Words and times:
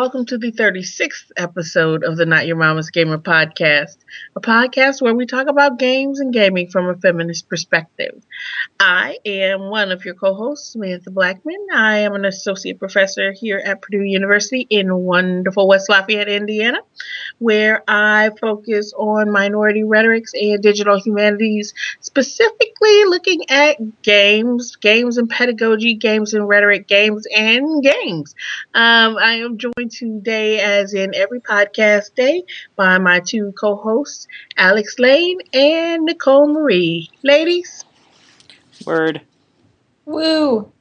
Welcome 0.00 0.24
to 0.28 0.38
the 0.38 0.50
36th 0.50 1.30
episode 1.36 2.04
of 2.04 2.16
the 2.16 2.24
Not 2.24 2.46
Your 2.46 2.56
Mama's 2.56 2.88
Gamer 2.88 3.18
podcast, 3.18 3.98
a 4.36 4.40
podcast 4.40 5.02
where 5.02 5.14
we 5.14 5.26
talk 5.26 5.48
about 5.48 5.78
games 5.78 6.20
and 6.20 6.32
gaming 6.32 6.68
from 6.68 6.88
a 6.88 6.94
feminist 6.96 7.48
perspective. 7.48 8.22
I 8.80 9.18
am 9.24 9.70
one 9.70 9.92
of 9.92 10.04
your 10.04 10.14
co 10.14 10.34
hosts, 10.34 10.72
Samantha 10.72 11.10
Blackmon. 11.10 11.66
I 11.74 11.98
am 12.00 12.14
an 12.14 12.24
associate 12.24 12.78
professor 12.78 13.32
here 13.32 13.58
at 13.64 13.82
Purdue 13.82 14.02
University 14.02 14.66
in 14.70 14.94
wonderful 14.94 15.68
West 15.68 15.88
Lafayette, 15.88 16.28
Indiana, 16.28 16.78
where 17.38 17.82
I 17.88 18.30
focus 18.40 18.92
on 18.96 19.30
minority 19.32 19.84
rhetorics 19.84 20.32
and 20.34 20.62
digital 20.62 21.00
humanities, 21.00 21.74
specifically 22.00 23.04
looking 23.06 23.50
at 23.50 23.78
games, 24.02 24.76
games 24.76 25.18
and 25.18 25.28
pedagogy, 25.28 25.94
games 25.94 26.34
and 26.34 26.46
rhetoric, 26.48 26.86
games 26.88 27.26
and 27.34 27.82
games. 27.82 28.34
Um, 28.74 29.16
I 29.18 29.34
am 29.44 29.58
joined 29.58 29.90
today, 29.90 30.60
as 30.60 30.94
in 30.94 31.14
every 31.14 31.40
podcast 31.40 32.14
day, 32.14 32.44
by 32.76 32.98
my 32.98 33.20
two 33.20 33.52
co 33.58 33.76
hosts, 33.76 34.19
Alex 34.56 34.98
Layne 34.98 35.38
and 35.52 36.04
Nicole 36.04 36.52
Marie. 36.52 37.10
Ladies? 37.22 37.84
Word. 38.86 39.22
Woo. 40.04 40.72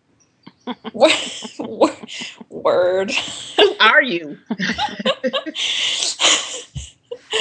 Word. 2.50 3.12
Who 3.58 3.76
are 3.80 4.02
you? 4.02 4.38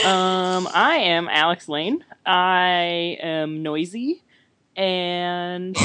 um, 0.04 0.69
I 0.72 0.96
am 1.04 1.28
Alex 1.28 1.69
Layne. 1.69 2.04
I 2.24 3.19
am 3.20 3.62
noisy, 3.62 4.22
and 4.76 5.76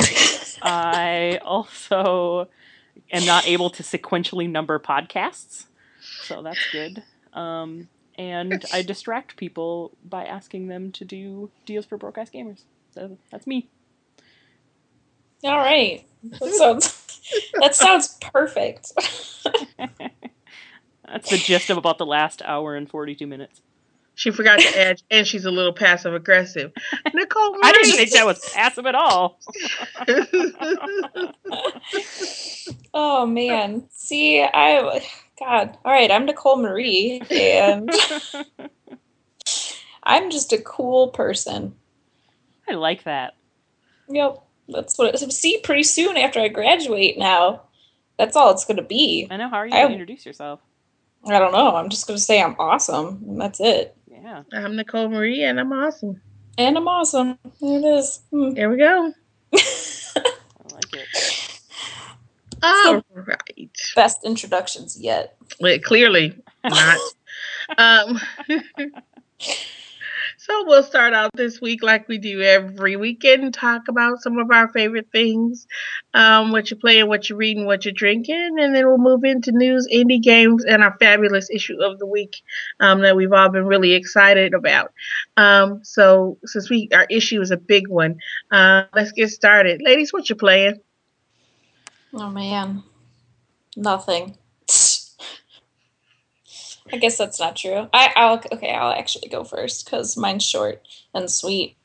I 0.62 1.40
also 1.44 2.50
am 3.12 3.26
not 3.26 3.48
able 3.48 3.70
to 3.72 3.84
sequentially 3.84 4.50
number 4.50 4.78
podcasts, 4.80 5.66
so 6.24 6.42
that's 6.42 6.72
good. 6.72 7.04
Um, 7.34 7.88
and 8.18 8.64
I 8.72 8.82
distract 8.82 9.38
people 9.38 9.92
by 10.04 10.26
asking 10.26 10.68
them 10.68 10.92
to 10.94 11.06
do 11.06 11.52
deals 11.66 11.86
for 11.86 11.98
broke 11.98 12.18
ass 12.18 12.30
gamers. 12.30 12.64
So 12.94 13.18
that's 13.32 13.48
me. 13.48 13.70
All 15.44 15.58
right, 15.58 16.06
that 16.40 16.54
sounds 16.54 17.22
that 17.60 17.76
sounds 17.76 18.18
perfect. 18.22 18.92
that's 21.08 21.30
the 21.30 21.38
gist 21.38 21.70
of 21.70 21.78
about 21.78 21.98
the 21.98 22.06
last 22.06 22.42
hour 22.44 22.76
and 22.76 22.90
forty 22.90 23.16
two 23.16 23.28
minutes. 23.28 23.62
She 24.16 24.32
forgot 24.32 24.60
to 24.60 24.80
add, 24.80 25.02
and 25.12 25.26
she's 25.26 25.46
a 25.46 25.52
little 25.52 25.74
passive 25.74 26.14
aggressive. 26.14 26.72
Nicole, 27.14 27.52
Marie. 27.52 27.62
I 27.64 27.72
didn't 27.72 27.96
think 27.96 28.12
that 28.12 28.26
was 28.26 28.40
passive 28.54 28.86
at 28.86 28.96
all. 28.96 29.40
oh 32.94 33.26
man, 33.26 33.88
see, 33.92 34.44
I, 34.44 35.04
God, 35.40 35.78
all 35.84 35.92
right, 35.92 36.12
I'm 36.12 36.26
Nicole 36.26 36.58
Marie, 36.58 37.22
and 37.32 37.90
I'm 40.04 40.30
just 40.30 40.54
a 40.54 40.60
cool 40.60 41.10
person. 41.10 41.76
I 42.70 42.74
like 42.74 43.04
that. 43.04 43.34
Yep, 44.10 44.44
that's 44.70 44.98
what. 44.98 45.16
It, 45.16 45.32
see, 45.32 45.60
pretty 45.60 45.84
soon 45.84 46.18
after 46.18 46.40
I 46.40 46.50
graduate, 46.50 47.18
now, 47.18 47.64
that's 48.18 48.36
all 48.36 48.52
it's 48.52 48.66
going 48.66 48.78
to 48.78 48.84
be. 48.84 49.28
I 49.32 49.38
know. 49.38 49.50
How 49.50 49.58
are 49.58 49.66
you 49.66 49.72
going 49.72 49.88
to 49.88 49.94
introduce 49.94 50.26
yourself? 50.26 50.60
I 51.26 51.40
don't 51.40 51.54
know. 51.54 51.76
I'm 51.76 51.90
just 51.90 52.06
going 52.06 52.18
to 52.18 52.24
say 52.24 52.42
I'm 52.42 52.56
awesome, 52.60 53.24
and 53.28 53.40
that's 53.40 53.60
it. 53.60 53.96
Yeah. 54.24 54.44
I'm 54.54 54.78
Nicole 54.78 55.10
Marie, 55.10 55.44
and 55.44 55.60
I'm 55.60 55.74
awesome. 55.74 56.22
And 56.58 56.78
I'm 56.78 56.88
awesome. 56.88 57.38
There 57.60 57.78
it 57.80 57.84
is. 57.84 58.22
Hmm. 58.32 58.52
There 58.52 58.70
we 58.70 58.78
go. 58.78 59.12
I 59.54 60.24
like 60.72 60.94
it. 60.94 61.60
All 62.64 63.04
right. 63.14 63.70
Best 63.98 64.24
introductions 64.24 64.98
yet. 64.98 65.36
Well, 65.60 65.78
clearly 65.80 66.42
not. 66.64 67.00
um, 67.78 68.22
So 70.46 70.66
we'll 70.66 70.84
start 70.84 71.14
out 71.14 71.32
this 71.36 71.62
week 71.62 71.82
like 71.84 72.10
we 72.10 72.18
do 72.18 72.42
every 72.42 72.98
weekend 72.98 73.54
talk 73.54 73.88
about 73.88 74.22
some 74.22 74.38
of 74.38 74.52
our 74.52 74.68
favorite 74.68 75.08
things, 75.10 75.68
um, 76.14 76.52
what 76.52 76.70
you're 76.70 76.82
playing, 76.82 77.08
what 77.08 77.30
you're 77.30 77.38
reading, 77.38 77.66
what 77.66 77.86
you're 77.86 77.94
drinking, 77.94 78.58
and 78.60 78.76
then 78.76 78.86
we'll 78.86 78.98
move 78.98 79.24
into 79.24 79.54
news, 79.54 79.88
indie 79.88 80.22
games, 80.22 80.66
and 80.66 80.84
our 80.84 80.98
fabulous 81.00 81.50
issue 81.50 81.82
of 81.82 81.98
the 81.98 82.06
week 82.06 82.42
um, 82.82 83.00
that 83.04 83.16
we've 83.16 83.32
all 83.32 83.48
been 83.48 83.66
really 83.66 83.94
excited 83.94 84.54
about. 84.54 84.92
Um, 85.38 85.80
so 85.82 86.38
since 86.44 86.70
we 86.70 86.90
our 86.94 87.08
issue 87.10 87.40
is 87.40 87.52
a 87.52 87.58
big 87.58 87.88
one, 87.88 88.18
uh, 88.52 88.84
let's 88.94 89.14
get 89.14 89.30
started, 89.30 89.82
ladies. 89.82 90.12
What 90.12 90.30
you 90.30 90.36
playing? 90.36 90.82
Oh 92.14 92.30
man, 92.30 92.84
nothing. 93.78 94.38
I 96.94 96.98
guess 96.98 97.18
that's 97.18 97.40
not 97.40 97.56
true. 97.56 97.90
I, 97.92 98.14
I'll 98.16 98.42
okay. 98.52 98.72
I'll 98.72 98.94
actually 98.94 99.28
go 99.28 99.44
first 99.44 99.86
because 99.86 100.16
mine's 100.16 100.46
short 100.46 100.88
and 101.16 101.30
sweet. 101.30 101.76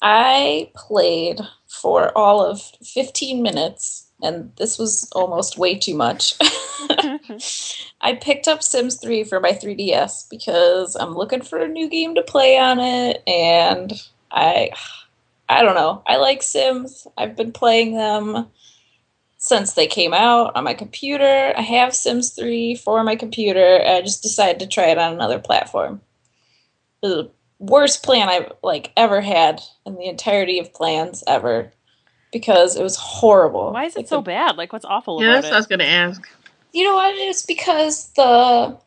I 0.00 0.72
played 0.74 1.40
for 1.68 2.16
all 2.16 2.42
of 2.42 2.62
15 2.82 3.42
minutes, 3.42 4.08
and 4.22 4.50
this 4.56 4.78
was 4.78 5.10
almost 5.12 5.58
way 5.58 5.78
too 5.78 5.94
much. 5.94 6.36
I 8.00 8.14
picked 8.14 8.48
up 8.48 8.62
Sims 8.62 8.96
3 8.96 9.24
for 9.24 9.40
my 9.40 9.52
3DS 9.52 10.30
because 10.30 10.96
I'm 10.96 11.14
looking 11.14 11.42
for 11.42 11.58
a 11.58 11.68
new 11.68 11.90
game 11.90 12.14
to 12.14 12.22
play 12.22 12.58
on 12.58 12.80
it, 12.80 13.22
and 13.26 13.92
I, 14.30 14.70
I 15.50 15.62
don't 15.62 15.74
know. 15.74 16.02
I 16.06 16.16
like 16.16 16.42
Sims. 16.42 17.06
I've 17.18 17.36
been 17.36 17.52
playing 17.52 17.94
them 17.94 18.46
since 19.40 19.72
they 19.72 19.86
came 19.86 20.12
out 20.12 20.54
on 20.54 20.64
my 20.64 20.74
computer. 20.74 21.52
I 21.56 21.62
have 21.62 21.94
Sims 21.94 22.30
3 22.30 22.76
for 22.76 23.02
my 23.02 23.16
computer. 23.16 23.82
I 23.84 24.02
just 24.02 24.22
decided 24.22 24.60
to 24.60 24.66
try 24.66 24.88
it 24.88 24.98
on 24.98 25.14
another 25.14 25.38
platform. 25.38 26.02
The 27.02 27.30
worst 27.58 28.02
plan 28.02 28.28
I've 28.28 28.52
like 28.62 28.92
ever 28.96 29.22
had 29.22 29.62
in 29.86 29.96
the 29.96 30.06
entirety 30.06 30.58
of 30.58 30.74
plans 30.74 31.24
ever 31.26 31.72
because 32.32 32.76
it 32.76 32.82
was 32.82 32.96
horrible. 32.96 33.72
Why 33.72 33.86
is 33.86 33.96
it 33.96 34.00
like 34.00 34.08
so 34.08 34.20
bad? 34.20 34.58
Like 34.58 34.74
what's 34.74 34.84
awful 34.84 35.22
yes, 35.22 35.40
about 35.40 35.48
it? 35.48 35.54
I 35.54 35.56
was 35.56 35.66
gonna 35.66 35.84
ask. 35.84 36.22
You 36.72 36.84
know 36.84 36.94
what? 36.94 37.14
It's 37.16 37.44
because 37.44 38.12
the 38.12 38.78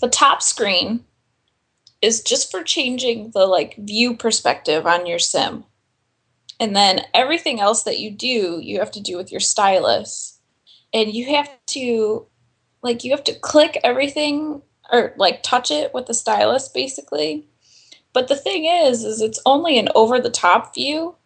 the 0.00 0.08
top 0.08 0.42
screen 0.42 1.04
is 2.02 2.20
just 2.20 2.50
for 2.50 2.64
changing 2.64 3.30
the 3.30 3.46
like 3.46 3.76
view 3.76 4.16
perspective 4.16 4.86
on 4.86 5.06
your 5.06 5.20
sim. 5.20 5.64
And 6.58 6.74
then 6.74 7.02
everything 7.12 7.60
else 7.60 7.82
that 7.82 7.98
you 7.98 8.10
do, 8.10 8.60
you 8.62 8.78
have 8.78 8.90
to 8.92 9.00
do 9.00 9.16
with 9.16 9.30
your 9.30 9.40
stylus. 9.40 10.38
And 10.94 11.12
you 11.12 11.34
have 11.34 11.50
to 11.68 12.26
like 12.82 13.04
you 13.04 13.10
have 13.10 13.24
to 13.24 13.34
click 13.34 13.78
everything 13.82 14.62
or 14.92 15.12
like 15.16 15.42
touch 15.42 15.70
it 15.70 15.92
with 15.92 16.06
the 16.06 16.14
stylus 16.14 16.68
basically. 16.68 17.46
But 18.12 18.28
the 18.28 18.36
thing 18.36 18.64
is 18.64 19.04
is 19.04 19.20
it's 19.20 19.40
only 19.44 19.78
an 19.78 19.88
over 19.94 20.20
the 20.20 20.30
top 20.30 20.74
view 20.74 21.16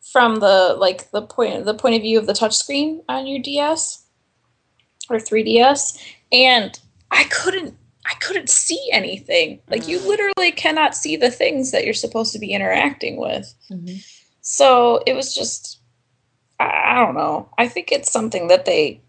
from 0.00 0.40
the 0.40 0.74
like 0.78 1.10
the 1.10 1.22
point 1.22 1.64
the 1.64 1.74
point 1.74 1.94
of 1.94 2.02
view 2.02 2.18
of 2.18 2.26
the 2.26 2.32
touchscreen 2.32 3.04
on 3.08 3.26
your 3.26 3.40
DS 3.40 4.04
or 5.08 5.18
3DS 5.18 6.02
and 6.32 6.80
I 7.10 7.24
couldn't 7.24 7.76
I 8.06 8.14
couldn't 8.14 8.48
see 8.48 8.88
anything. 8.92 9.60
Like 9.68 9.86
you 9.86 10.00
literally 10.00 10.52
cannot 10.52 10.96
see 10.96 11.16
the 11.16 11.30
things 11.30 11.70
that 11.70 11.84
you're 11.84 11.94
supposed 11.94 12.32
to 12.32 12.38
be 12.38 12.52
interacting 12.52 13.18
with. 13.18 13.54
Mm-hmm. 13.70 13.96
So 14.40 15.02
it 15.06 15.14
was 15.14 15.34
just, 15.34 15.80
I 16.58 16.94
don't 16.94 17.14
know. 17.14 17.48
I 17.58 17.68
think 17.68 17.92
it's 17.92 18.12
something 18.12 18.48
that 18.48 18.64
they 18.64 19.00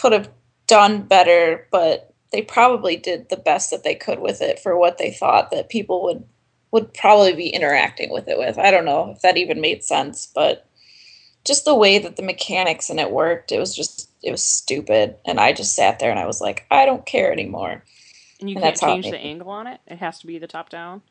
could 0.00 0.12
have 0.12 0.30
done 0.66 1.02
better, 1.02 1.66
but 1.70 2.14
they 2.32 2.42
probably 2.42 2.96
did 2.96 3.28
the 3.28 3.36
best 3.36 3.70
that 3.70 3.84
they 3.84 3.94
could 3.94 4.20
with 4.20 4.40
it 4.40 4.58
for 4.58 4.78
what 4.78 4.98
they 4.98 5.10
thought 5.10 5.50
that 5.50 5.68
people 5.68 6.02
would 6.04 6.24
would 6.70 6.92
probably 6.92 7.32
be 7.32 7.48
interacting 7.48 8.10
with 8.10 8.28
it 8.28 8.36
with. 8.36 8.58
I 8.58 8.70
don't 8.70 8.84
know 8.84 9.12
if 9.16 9.22
that 9.22 9.38
even 9.38 9.58
made 9.58 9.82
sense, 9.82 10.30
but 10.34 10.68
just 11.44 11.64
the 11.64 11.74
way 11.74 11.98
that 11.98 12.16
the 12.16 12.22
mechanics 12.22 12.90
in 12.90 12.98
it 12.98 13.10
worked, 13.10 13.52
it 13.52 13.58
was 13.58 13.74
just 13.74 14.10
it 14.22 14.30
was 14.30 14.42
stupid. 14.42 15.16
And 15.24 15.40
I 15.40 15.52
just 15.52 15.74
sat 15.74 15.98
there 15.98 16.10
and 16.10 16.18
I 16.18 16.26
was 16.26 16.40
like, 16.40 16.66
I 16.70 16.84
don't 16.84 17.06
care 17.06 17.32
anymore. 17.32 17.84
And 18.40 18.50
you 18.50 18.56
and 18.56 18.62
can't 18.62 18.78
change 18.78 19.10
the 19.10 19.18
angle 19.18 19.48
on 19.48 19.66
it. 19.66 19.80
It 19.86 19.96
has 19.96 20.18
to 20.20 20.26
be 20.26 20.38
the 20.38 20.46
top 20.46 20.68
down. 20.68 21.02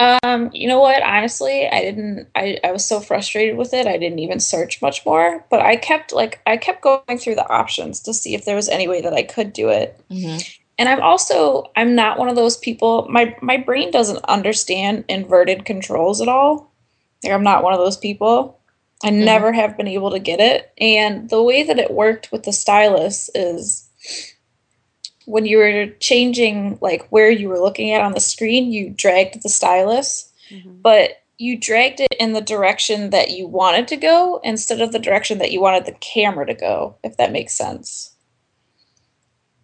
Um, 0.00 0.50
you 0.52 0.68
know 0.68 0.80
what? 0.80 1.02
Honestly, 1.02 1.68
I 1.68 1.80
didn't. 1.80 2.28
I, 2.36 2.58
I 2.62 2.70
was 2.70 2.84
so 2.84 3.00
frustrated 3.00 3.56
with 3.56 3.74
it. 3.74 3.86
I 3.86 3.96
didn't 3.96 4.20
even 4.20 4.38
search 4.38 4.80
much 4.80 5.04
more. 5.04 5.44
But 5.50 5.60
I 5.60 5.76
kept 5.76 6.12
like 6.12 6.40
I 6.46 6.56
kept 6.56 6.82
going 6.82 7.18
through 7.18 7.34
the 7.34 7.48
options 7.50 8.00
to 8.00 8.14
see 8.14 8.34
if 8.34 8.44
there 8.44 8.56
was 8.56 8.68
any 8.68 8.86
way 8.86 9.00
that 9.00 9.12
I 9.12 9.22
could 9.24 9.52
do 9.52 9.68
it. 9.70 10.00
Mm-hmm. 10.10 10.38
And 10.78 10.88
I'm 10.88 11.02
also 11.02 11.70
I'm 11.74 11.96
not 11.96 12.18
one 12.18 12.28
of 12.28 12.36
those 12.36 12.56
people. 12.56 13.08
My 13.10 13.36
my 13.42 13.56
brain 13.56 13.90
doesn't 13.90 14.24
understand 14.28 15.04
inverted 15.08 15.64
controls 15.64 16.20
at 16.20 16.28
all. 16.28 16.72
Like 17.24 17.32
I'm 17.32 17.42
not 17.42 17.64
one 17.64 17.72
of 17.72 17.80
those 17.80 17.96
people. 17.96 18.60
I 19.02 19.08
mm-hmm. 19.08 19.24
never 19.24 19.52
have 19.52 19.76
been 19.76 19.88
able 19.88 20.12
to 20.12 20.20
get 20.20 20.38
it. 20.38 20.72
And 20.78 21.28
the 21.28 21.42
way 21.42 21.64
that 21.64 21.78
it 21.78 21.90
worked 21.90 22.30
with 22.30 22.44
the 22.44 22.52
stylus 22.52 23.30
is 23.34 23.88
when 25.28 25.44
you 25.44 25.58
were 25.58 25.86
changing 26.00 26.78
like 26.80 27.06
where 27.10 27.30
you 27.30 27.50
were 27.50 27.60
looking 27.60 27.92
at 27.92 28.00
on 28.00 28.12
the 28.12 28.20
screen, 28.20 28.72
you 28.72 28.88
dragged 28.88 29.42
the 29.42 29.48
stylus, 29.50 30.32
mm-hmm. 30.50 30.80
but 30.80 31.22
you 31.36 31.56
dragged 31.58 32.00
it 32.00 32.14
in 32.18 32.32
the 32.32 32.40
direction 32.40 33.10
that 33.10 33.30
you 33.30 33.46
wanted 33.46 33.86
to 33.88 33.96
go 33.96 34.40
instead 34.42 34.80
of 34.80 34.90
the 34.90 34.98
direction 34.98 35.38
that 35.38 35.52
you 35.52 35.60
wanted 35.60 35.84
the 35.84 35.92
camera 36.00 36.46
to 36.46 36.54
go, 36.54 36.96
if 37.04 37.18
that 37.18 37.30
makes 37.30 37.52
sense. 37.52 38.14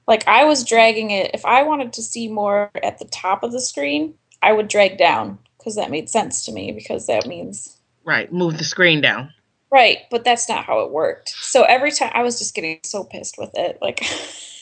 Like 0.07 0.29
I 0.29 0.45
was 0.45 0.65
dragging 0.65 1.11
it. 1.11 1.31
If 1.33 1.47
I 1.47 1.63
wanted 1.63 1.95
to 1.95 2.03
see 2.03 2.29
more 2.29 2.71
at 2.83 2.99
the 2.99 3.07
top 3.07 3.43
of 3.43 3.51
the 3.51 3.61
screen, 3.61 4.15
I 4.43 4.53
would 4.53 4.69
drag 4.69 4.99
down 4.99 5.39
because 5.57 5.77
that 5.77 5.91
made 5.91 6.11
sense 6.11 6.45
to 6.45 6.53
me 6.53 6.73
because 6.73 7.07
that 7.07 7.27
means 7.27 7.79
Right. 8.05 8.31
Move 8.31 8.59
the 8.59 8.65
screen 8.65 9.01
down. 9.01 9.33
right. 9.73 10.01
But 10.11 10.25
that's 10.25 10.47
not 10.47 10.67
how 10.67 10.81
it 10.81 10.91
worked. 10.91 11.31
So 11.31 11.63
every 11.63 11.91
time 11.91 12.11
I 12.13 12.23
was 12.23 12.39
just 12.39 12.55
getting 12.55 12.81
so 12.83 13.03
pissed 13.03 13.37
with 13.39 13.51
it. 13.55 13.79
Like 13.81 14.05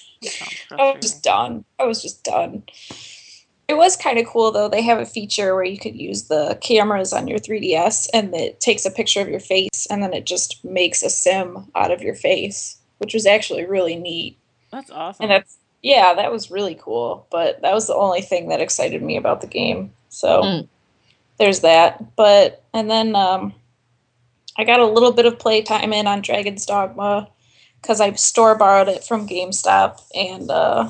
I 0.71 0.93
was 0.93 1.03
just 1.03 1.23
done. 1.23 1.65
I 1.79 1.85
was 1.85 2.03
just 2.03 2.25
done. 2.25 2.63
It 3.69 3.75
was 3.77 3.97
kind 3.97 4.19
of 4.19 4.27
cool 4.27 4.53
though. 4.53 4.69
They 4.69 4.83
have 4.83 4.99
a 4.99 5.07
feature 5.07 5.55
where 5.55 5.65
you 5.65 5.79
could 5.79 5.97
use 5.97 6.25
the 6.25 6.59
cameras 6.61 7.13
on 7.13 7.27
your 7.29 7.39
3DS 7.39 8.09
and 8.13 8.35
it 8.35 8.61
takes 8.61 8.85
a 8.85 8.91
picture 8.91 9.21
of 9.21 9.29
your 9.29 9.41
face 9.41 9.87
and 9.89 10.03
then 10.03 10.13
it 10.13 10.27
just 10.27 10.65
makes 10.65 11.03
a 11.03 11.09
sim 11.11 11.71
out 11.75 11.91
of 11.91 12.03
your 12.03 12.15
face, 12.15 12.77
which 12.99 13.15
was 13.15 13.25
actually 13.27 13.65
really 13.65 13.97
neat. 13.97 14.37
That's 14.71 14.91
awesome. 14.91 15.25
And 15.25 15.31
that's 15.31 15.57
yeah, 15.83 16.15
that 16.15 16.31
was 16.31 16.51
really 16.51 16.75
cool. 16.77 17.27
But 17.31 17.61
that 17.63 17.73
was 17.75 17.87
the 17.87 17.95
only 17.95 18.21
thing 18.21 18.49
that 18.49 18.61
excited 18.61 19.03
me 19.03 19.17
about 19.17 19.41
the 19.41 19.47
game. 19.49 19.93
So 20.09 20.43
Mm. 20.43 20.69
there's 21.39 21.61
that. 21.61 22.15
But 22.17 22.63
and 22.75 22.91
then 22.91 23.17
um, 23.17 23.55
I 24.59 24.65
got 24.65 24.81
a 24.81 24.87
little 24.87 25.13
bit 25.13 25.27
of 25.27 25.39
playtime 25.39 25.93
in 25.93 26.07
on 26.07 26.21
Dragon's 26.21 26.67
Dogma 26.67 27.29
because 27.83 28.01
I 28.01 28.13
store 28.13 28.55
borrowed 28.55 28.89
it 28.89 29.05
from 29.05 29.29
GameStop 29.29 30.01
and 30.15 30.51
uh, 30.51 30.89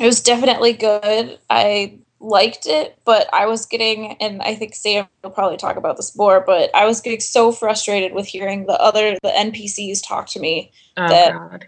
it 0.00 0.06
was 0.06 0.20
definitely 0.20 0.72
good. 0.72 1.38
I 1.50 1.98
liked 2.18 2.66
it, 2.66 2.98
but 3.04 3.28
I 3.32 3.46
was 3.46 3.66
getting, 3.66 4.12
and 4.14 4.40
I 4.42 4.54
think 4.54 4.74
Sam 4.74 5.06
will 5.22 5.30
probably 5.30 5.58
talk 5.58 5.76
about 5.76 5.98
this 5.98 6.16
more, 6.16 6.40
but 6.40 6.74
I 6.74 6.86
was 6.86 7.00
getting 7.02 7.20
so 7.20 7.52
frustrated 7.52 8.14
with 8.14 8.26
hearing 8.26 8.66
the 8.66 8.80
other 8.80 9.18
the 9.22 9.28
NPCs 9.28 10.06
talk 10.06 10.26
to 10.28 10.40
me 10.40 10.72
Oh 10.96 11.08
That- 11.08 11.32
God. 11.32 11.66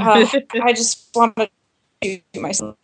uh, 0.00 0.26
I 0.62 0.72
just 0.74 1.10
wanted 1.14 1.50
to 2.00 2.20
do 2.32 2.40
myself 2.40 2.76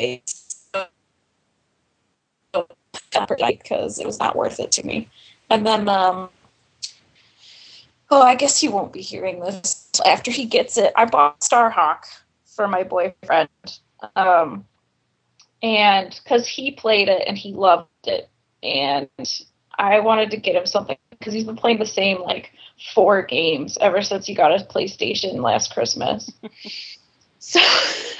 because 3.39 3.99
it 3.99 4.07
was 4.07 4.19
not 4.19 4.37
worth 4.37 4.61
it 4.61 4.73
to 4.73 4.87
me. 4.87 5.09
And 5.51 5.67
then, 5.67 5.89
um, 5.89 6.29
oh, 8.15 8.23
I 8.23 8.37
guess 8.37 8.61
he 8.61 8.69
won't 8.69 8.93
be 8.93 9.01
hearing 9.01 9.41
this 9.41 9.91
after 10.07 10.31
he 10.31 10.47
gets 10.47 10.79
it. 10.79 10.93
I 10.97 11.05
bought 11.05 11.41
Starhawk 11.41 12.05
for 12.47 12.69
my 12.69 12.85
boyfriend, 12.85 13.49
um, 14.15 14.65
and 15.63 16.19
because 16.23 16.47
he 16.47 16.71
played 16.71 17.09
it 17.09 17.25
and 17.27 17.37
he 17.37 17.53
loved 17.53 17.89
it, 18.05 18.29
and 18.63 19.09
I 19.77 19.99
wanted 19.99 20.31
to 20.31 20.37
get 20.37 20.55
him 20.55 20.67
something 20.67 20.97
because 21.11 21.35
he's 21.35 21.45
been 21.45 21.57
playing 21.57 21.81
the 21.81 21.87
same 21.87 22.21
like 22.21 22.53
four 22.95 23.23
games 23.23 23.77
ever 23.81 24.01
since 24.01 24.27
he 24.27 24.35
got 24.35 24.53
a 24.53 24.65
PlayStation 24.65 25.41
last 25.41 25.75
Christmas. 25.75 26.31
so 27.41 27.61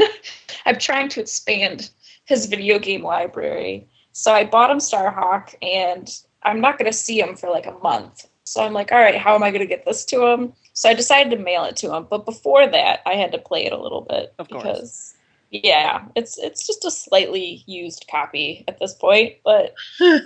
I'm 0.67 0.79
trying 0.79 1.09
to 1.11 1.21
expand 1.21 1.91
his 2.25 2.47
video 2.47 2.81
game 2.81 3.05
library. 3.05 3.87
So 4.11 4.33
I 4.33 4.45
bought 4.45 4.71
him 4.71 4.79
Starhawk, 4.79 5.55
and 5.63 6.11
I'm 6.43 6.61
not 6.61 6.79
going 6.79 6.91
to 6.91 6.97
see 6.97 7.21
him 7.21 7.37
for 7.37 7.49
like 7.49 7.67
a 7.67 7.79
month. 7.79 8.27
So 8.45 8.63
I'm 8.63 8.73
like, 8.75 8.93
all 8.93 8.99
right, 8.99 9.17
how 9.17 9.35
am 9.35 9.43
I 9.43 9.51
going 9.51 9.61
to 9.63 9.67
get 9.67 9.85
this 9.85 10.05
to 10.07 10.25
him? 10.27 10.53
So 10.75 10.89
I 10.89 10.95
decided 10.95 11.31
to 11.37 11.43
mail 11.43 11.65
it 11.65 11.77
to 11.77 11.95
him. 11.95 12.07
But 12.11 12.27
before 12.27 12.67
that, 12.67 13.01
I 13.07 13.15
had 13.15 13.33
to 13.33 13.39
play 13.39 13.65
it 13.65 13.73
a 13.73 13.81
little 13.81 14.03
bit 14.03 14.35
Of 14.39 14.49
course. 14.51 14.63
because, 14.65 15.15
yeah, 15.51 16.05
it's 16.15 16.37
it's 16.39 16.67
just 16.67 16.85
a 16.85 16.91
slightly 16.91 17.63
used 17.67 18.07
copy 18.11 18.65
at 18.69 18.79
this 18.79 18.93
point. 18.95 19.37
But 19.45 19.75
you 20.01 20.19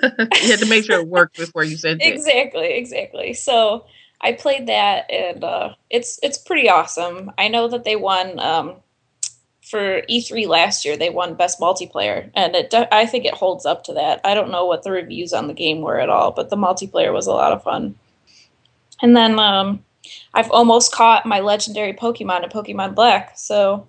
had 0.51 0.59
to 0.61 0.67
make 0.67 0.85
sure 0.85 0.99
it 1.01 1.07
worked 1.09 1.37
before 1.37 1.63
you 1.65 1.77
sent 1.77 2.03
it. 2.03 2.15
exactly 2.15 2.73
exactly 2.73 3.35
so 3.35 3.85
i 4.21 4.33
played 4.33 4.67
that 4.67 5.09
and 5.11 5.45
uh, 5.45 5.75
it's 5.91 6.19
it's 6.23 6.39
pretty 6.39 6.69
awesome 6.69 7.31
i 7.39 7.47
know 7.49 7.69
that 7.69 7.85
they 7.85 7.95
won 7.97 8.39
um, 8.41 8.75
for 9.63 10.03
e3 10.09 10.47
last 10.49 10.85
year 10.85 10.97
they 10.97 11.11
won 11.11 11.35
best 11.35 11.61
multiplayer 11.61 12.31
and 12.35 12.57
it 12.57 12.71
de- 12.71 12.93
i 12.95 13.05
think 13.07 13.25
it 13.25 13.35
holds 13.35 13.67
up 13.67 13.85
to 13.85 13.93
that 13.93 14.21
i 14.25 14.35
don't 14.35 14.51
know 14.51 14.65
what 14.65 14.83
the 14.83 14.91
reviews 14.91 15.33
on 15.33 15.47
the 15.47 15.55
game 15.55 15.83
were 15.83 16.01
at 16.01 16.09
all 16.09 16.31
but 16.33 16.49
the 16.51 16.57
multiplayer 16.57 17.13
was 17.13 17.27
a 17.27 17.33
lot 17.33 17.53
of 17.53 17.63
fun 17.63 17.95
and 19.03 19.17
then 19.17 19.39
um, 19.39 19.85
i've 20.35 20.51
almost 20.51 20.93
caught 20.93 21.27
my 21.27 21.41
legendary 21.41 21.93
pokemon 21.93 22.43
in 22.45 22.51
pokemon 22.51 22.95
black 22.95 23.33
so 23.37 23.87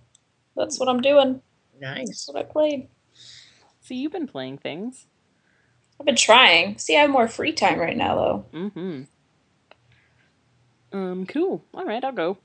that's 0.56 0.80
what 0.80 0.90
i'm 0.90 1.02
doing 1.02 1.42
Nice. 1.80 2.08
that's 2.08 2.28
what 2.28 2.38
i 2.38 2.44
played 2.44 2.88
See, 3.82 3.96
you've 3.96 4.12
been 4.12 4.28
playing 4.28 4.60
things. 4.60 5.08
i've 6.00 6.06
been 6.06 6.16
trying 6.16 6.78
see 6.78 6.96
i 6.98 7.02
have 7.02 7.10
more 7.10 7.28
free 7.28 7.54
time 7.54 7.80
right 7.80 7.98
now 7.98 8.16
though 8.16 8.46
Mm-hmm. 8.54 9.02
Um, 10.92 11.26
cool. 11.28 11.64
All 11.74 11.86
right, 11.86 12.04
I'll 12.04 12.12
go. 12.12 12.38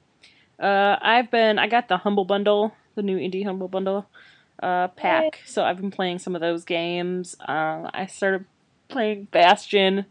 Uh, 0.61 0.97
I've 1.01 1.31
been. 1.31 1.59
I 1.59 1.67
got 1.67 1.89
the 1.89 1.97
Humble 1.97 2.25
Bundle, 2.27 2.75
the 2.95 3.03
new 3.03 3.17
indie 3.17 3.45
Humble 3.45 3.69
Bundle, 3.69 4.07
uh, 4.63 4.89
pack. 4.89 5.41
So 5.47 5.65
I've 5.65 5.79
been 5.81 5.91
playing 5.91 6.19
some 6.19 6.35
of 6.35 6.43
those 6.43 6.65
games. 6.65 7.37
Uh, 7.41 7.89
I 7.93 8.07
started 8.07 8.45
playing 8.89 9.29
Bastion, 9.33 10.05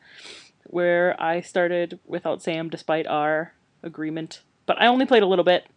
where 0.73 1.15
I 1.21 1.41
started 1.41 1.99
without 2.05 2.41
Sam, 2.41 2.69
despite 2.69 3.07
our 3.07 3.53
agreement. 3.81 4.41
But 4.65 4.81
I 4.81 4.87
only 4.87 5.05
played 5.05 5.23
a 5.23 5.27
little 5.27 5.45
bit, 5.45 5.67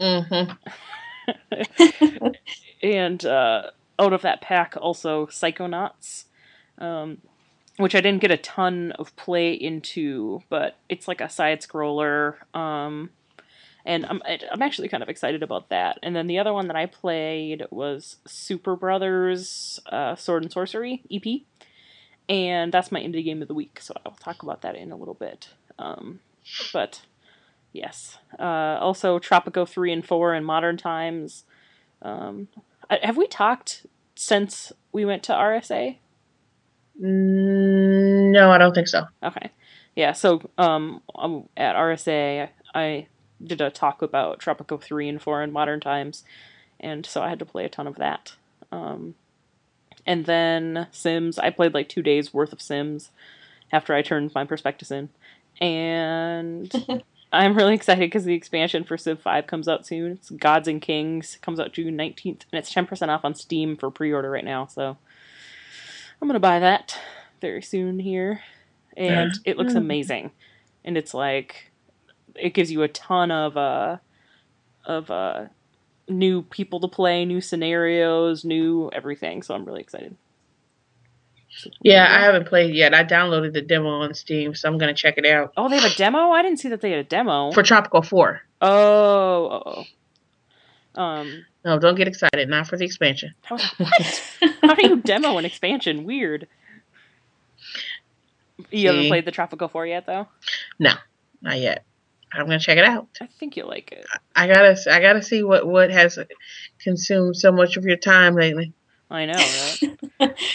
Mm-hmm. 0.00 0.52
and 2.82 3.24
uh, 3.24 3.70
out 3.98 4.12
of 4.12 4.22
that 4.22 4.40
pack, 4.40 4.74
also 4.80 5.26
Psychonauts, 5.26 6.24
um, 6.78 7.18
which 7.76 7.94
I 7.94 8.00
didn't 8.00 8.20
get 8.20 8.30
a 8.30 8.36
ton 8.36 8.92
of 8.92 9.14
play 9.16 9.52
into, 9.52 10.42
but 10.48 10.76
it's 10.88 11.08
like 11.08 11.20
a 11.20 11.28
side 11.28 11.60
scroller, 11.60 12.36
um, 12.54 13.10
and 13.84 14.06
I'm 14.06 14.22
I'm 14.50 14.62
actually 14.62 14.88
kind 14.88 15.02
of 15.02 15.08
excited 15.08 15.42
about 15.42 15.68
that. 15.68 15.98
And 16.02 16.16
then 16.16 16.26
the 16.26 16.38
other 16.38 16.52
one 16.52 16.68
that 16.68 16.76
I 16.76 16.86
played 16.86 17.64
was 17.70 18.16
Superbrothers 18.26 19.78
uh, 19.86 20.16
Sword 20.16 20.42
and 20.42 20.52
Sworcery 20.52 21.00
EP, 21.10 21.42
and 22.28 22.72
that's 22.72 22.92
my 22.92 23.00
indie 23.00 23.24
game 23.24 23.42
of 23.42 23.48
the 23.48 23.54
week. 23.54 23.80
So 23.80 23.94
I'll 24.04 24.12
talk 24.12 24.42
about 24.42 24.62
that 24.62 24.76
in 24.76 24.92
a 24.92 24.96
little 24.96 25.14
bit. 25.14 25.48
Um, 25.78 26.20
but 26.72 27.02
yes, 27.72 28.18
uh, 28.38 28.42
also 28.80 29.18
Tropico 29.18 29.68
three 29.68 29.92
and 29.92 30.04
four 30.06 30.34
in 30.34 30.44
modern 30.44 30.76
times. 30.76 31.44
Um, 32.02 32.48
I- 32.90 33.00
have 33.02 33.16
we 33.16 33.26
talked 33.26 33.86
since 34.14 34.72
we 34.92 35.04
went 35.04 35.22
to 35.24 35.32
RSA? 35.32 35.98
Mm, 37.00 38.32
No, 38.32 38.50
I 38.50 38.58
don't 38.58 38.74
think 38.74 38.88
so. 38.88 39.04
Okay. 39.22 39.50
Yeah, 39.96 40.12
so 40.12 40.42
um, 40.58 41.02
at 41.56 41.76
RSA, 41.76 42.48
I 42.74 43.06
did 43.42 43.60
a 43.60 43.70
talk 43.70 44.02
about 44.02 44.40
Tropico 44.40 44.80
3 44.80 45.08
and 45.08 45.22
4 45.22 45.42
in 45.42 45.52
modern 45.52 45.80
times, 45.80 46.24
and 46.80 47.06
so 47.06 47.22
I 47.22 47.28
had 47.28 47.38
to 47.38 47.44
play 47.44 47.64
a 47.64 47.68
ton 47.68 47.86
of 47.86 47.96
that. 47.96 48.34
Um, 48.72 49.14
and 50.06 50.26
then 50.26 50.86
Sims, 50.90 51.38
I 51.38 51.50
played 51.50 51.74
like 51.74 51.88
two 51.88 52.02
days 52.02 52.32
worth 52.34 52.52
of 52.52 52.60
Sims 52.62 53.10
after 53.72 53.94
I 53.94 54.02
turned 54.02 54.32
my 54.34 54.44
prospectus 54.44 54.90
in. 54.90 55.08
And 55.60 56.72
I'm 57.32 57.54
really 57.56 57.74
excited 57.74 58.00
because 58.00 58.24
the 58.24 58.34
expansion 58.34 58.84
for 58.84 58.96
Civ 58.96 59.20
5 59.20 59.46
comes 59.46 59.66
out 59.68 59.86
soon. 59.86 60.12
It's 60.12 60.30
Gods 60.30 60.68
and 60.68 60.80
Kings, 60.80 61.38
comes 61.42 61.58
out 61.58 61.72
June 61.72 61.96
19th, 61.96 62.42
and 62.52 62.58
it's 62.58 62.72
10% 62.72 63.08
off 63.08 63.24
on 63.24 63.34
Steam 63.34 63.76
for 63.76 63.90
pre 63.90 64.12
order 64.12 64.30
right 64.30 64.44
now, 64.44 64.66
so 64.66 64.96
I'm 66.20 66.28
going 66.28 66.34
to 66.34 66.40
buy 66.40 66.58
that 66.60 66.98
very 67.40 67.62
soon 67.62 67.98
here 67.98 68.40
and 68.96 69.32
it 69.44 69.58
looks 69.58 69.74
Mm. 69.74 69.78
amazing 69.78 70.30
and 70.84 70.96
it's 70.96 71.12
like 71.12 71.70
it 72.36 72.54
gives 72.54 72.70
you 72.70 72.82
a 72.82 72.88
ton 72.88 73.30
of 73.30 73.56
uh 73.56 73.98
of 74.86 75.10
uh 75.10 75.46
new 76.08 76.42
people 76.42 76.80
to 76.80 76.88
play 76.88 77.24
new 77.24 77.40
scenarios 77.40 78.44
new 78.44 78.90
everything 78.92 79.42
so 79.42 79.54
i'm 79.54 79.64
really 79.64 79.80
excited 79.80 80.16
Yeah, 81.82 82.06
I 82.10 82.24
haven't 82.24 82.48
played 82.48 82.74
yet. 82.74 82.92
I 82.94 83.04
downloaded 83.04 83.52
the 83.52 83.62
demo 83.62 83.88
on 84.02 84.12
Steam, 84.14 84.56
so 84.56 84.68
I'm 84.68 84.76
gonna 84.76 84.92
check 84.92 85.14
it 85.18 85.24
out. 85.24 85.52
oh 85.56 85.68
they 85.68 85.78
have 85.78 85.90
a 85.90 85.94
demo 85.94 86.30
i 86.30 86.42
didn't 86.42 86.58
see 86.58 86.68
that 86.68 86.80
they 86.80 86.90
had 86.90 86.98
a 86.98 87.04
demo 87.04 87.52
For 87.52 87.62
Tropico 87.62 88.04
4. 88.04 88.40
oh 88.60 88.68
oh, 88.68 89.84
oh. 90.96 91.00
um 91.00 91.46
No, 91.64 91.78
don't 91.78 91.94
get 91.94 92.08
excited. 92.08 92.48
Not 92.48 92.66
for 92.66 92.76
the 92.76 92.84
expansion. 92.84 93.34
how, 93.44 93.56
what 93.78 94.22
how 94.62 94.74
do 94.74 94.86
you 94.88 94.96
demo 95.00 95.38
an 95.38 95.44
expansion 95.44 96.04
weird 96.04 96.48
you 98.70 98.88
haven't 98.88 99.06
played 99.08 99.24
the 99.24 99.32
tropico 99.32 99.70
4 99.70 99.86
yet 99.86 100.06
though 100.06 100.26
No, 100.78 100.92
Not 101.40 101.58
yet. 101.60 101.84
I'm 102.34 102.46
gonna 102.46 102.58
check 102.58 102.78
it 102.78 102.84
out. 102.84 103.08
i 103.20 103.26
think 103.26 103.56
you'll 103.56 103.68
like 103.68 103.92
it 103.92 104.06
I 104.34 104.46
gotta, 104.46 104.76
I 104.90 105.00
gotta 105.00 105.22
see 105.22 105.42
what 105.42 105.66
what 105.66 105.90
has 105.90 106.18
consumed 106.80 107.36
so 107.36 107.52
much 107.52 107.76
of 107.76 107.84
your 107.84 107.96
time 107.96 108.34
lately. 108.34 108.72
i 109.10 109.26
know 109.26 109.44
right 110.20 110.36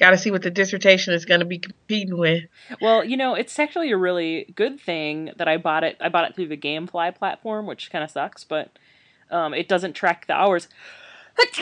Gotta 0.00 0.18
see 0.18 0.32
what 0.32 0.42
the 0.42 0.50
dissertation 0.50 1.14
is 1.14 1.24
gonna 1.24 1.44
be 1.44 1.58
competing 1.58 2.18
with. 2.18 2.44
Well, 2.80 3.04
you 3.04 3.16
know, 3.16 3.34
it's 3.34 3.56
actually 3.58 3.92
a 3.92 3.96
really 3.96 4.52
good 4.56 4.80
thing 4.80 5.30
that 5.36 5.46
I 5.46 5.56
bought 5.56 5.84
it. 5.84 5.96
I 6.00 6.08
bought 6.08 6.28
it 6.28 6.34
through 6.34 6.48
the 6.48 6.56
GameFly 6.56 7.14
platform, 7.14 7.66
which 7.66 7.90
kind 7.92 8.02
of 8.02 8.10
sucks, 8.10 8.42
but 8.42 8.76
um, 9.30 9.54
it 9.54 9.68
doesn't 9.68 9.92
track 9.92 10.26
the 10.26 10.34
hours. 10.34 10.68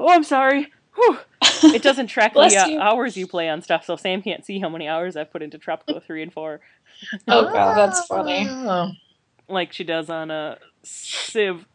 oh, 0.00 0.08
I'm 0.10 0.24
sorry. 0.24 0.72
Whew. 0.96 1.18
It 1.62 1.82
doesn't 1.82 2.08
track 2.08 2.34
the 2.34 2.40
uh, 2.40 2.66
you. 2.66 2.80
hours 2.80 3.16
you 3.16 3.26
play 3.28 3.48
on 3.48 3.62
stuff, 3.62 3.84
so 3.84 3.94
Sam 3.94 4.22
can't 4.22 4.44
see 4.44 4.58
how 4.58 4.68
many 4.68 4.88
hours 4.88 5.16
I've 5.16 5.30
put 5.30 5.42
into 5.42 5.58
Tropico 5.58 6.02
3 6.02 6.24
and 6.24 6.32
4, 6.32 6.60
Oh, 7.28 7.52
God, 7.52 7.76
that's 7.76 8.06
funny. 8.06 8.48
Like 9.48 9.72
she 9.72 9.84
does 9.84 10.10
on 10.10 10.30
a 10.30 10.58
Civ 10.82 11.66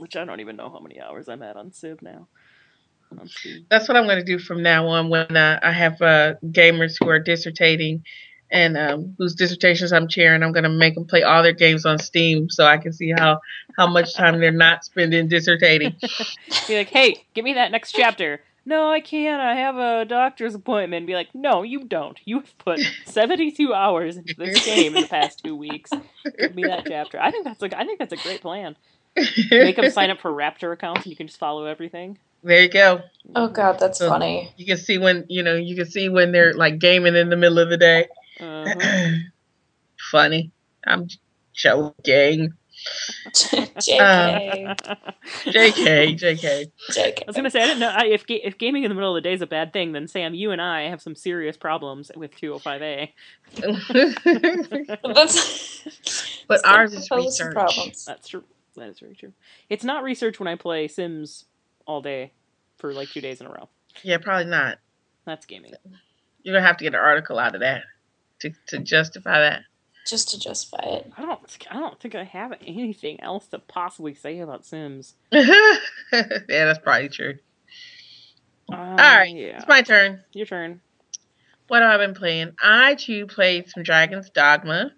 which 0.00 0.16
I 0.16 0.24
don't 0.24 0.40
even 0.40 0.56
know 0.56 0.70
how 0.70 0.80
many 0.80 1.00
hours 1.00 1.28
I'm 1.28 1.42
at 1.42 1.56
on 1.56 1.72
Civ 1.72 2.00
now. 2.02 2.26
On 3.18 3.28
Steam. 3.28 3.66
That's 3.68 3.88
what 3.88 3.96
I'm 3.96 4.04
going 4.04 4.18
to 4.18 4.24
do 4.24 4.38
from 4.38 4.62
now 4.62 4.86
on 4.86 5.10
when 5.10 5.36
uh, 5.36 5.60
I 5.62 5.72
have 5.72 6.00
uh, 6.00 6.34
gamers 6.46 6.96
who 6.98 7.08
are 7.08 7.22
dissertating 7.22 8.02
and 8.52 8.76
um, 8.76 9.14
whose 9.18 9.34
dissertations 9.34 9.92
I'm 9.92 10.08
chairing. 10.08 10.42
I'm 10.42 10.52
going 10.52 10.64
to 10.64 10.70
make 10.70 10.94
them 10.94 11.06
play 11.06 11.22
all 11.22 11.42
their 11.42 11.52
games 11.52 11.84
on 11.84 11.98
Steam 11.98 12.48
so 12.48 12.64
I 12.64 12.78
can 12.78 12.92
see 12.92 13.10
how, 13.10 13.40
how 13.76 13.88
much 13.88 14.14
time 14.14 14.40
they're 14.40 14.52
not 14.52 14.84
spending 14.84 15.28
dissertating. 15.28 16.00
Be 16.68 16.78
like, 16.78 16.88
hey, 16.88 17.26
give 17.34 17.44
me 17.44 17.54
that 17.54 17.72
next 17.72 17.92
chapter. 17.92 18.40
No, 18.66 18.90
I 18.90 19.00
can't. 19.00 19.40
I 19.40 19.54
have 19.56 19.76
a 19.76 20.04
doctor's 20.04 20.54
appointment. 20.54 21.06
Be 21.06 21.14
like, 21.14 21.34
no, 21.34 21.62
you 21.62 21.84
don't. 21.84 22.18
You 22.24 22.40
have 22.40 22.58
put 22.58 22.80
72 23.06 23.72
hours 23.74 24.16
into 24.16 24.34
this 24.36 24.64
game 24.64 24.94
in 24.96 25.02
the 25.02 25.08
past 25.08 25.42
two 25.42 25.56
weeks. 25.66 25.90
Give 26.38 26.54
me 26.54 26.64
that 26.64 26.84
chapter. 26.86 27.18
I 27.20 27.30
think 27.30 27.44
that's 27.44 27.62
a, 27.62 27.78
I 27.78 27.84
think 27.84 27.98
that's 27.98 28.12
a 28.12 28.16
great 28.16 28.40
plan. 28.42 28.76
Make 29.50 29.76
them 29.76 29.90
sign 29.90 30.10
up 30.10 30.20
for 30.20 30.30
Raptr 30.30 30.72
accounts, 30.72 31.02
and 31.02 31.10
you 31.10 31.16
can 31.16 31.26
just 31.26 31.38
follow 31.38 31.64
everything. 31.64 32.18
There 32.42 32.62
you 32.62 32.68
go. 32.70 33.02
Oh 33.34 33.48
god, 33.48 33.78
that's 33.80 33.98
So- 33.98 34.08
funny. 34.08 34.52
You 34.56 34.66
can 34.66 34.76
see 34.78 34.98
when 34.98 35.26
you 35.28 35.42
know 35.42 35.56
you 35.56 35.74
can 35.76 35.86
see 35.86 36.08
when 36.08 36.32
they're 36.32 36.54
like 36.54 36.78
gaming 36.78 37.16
in 37.16 37.28
the 37.28 37.36
middle 37.36 37.58
of 37.58 37.68
the 37.70 37.76
day. 37.76 38.06
Uh-huh. 38.38 39.10
Funny. 40.10 40.50
I'm 40.86 41.08
joking. 41.52 42.54
JK. 43.32 44.76
JK, 45.44 46.18
JK. 46.18 46.70
JK. 46.90 47.22
I 47.22 47.24
was 47.26 47.36
gonna 47.36 47.50
say 47.50 47.62
I 47.62 47.66
didn't 47.66 47.80
know 47.80 47.90
I, 47.94 48.06
if 48.06 48.26
ga- 48.26 48.40
if 48.42 48.58
gaming 48.58 48.84
in 48.84 48.88
the 48.88 48.94
middle 48.94 49.16
of 49.16 49.22
the 49.22 49.28
day 49.28 49.34
is 49.34 49.42
a 49.42 49.46
bad 49.46 49.72
thing. 49.72 49.92
Then 49.92 50.08
Sam, 50.08 50.34
you 50.34 50.50
and 50.50 50.60
I 50.60 50.88
have 50.88 51.00
some 51.02 51.14
serious 51.14 51.56
problems 51.56 52.10
with 52.16 52.34
205A. 52.36 53.10
That's 55.14 56.44
But 56.48 56.66
ours 56.66 56.92
is 56.94 57.08
research. 57.10 57.54
Problems. 57.54 58.04
That's 58.04 58.28
true. 58.28 58.44
That 58.76 58.88
is 58.88 59.00
very 59.00 59.14
true. 59.14 59.32
It's 59.68 59.84
not 59.84 60.02
research 60.02 60.38
when 60.40 60.48
I 60.48 60.54
play 60.56 60.88
Sims 60.88 61.44
all 61.86 62.00
day 62.02 62.32
for 62.78 62.92
like 62.92 63.08
two 63.10 63.20
days 63.20 63.40
in 63.40 63.46
a 63.46 63.50
row. 63.50 63.68
yeah, 64.02 64.18
probably 64.18 64.50
not. 64.50 64.78
That's 65.26 65.46
gaming. 65.46 65.72
You're 66.42 66.54
gonna 66.56 66.66
have 66.66 66.76
to 66.78 66.84
get 66.84 66.94
an 66.94 67.00
article 67.00 67.38
out 67.38 67.54
of 67.54 67.60
that 67.60 67.82
to 68.40 68.50
to 68.68 68.78
justify 68.78 69.40
that. 69.40 69.62
Just 70.10 70.30
to 70.30 70.40
justify 70.40 70.82
it. 70.82 71.12
I 71.16 71.22
don't. 71.22 71.40
I 71.70 71.78
don't 71.78 72.00
think 72.00 72.16
I 72.16 72.24
have 72.24 72.52
anything 72.66 73.20
else 73.20 73.46
to 73.48 73.60
possibly 73.60 74.12
say 74.14 74.40
about 74.40 74.64
Sims. 74.66 75.14
yeah, 75.32 75.76
that's 76.48 76.80
probably 76.80 77.08
true. 77.08 77.34
Uh, 78.72 78.74
All 78.76 78.96
right, 78.96 79.32
Yeah. 79.32 79.58
it's 79.58 79.68
my 79.68 79.82
turn. 79.82 80.24
Your 80.32 80.46
turn. 80.46 80.80
What 81.68 81.82
have 81.82 81.92
I 81.92 82.04
been 82.04 82.14
playing? 82.16 82.54
I 82.60 82.96
too 82.96 83.26
played 83.26 83.68
some 83.70 83.84
Dragon's 83.84 84.30
Dogma. 84.30 84.90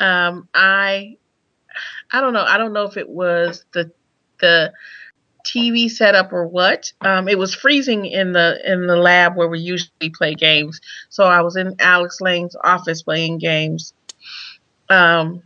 Um, 0.00 0.48
I 0.54 1.18
I 2.10 2.20
don't 2.22 2.32
know. 2.32 2.44
I 2.44 2.56
don't 2.56 2.72
know 2.72 2.84
if 2.84 2.96
it 2.96 3.10
was 3.10 3.66
the 3.74 3.92
the 4.40 4.72
TV 5.46 5.90
setup 5.90 6.32
or 6.32 6.46
what. 6.46 6.90
Um, 7.02 7.28
it 7.28 7.38
was 7.38 7.54
freezing 7.54 8.06
in 8.06 8.32
the 8.32 8.58
in 8.64 8.86
the 8.86 8.96
lab 8.96 9.36
where 9.36 9.48
we 9.48 9.58
usually 9.60 10.08
play 10.10 10.34
games. 10.34 10.80
So 11.10 11.24
I 11.24 11.42
was 11.42 11.56
in 11.56 11.76
Alex 11.80 12.22
Layne's 12.22 12.56
office 12.64 13.02
playing 13.02 13.36
games. 13.38 13.92
Um, 14.92 15.42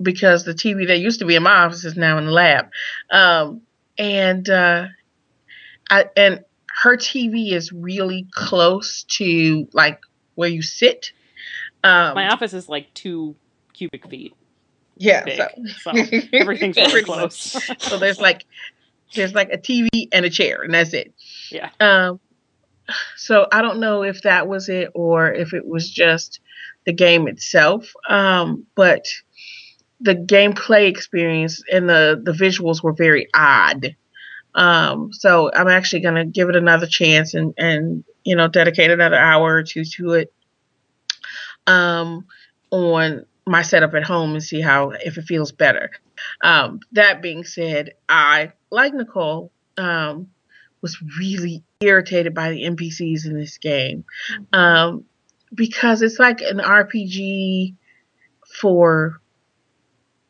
because 0.00 0.44
the 0.44 0.54
TV 0.54 0.86
that 0.88 0.98
used 0.98 1.20
to 1.20 1.26
be 1.26 1.36
in 1.36 1.42
my 1.42 1.64
office 1.64 1.84
is 1.84 1.96
now 1.96 2.18
in 2.18 2.26
the 2.26 2.32
lab. 2.32 2.66
Um, 3.10 3.62
and 3.98 4.48
uh, 4.48 4.86
I 5.90 6.06
and 6.16 6.44
her 6.82 6.96
TV 6.96 7.52
is 7.52 7.72
really 7.72 8.26
close 8.32 9.04
to 9.04 9.68
like 9.72 10.00
where 10.34 10.48
you 10.48 10.62
sit. 10.62 11.12
Um, 11.84 12.14
My 12.14 12.28
office 12.30 12.52
is 12.52 12.68
like 12.68 12.92
two 12.94 13.36
cubic 13.72 14.08
feet 14.08 14.34
yeah, 15.02 15.24
big, 15.24 15.36
so 15.36 15.48
so 15.66 15.90
everything's 16.32 16.76
really 16.76 16.90
Pretty 16.90 17.06
close. 17.06 17.56
so 17.78 17.98
there's 17.98 18.20
like 18.20 18.44
there's 19.14 19.34
like 19.34 19.50
a 19.52 19.58
TV 19.58 19.88
and 20.12 20.24
a 20.24 20.30
chair, 20.30 20.62
and 20.62 20.72
that's 20.72 20.92
it. 20.92 21.12
Yeah. 21.50 21.70
Um. 21.80 22.20
So 23.16 23.46
I 23.52 23.62
don't 23.62 23.80
know 23.80 24.02
if 24.02 24.22
that 24.22 24.48
was 24.48 24.68
it 24.68 24.90
or 24.94 25.32
if 25.32 25.52
it 25.54 25.66
was 25.66 25.88
just 25.88 26.40
the 26.86 26.92
game 26.92 27.28
itself. 27.28 27.92
Um. 28.08 28.66
But 28.74 29.04
the 30.00 30.14
gameplay 30.14 30.88
experience 30.88 31.62
and 31.70 31.88
the 31.88 32.20
the 32.22 32.32
visuals 32.32 32.82
were 32.82 32.92
very 32.92 33.28
odd. 33.34 33.96
Um. 34.54 35.12
So 35.12 35.50
I'm 35.54 35.68
actually 35.68 36.00
gonna 36.00 36.26
give 36.26 36.48
it 36.48 36.56
another 36.56 36.86
chance 36.86 37.34
and 37.34 37.54
and 37.56 38.04
you 38.24 38.36
know 38.36 38.48
dedicate 38.48 38.90
another 38.90 39.16
hour 39.16 39.54
or 39.54 39.62
two 39.62 39.84
to 39.84 40.12
it. 40.12 40.32
Um. 41.66 42.26
On 42.70 43.26
my 43.46 43.62
setup 43.62 43.94
at 43.94 44.04
home 44.04 44.32
and 44.32 44.42
see 44.42 44.60
how 44.60 44.90
if 44.90 45.18
it 45.18 45.24
feels 45.24 45.52
better. 45.52 45.90
Um, 46.42 46.80
that 46.92 47.22
being 47.22 47.44
said, 47.44 47.94
I 48.08 48.52
like 48.70 48.94
Nicole 48.94 49.52
um, 49.76 50.28
was 50.82 51.00
really 51.18 51.62
irritated 51.80 52.34
by 52.34 52.50
the 52.50 52.64
NPCs 52.64 53.24
in 53.24 53.38
this 53.38 53.56
game 53.58 54.04
um, 54.52 55.04
because 55.54 56.02
it's 56.02 56.18
like 56.18 56.40
an 56.42 56.58
RPG 56.58 57.74
for 58.60 59.20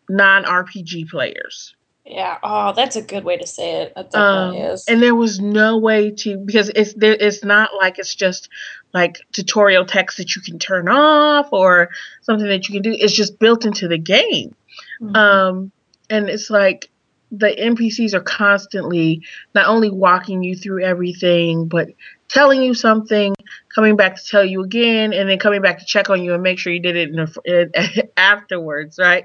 non-RPG 0.09 1.09
players. 1.09 1.75
Yeah. 2.05 2.37
Oh, 2.43 2.73
that's 2.75 2.97
a 2.97 3.03
good 3.03 3.25
way 3.25 3.37
to 3.37 3.47
say 3.47 3.83
it. 3.83 3.93
That 3.95 4.11
definitely 4.11 4.61
Um, 4.61 4.71
is. 4.73 4.85
and 4.89 5.03
there 5.03 5.15
was 5.15 5.41
no 5.41 5.79
way 5.79 6.11
to 6.11 6.37
because 6.37 6.69
it's 6.75 6.93
there, 6.95 7.17
it's 7.19 7.45
not 7.45 7.71
like 7.81 7.99
it's 7.99 8.15
just 8.15 8.49
like 8.93 9.19
tutorial 9.33 9.87
text 9.87 10.19
that 10.19 10.35
you 10.35 10.43
can 10.43 10.59
turn 10.59 10.89
off 10.89 11.49
or 11.53 11.91
something 12.23 12.49
that 12.49 12.69
you 12.69 12.75
can 12.75 12.83
do. 12.83 12.93
It's 12.99 13.15
just 13.15 13.39
built 13.39 13.65
into 13.65 13.87
the 13.87 13.99
game. 13.99 14.55
Mhm. 15.01 15.17
Um, 15.17 15.73
and 16.11 16.29
it's 16.29 16.51
like 16.51 16.91
the 17.33 17.49
NPCs 17.49 18.13
are 18.13 18.21
constantly 18.21 19.23
not 19.55 19.67
only 19.67 19.91
walking 19.91 20.43
you 20.43 20.55
through 20.55 20.85
everything, 20.85 21.67
but 21.67 21.89
telling 22.29 22.63
you 22.63 22.75
something, 22.75 23.35
coming 23.75 23.97
back 23.97 24.17
to 24.17 24.23
tell 24.25 24.45
you 24.45 24.63
again, 24.63 25.15
and 25.15 25.29
then 25.29 25.39
coming 25.39 25.63
back 25.63 25.79
to 25.79 25.85
check 25.87 26.11
on 26.11 26.23
you 26.23 26.35
and 26.35 26.43
make 26.43 26.59
sure 26.59 26.73
you 26.73 26.81
did 26.81 26.97
it 26.97 27.09
in 27.09 27.19
a, 27.19 28.09
afterwards, 28.19 28.99
right? 28.99 29.25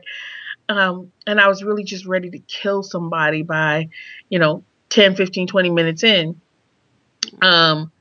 Um, 0.70 1.12
and 1.26 1.40
I 1.40 1.48
was 1.48 1.64
really 1.64 1.84
just 1.84 2.06
ready 2.06 2.30
to 2.30 2.40
kill 2.40 2.82
somebody 2.82 3.44
by, 3.44 3.90
you 4.30 4.40
know, 4.40 4.64
10, 4.90 5.16
15, 5.16 5.48
20 5.48 5.70
minutes 5.70 6.04
in. 6.04 6.40
Um, 7.42 7.92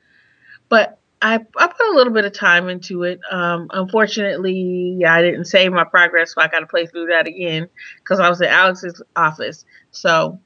but 0.69 0.99
I, 1.23 1.35
I 1.35 1.67
put 1.67 1.87
a 1.93 1.97
little 1.97 2.13
bit 2.13 2.25
of 2.25 2.33
time 2.33 2.69
into 2.69 3.03
it. 3.03 3.21
Um, 3.31 3.69
unfortunately, 3.73 5.01
I 5.07 5.23
didn't 5.23 5.47
save 5.47 5.73
my 5.73 5.85
progress, 5.85 6.35
so 6.35 6.43
I 6.43 6.49
got 6.49 6.61
to 6.61 6.67
play 6.67 6.87
through 6.87 7.07
that 7.07 7.27
again 7.27 7.69
because 7.99 8.21
I 8.21 8.29
was 8.29 8.41
at 8.43 8.51
Alex's 8.51 9.03
office, 9.17 9.65
so 9.93 10.39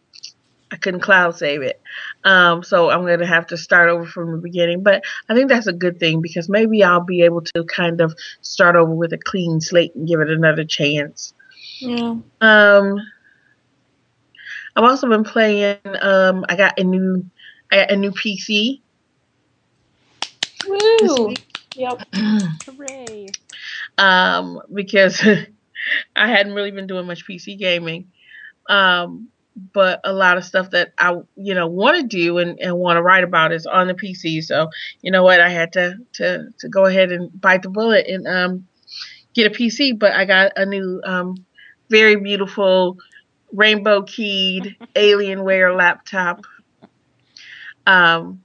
I 0.71 0.77
couldn't 0.77 1.00
cloud 1.00 1.37
save 1.37 1.62
it. 1.62 1.81
Um, 2.25 2.62
so 2.62 2.91
I'm 2.91 3.05
gonna 3.05 3.27
have 3.27 3.47
to 3.49 3.57
start 3.57 3.89
over 3.89 4.07
from 4.07 4.33
the 4.33 4.39
beginning. 4.39 4.83
But 4.83 5.03
I 5.29 5.35
think 5.35 5.49
that's 5.49 5.67
a 5.67 5.73
good 5.73 5.99
thing 5.99 6.21
because 6.21 6.49
maybe 6.49 6.85
I'll 6.85 7.05
be 7.05 7.23
able 7.23 7.43
to 7.43 7.65
kind 7.65 8.00
of 8.00 8.15
start 8.41 8.77
over 8.77 8.95
with 8.95 9.12
a 9.12 9.19
clean 9.19 9.61
slate 9.61 9.95
and 9.95 10.07
give 10.07 10.21
it 10.21 10.31
another 10.31 10.65
chance. 10.65 11.35
yeah. 11.81 12.15
Um, 12.41 12.97
I've 14.77 14.85
also 14.85 15.09
been 15.09 15.25
playing. 15.25 15.79
Um, 16.00 16.45
I 16.49 16.55
got 16.55 16.79
a 16.79 16.85
new, 16.85 17.25
I 17.73 17.77
got 17.77 17.91
a 17.91 17.97
new 17.97 18.12
PC. 18.12 18.81
Woo. 20.71 21.35
Yep. 21.77 22.03
Hooray! 22.67 23.29
um, 24.00 24.61
because 24.73 25.23
I 26.17 26.29
hadn't 26.29 26.55
really 26.55 26.71
been 26.71 26.87
doing 26.87 27.07
much 27.07 27.27
PC 27.27 27.59
gaming. 27.59 28.11
Um, 28.69 29.29
but 29.73 30.00
a 30.05 30.12
lot 30.12 30.39
of 30.39 30.45
stuff 30.45 30.71
that 30.71 30.93
I, 30.99 31.17
you 31.37 31.55
know, 31.55 31.67
want 31.67 31.99
to 31.99 32.07
do 32.07 32.39
and, 32.39 32.59
and 32.61 32.77
want 32.77 32.97
to 32.97 33.03
write 33.03 33.25
about 33.25 33.53
is 33.53 33.67
on 33.67 33.89
the 33.89 33.95
PC. 33.95 34.43
So, 34.43 34.71
you 35.03 35.11
know 35.11 35.23
what, 35.23 35.41
I 35.41 35.50
had 35.50 35.73
to, 35.75 35.97
to, 36.15 36.49
to 36.59 36.69
go 36.69 36.87
ahead 36.87 37.12
and 37.12 37.29
bite 37.39 37.62
the 37.62 37.69
bullet 37.69 38.07
and 38.07 38.27
um, 38.27 38.67
get 39.35 39.53
a 39.53 39.55
PC. 39.55 39.99
But 39.99 40.12
I 40.12 40.25
got 40.25 40.53
a 40.57 40.65
new, 40.65 41.03
um, 41.05 41.45
very 41.91 42.17
beautiful 42.17 42.99
rainbow 43.53 44.03
keyed 44.03 44.77
Alienware 44.95 45.77
laptop. 45.77 46.45
Um, 47.87 48.45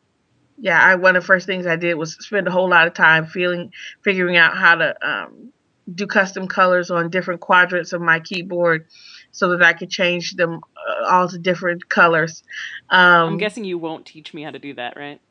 yeah, 0.66 0.82
I 0.82 0.96
one 0.96 1.16
of 1.16 1.22
the 1.22 1.28
first 1.28 1.46
things 1.46 1.68
I 1.68 1.76
did 1.76 1.94
was 1.94 2.18
spend 2.26 2.48
a 2.48 2.52
whole 2.52 2.68
lot 2.68 2.88
of 2.88 2.96
time 2.96 3.28
feeling 3.28 3.72
figuring 4.04 4.36
out 4.36 4.58
how 4.58 4.74
to 4.74 5.08
um, 5.08 5.54
do 5.94 6.08
custom 6.08 6.48
colors 6.48 6.90
on 6.90 7.12
different 7.12 7.40
quadrants 7.40 7.94
of 7.94 8.02
my 8.02 8.20
keyboard 8.20 8.88
so 9.32 9.50
that 9.50 9.62
I 9.62 9.74
could 9.74 9.92
change 9.92 10.34
them 10.34 10.62
uh, 10.76 11.06
all 11.06 11.30
to 11.30 11.38
different 11.38 11.88
colors. 11.88 12.42
Um, 12.90 13.34
I'm 13.34 13.38
guessing 13.38 13.64
you 13.64 13.78
won't 13.78 14.08
teach 14.08 14.34
me 14.34 14.42
how 14.42 14.50
to 14.50 14.58
do 14.58 14.74
that, 14.74 14.98
right? 14.98 15.22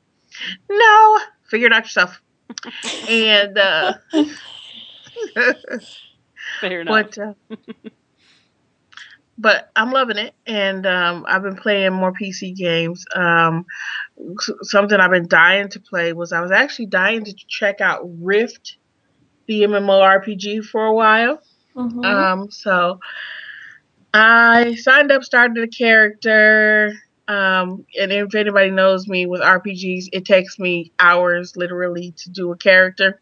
no, 0.71 1.19
figure 1.51 1.67
it 1.67 1.73
out 1.73 1.83
yourself. 1.83 2.23
and 3.09 3.59
uh, 3.59 3.95
Fair 6.61 6.81
enough. 6.83 7.11
but 7.11 7.19
uh, 7.19 7.35
but 9.37 9.71
I'm 9.75 9.91
loving 9.91 10.19
it, 10.19 10.35
and 10.47 10.87
um, 10.87 11.25
I've 11.29 11.43
been 11.43 11.57
playing 11.57 11.93
more 11.93 12.13
PC 12.13 12.55
games. 12.55 13.05
Um, 13.15 13.67
something 14.63 14.99
I've 14.99 15.11
been 15.11 15.29
dying 15.29 15.69
to 15.71 15.81
play 15.81 16.13
was 16.13 16.33
I 16.33 16.41
was 16.41 16.53
actually 16.53 16.87
dying 16.87 17.25
to 17.25 17.35
check 17.49 17.81
out 17.81 18.03
Rift, 18.05 18.77
the 19.47 19.63
MMORPG, 19.63 20.65
for 20.65 20.87
a 20.87 20.93
while. 20.93 21.43
Mhm. 21.75 22.05
Um, 22.05 22.51
so 22.51 23.01
I 24.13 24.77
signed 24.77 25.11
up, 25.11 25.25
started 25.25 25.63
a 25.63 25.69
character. 25.69 26.93
Um, 27.27 27.85
and 27.99 28.13
if 28.13 28.35
anybody 28.35 28.71
knows 28.71 29.09
me 29.09 29.27
with 29.27 29.41
RPGs, 29.41 30.07
it 30.13 30.25
takes 30.25 30.59
me 30.59 30.93
hours 30.99 31.57
literally 31.57 32.13
to 32.19 32.31
do 32.31 32.53
a 32.53 32.57
character. 32.57 33.21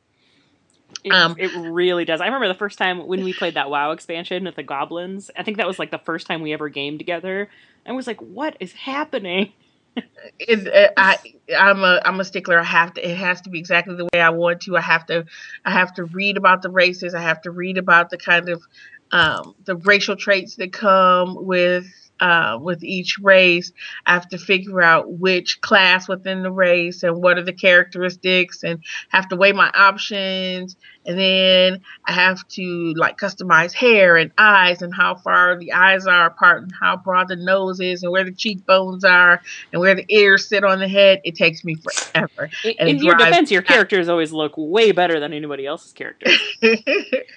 It, 1.04 1.12
um, 1.12 1.34
it 1.38 1.50
really 1.54 2.04
does. 2.04 2.20
I 2.20 2.26
remember 2.26 2.48
the 2.48 2.54
first 2.54 2.78
time 2.78 3.06
when 3.06 3.24
we 3.24 3.32
played 3.32 3.54
that 3.54 3.70
WoW 3.70 3.90
expansion 3.90 4.44
with 4.44 4.54
the 4.54 4.62
goblins. 4.62 5.30
I 5.36 5.42
think 5.42 5.56
that 5.56 5.66
was 5.66 5.78
like 5.78 5.90
the 5.90 5.98
first 5.98 6.26
time 6.26 6.42
we 6.42 6.52
ever 6.52 6.68
gamed 6.68 7.00
together. 7.00 7.48
I 7.84 7.92
was 7.92 8.06
like, 8.06 8.20
"What 8.20 8.56
is 8.60 8.72
happening?" 8.72 9.52
it, 9.96 10.66
it, 10.66 10.92
I 10.96 11.18
I'm 11.56 11.82
a 11.82 12.00
I'm 12.04 12.20
a 12.20 12.24
stickler. 12.24 12.60
I 12.60 12.64
have 12.64 12.94
to. 12.94 13.08
It 13.08 13.16
has 13.16 13.40
to 13.42 13.50
be 13.50 13.58
exactly 13.58 13.96
the 13.96 14.08
way 14.14 14.20
I 14.20 14.30
want 14.30 14.60
to. 14.62 14.76
I 14.76 14.80
have 14.80 15.06
to. 15.06 15.24
I 15.64 15.72
have 15.72 15.92
to 15.94 16.04
read 16.04 16.36
about 16.36 16.62
the 16.62 16.70
races. 16.70 17.14
I 17.14 17.22
have 17.22 17.42
to 17.42 17.50
read 17.50 17.78
about 17.78 18.10
the 18.10 18.18
kind 18.18 18.48
of 18.48 18.62
um, 19.10 19.54
the 19.64 19.76
racial 19.76 20.16
traits 20.16 20.56
that 20.56 20.72
come 20.72 21.44
with 21.44 21.86
uh, 22.22 22.56
with 22.56 22.84
each 22.84 23.18
race. 23.20 23.72
I 24.06 24.14
have 24.14 24.28
to 24.28 24.38
figure 24.38 24.80
out 24.80 25.12
which 25.12 25.60
class 25.60 26.08
within 26.08 26.44
the 26.44 26.52
race 26.52 27.02
and 27.02 27.20
what 27.20 27.36
are 27.36 27.42
the 27.42 27.52
characteristics 27.52 28.62
and 28.62 28.78
have 29.08 29.28
to 29.30 29.36
weigh 29.36 29.52
my 29.52 29.70
options. 29.74 30.76
And 31.04 31.18
then 31.18 31.80
I 32.06 32.12
have 32.12 32.46
to 32.50 32.94
like 32.96 33.18
customize 33.18 33.72
hair 33.72 34.16
and 34.16 34.30
eyes 34.38 34.82
and 34.82 34.94
how 34.94 35.16
far 35.16 35.58
the 35.58 35.72
eyes 35.72 36.06
are 36.06 36.26
apart 36.26 36.62
and 36.62 36.72
how 36.80 36.96
broad 36.96 37.26
the 37.26 37.34
nose 37.34 37.80
is 37.80 38.04
and 38.04 38.12
where 38.12 38.24
the 38.24 38.30
cheekbones 38.32 39.02
are 39.02 39.42
and 39.72 39.80
where 39.80 39.96
the 39.96 40.06
ears 40.08 40.48
sit 40.48 40.62
on 40.62 40.78
the 40.78 40.86
head. 40.86 41.20
It 41.24 41.34
takes 41.34 41.64
me 41.64 41.74
forever. 41.74 42.50
In, 42.62 42.86
in 42.86 42.98
your 42.98 43.16
defense, 43.16 43.50
your 43.50 43.62
characters 43.62 44.08
always 44.08 44.30
look 44.30 44.52
way 44.56 44.92
better 44.92 45.18
than 45.18 45.32
anybody 45.32 45.66
else's 45.66 45.92
characters. 45.92 46.38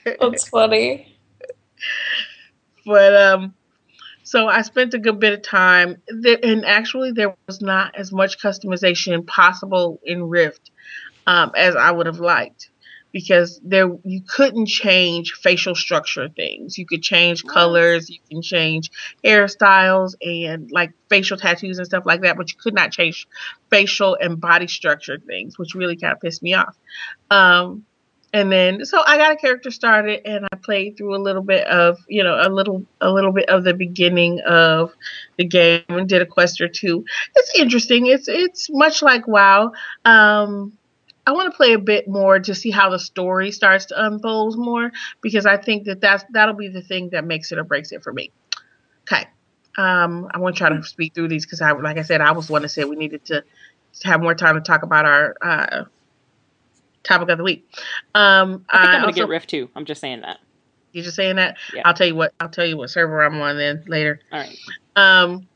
That's 0.05 0.47
funny. 0.47 1.17
But 2.85 3.15
um 3.15 3.55
so 4.25 4.47
I 4.47 4.63
spent 4.63 4.95
a 4.95 4.99
good 4.99 5.19
bit 5.19 5.33
of 5.33 5.43
time, 5.43 6.01
there, 6.07 6.39
and 6.41 6.65
actually 6.65 7.11
there 7.11 7.35
was 7.45 7.61
not 7.61 7.95
as 7.95 8.11
much 8.11 8.41
customization 8.41 9.25
possible 9.25 10.01
in 10.03 10.23
Rift 10.23 10.71
um, 11.27 11.51
as 11.55 11.75
I 11.75 11.91
would 11.91 12.07
have 12.07 12.19
liked, 12.19 12.71
because 13.11 13.61
there 13.63 13.87
you 14.03 14.21
couldn't 14.27 14.65
change 14.65 15.33
facial 15.33 15.75
structure 15.75 16.27
things. 16.27 16.75
You 16.75 16.87
could 16.87 17.03
change 17.03 17.45
colors, 17.45 18.09
you 18.09 18.17
can 18.27 18.41
change 18.41 18.89
hairstyles 19.23 20.15
and 20.21 20.71
like 20.71 20.93
facial 21.07 21.37
tattoos 21.37 21.77
and 21.77 21.85
stuff 21.85 22.07
like 22.07 22.21
that, 22.21 22.35
but 22.35 22.51
you 22.51 22.57
could 22.59 22.73
not 22.73 22.91
change 22.91 23.27
facial 23.69 24.17
and 24.19 24.41
body 24.41 24.67
structure 24.67 25.19
things, 25.19 25.59
which 25.59 25.75
really 25.75 25.97
kind 25.97 26.13
of 26.13 26.19
pissed 26.19 26.41
me 26.41 26.55
off. 26.55 26.75
Um, 27.29 27.85
and 28.35 28.51
then 28.51 28.83
so 28.83 29.01
I 29.05 29.17
got 29.17 29.31
a 29.31 29.37
character 29.37 29.71
started 29.71 30.19
and 30.25 30.45
I 30.51 30.57
played 30.57 30.97
through 30.97 31.15
a 31.15 31.23
little 31.23 31.41
bit 31.41 31.65
of 31.67 31.99
you 32.09 32.21
know 32.21 32.37
a 32.41 32.49
little 32.49 32.85
a 32.99 33.09
little 33.09 33.31
bit 33.31 33.47
of 33.47 33.63
the 33.63 33.73
beginning 33.73 34.41
of 34.41 34.93
the 35.37 35.45
game 35.45 35.85
and 35.87 36.09
did 36.09 36.21
a 36.21 36.25
quest 36.25 36.59
or 36.59 36.67
two. 36.67 37.05
It's 37.33 37.57
interesting. 37.57 38.07
It's 38.07 38.27
it's 38.27 38.69
much 38.69 39.01
like 39.01 39.25
WoW. 39.25 39.71
Um, 40.03 40.77
I 41.25 41.31
want 41.31 41.49
to 41.49 41.55
play 41.55 41.71
a 41.71 41.79
bit 41.79 42.09
more 42.09 42.37
to 42.41 42.53
see 42.53 42.71
how 42.71 42.89
the 42.89 42.99
story 42.99 43.51
starts 43.51 43.85
to 43.85 44.05
unfold 44.05 44.57
more 44.57 44.91
because 45.21 45.45
I 45.45 45.55
think 45.55 45.85
that 45.85 46.01
that's 46.01 46.25
that'll 46.31 46.55
be 46.55 46.67
the 46.67 46.81
thing 46.81 47.11
that 47.11 47.23
makes 47.23 47.53
it 47.53 47.57
or 47.57 47.63
breaks 47.63 47.93
it 47.93 48.03
for 48.03 48.11
me. 48.11 48.31
Okay. 49.03 49.27
Um, 49.77 50.27
I 50.33 50.39
want 50.39 50.55
to 50.55 50.59
try 50.59 50.69
to 50.75 50.83
speak 50.83 51.13
through 51.13 51.29
these 51.29 51.45
because 51.45 51.61
I, 51.61 51.71
like 51.71 51.97
I 51.97 52.01
said, 52.01 52.19
I 52.19 52.33
was 52.33 52.49
one 52.49 52.63
that 52.63 52.69
said 52.69 52.89
we 52.89 52.97
needed 52.97 53.23
to 53.25 53.45
have 54.03 54.21
more 54.21 54.35
time 54.35 54.55
to 54.55 54.61
talk 54.61 54.83
about 54.83 55.05
our 55.05 55.37
uh, 55.41 55.85
topic 57.05 57.29
of 57.29 57.37
the 57.37 57.43
week. 57.43 57.67
Um, 58.13 58.65
I 58.69 58.77
think 58.77 58.87
I'm 58.87 58.93
gonna 58.93 59.05
also, 59.07 59.15
get 59.21 59.29
Rift 59.29 59.49
too. 59.49 59.69
I'm 59.75 59.85
just 59.85 60.01
saying 60.01 60.21
that. 60.21 60.39
You're 60.91 61.03
just 61.03 61.15
saying 61.15 61.35
that. 61.37 61.57
Yeah. 61.73 61.81
I'll 61.85 61.93
tell 61.93 62.07
you 62.07 62.15
what. 62.15 62.33
I'll 62.39 62.49
tell 62.49 62.65
you 62.65 62.77
what 62.77 62.89
server 62.89 63.21
I'm 63.23 63.39
on 63.41 63.57
then 63.57 63.83
later. 63.87 64.19
All 64.31 64.39
right. 64.39 64.57
Um, 64.95 65.47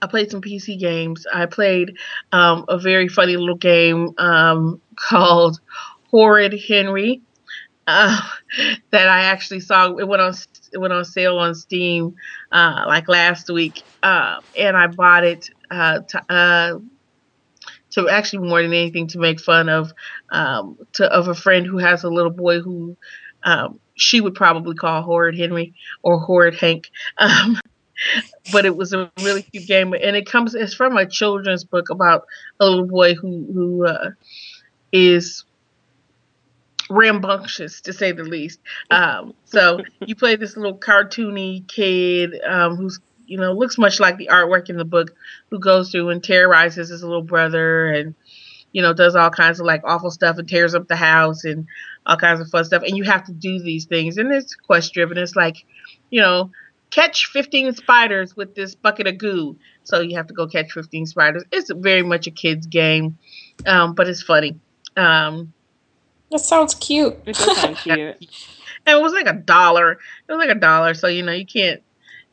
I 0.00 0.06
played 0.06 0.30
some 0.30 0.40
PC 0.40 0.78
games. 0.78 1.26
I 1.32 1.46
played 1.46 1.96
um, 2.32 2.64
a 2.68 2.78
very 2.78 3.08
funny 3.08 3.36
little 3.36 3.56
game 3.56 4.14
um, 4.18 4.80
called 4.96 5.60
Horrid 6.10 6.58
Henry. 6.66 7.20
Uh, 7.86 8.20
that 8.90 9.08
I 9.08 9.24
actually 9.24 9.60
saw. 9.60 9.94
It 9.96 10.08
went 10.08 10.22
on. 10.22 10.34
It 10.72 10.78
went 10.78 10.92
on 10.92 11.04
sale 11.04 11.38
on 11.38 11.54
Steam 11.54 12.14
uh, 12.50 12.84
like 12.86 13.08
last 13.08 13.50
week, 13.50 13.82
uh, 14.02 14.40
and 14.58 14.76
I 14.76 14.86
bought 14.86 15.24
it 15.24 15.50
uh, 15.70 16.00
to, 17.92 18.08
actually 18.08 18.48
more 18.48 18.62
than 18.62 18.72
anything 18.72 19.06
to 19.08 19.18
make 19.18 19.40
fun 19.40 19.68
of 19.68 19.92
um, 20.30 20.78
to 20.94 21.04
of 21.04 21.28
a 21.28 21.34
friend 21.34 21.66
who 21.66 21.78
has 21.78 22.04
a 22.04 22.10
little 22.10 22.30
boy 22.30 22.60
who 22.60 22.96
um, 23.44 23.80
she 23.94 24.20
would 24.20 24.34
probably 24.34 24.74
call 24.74 25.02
Horrid 25.02 25.38
Henry 25.38 25.74
or 26.02 26.18
Horrid 26.18 26.54
Hank. 26.54 26.90
Um, 27.18 27.60
but 28.52 28.64
it 28.64 28.76
was 28.76 28.92
a 28.92 29.10
really 29.22 29.42
cute 29.42 29.66
game, 29.66 29.94
and 29.94 30.16
it 30.16 30.26
comes 30.26 30.54
it's 30.54 30.74
from 30.74 30.96
a 30.96 31.06
children's 31.06 31.64
book 31.64 31.90
about 31.90 32.26
a 32.60 32.66
little 32.66 32.86
boy 32.86 33.14
who 33.14 33.46
who 33.52 33.86
uh, 33.86 34.10
is 34.92 35.44
rambunctious 36.90 37.80
to 37.82 37.92
say 37.92 38.12
the 38.12 38.24
least. 38.24 38.60
Um, 38.90 39.34
so 39.44 39.80
you 40.06 40.14
play 40.14 40.36
this 40.36 40.56
little 40.56 40.78
cartoony 40.78 41.66
kid 41.68 42.40
um, 42.46 42.76
who's 42.76 43.00
you 43.32 43.38
know, 43.38 43.54
looks 43.54 43.78
much 43.78 43.98
like 43.98 44.18
the 44.18 44.28
artwork 44.30 44.68
in 44.68 44.76
the 44.76 44.84
book, 44.84 45.16
who 45.48 45.58
goes 45.58 45.90
through 45.90 46.10
and 46.10 46.22
terrorizes 46.22 46.90
his 46.90 47.02
little 47.02 47.22
brother 47.22 47.90
and, 47.90 48.14
you 48.72 48.82
know, 48.82 48.92
does 48.92 49.16
all 49.16 49.30
kinds 49.30 49.58
of 49.58 49.64
like 49.64 49.80
awful 49.84 50.10
stuff 50.10 50.36
and 50.36 50.46
tears 50.46 50.74
up 50.74 50.86
the 50.86 50.96
house 50.96 51.44
and 51.44 51.66
all 52.04 52.18
kinds 52.18 52.42
of 52.42 52.50
fun 52.50 52.62
stuff. 52.66 52.82
And 52.82 52.94
you 52.94 53.04
have 53.04 53.24
to 53.24 53.32
do 53.32 53.58
these 53.58 53.86
things. 53.86 54.18
And 54.18 54.30
it's 54.30 54.54
quest 54.54 54.92
driven. 54.92 55.16
It's 55.16 55.34
like, 55.34 55.64
you 56.10 56.20
know, 56.20 56.50
catch 56.90 57.24
15 57.32 57.72
spiders 57.72 58.36
with 58.36 58.54
this 58.54 58.74
bucket 58.74 59.06
of 59.06 59.16
goo. 59.16 59.56
So 59.84 60.00
you 60.00 60.14
have 60.18 60.26
to 60.26 60.34
go 60.34 60.46
catch 60.46 60.70
15 60.72 61.06
spiders. 61.06 61.44
It's 61.50 61.70
very 61.72 62.02
much 62.02 62.26
a 62.26 62.30
kid's 62.30 62.66
game, 62.66 63.16
um, 63.64 63.94
but 63.94 64.08
it's 64.08 64.22
funny. 64.22 64.60
Um, 64.94 65.54
that 66.30 66.40
sounds 66.40 66.74
cute. 66.74 67.18
It 67.24 67.34
does 67.38 67.56
sound 67.56 67.76
cute. 67.82 67.98
and 67.98 68.98
it 68.98 69.00
was 69.00 69.14
like 69.14 69.26
a 69.26 69.32
dollar. 69.32 69.92
It 69.92 69.98
was 70.28 70.36
like 70.36 70.54
a 70.54 70.60
dollar. 70.60 70.92
So, 70.92 71.06
you 71.06 71.22
know, 71.22 71.32
you 71.32 71.46
can't 71.46 71.82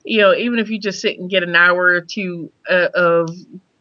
you 0.10 0.18
know, 0.18 0.34
even 0.34 0.58
if 0.58 0.72
you 0.72 0.80
just 0.80 1.02
sit 1.02 1.20
and 1.20 1.30
get 1.30 1.44
an 1.44 1.56
hour 1.56 1.86
or 1.86 2.02
two 2.02 2.52
uh, 2.68 2.88
of 2.96 3.30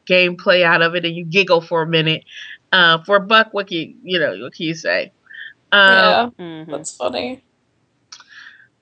gameplay 0.06 0.62
out 0.62 0.82
of 0.82 0.94
it 0.94 1.06
and 1.06 1.16
you 1.16 1.24
giggle 1.24 1.62
for 1.62 1.80
a 1.80 1.86
minute, 1.86 2.22
uh, 2.70 3.02
for 3.04 3.16
a 3.16 3.20
buck, 3.20 3.48
what 3.52 3.68
can 3.68 3.78
you, 3.78 3.94
you 4.02 4.18
know, 4.18 4.36
what 4.38 4.52
can 4.52 4.66
you 4.66 4.74
say? 4.74 5.10
Um, 5.72 5.80
yeah, 5.80 6.30
mm-hmm. 6.38 6.70
that's 6.70 6.94
funny. 6.94 7.42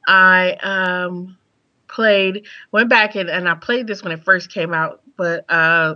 I 0.08 0.54
um 0.62 1.38
played, 1.86 2.46
went 2.72 2.90
back 2.90 3.14
and, 3.14 3.30
and 3.30 3.48
I 3.48 3.54
played 3.54 3.86
this 3.86 4.02
when 4.02 4.10
it 4.10 4.24
first 4.24 4.52
came 4.52 4.74
out, 4.74 5.02
but 5.16 5.44
uh, 5.48 5.94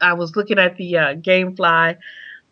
I 0.00 0.12
was 0.12 0.36
looking 0.36 0.58
at 0.58 0.76
the 0.76 0.98
uh, 0.98 1.14
GameFly 1.14 1.96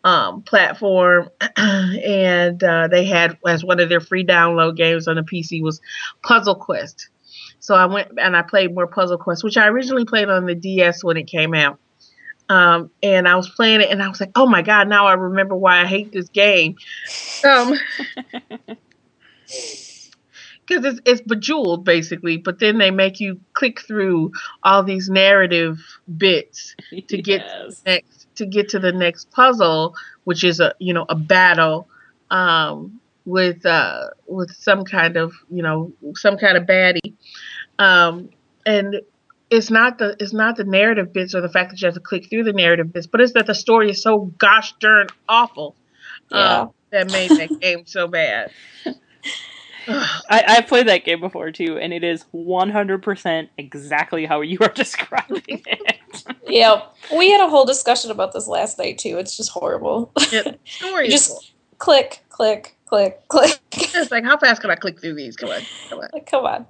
um, 0.03 0.41
platform, 0.41 1.29
and 1.57 2.63
uh, 2.63 2.87
they 2.87 3.05
had 3.05 3.37
as 3.47 3.63
one 3.63 3.79
of 3.79 3.89
their 3.89 4.01
free 4.01 4.25
download 4.25 4.77
games 4.77 5.07
on 5.07 5.15
the 5.15 5.21
PC 5.21 5.61
was 5.61 5.79
Puzzle 6.23 6.55
Quest. 6.55 7.09
So 7.65 7.73
I 7.73 7.87
went 7.87 8.11
and 8.19 8.37
I 8.37 8.43
played 8.43 8.75
more 8.75 8.85
Puzzle 8.85 9.17
Quest, 9.17 9.43
which 9.43 9.57
I 9.57 9.65
originally 9.65 10.05
played 10.05 10.29
on 10.29 10.45
the 10.45 10.53
DS 10.53 11.03
when 11.03 11.17
it 11.17 11.25
came 11.25 11.55
out. 11.55 11.79
Um, 12.47 12.91
and 13.01 13.27
I 13.27 13.35
was 13.35 13.49
playing 13.49 13.81
it, 13.81 13.89
and 13.89 14.03
I 14.03 14.07
was 14.07 14.19
like, 14.19 14.29
"Oh 14.35 14.45
my 14.45 14.61
god!" 14.61 14.87
Now 14.87 15.07
I 15.07 15.13
remember 15.13 15.55
why 15.55 15.81
I 15.81 15.87
hate 15.87 16.11
this 16.11 16.29
game. 16.29 16.75
Um, 17.43 17.73
because 20.67 20.85
it's 20.85 20.99
it's 21.05 21.21
bejeweled 21.21 21.83
basically, 21.83 22.37
but 22.37 22.59
then 22.59 22.77
they 22.77 22.91
make 22.91 23.19
you 23.19 23.39
click 23.53 23.81
through 23.81 24.31
all 24.61 24.83
these 24.83 25.09
narrative 25.09 25.79
bits 26.19 26.75
to 27.07 27.17
get 27.19 27.41
yes. 27.41 27.79
to 27.79 27.89
next 27.89 28.27
to 28.35 28.45
get 28.45 28.69
to 28.69 28.79
the 28.79 28.91
next 28.91 29.31
puzzle, 29.31 29.95
which 30.25 30.43
is 30.43 30.59
a 30.59 30.75
you 30.77 30.93
know 30.93 31.07
a 31.09 31.15
battle. 31.15 31.89
Um, 32.29 33.01
with 33.25 33.65
uh, 33.65 34.09
with 34.27 34.51
some 34.51 34.85
kind 34.85 35.17
of 35.17 35.33
you 35.49 35.63
know 35.63 35.91
some 36.13 36.37
kind 36.37 36.57
of 36.57 36.63
baddie, 36.63 37.13
um, 37.79 38.29
and 38.65 39.01
it's 39.49 39.69
not 39.69 39.97
the 39.97 40.15
it's 40.19 40.33
not 40.33 40.55
the 40.55 40.63
narrative 40.63 41.13
bits 41.13 41.35
or 41.35 41.41
the 41.41 41.49
fact 41.49 41.71
that 41.71 41.81
you 41.81 41.85
have 41.85 41.93
to 41.93 41.99
click 41.99 42.29
through 42.29 42.43
the 42.43 42.53
narrative 42.53 42.91
bits, 42.91 43.07
but 43.07 43.21
it's 43.21 43.33
that 43.33 43.45
the 43.45 43.55
story 43.55 43.89
is 43.89 44.01
so 44.01 44.31
gosh 44.37 44.73
darn 44.79 45.07
awful 45.29 45.75
uh, 46.31 46.35
yeah. 46.35 46.61
uh, 46.61 46.67
that 46.91 47.11
made 47.11 47.31
that 47.31 47.59
game 47.61 47.85
so 47.85 48.07
bad. 48.07 48.51
I, 49.87 50.43
I 50.47 50.61
played 50.61 50.87
that 50.87 51.05
game 51.05 51.19
before 51.19 51.51
too, 51.51 51.77
and 51.77 51.93
it 51.93 52.03
is 52.03 52.25
100% 52.33 53.49
exactly 53.57 54.25
how 54.25 54.41
you 54.41 54.57
are 54.61 54.69
describing 54.75 55.43
it. 55.47 56.23
yep. 56.47 56.95
We 57.15 57.31
had 57.31 57.45
a 57.45 57.49
whole 57.49 57.65
discussion 57.65 58.09
about 58.09 58.33
this 58.33 58.47
last 58.47 58.79
night 58.79 58.97
too. 58.97 59.17
It's 59.19 59.37
just 59.37 59.51
horrible. 59.51 60.11
Yeah, 60.31 60.55
story 60.65 61.09
just 61.09 61.53
click, 61.77 62.23
click, 62.29 62.75
click, 62.85 63.27
click. 63.27 63.59
It's 63.73 64.09
like, 64.09 64.23
how 64.23 64.37
fast 64.37 64.61
can 64.61 64.71
I 64.71 64.75
click 64.75 64.99
through 64.99 65.15
these? 65.15 65.35
Come 65.35 65.49
on, 65.49 65.61
come 65.89 65.99
on. 65.99 66.09
Like, 66.13 66.25
come 66.25 66.45
on. 66.45 66.65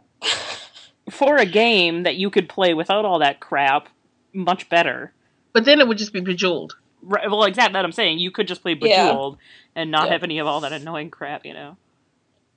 For 1.09 1.37
a 1.37 1.45
game 1.45 2.03
that 2.03 2.15
you 2.15 2.29
could 2.29 2.49
play 2.49 2.73
without 2.73 3.05
all 3.05 3.19
that 3.19 3.39
crap, 3.39 3.89
much 4.33 4.69
better. 4.69 5.13
But 5.53 5.65
then 5.65 5.79
it 5.79 5.87
would 5.87 5.97
just 5.97 6.13
be 6.13 6.21
bejeweled. 6.21 6.75
Right, 7.01 7.29
well, 7.29 7.43
exactly 7.43 7.73
that 7.73 7.85
I'm 7.85 7.91
saying. 7.91 8.19
You 8.19 8.31
could 8.31 8.47
just 8.47 8.61
play 8.61 8.73
bejeweled 8.73 9.37
yeah. 9.39 9.81
and 9.81 9.91
not 9.91 10.03
yep. 10.03 10.13
have 10.13 10.23
any 10.23 10.39
of 10.39 10.47
all 10.47 10.61
that 10.61 10.73
annoying 10.73 11.11
crap, 11.11 11.45
you 11.45 11.53
know. 11.53 11.77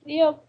Yep. 0.05 0.43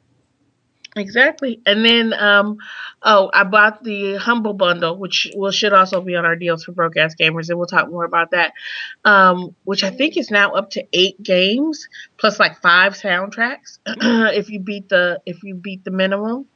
Exactly. 0.97 1.61
And 1.67 1.85
then 1.85 2.13
um 2.13 2.59
oh, 3.03 3.31
I 3.33 3.45
bought 3.45 3.85
the 3.85 4.17
Humble 4.17 4.55
Bundle, 4.55 4.97
which 4.97 5.29
will 5.37 5.53
should 5.53 5.73
also 5.73 6.01
be 6.01 6.17
on 6.17 6.25
our 6.25 6.35
deals 6.35 6.65
for 6.65 6.73
broke 6.73 6.97
ass 6.97 7.15
gamers, 7.15 7.49
and 7.49 7.59
we'll 7.59 7.69
talk 7.69 7.89
more 7.89 8.05
about 8.05 8.33
that. 8.33 8.53
Um, 9.05 9.55
which 9.65 9.85
I 9.85 9.91
think 9.91 10.17
is 10.17 10.31
now 10.31 10.53
up 10.53 10.71
to 10.71 10.85
eight 10.93 11.23
games 11.23 11.89
plus 12.19 12.41
like 12.41 12.61
five 12.61 12.95
soundtracks 12.95 13.79
if 13.87 14.51
you 14.51 14.61
beat 14.61 14.89
the 14.89 15.21
if 15.27 15.43
you 15.45 15.55
beat 15.55 15.85
the 15.85 15.93
minimum. 15.93 16.47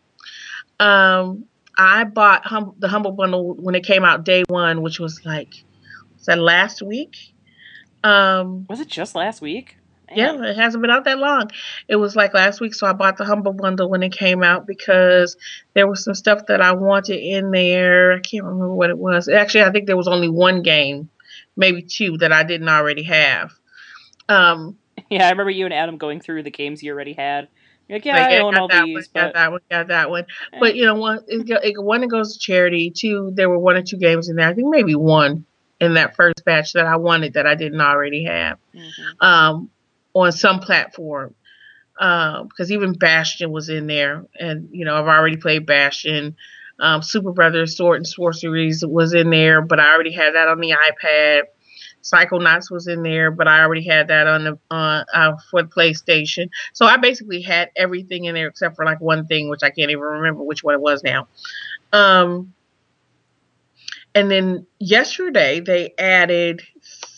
Um 0.81 1.45
I 1.77 2.05
bought 2.05 2.47
hum- 2.47 2.75
the 2.79 2.89
Humble 2.89 3.13
Bundle 3.13 3.55
when 3.55 3.75
it 3.75 3.85
came 3.85 4.05
out 4.05 4.25
day 4.25 4.45
one, 4.49 4.83
which 4.83 5.01
was 5.01 5.25
like 5.25 5.65
was 6.17 6.27
that 6.27 6.39
last 6.39 6.83
week? 6.83 7.17
Um 8.03 8.67
Was 8.69 8.81
it 8.81 8.89
just 8.89 9.15
last 9.15 9.41
week? 9.41 9.77
yeah, 10.15 10.41
it 10.45 10.57
hasn't 10.57 10.81
been 10.83 10.91
out 10.91 11.05
that 11.05 11.19
long. 11.19 11.51
It 11.89 11.97
was 11.97 12.15
like 12.15 12.35
last 12.35 12.61
week, 12.61 12.75
so 12.75 12.87
I 12.87 12.93
bought 12.93 13.17
the 13.17 13.25
Humble 13.25 13.53
Bundle 13.53 13.89
when 13.91 14.03
it 14.03 14.13
came 14.13 14.45
out 14.45 14.67
because 14.67 15.37
there 15.73 15.89
was 15.89 16.05
some 16.05 16.15
stuff 16.15 16.47
that 16.47 16.61
I 16.61 16.73
wanted 16.73 17.19
in 17.19 17.51
there. 17.51 18.13
I 18.13 18.21
can't 18.21 18.45
remember 18.45 18.75
what 18.75 18.91
it 18.91 18.99
was. 18.99 19.29
Actually, 19.29 19.65
I 19.65 19.73
think 19.73 19.87
there 19.87 19.97
was 19.97 20.07
only 20.07 20.29
one 20.29 20.63
game, 20.63 21.09
maybe 21.57 21.83
two, 21.83 22.19
that 22.19 22.33
I 22.33 22.45
didn't 22.45 22.69
already 22.69 23.03
have. 23.05 23.53
Um, 24.29 24.79
Yeah, 25.11 25.27
I 25.27 25.31
remember 25.31 25.51
you 25.51 25.65
and 25.65 25.75
Adam 25.75 25.99
going 25.99 26.21
through 26.21 26.45
the 26.45 26.51
games 26.51 26.83
you 26.83 26.93
already 26.93 27.13
had. 27.13 27.49
Like, 27.89 28.05
yeah, 28.05 28.17
like, 28.17 28.31
I 28.31 28.39
own 28.39 28.55
got 28.55 28.61
all 28.61 28.69
that 28.69 28.85
these, 28.85 28.95
one, 28.95 29.05
but 29.13 29.21
got 29.21 29.35
that 29.35 29.53
one, 29.53 29.61
got 29.71 29.89
that 29.89 30.11
one. 30.11 30.27
eh. 30.53 30.59
But 30.61 30.75
you 30.77 30.87
know, 30.87 30.95
one, 30.95 31.21
it, 31.29 31.49
it, 31.63 31.83
one 31.83 32.03
it 32.03 32.09
goes 32.11 32.35
to 32.35 32.39
charity. 32.39 32.91
Two, 32.91 33.31
there 33.35 33.49
were 33.49 33.59
one 33.59 33.77
or 33.77 33.83
two 33.83 33.99
games 33.99 34.29
in 34.29 34.37
there. 34.37 34.49
I 34.49 34.55
think 34.55 34.69
maybe 34.71 34.95
one 34.95 35.45
in 35.81 35.95
that 35.95 36.17
first 36.17 36.45
batch 36.45 36.73
that 36.73 36.87
I 36.87 36.97
wanted 36.97 37.35
that 37.35 37.47
I 37.47 37.55
didn't 37.55 37.81
already 37.81 38.25
have. 38.25 38.59
Mhm. 38.75 39.27
um, 39.27 39.71
on 40.15 40.33
some 40.33 40.61
platform. 40.61 41.35
Because 41.99 42.73
even 42.73 42.93
Bastion 42.95 43.51
was 43.53 43.69
in 43.69 43.87
there, 43.87 44.25
and 44.39 44.69
you 44.73 44.85
know 44.85 44.97
I've 44.97 45.07
already 45.07 45.37
played 45.37 45.67
Bastion. 45.67 46.37
Um, 46.81 47.03
Superbrothers 47.03 47.77
Sword 47.77 47.99
and 47.99 48.07
Sworceries 48.07 48.85
was 48.85 49.15
in 49.15 49.31
there, 49.31 49.63
but 49.63 49.79
I 49.79 49.93
already 49.95 50.11
had 50.11 50.35
that 50.35 50.49
on 50.49 50.59
the 50.59 50.73
iPad. 50.73 51.43
Psychonauts 52.05 52.71
was 52.71 52.87
in 52.87 53.03
there, 53.03 53.31
but 53.31 53.49
I 53.49 53.61
already 53.61 53.85
had 53.85 54.09
that 54.09 54.27
on 54.27 54.45
the 54.45 54.59
uh, 54.71 55.05
uh, 55.13 55.33
for 55.51 55.63
the 55.63 55.69
PlayStation. 55.69 56.51
So 56.73 56.87
I 56.87 56.99
basically 56.99 57.41
had 57.41 57.71
everything 57.77 58.27
in 58.27 58.35
there 58.35 58.49
except 58.49 58.77
for 58.77 58.85
like 58.85 59.01
one 59.01 59.27
thing, 59.27 59.49
which 59.49 59.63
I 59.63 59.71
can't 59.71 59.91
even 59.91 60.03
remember 60.03 60.43
which 60.43 60.63
one 60.63 60.75
it 60.75 60.81
was 60.81 61.03
now. 61.03 61.29
Um, 61.93 62.53
and 64.15 64.31
then 64.31 64.67
yesterday 64.79 65.61
they 65.61 65.95
added 65.99 66.63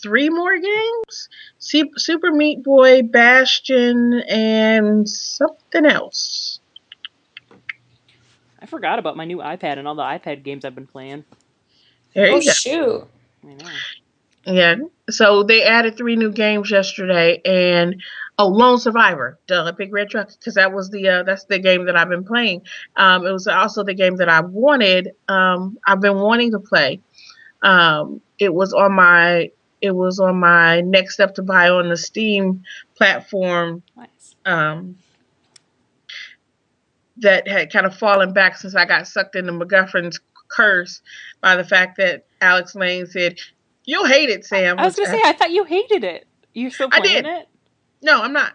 three 0.01 0.29
more 0.29 0.57
games 0.57 1.29
Super 1.59 2.31
Meat 2.31 2.63
Boy, 2.63 3.01
Bastion, 3.01 4.21
and 4.29 5.07
something 5.07 5.85
else. 5.85 6.59
I 8.59 8.65
forgot 8.65 8.99
about 8.99 9.17
my 9.17 9.25
new 9.25 9.37
iPad 9.37 9.77
and 9.77 9.87
all 9.87 9.95
the 9.95 10.03
iPad 10.03 10.43
games 10.43 10.65
I've 10.65 10.75
been 10.75 10.87
playing. 10.87 11.25
There 12.13 12.31
Oh 12.31 12.37
you 12.37 12.45
go. 12.45 12.51
shoot! 12.51 13.07
Yeah. 14.47 14.75
So 15.09 15.43
they 15.43 15.63
added 15.63 15.97
three 15.97 16.15
new 16.15 16.31
games 16.31 16.71
yesterday, 16.71 17.41
and 17.43 18.01
oh, 18.37 18.47
Lone 18.47 18.79
Survivor, 18.79 19.37
duh, 19.45 19.71
Big 19.73 19.93
Red 19.93 20.09
Truck, 20.09 20.29
because 20.29 20.55
that 20.55 20.73
was 20.73 20.89
the 20.89 21.07
uh, 21.07 21.23
that's 21.23 21.43
the 21.45 21.59
game 21.59 21.85
that 21.85 21.97
I've 21.97 22.09
been 22.09 22.23
playing. 22.23 22.61
Um, 22.95 23.25
it 23.25 23.31
was 23.31 23.47
also 23.47 23.83
the 23.83 23.93
game 23.93 24.15
that 24.17 24.29
I 24.29 24.41
wanted. 24.41 25.11
Um, 25.27 25.77
I've 25.85 25.99
been 25.99 26.17
wanting 26.17 26.51
to 26.51 26.59
play. 26.59 27.01
Um, 27.61 28.21
it 28.39 28.53
was 28.53 28.73
on 28.73 28.93
my 28.93 29.51
it 29.81 29.91
was 29.91 30.19
on 30.19 30.39
my 30.39 30.81
next 30.81 31.15
step 31.15 31.35
to 31.35 31.43
buy 31.43 31.69
on 31.69 31.89
the 31.89 31.97
Steam 31.97 32.63
platform. 32.95 33.83
Nice. 33.97 34.35
Um, 34.45 34.97
that 37.17 37.47
had 37.47 37.71
kind 37.71 37.85
of 37.85 37.95
fallen 37.95 38.31
back 38.31 38.55
since 38.55 38.75
I 38.75 38.85
got 38.85 39.07
sucked 39.07 39.35
into 39.35 39.51
MacGuffin's 39.51 40.19
curse 40.47 41.01
by 41.41 41.55
the 41.55 41.63
fact 41.63 41.97
that 41.97 42.25
Alex 42.41 42.75
Layne 42.75 43.07
said, 43.07 43.39
"You'll 43.87 44.05
hate 44.05 44.29
it, 44.29 44.45
Sam." 44.45 44.77
I 44.77 44.85
was 44.85 44.95
gonna 44.95 45.09
say, 45.09 45.21
I 45.25 45.33
thought 45.33 45.49
you 45.49 45.63
hated 45.63 46.03
it. 46.03 46.27
You're 46.53 46.69
still 46.69 46.89
I 46.91 46.99
playing 46.99 47.23
did. 47.23 47.25
it? 47.25 47.47
no, 48.03 48.21
I'm 48.21 48.33
not. 48.33 48.53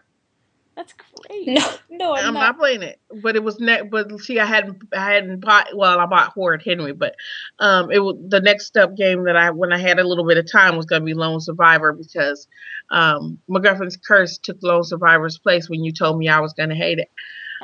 That's 0.74 0.94
great. 0.94 1.46
No, 1.48 1.70
no, 1.90 2.14
I'm, 2.14 2.28
I'm, 2.28 2.34
not. 2.34 2.40
not. 2.40 2.58
playing 2.58 2.82
it. 2.82 2.98
But 3.22 3.36
it 3.36 3.44
was 3.44 3.60
ne- 3.60 3.82
But 3.82 4.18
see, 4.20 4.38
I 4.38 4.46
hadn't. 4.46 4.82
I 4.96 5.12
hadn't 5.12 5.40
bought. 5.40 5.68
Well, 5.74 5.98
I 5.98 6.06
bought 6.06 6.32
Horrid 6.32 6.62
Henry, 6.64 6.92
but 6.92 7.14
um, 7.58 7.90
it 7.90 7.98
was 7.98 8.16
the 8.28 8.40
next 8.40 8.76
up 8.76 8.96
game 8.96 9.24
that 9.24 9.36
I 9.36 9.50
when 9.50 9.72
I 9.72 9.78
had 9.78 9.98
a 9.98 10.06
little 10.06 10.26
bit 10.26 10.38
of 10.38 10.50
time 10.50 10.76
was 10.76 10.86
going 10.86 11.02
to 11.02 11.06
be 11.06 11.14
Lone 11.14 11.40
Survivor 11.40 11.92
because 11.92 12.48
um, 12.90 13.38
MacGuffin's 13.50 13.98
curse 13.98 14.38
took 14.38 14.58
Lone 14.62 14.84
Survivor's 14.84 15.38
place 15.38 15.68
when 15.68 15.84
you 15.84 15.92
told 15.92 16.18
me 16.18 16.28
I 16.28 16.40
was 16.40 16.54
going 16.54 16.70
to 16.70 16.74
hate 16.74 16.98
it. 16.98 17.10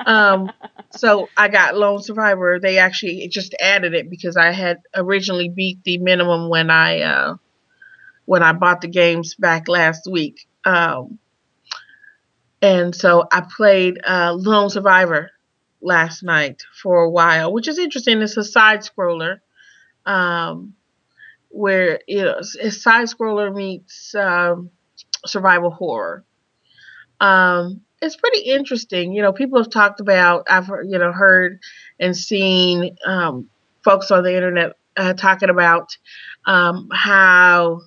Um, 0.04 0.52
so 0.90 1.30
I 1.36 1.48
got 1.48 1.76
Lone 1.76 2.02
Survivor. 2.02 2.60
They 2.60 2.76
actually 2.78 3.26
just 3.28 3.54
added 3.58 3.94
it 3.94 4.10
because 4.10 4.36
I 4.36 4.52
had 4.52 4.80
originally 4.94 5.48
beat 5.48 5.82
the 5.84 5.96
minimum 5.96 6.50
when 6.50 6.70
I 6.70 7.00
uh, 7.00 7.36
when 8.28 8.42
I 8.42 8.52
bought 8.52 8.82
the 8.82 8.88
games 8.88 9.34
back 9.36 9.68
last 9.68 10.06
week. 10.06 10.46
Um, 10.62 11.18
and 12.60 12.94
so 12.94 13.26
I 13.32 13.40
played 13.56 13.98
uh, 14.06 14.34
Lone 14.34 14.68
Survivor 14.68 15.30
last 15.80 16.22
night 16.22 16.62
for 16.82 17.04
a 17.04 17.08
while, 17.08 17.54
which 17.54 17.68
is 17.68 17.78
interesting. 17.78 18.20
It's 18.20 18.36
a 18.36 18.44
side 18.44 18.80
scroller, 18.80 19.40
um, 20.04 20.74
where 21.48 22.00
you 22.06 22.22
know 22.22 22.34
it's, 22.38 22.82
side 22.82 23.06
scroller 23.06 23.54
meets 23.54 24.14
um, 24.14 24.68
survival 25.24 25.70
horror. 25.70 26.22
Um, 27.20 27.80
it's 28.02 28.16
pretty 28.16 28.40
interesting. 28.40 29.14
You 29.14 29.22
know, 29.22 29.32
people 29.32 29.58
have 29.58 29.70
talked 29.70 30.00
about. 30.00 30.48
I've 30.50 30.66
heard, 30.66 30.86
you 30.90 30.98
know 30.98 31.12
heard 31.12 31.60
and 31.98 32.14
seen 32.14 32.94
um, 33.06 33.48
folks 33.82 34.10
on 34.10 34.22
the 34.22 34.36
internet 34.36 34.76
uh, 34.98 35.14
talking 35.14 35.48
about 35.48 35.96
um, 36.44 36.90
how 36.92 37.80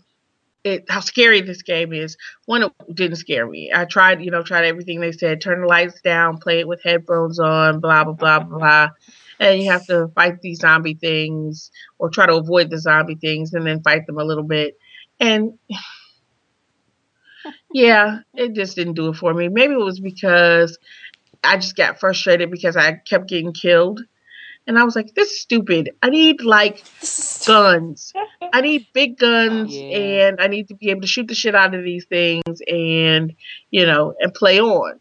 it 0.63 0.85
how 0.89 0.99
scary 0.99 1.41
this 1.41 1.61
game 1.61 1.93
is. 1.93 2.17
One, 2.45 2.63
it 2.63 2.71
didn't 2.93 3.17
scare 3.17 3.47
me. 3.47 3.71
I 3.73 3.85
tried, 3.85 4.23
you 4.23 4.31
know, 4.31 4.43
tried 4.43 4.65
everything 4.65 4.99
they 4.99 5.11
said. 5.11 5.41
Turn 5.41 5.61
the 5.61 5.67
lights 5.67 6.01
down, 6.01 6.37
play 6.37 6.59
it 6.59 6.67
with 6.67 6.83
headphones 6.83 7.39
on, 7.39 7.79
blah 7.79 8.03
blah 8.03 8.13
blah 8.13 8.39
blah. 8.39 8.89
And 9.39 9.61
you 9.61 9.71
have 9.71 9.85
to 9.87 10.07
fight 10.09 10.41
these 10.41 10.59
zombie 10.59 10.93
things 10.93 11.71
or 11.97 12.09
try 12.09 12.27
to 12.27 12.35
avoid 12.35 12.69
the 12.69 12.77
zombie 12.77 13.15
things 13.15 13.53
and 13.53 13.65
then 13.65 13.81
fight 13.81 14.05
them 14.05 14.19
a 14.19 14.23
little 14.23 14.43
bit. 14.43 14.77
And 15.19 15.57
yeah, 17.73 18.19
it 18.35 18.53
just 18.53 18.75
didn't 18.75 18.93
do 18.93 19.09
it 19.09 19.15
for 19.15 19.33
me. 19.33 19.49
Maybe 19.49 19.73
it 19.73 19.77
was 19.77 19.99
because 19.99 20.77
I 21.43 21.57
just 21.57 21.75
got 21.75 21.99
frustrated 21.99 22.51
because 22.51 22.77
I 22.77 22.93
kept 22.93 23.27
getting 23.27 23.53
killed. 23.53 24.01
And 24.67 24.77
I 24.77 24.83
was 24.83 24.95
like, 24.95 25.13
this 25.15 25.31
is 25.31 25.41
stupid. 25.41 25.89
I 26.01 26.09
need 26.09 26.41
like 26.43 26.83
guns. 27.45 28.13
I 28.53 28.61
need 28.61 28.87
big 28.93 29.17
guns 29.17 29.73
Yeah. 29.75 30.27
and 30.27 30.39
I 30.41 30.47
need 30.47 30.67
to 30.69 30.75
be 30.75 30.89
able 30.91 31.01
to 31.01 31.07
shoot 31.07 31.27
the 31.27 31.35
shit 31.35 31.55
out 31.55 31.73
of 31.73 31.83
these 31.83 32.05
things 32.05 32.61
and, 32.67 33.33
you 33.71 33.85
know, 33.85 34.13
and 34.19 34.33
play 34.33 34.59
on. 34.59 34.99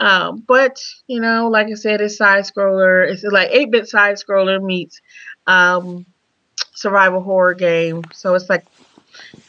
Um, 0.00 0.42
but, 0.48 0.78
you 1.06 1.20
know, 1.20 1.48
like 1.48 1.66
I 1.68 1.74
said, 1.74 2.00
it's 2.00 2.16
side 2.16 2.44
scroller. 2.44 3.08
It's 3.08 3.22
like 3.22 3.50
8 3.52 3.70
bit 3.70 3.88
side 3.88 4.16
scroller 4.16 4.60
meets 4.62 5.00
um, 5.46 6.06
survival 6.74 7.22
horror 7.22 7.54
game. 7.54 8.02
So 8.12 8.34
it's 8.34 8.48
like, 8.48 8.64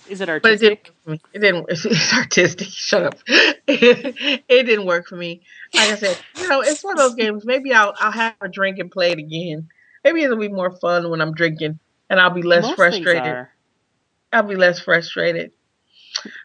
Is 0.09 0.21
it 0.21 0.27
but 0.27 0.51
it 0.51 0.59
didn't 0.59 0.79
artistic? 0.79 0.85
work 0.85 0.93
for 1.03 1.09
me. 1.11 1.21
It 1.33 1.39
didn't, 1.39 1.65
it's, 1.69 1.85
it's 1.89 2.13
artistic. 2.13 2.67
Shut 2.67 3.03
up. 3.03 3.15
it 3.27 4.45
didn't 4.47 4.85
work 4.85 5.07
for 5.07 5.15
me. 5.15 5.41
Like 5.73 5.89
I 5.89 5.95
said, 5.95 6.17
you 6.37 6.47
know, 6.47 6.61
it's 6.61 6.83
one 6.83 6.93
of 6.93 6.99
those 6.99 7.15
games. 7.15 7.45
Maybe 7.45 7.73
I'll, 7.73 7.93
I'll 7.99 8.11
have 8.11 8.35
a 8.41 8.47
drink 8.47 8.79
and 8.79 8.91
play 8.91 9.11
it 9.11 9.19
again. 9.19 9.69
Maybe 10.03 10.21
it'll 10.21 10.37
be 10.37 10.49
more 10.49 10.71
fun 10.71 11.09
when 11.09 11.21
I'm 11.21 11.33
drinking 11.33 11.79
and 12.09 12.19
I'll 12.19 12.29
be 12.29 12.43
less 12.43 12.63
Most 12.63 12.75
frustrated. 12.75 13.47
I'll 14.31 14.43
be 14.43 14.55
less 14.55 14.79
frustrated. 14.79 15.51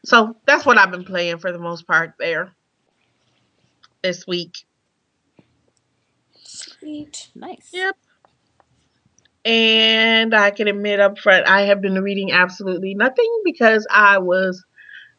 So 0.05 0.37
that's 0.47 0.65
what 0.65 0.79
I've 0.79 0.91
been 0.91 1.05
playing 1.05 1.39
for 1.39 1.53
the 1.53 1.59
most 1.59 1.87
part 1.87 2.15
there 2.19 2.53
this 4.03 4.27
week. 4.27 4.65
Sweet. 6.43 7.29
Nice. 7.35 7.71
Yep. 7.73 7.97
And 9.45 10.35
I 10.35 10.51
can 10.51 10.69
admit 10.69 11.01
up 11.01 11.19
front, 11.19 11.49
I 11.49 11.63
have 11.63 11.81
been 11.81 12.03
reading 12.03 12.33
absolutely 12.33 12.95
nothing 12.95 13.31
because 13.45 13.87
I 13.91 14.19
was 14.19 14.65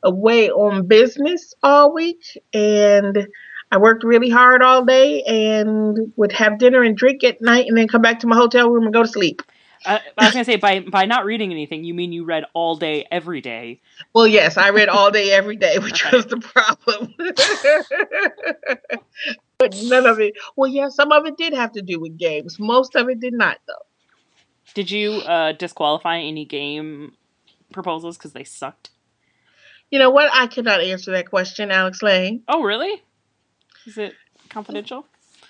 away 0.04 0.50
on 0.50 0.88
business 0.88 1.54
all 1.64 1.94
week 1.94 2.22
and 2.54 3.28
I 3.72 3.78
worked 3.78 4.04
really 4.04 4.30
hard 4.30 4.64
all 4.64 4.84
day 4.84 5.22
and 5.24 6.12
would 6.16 6.32
have 6.32 6.58
dinner 6.58 6.82
and 6.82 6.98
drink 6.98 7.24
at 7.24 7.42
night 7.42 7.68
and 7.68 7.78
then 7.78 7.88
come 7.88 8.02
back 8.02 8.20
to 8.20 8.28
my 8.28 8.36
hotel 8.36 8.70
room 8.70 8.86
and 8.86 8.94
go 8.94 9.04
to 9.04 9.08
sleep. 9.08 9.42
Uh, 9.86 10.00
I 10.18 10.26
was 10.26 10.34
gonna 10.34 10.46
say 10.46 10.58
by 10.58 10.82
by 10.82 11.06
not 11.06 11.26
reading 11.26 11.52
anything, 11.52 11.84
you 11.84 11.94
mean 11.94 12.12
you 12.12 12.26
read 12.26 12.44
all 12.54 12.76
day, 12.76 13.08
every 13.12 13.42
day. 13.42 13.82
Well, 14.14 14.28
yes, 14.28 14.58
I 14.58 14.72
read 14.72 14.90
all 14.90 15.12
day, 15.12 15.32
every 15.32 15.56
day, 15.56 15.78
which 15.80 16.06
Okay. 16.06 16.18
was 16.18 16.26
the 16.26 16.38
problem. 16.38 17.14
but 19.60 19.74
none 19.74 20.06
of 20.06 20.20
it. 20.20 20.34
Well, 20.58 20.70
yeah, 20.70 20.90
some 20.90 21.12
of 21.12 21.26
it 21.26 21.38
did 21.38 21.54
have 21.54 21.72
to 21.74 21.82
do 21.82 22.00
with 22.00 22.18
games. 22.18 22.58
Most 22.60 22.96
of 22.96 23.10
it 23.10 23.20
did 23.20 23.34
not, 23.34 23.58
though. 23.68 23.74
Did 24.74 24.92
you 24.92 25.22
uh, 25.22 25.54
disqualify 25.54 26.20
any 26.20 26.46
game 26.46 27.14
proposals 27.72 28.18
because 28.18 28.34
they 28.34 28.44
sucked? 28.44 28.90
You 29.92 30.00
know 30.00 30.12
what? 30.12 30.30
I 30.34 30.48
cannot 30.48 30.82
answer 30.82 31.12
that 31.12 31.30
question, 31.30 31.72
Alex 31.72 32.04
Layne. 32.04 32.44
Oh, 32.48 32.64
really? 32.64 33.02
Is 33.90 33.98
it 33.98 34.14
confidential? 34.50 35.06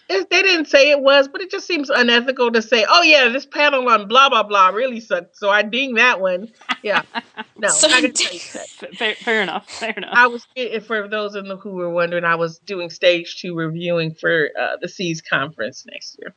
it, 0.09 0.29
they 0.29 0.41
didn't 0.41 0.65
say 0.67 0.91
it 0.91 1.01
was, 1.01 1.27
but 1.27 1.41
it 1.41 1.51
just 1.51 1.67
seems 1.67 1.89
unethical 1.89 2.51
to 2.53 2.61
say, 2.61 2.85
"Oh 2.87 3.01
yeah, 3.03 3.29
this 3.29 3.45
panel 3.45 3.87
on 3.89 4.07
blah 4.07 4.29
blah 4.29 4.43
blah 4.43 4.69
really 4.69 4.99
sucked." 5.01 5.35
So 5.37 5.49
I 5.49 5.61
ding 5.61 5.95
that 5.95 6.21
one. 6.21 6.47
Yeah, 6.81 7.03
no, 7.57 7.67
So 7.67 7.87
I 7.87 8.01
can 8.01 8.01
ding- 8.01 8.13
tell 8.13 8.33
you 8.33 8.39
that. 8.53 8.69
F- 8.81 8.97
Fair, 8.97 9.15
fair 9.23 9.41
enough. 9.41 9.67
Fair 9.79 9.91
enough. 9.91 10.11
I 10.13 10.27
was 10.27 10.47
for 10.87 11.07
those 11.09 11.35
in 11.35 11.47
the 11.47 11.57
who 11.57 11.71
were 11.71 11.89
wondering, 11.89 12.23
I 12.23 12.35
was 12.35 12.59
doing 12.59 12.89
stage 12.89 13.37
two 13.41 13.55
reviewing 13.55 14.15
for 14.15 14.49
uh, 14.59 14.77
the 14.81 14.87
Seas 14.87 15.21
conference 15.21 15.85
next 15.85 16.17
year 16.19 16.33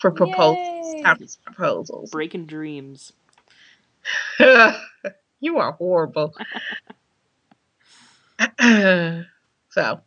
for 0.00 0.10
proposals, 0.10 0.58
Yay. 0.96 1.02
conference 1.04 1.38
proposals. 1.44 2.10
Breaking 2.10 2.46
dreams. 2.46 3.12
you 5.40 5.58
are 5.58 5.72
horrible. 5.72 6.34
so, 9.70 10.00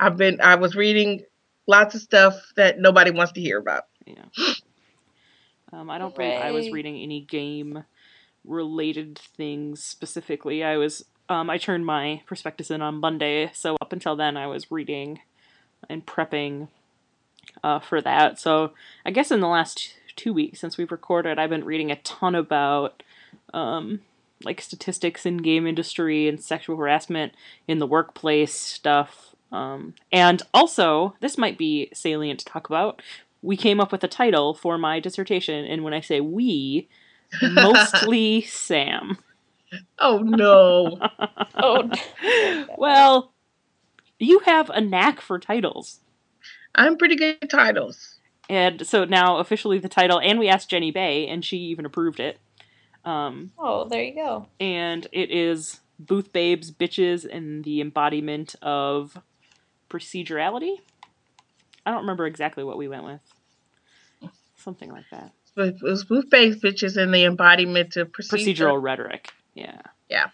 I've 0.00 0.16
been 0.16 0.40
I 0.40 0.56
was 0.56 0.76
reading 0.76 1.22
lots 1.66 1.94
of 1.94 2.00
stuff 2.00 2.34
that 2.56 2.78
nobody 2.78 3.10
wants 3.10 3.32
to 3.32 3.40
hear 3.40 3.58
about. 3.58 3.84
Yeah. 4.06 4.24
Um, 5.72 5.90
I 5.90 5.98
don't 5.98 6.14
believe 6.14 6.40
I 6.40 6.50
was 6.50 6.70
reading 6.70 6.96
any 6.96 7.20
game 7.20 7.84
related 8.44 9.18
things 9.18 9.82
specifically. 9.84 10.64
I 10.64 10.76
was 10.76 11.04
um, 11.28 11.50
I 11.50 11.58
turned 11.58 11.84
my 11.84 12.22
prospectus 12.26 12.70
in 12.70 12.80
on 12.80 12.96
Monday, 12.96 13.50
so 13.52 13.76
up 13.80 13.92
until 13.92 14.16
then 14.16 14.36
I 14.36 14.46
was 14.46 14.70
reading 14.70 15.20
and 15.88 16.06
prepping 16.06 16.68
uh, 17.62 17.80
for 17.80 18.00
that. 18.00 18.38
So 18.38 18.72
I 19.04 19.10
guess 19.10 19.30
in 19.30 19.40
the 19.40 19.48
last 19.48 19.94
two 20.16 20.32
weeks 20.32 20.60
since 20.60 20.78
we've 20.78 20.90
recorded, 20.90 21.38
I've 21.38 21.50
been 21.50 21.64
reading 21.64 21.90
a 21.90 21.96
ton 21.96 22.34
about 22.34 23.02
um, 23.52 24.00
like 24.44 24.60
statistics 24.60 25.26
in 25.26 25.38
game 25.38 25.66
industry 25.66 26.28
and 26.28 26.42
sexual 26.42 26.76
harassment 26.76 27.34
in 27.66 27.78
the 27.78 27.86
workplace 27.86 28.54
stuff. 28.54 29.34
Um, 29.50 29.94
and 30.12 30.42
also, 30.52 31.14
this 31.20 31.38
might 31.38 31.56
be 31.58 31.88
salient 31.94 32.40
to 32.40 32.44
talk 32.46 32.68
about. 32.68 33.00
We 33.42 33.56
came 33.56 33.80
up 33.80 33.92
with 33.92 34.04
a 34.04 34.08
title 34.08 34.52
for 34.54 34.76
my 34.78 35.00
dissertation, 35.00 35.64
and 35.64 35.84
when 35.84 35.94
I 35.94 36.00
say 36.00 36.20
we, 36.20 36.88
mostly 37.42 38.42
Sam. 38.48 39.18
Oh 39.98 40.18
no. 40.18 40.98
Oh, 41.54 41.90
well, 42.78 43.32
you 44.18 44.40
have 44.40 44.70
a 44.70 44.80
knack 44.80 45.20
for 45.20 45.38
titles. 45.38 46.00
I'm 46.74 46.96
pretty 46.96 47.16
good 47.16 47.38
at 47.42 47.50
titles. 47.50 48.16
And 48.50 48.86
so 48.86 49.04
now 49.04 49.36
officially 49.38 49.78
the 49.78 49.88
title, 49.88 50.18
and 50.20 50.38
we 50.38 50.48
asked 50.48 50.70
Jenny 50.70 50.90
Bay, 50.90 51.26
and 51.28 51.44
she 51.44 51.58
even 51.58 51.84
approved 51.84 52.18
it. 52.18 52.38
Um, 53.04 53.52
oh, 53.58 53.88
there 53.88 54.02
you 54.02 54.14
go. 54.14 54.46
and 54.58 55.06
it 55.12 55.30
is 55.30 55.80
Booth 55.98 56.32
Babes, 56.32 56.70
Bitches, 56.70 57.24
and 57.30 57.64
the 57.64 57.80
embodiment 57.80 58.54
of 58.62 59.18
procedurality. 59.90 60.76
I 61.84 61.90
don't 61.90 62.00
remember 62.00 62.26
exactly 62.26 62.64
what 62.64 62.76
we 62.76 62.88
went 62.88 63.04
with. 63.04 63.20
Something 64.56 64.90
like 64.90 65.04
that. 65.10 65.32
But 65.54 65.68
it 65.68 65.82
was 65.82 66.04
booth 66.04 66.28
based 66.30 66.62
bitches 66.62 67.00
in 67.02 67.10
the 67.12 67.24
embodiment 67.24 67.96
of 67.96 68.12
procedure. 68.12 68.66
Procedural 68.66 68.82
rhetoric. 68.82 69.32
Yeah. 69.54 69.80
Yeah. 70.08 70.28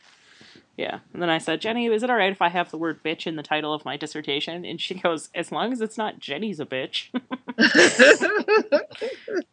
Yeah. 0.77 0.99
And 1.13 1.23
then 1.23 1.31
I 1.31 1.39
said, 1.39 1.61
Jenny, 1.61 1.87
is 1.87 2.03
it 2.03 2.11
alright 2.11 2.33
if 2.33 2.43
I 2.43 2.49
have 2.49 2.71
the 2.71 2.79
word 2.79 3.03
bitch 3.05 3.27
in 3.27 3.37
the 3.37 3.43
title 3.43 3.73
of 3.73 3.85
my 3.85 3.97
dissertation? 3.97 4.65
And 4.65 4.81
she 4.81 4.95
goes, 4.95 5.31
as 5.35 5.53
long 5.53 5.73
as 5.73 5.81
it's 5.81 5.97
not 5.97 6.19
Jenny's 6.19 6.59
a 6.59 6.67
bitch. 6.67 7.11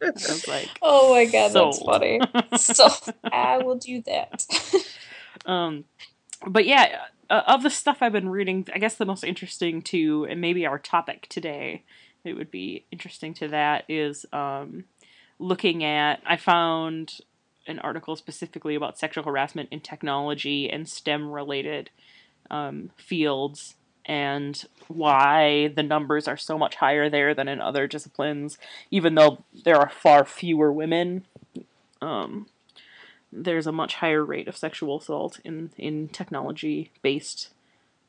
I 0.02 0.12
was 0.12 0.48
like, 0.48 0.70
Oh 0.82 1.14
my 1.14 1.26
god, 1.26 1.54
that's 1.54 1.80
funny. 1.80 2.20
So 2.58 2.88
I 3.32 3.58
will 3.60 3.78
do 3.78 4.02
that. 4.04 4.46
Um, 5.46 5.86
but 6.48 6.66
yeah, 6.66 7.02
uh, 7.32 7.44
of 7.48 7.64
the 7.64 7.70
stuff 7.70 8.00
I've 8.02 8.12
been 8.12 8.30
reading, 8.30 8.68
I 8.76 8.78
guess 8.78 8.96
the 8.96 9.06
most 9.06 9.24
interesting 9.24 9.82
to, 9.84 10.28
and 10.30 10.42
maybe 10.42 10.66
our 10.66 10.78
topic 10.78 11.28
today, 11.30 11.84
it 12.26 12.34
would 12.34 12.52
be 12.52 12.84
interesting 12.92 13.34
to 13.36 13.48
that 13.48 13.86
is 13.88 14.26
um, 14.34 14.84
looking 15.40 15.82
at. 15.84 16.22
I 16.26 16.36
found 16.36 17.22
an 17.68 17.80
article 17.80 18.18
specifically 18.18 18.76
about 18.76 19.00
sexual 19.00 19.24
harassment 19.24 19.70
in 19.72 19.80
technology 19.80 20.70
and 20.70 20.90
STEM 20.90 21.32
related 21.32 21.90
um, 22.50 22.92
fields 22.98 23.76
and 24.06 24.66
why 24.90 25.72
the 25.74 25.84
numbers 25.84 26.28
are 26.28 26.36
so 26.36 26.58
much 26.58 26.76
higher 26.76 27.10
there 27.10 27.34
than 27.34 27.48
in 27.48 27.62
other 27.62 27.88
disciplines, 27.88 28.58
even 28.90 29.16
though 29.16 29.46
there 29.64 29.78
are 29.78 29.90
far 29.90 30.26
fewer 30.26 30.72
women. 30.72 31.26
Um, 32.02 32.48
there's 33.32 33.68
a 33.68 33.72
much 33.72 33.96
higher 33.96 34.24
rate 34.24 34.48
of 34.48 34.58
sexual 34.58 35.00
assault 35.00 35.40
in 35.44 35.72
in 35.78 36.10
technology 36.10 36.92
based 37.02 37.50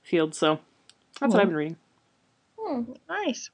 fields. 0.03 0.39
So 0.39 0.61
that's 1.21 1.33
what 1.33 1.43
I've 1.43 1.49
been 1.49 1.57
reading. 1.57 1.77
Hmm, 2.59 2.93
nice. 3.09 3.51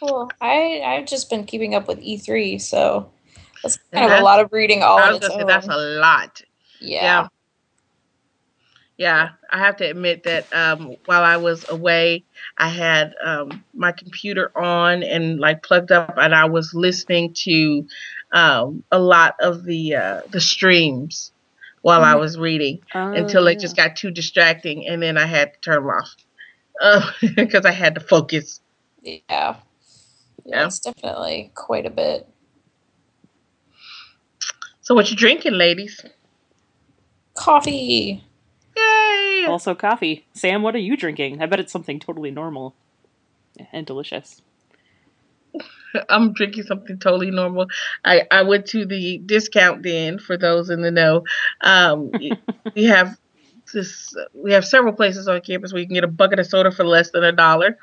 cool. 0.00 0.30
I 0.40 0.82
I've 0.84 1.06
just 1.06 1.30
been 1.30 1.44
keeping 1.44 1.74
up 1.74 1.88
with 1.88 2.00
E3, 2.00 2.60
so 2.60 3.10
that's 3.62 3.78
kind 3.92 4.12
of 4.12 4.18
a 4.18 4.22
lot 4.22 4.40
of 4.40 4.52
reading 4.52 4.82
all 4.82 4.98
I 4.98 5.08
on 5.08 5.12
was 5.12 5.20
gonna 5.20 5.34
say 5.34 5.40
own. 5.40 5.46
that's 5.46 5.68
a 5.68 5.76
lot. 5.76 6.42
yeah. 6.80 7.02
Yeah. 7.02 7.28
Yeah, 8.98 9.30
I 9.50 9.58
have 9.58 9.76
to 9.76 9.84
admit 9.84 10.22
that 10.22 10.50
um, 10.54 10.96
while 11.04 11.22
I 11.22 11.36
was 11.36 11.68
away, 11.68 12.24
I 12.56 12.70
had 12.70 13.14
um, 13.22 13.62
my 13.74 13.92
computer 13.92 14.56
on 14.56 15.02
and 15.02 15.38
like 15.38 15.62
plugged 15.62 15.92
up, 15.92 16.14
and 16.16 16.34
I 16.34 16.46
was 16.46 16.72
listening 16.72 17.34
to 17.44 17.86
um, 18.32 18.84
a 18.92 18.98
lot 18.98 19.36
of 19.40 19.64
the 19.64 19.94
uh, 19.96 20.20
the 20.30 20.40
streams 20.40 21.32
while 21.82 22.02
I 22.02 22.14
Mhm. 22.14 22.20
was 22.20 22.38
reading 22.38 22.80
Oh, 22.94 23.12
until 23.12 23.46
it 23.46 23.60
just 23.60 23.76
got 23.76 23.96
too 23.96 24.10
distracting, 24.10 24.86
and 24.88 25.02
then 25.02 25.16
I 25.16 25.26
had 25.26 25.52
to 25.54 25.60
turn 25.60 25.84
them 25.84 25.90
off 26.80 27.14
because 27.36 27.64
I 27.64 27.72
had 27.72 27.94
to 27.94 28.00
focus. 28.00 28.60
Yeah. 29.02 29.20
Yeah, 29.28 29.56
Yeah. 30.44 30.66
it's 30.66 30.80
definitely 30.80 31.50
quite 31.54 31.86
a 31.86 31.90
bit. 31.90 32.28
So, 34.82 34.94
what 34.94 35.10
you 35.10 35.16
drinking, 35.16 35.54
ladies? 35.54 36.04
Coffee. 37.34 38.22
Yay! 38.76 39.46
also 39.48 39.74
coffee. 39.74 40.26
Sam, 40.34 40.62
what 40.62 40.74
are 40.74 40.78
you 40.80 40.96
drinking? 40.96 41.42
I 41.42 41.46
bet 41.46 41.60
it's 41.60 41.72
something 41.72 41.98
totally 42.00 42.30
normal 42.30 42.74
and 43.72 43.86
delicious. 43.86 44.42
I'm 46.08 46.32
drinking 46.32 46.64
something 46.64 46.98
totally 46.98 47.30
normal. 47.30 47.66
I, 48.04 48.22
I 48.30 48.42
went 48.42 48.66
to 48.66 48.84
the 48.84 49.18
discount 49.18 49.82
den 49.82 50.18
for 50.18 50.36
those 50.36 50.70
in 50.70 50.82
the 50.82 50.90
know. 50.90 51.24
Um, 51.60 52.12
we 52.74 52.84
have 52.84 53.18
this. 53.72 54.14
We 54.34 54.52
have 54.52 54.64
several 54.64 54.92
places 54.92 55.28
on 55.28 55.40
campus 55.40 55.72
where 55.72 55.80
you 55.80 55.86
can 55.86 55.94
get 55.94 56.04
a 56.04 56.08
bucket 56.08 56.38
of 56.38 56.46
soda 56.46 56.70
for 56.70 56.84
less 56.84 57.10
than 57.10 57.24
a 57.24 57.32
dollar. 57.32 57.78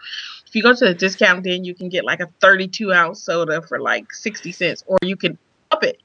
If 0.47 0.55
you 0.55 0.61
go 0.61 0.73
to 0.73 0.85
the 0.85 0.93
discount 0.93 1.43
den, 1.43 1.63
you 1.63 1.73
can 1.73 1.89
get 1.89 2.05
like 2.05 2.19
a 2.19 2.29
32 2.39 2.93
ounce 2.93 3.23
soda 3.23 3.61
for 3.61 3.79
like 3.79 4.13
60 4.13 4.51
cents, 4.51 4.83
or 4.85 4.97
you 5.01 5.15
can 5.15 5.37
up 5.71 5.83
it 5.83 6.01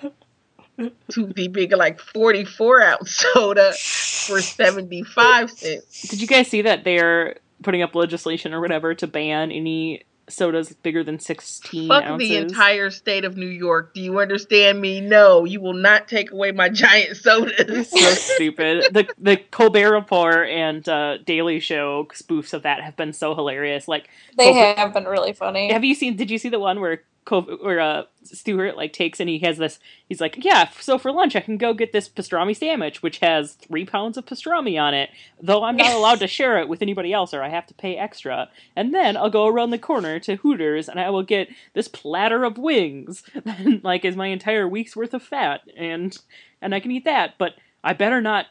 to 1.10 1.26
the 1.26 1.48
bigger 1.48 1.76
like 1.76 2.00
44 2.00 2.82
ounce 2.82 3.16
soda 3.16 3.72
for 3.72 4.40
75 4.40 5.50
cents. 5.50 6.02
Did 6.02 6.20
you 6.20 6.28
guys 6.28 6.48
see 6.48 6.62
that 6.62 6.84
they're 6.84 7.36
putting 7.62 7.82
up 7.82 7.94
legislation 7.94 8.54
or 8.54 8.60
whatever 8.60 8.94
to 8.94 9.06
ban 9.06 9.50
any 9.50 10.04
sodas 10.32 10.72
bigger 10.72 11.02
than 11.04 11.18
16 11.18 11.88
Fuck 11.88 12.04
ounces? 12.04 12.28
the 12.28 12.36
entire 12.36 12.90
state 12.90 13.24
of 13.24 13.36
New 13.36 13.46
York. 13.48 13.94
Do 13.94 14.00
you 14.00 14.18
understand 14.20 14.80
me? 14.80 15.00
No, 15.00 15.44
you 15.44 15.60
will 15.60 15.72
not 15.74 16.08
take 16.08 16.30
away 16.32 16.52
my 16.52 16.68
giant 16.70 17.16
sodas. 17.16 17.90
so 17.90 17.98
stupid. 18.14 18.84
The 18.92 19.08
the 19.18 19.36
Colbert 19.36 19.92
Report 19.92 20.48
and 20.48 20.88
uh, 20.88 21.18
Daily 21.18 21.60
Show 21.60 22.08
spoofs 22.14 22.52
of 22.52 22.62
that 22.62 22.82
have 22.82 22.96
been 22.96 23.12
so 23.12 23.34
hilarious. 23.34 23.86
Like, 23.88 24.08
They 24.36 24.52
Coffee. 24.52 24.80
have 24.80 24.94
been 24.94 25.04
really 25.04 25.32
funny. 25.32 25.72
have 25.72 25.84
you 25.84 25.94
seen? 25.94 26.16
Did 26.16 26.30
you 26.30 26.38
see 26.38 26.48
the 26.48 26.58
one 26.60 26.80
where 26.80 27.02
Col- 27.30 27.42
where 27.62 27.80
uh, 27.80 28.04
Stewart 28.24 28.76
like 28.76 28.92
takes 28.92 29.20
and 29.20 29.30
he 29.30 29.40
has 29.40 29.58
this? 29.58 29.80
He's 30.08 30.20
like, 30.20 30.44
yeah. 30.44 30.70
So 30.80 30.98
for 30.98 31.12
lunch, 31.12 31.36
I 31.36 31.40
can 31.40 31.58
go 31.58 31.74
get 31.74 31.92
this 31.92 32.10
pastrami 32.10 32.56
sandwich, 32.56 33.02
which 33.02 33.20
has 33.20 33.54
three 33.54 33.86
pounds 33.86 34.18
of 34.18 34.26
pastrami 34.26 34.80
on 34.82 34.94
it. 34.94 35.10
Though 35.42 35.64
I'm 35.64 35.76
not 35.78 35.94
allowed 35.94 36.20
to 36.20 36.28
share 36.28 36.58
it 36.58 36.68
with 36.68 36.82
anybody 36.82 37.14
else, 37.14 37.34
or 37.34 37.42
I 37.42 37.50
have 37.50 37.66
to 37.68 37.74
pay 37.74 37.96
extra. 37.96 38.50
And 38.76 38.94
then 38.94 39.16
I'll 39.16 39.30
go 39.30 39.48
around 39.48 39.70
the 39.70 39.78
corner 39.78 40.20
to 40.20 40.36
Hooters 40.36 40.88
and 40.90 41.00
I 41.00 41.10
will 41.10 41.24
get 41.24 41.48
this 41.74 41.88
platter 41.88 42.44
of 42.44 42.58
wings, 42.58 43.24
that 43.44 43.84
like 43.84 44.04
is 44.04 44.16
my 44.16 44.28
entire 44.28 44.68
week's 44.68 44.96
worth 44.96 45.14
of 45.14 45.22
fat, 45.24 45.62
and 45.76 46.18
and 46.62 46.74
I 46.74 46.80
can 46.80 46.92
eat 46.92 47.06
that, 47.06 47.36
but. 47.38 47.54
I 47.84 47.94
better 47.94 48.20
not 48.20 48.46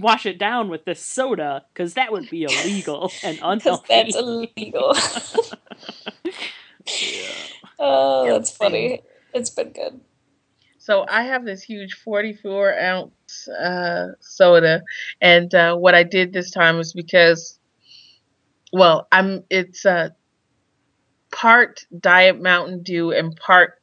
wash 0.00 0.26
it 0.26 0.38
down 0.38 0.68
with 0.70 0.84
this 0.86 1.00
soda 1.00 1.64
because 1.74 1.94
that 1.94 2.12
would 2.12 2.30
be 2.30 2.44
illegal 2.44 3.12
and 3.22 3.38
Because 3.62 3.80
unhealthy. 3.80 3.86
that's 3.88 4.16
illegal. 4.16 4.94
Oh, 7.78 8.26
that's 8.26 8.50
funny. 8.50 9.02
It's 9.32 9.50
been 9.50 9.70
good. 9.72 10.00
So 10.78 11.06
I 11.08 11.22
have 11.22 11.44
this 11.44 11.62
huge 11.62 11.94
44 11.94 12.78
ounce 12.78 13.48
uh, 13.48 14.08
soda, 14.20 14.82
and 15.20 15.54
uh, 15.54 15.76
what 15.76 15.94
I 15.94 16.02
did 16.02 16.32
this 16.32 16.50
time 16.50 16.78
is 16.78 16.92
because, 16.92 17.58
well, 18.72 19.08
I'm 19.10 19.44
it's 19.48 19.86
uh, 19.86 20.10
part 21.32 21.86
Diet 21.98 22.40
Mountain 22.40 22.82
Dew 22.82 23.12
and 23.12 23.34
part 23.34 23.80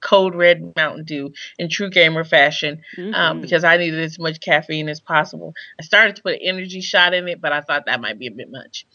Code 0.00 0.34
Red 0.34 0.74
Mountain 0.76 1.04
Dew 1.06 1.32
in 1.58 1.68
true 1.68 1.90
gamer 1.90 2.24
fashion 2.24 2.82
um, 2.98 3.38
Mhm. 3.38 3.40
because 3.42 3.64
I 3.64 3.78
needed 3.78 3.98
as 4.00 4.18
much 4.18 4.38
caffeine 4.40 4.88
as 4.88 5.00
possible. 5.00 5.54
I 5.80 5.82
started 5.82 6.16
to 6.16 6.22
put 6.22 6.34
an 6.34 6.40
energy 6.42 6.80
shot 6.80 7.14
in 7.14 7.26
it, 7.26 7.40
but 7.40 7.52
I 7.52 7.62
thought 7.62 7.86
that 7.86 8.00
might 8.00 8.18
be 8.18 8.28
a 8.28 8.30
bit 8.30 8.50
much. 8.50 8.86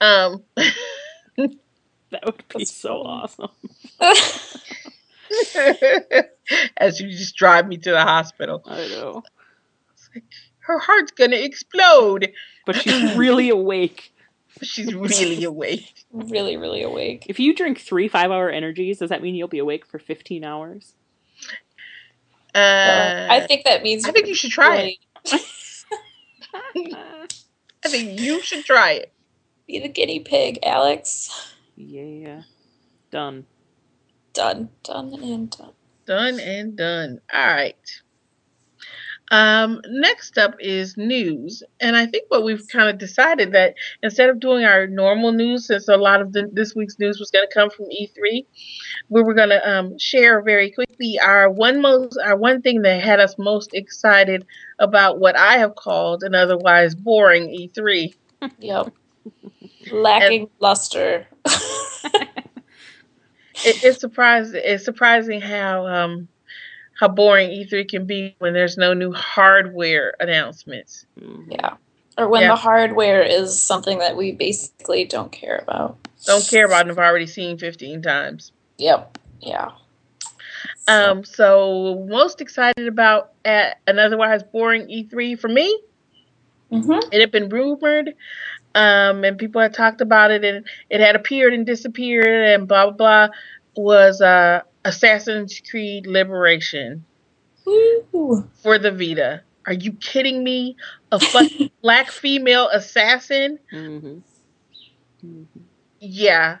Um, 0.00 0.44
That 2.10 2.24
would 2.24 2.38
be 2.38 2.44
That's 2.58 2.70
so 2.70 3.02
funny. 3.02 3.50
awesome. 4.00 4.00
as 6.76 7.00
you 7.00 7.10
just 7.10 7.34
drive 7.36 7.66
me 7.66 7.76
to 7.78 7.90
the 7.90 8.02
hospital. 8.02 8.62
I 8.64 8.86
know. 8.88 9.22
Her 10.60 10.78
heart's 10.78 11.12
gonna 11.12 11.36
explode. 11.36 12.32
But 12.64 12.76
she's 12.76 13.14
really 13.16 13.50
awake. 13.50 14.12
She's 14.62 14.94
really 14.94 15.44
awake. 15.44 16.04
really, 16.12 16.56
really 16.56 16.82
awake. 16.82 17.26
If 17.28 17.38
you 17.40 17.54
drink 17.54 17.78
three 17.80 18.08
five 18.08 18.30
hour 18.30 18.48
energies, 18.50 18.98
does 19.00 19.10
that 19.10 19.20
mean 19.22 19.34
you'll 19.34 19.48
be 19.48 19.58
awake 19.58 19.84
for 19.84 19.98
15 19.98 20.44
hours? 20.44 20.94
Uh, 22.54 22.56
Well, 22.58 23.30
I 23.32 23.40
think 23.46 23.64
that 23.64 23.82
means 23.82 24.06
I 24.06 24.12
think 24.12 24.28
you 24.28 24.34
should 24.34 24.50
try 24.50 24.76
it. 24.76 24.96
I 27.84 27.88
think 27.88 28.18
you 28.20 28.40
should 28.40 28.64
try 28.64 28.92
it. 28.92 29.12
Be 29.66 29.80
the 29.80 29.88
guinea 29.88 30.20
pig, 30.20 30.60
Alex. 30.62 31.52
Yeah. 31.76 32.42
Done. 33.10 33.46
Done, 34.32 34.68
done, 34.82 35.14
and 35.22 35.50
done. 35.50 35.72
Done 36.06 36.40
and 36.40 36.76
done. 36.76 37.20
All 37.32 37.46
right. 37.46 38.02
Um, 39.30 39.80
next 39.88 40.38
up 40.38 40.54
is 40.60 40.96
news, 40.96 41.62
and 41.80 41.96
I 41.96 42.06
think 42.06 42.26
what 42.28 42.44
we've 42.44 42.66
kind 42.68 42.88
of 42.88 42.98
decided 42.98 43.52
that 43.52 43.74
instead 44.02 44.28
of 44.28 44.38
doing 44.38 44.64
our 44.64 44.86
normal 44.86 45.32
news, 45.32 45.66
since 45.66 45.88
a 45.88 45.96
lot 45.96 46.20
of 46.20 46.32
the, 46.32 46.48
this 46.52 46.76
week's 46.76 46.98
news 46.98 47.18
was 47.18 47.32
going 47.32 47.46
to 47.48 47.52
come 47.52 47.70
from 47.70 47.86
E3, 47.86 48.46
we 49.08 49.22
were 49.22 49.34
going 49.34 49.48
to 49.48 49.68
um, 49.68 49.98
share 49.98 50.42
very 50.42 50.70
quickly 50.70 51.18
our 51.18 51.50
one 51.50 51.80
most 51.80 52.16
our 52.24 52.36
one 52.36 52.62
thing 52.62 52.82
that 52.82 53.00
had 53.00 53.18
us 53.18 53.36
most 53.36 53.70
excited 53.74 54.46
about 54.78 55.18
what 55.18 55.36
I 55.36 55.58
have 55.58 55.74
called 55.74 56.22
an 56.22 56.34
otherwise 56.34 56.94
boring 56.94 57.50
E 57.50 57.68
E3. 57.68 58.14
Yep. 58.60 58.92
Lacking 59.90 60.48
luster. 60.60 61.26
It, 63.64 63.78
it's 63.82 64.00
surprising. 64.00 64.60
It's 64.64 64.84
surprising 64.84 65.40
how 65.40 65.86
um, 65.86 66.28
how 67.00 67.08
boring 67.08 67.50
E3 67.50 67.88
can 67.88 68.06
be 68.06 68.36
when 68.38 68.52
there's 68.52 68.76
no 68.76 68.94
new 68.94 69.12
hardware 69.12 70.14
announcements. 70.20 71.06
Mhm. 71.18 71.46
yeah. 71.50 71.74
Or 72.18 72.28
when 72.28 72.42
Yeah. 72.42 72.48
the 72.50 72.56
hardware 72.56 73.22
is 73.22 73.60
something 73.60 73.98
that 73.98 74.16
we 74.16 74.32
basically 74.32 75.04
don't 75.04 75.32
care 75.32 75.58
about. 75.66 75.98
Don't 76.26 76.46
care 76.46 76.64
about 76.66 76.82
and 76.82 76.90
have 76.90 76.98
already 76.98 77.26
seen 77.26 77.58
15 77.58 78.02
times. 78.02 78.52
Yep. 78.78 79.18
Yeah. 79.40 79.70
Um, 80.86 81.24
so 81.24 82.06
most 82.08 82.40
excited 82.40 82.86
about 82.86 83.32
at 83.44 83.78
an 83.86 83.98
otherwise 83.98 84.42
boring 84.44 84.86
E3 84.88 85.38
for 85.38 85.48
me. 85.48 85.76
hmm 86.70 86.98
It 87.10 87.20
had 87.20 87.32
been 87.32 87.48
rumored, 87.48 88.14
um, 88.76 89.24
and 89.24 89.38
people 89.38 89.60
had 89.62 89.74
talked 89.74 90.02
about 90.02 90.30
it, 90.30 90.44
and 90.44 90.66
it 90.90 91.00
had 91.00 91.16
appeared 91.16 91.54
and 91.54 91.66
disappeared, 91.66 92.26
and 92.26 92.68
blah 92.68 92.90
blah 92.90 93.28
blah. 93.28 93.28
Was 93.76 94.20
uh, 94.22 94.62
Assassin's 94.84 95.60
Creed 95.70 96.06
Liberation 96.06 97.04
Woo. 98.12 98.48
for 98.62 98.78
the 98.78 98.92
Vita? 98.92 99.42
Are 99.66 99.72
you 99.74 99.92
kidding 99.94 100.44
me? 100.44 100.76
A 101.12 101.20
fucking 101.20 101.70
black 101.82 102.10
female 102.10 102.68
assassin? 102.72 103.58
Mhm. 103.72 104.22
Mhm. 105.24 105.46
Yeah, 106.00 106.58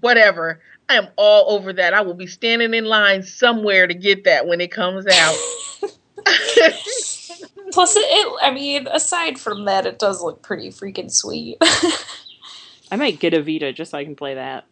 whatever. 0.00 0.60
I 0.88 0.94
am 0.96 1.08
all 1.16 1.56
over 1.56 1.72
that. 1.74 1.94
I 1.94 2.02
will 2.02 2.14
be 2.14 2.28
standing 2.28 2.74
in 2.74 2.84
line 2.86 3.22
somewhere 3.24 3.86
to 3.86 3.94
get 3.94 4.24
that 4.24 4.46
when 4.46 4.60
it 4.60 4.72
comes 4.72 5.06
out. 5.06 5.36
Plus, 7.72 7.96
it, 7.96 8.00
it, 8.00 8.38
I 8.42 8.50
mean, 8.52 8.86
aside 8.88 9.38
from 9.38 9.64
that, 9.66 9.86
it 9.86 9.98
does 9.98 10.22
look 10.22 10.42
pretty 10.42 10.68
freaking 10.70 11.10
sweet. 11.10 11.58
I 12.90 12.96
might 12.96 13.18
get 13.18 13.34
a 13.34 13.42
Vita 13.42 13.72
just 13.72 13.90
so 13.90 13.98
I 13.98 14.04
can 14.04 14.16
play 14.16 14.34
that. 14.34 14.64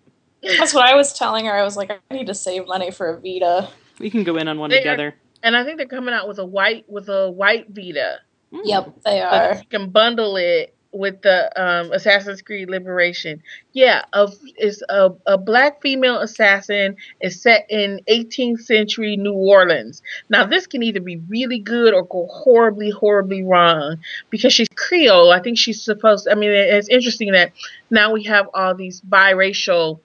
That's 0.42 0.72
what 0.74 0.86
I 0.88 0.94
was 0.94 1.12
telling 1.12 1.46
her. 1.46 1.52
I 1.52 1.62
was 1.62 1.76
like, 1.76 1.90
I 1.90 2.14
need 2.14 2.26
to 2.28 2.34
save 2.34 2.66
money 2.66 2.90
for 2.90 3.08
a 3.10 3.20
Vita. 3.20 3.68
We 3.98 4.10
can 4.10 4.24
go 4.24 4.36
in 4.36 4.48
on 4.48 4.58
one 4.58 4.70
They 4.70 4.76
are- 4.76 4.80
together. 4.80 5.14
and 5.42 5.56
I 5.56 5.64
think 5.64 5.78
they're 5.78 5.86
coming 5.86 6.14
out 6.14 6.28
with 6.28 6.38
a 6.38 6.44
white 6.46 6.84
with 6.88 7.08
a 7.08 7.30
white 7.30 7.66
Vita. 7.70 8.18
Mm. 8.52 8.60
Yep, 8.64 8.94
they 9.04 9.18
So 9.20 9.24
are. 9.26 9.54
you 9.56 9.62
can 9.68 9.90
bundle 9.90 10.36
it 10.36 10.73
with 10.94 11.20
the 11.22 11.50
um, 11.60 11.92
Assassin's 11.92 12.40
Creed 12.40 12.70
Liberation. 12.70 13.42
Yeah, 13.72 14.04
a, 14.12 14.30
is 14.56 14.82
a, 14.88 15.10
a 15.26 15.36
black 15.36 15.82
female 15.82 16.20
assassin 16.20 16.96
is 17.20 17.42
set 17.42 17.66
in 17.68 18.00
18th 18.08 18.60
century 18.60 19.16
New 19.16 19.32
Orleans. 19.32 20.02
Now 20.28 20.46
this 20.46 20.66
can 20.66 20.82
either 20.82 21.00
be 21.00 21.16
really 21.28 21.58
good 21.58 21.92
or 21.92 22.04
go 22.04 22.28
horribly, 22.30 22.90
horribly 22.90 23.42
wrong 23.42 23.98
because 24.30 24.52
she's 24.52 24.68
Creole. 24.76 25.32
I 25.32 25.40
think 25.40 25.58
she's 25.58 25.82
supposed. 25.82 26.28
I 26.28 26.34
mean, 26.34 26.50
it's 26.50 26.88
interesting 26.88 27.32
that 27.32 27.52
now 27.90 28.12
we 28.12 28.22
have 28.24 28.48
all 28.54 28.74
these 28.74 29.00
biracial 29.00 30.00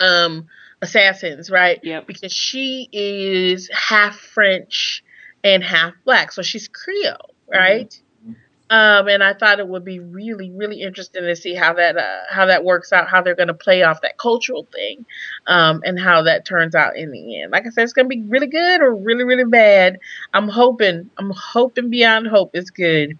um, 0.00 0.46
assassins, 0.80 1.50
right? 1.50 1.78
Yep. 1.82 2.06
because 2.06 2.32
she 2.32 2.88
is 2.92 3.70
half 3.72 4.16
French 4.16 5.04
and 5.44 5.62
half 5.62 5.92
black, 6.04 6.32
so 6.32 6.42
she's 6.42 6.68
Creole, 6.68 7.34
right? 7.48 8.00
Um, 8.72 9.06
and 9.06 9.22
I 9.22 9.34
thought 9.34 9.60
it 9.60 9.68
would 9.68 9.84
be 9.84 9.98
really, 9.98 10.50
really 10.50 10.80
interesting 10.80 11.24
to 11.24 11.36
see 11.36 11.54
how 11.54 11.74
that 11.74 11.98
uh, 11.98 12.20
how 12.30 12.46
that 12.46 12.64
works 12.64 12.90
out, 12.90 13.06
how 13.06 13.20
they're 13.20 13.34
going 13.34 13.48
to 13.48 13.54
play 13.54 13.82
off 13.82 14.00
that 14.00 14.16
cultural 14.16 14.66
thing, 14.72 15.04
um, 15.46 15.82
and 15.84 16.00
how 16.00 16.22
that 16.22 16.46
turns 16.46 16.74
out 16.74 16.96
in 16.96 17.10
the 17.10 17.42
end. 17.42 17.52
Like 17.52 17.66
I 17.66 17.68
said, 17.68 17.84
it's 17.84 17.92
going 17.92 18.06
to 18.06 18.16
be 18.16 18.22
really 18.22 18.46
good 18.46 18.80
or 18.80 18.94
really, 18.94 19.24
really 19.24 19.44
bad. 19.44 19.98
I'm 20.32 20.48
hoping, 20.48 21.10
I'm 21.18 21.30
hoping 21.36 21.90
beyond 21.90 22.28
hope 22.28 22.52
it's 22.54 22.70
good. 22.70 23.18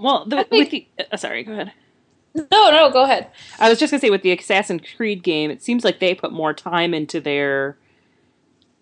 Well, 0.00 0.26
the, 0.26 0.44
think- 0.44 0.50
with 0.52 0.70
the 0.70 0.86
uh, 1.10 1.16
sorry, 1.16 1.42
go 1.42 1.54
ahead. 1.54 1.72
No, 2.36 2.70
no, 2.70 2.88
go 2.92 3.02
ahead. 3.02 3.32
I 3.58 3.68
was 3.68 3.80
just 3.80 3.90
gonna 3.90 4.00
say 4.00 4.10
with 4.10 4.22
the 4.22 4.30
Assassin's 4.30 4.82
Creed 4.96 5.24
game, 5.24 5.50
it 5.50 5.60
seems 5.60 5.84
like 5.84 5.98
they 5.98 6.14
put 6.14 6.30
more 6.30 6.54
time 6.54 6.94
into 6.94 7.20
their 7.20 7.76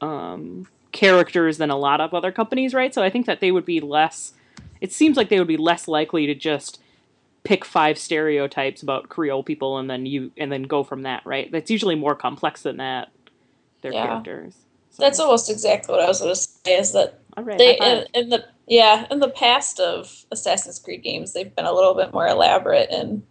um, 0.03 0.67
characters 0.93 1.57
than 1.57 1.71
a 1.71 1.77
lot 1.77 2.03
of 2.03 2.13
other 2.13 2.33
companies, 2.33 2.75
right? 2.75 2.93
So 2.93 3.03
I 3.03 3.09
think 3.09 3.25
that 3.25 3.41
they 3.41 3.51
would 3.51 3.65
be 3.65 3.81
less. 3.81 4.35
It 4.81 4.93
seems 4.93 5.17
like 5.17 5.29
they 5.29 5.39
would 5.39 5.49
be 5.49 5.57
less 5.57 5.89
likely 5.89 6.27
to 6.27 6.35
just 6.35 6.81
pick 7.45 7.65
five 7.65 7.97
stereotypes 7.97 8.83
about 8.83 9.09
Creole 9.09 9.45
people 9.45 9.79
and 9.79 9.89
then 9.89 10.05
you 10.05 10.33
and 10.37 10.51
then 10.51 10.65
go 10.65 10.83
from 10.83 11.03
that, 11.03 11.25
right? 11.25 11.51
That's 11.51 11.71
usually 11.71 11.95
more 11.95 12.15
complex 12.15 12.63
than 12.63 12.79
that. 12.79 13.11
Their 13.83 13.93
Yeah. 13.93 14.07
characters. 14.07 14.55
So, 14.91 15.03
That's 15.03 15.21
almost 15.21 15.51
exactly 15.51 15.93
what 15.93 16.03
I 16.03 16.09
was 16.09 16.21
going 16.21 16.35
to 16.35 16.41
say. 16.41 16.77
Is 16.79 16.93
that 16.93 17.21
right. 17.37 17.59
they 17.59 17.77
in, 17.79 18.07
in 18.15 18.29
the 18.31 18.45
yeah 18.67 19.07
in 19.11 19.21
the 19.21 19.29
past 19.29 19.79
of 19.79 20.25
Assassin's 20.33 20.79
Creed 20.79 21.03
games, 21.03 21.33
they've 21.33 21.55
been 21.55 21.67
a 21.67 21.73
little 21.73 21.95
bit 21.95 22.13
more 22.13 22.27
elaborate 22.27 22.91
in 22.91 23.23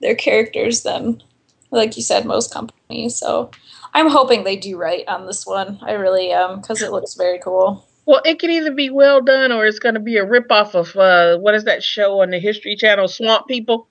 their 0.00 0.14
characters 0.14 0.82
than, 0.82 1.22
like 1.70 1.96
you 1.96 2.02
said, 2.02 2.24
most 2.24 2.52
companies. 2.52 3.16
So 3.16 3.50
I'm 3.94 4.08
hoping 4.08 4.44
they 4.44 4.56
do 4.56 4.76
right 4.78 5.06
on 5.08 5.26
this 5.26 5.46
one. 5.46 5.78
I 5.82 5.92
really 5.92 6.32
um, 6.32 6.52
am 6.52 6.60
because 6.60 6.82
it 6.82 6.90
looks 6.90 7.14
very 7.14 7.38
cool. 7.38 7.86
Well, 8.06 8.22
it 8.24 8.38
can 8.38 8.50
either 8.50 8.72
be 8.72 8.90
well 8.90 9.20
done 9.20 9.52
or 9.52 9.66
it's 9.66 9.78
going 9.78 9.94
to 9.94 10.00
be 10.00 10.16
a 10.16 10.24
ripoff 10.26 10.74
of 10.74 10.96
uh, 10.96 11.38
what 11.38 11.54
is 11.54 11.64
that 11.64 11.82
show 11.82 12.22
on 12.22 12.30
the 12.30 12.38
History 12.38 12.76
Channel, 12.76 13.08
Swamp 13.08 13.46
People. 13.46 13.88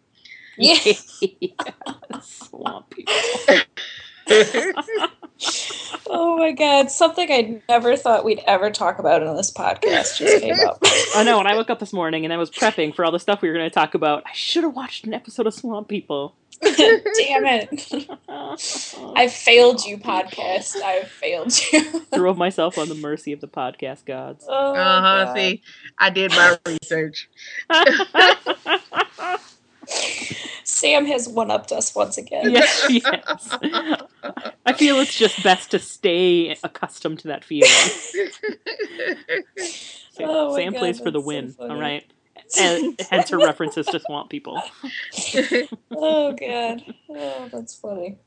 Yeah. 0.57 0.75
Swamp 2.21 2.89
people. 2.89 3.13
Oh 6.11 6.37
my 6.37 6.51
god, 6.51 6.89
something 6.89 7.31
I 7.31 7.61
never 7.69 7.95
thought 7.95 8.25
we'd 8.25 8.41
ever 8.47 8.71
talk 8.71 8.97
about 8.99 9.21
in 9.21 9.35
this 9.35 9.51
podcast 9.51 10.17
just 10.17 10.41
came 10.41 10.59
up. 10.67 10.79
I 11.15 11.23
know. 11.23 11.37
When 11.37 11.47
I 11.47 11.55
woke 11.55 11.69
up 11.69 11.79
this 11.79 11.93
morning 11.93 12.23
and 12.25 12.33
I 12.33 12.37
was 12.37 12.49
prepping 12.49 12.95
for 12.95 13.05
all 13.05 13.11
the 13.11 13.19
stuff 13.19 13.41
we 13.41 13.47
were 13.49 13.53
going 13.55 13.69
to 13.69 13.73
talk 13.73 13.93
about, 13.93 14.23
I 14.25 14.31
should 14.33 14.63
have 14.63 14.75
watched 14.75 15.05
an 15.05 15.13
episode 15.13 15.45
of 15.47 15.53
Swamp 15.53 15.87
People. 15.87 16.35
Damn 16.61 17.45
it. 17.45 18.09
I 19.15 19.27
failed 19.29 19.85
you, 19.85 19.97
podcast. 19.97 20.75
I 20.83 21.03
failed 21.03 21.53
you. 21.71 21.81
Threw 22.11 22.33
myself 22.33 22.77
on 22.77 22.89
the 22.89 22.95
mercy 22.95 23.31
of 23.31 23.39
the 23.39 23.47
podcast 23.47 24.05
gods. 24.05 24.45
Oh, 24.49 24.73
Uh 24.73 25.01
huh. 25.01 25.25
God. 25.25 25.35
See, 25.37 25.61
I 25.97 26.09
did 26.09 26.31
my 26.31 26.57
research. 26.65 27.29
Sam 30.63 31.05
has 31.05 31.27
one 31.27 31.51
upped 31.51 31.71
us 31.71 31.93
once 31.95 32.17
again. 32.17 32.51
yes, 32.51 32.85
yes. 32.89 33.57
I 34.65 34.73
feel 34.73 34.99
it's 34.99 35.17
just 35.17 35.43
best 35.43 35.71
to 35.71 35.79
stay 35.79 36.55
accustomed 36.63 37.19
to 37.19 37.27
that 37.29 37.43
feeling. 37.43 37.69
Oh 40.21 40.51
my 40.51 40.57
Sam 40.57 40.73
God, 40.73 40.79
plays 40.79 40.99
for 40.99 41.11
the 41.11 41.19
that's 41.19 41.23
so 41.23 41.27
win, 41.27 41.55
all 41.59 41.79
right? 41.79 42.03
And 42.59 42.99
hence 43.09 43.29
her 43.29 43.37
references 43.37 43.85
to 43.87 43.99
Swamp 43.99 44.29
People. 44.29 44.61
Oh 45.91 46.33
god. 46.33 46.83
Oh, 47.09 47.49
that's 47.51 47.75
funny. 47.75 48.17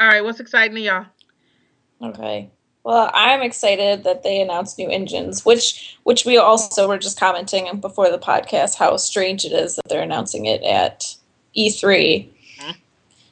All 0.00 0.06
right, 0.06 0.22
what's 0.22 0.40
exciting 0.40 0.76
to 0.76 0.80
y'all? 0.80 1.06
Okay. 2.02 2.50
Well, 2.84 3.10
I'm 3.14 3.40
excited 3.40 4.04
that 4.04 4.22
they 4.22 4.42
announced 4.42 4.78
new 4.78 4.90
engines, 4.90 5.44
which 5.44 5.96
which 6.04 6.26
we 6.26 6.36
also 6.36 6.86
were 6.86 6.98
just 6.98 7.18
commenting 7.18 7.80
before 7.80 8.10
the 8.10 8.18
podcast 8.18 8.76
how 8.76 8.96
strange 8.98 9.46
it 9.46 9.52
is 9.52 9.76
that 9.76 9.88
they're 9.88 10.02
announcing 10.02 10.44
it 10.44 10.62
at 10.62 11.16
E3. 11.56 12.28
Mhm. 12.60 12.76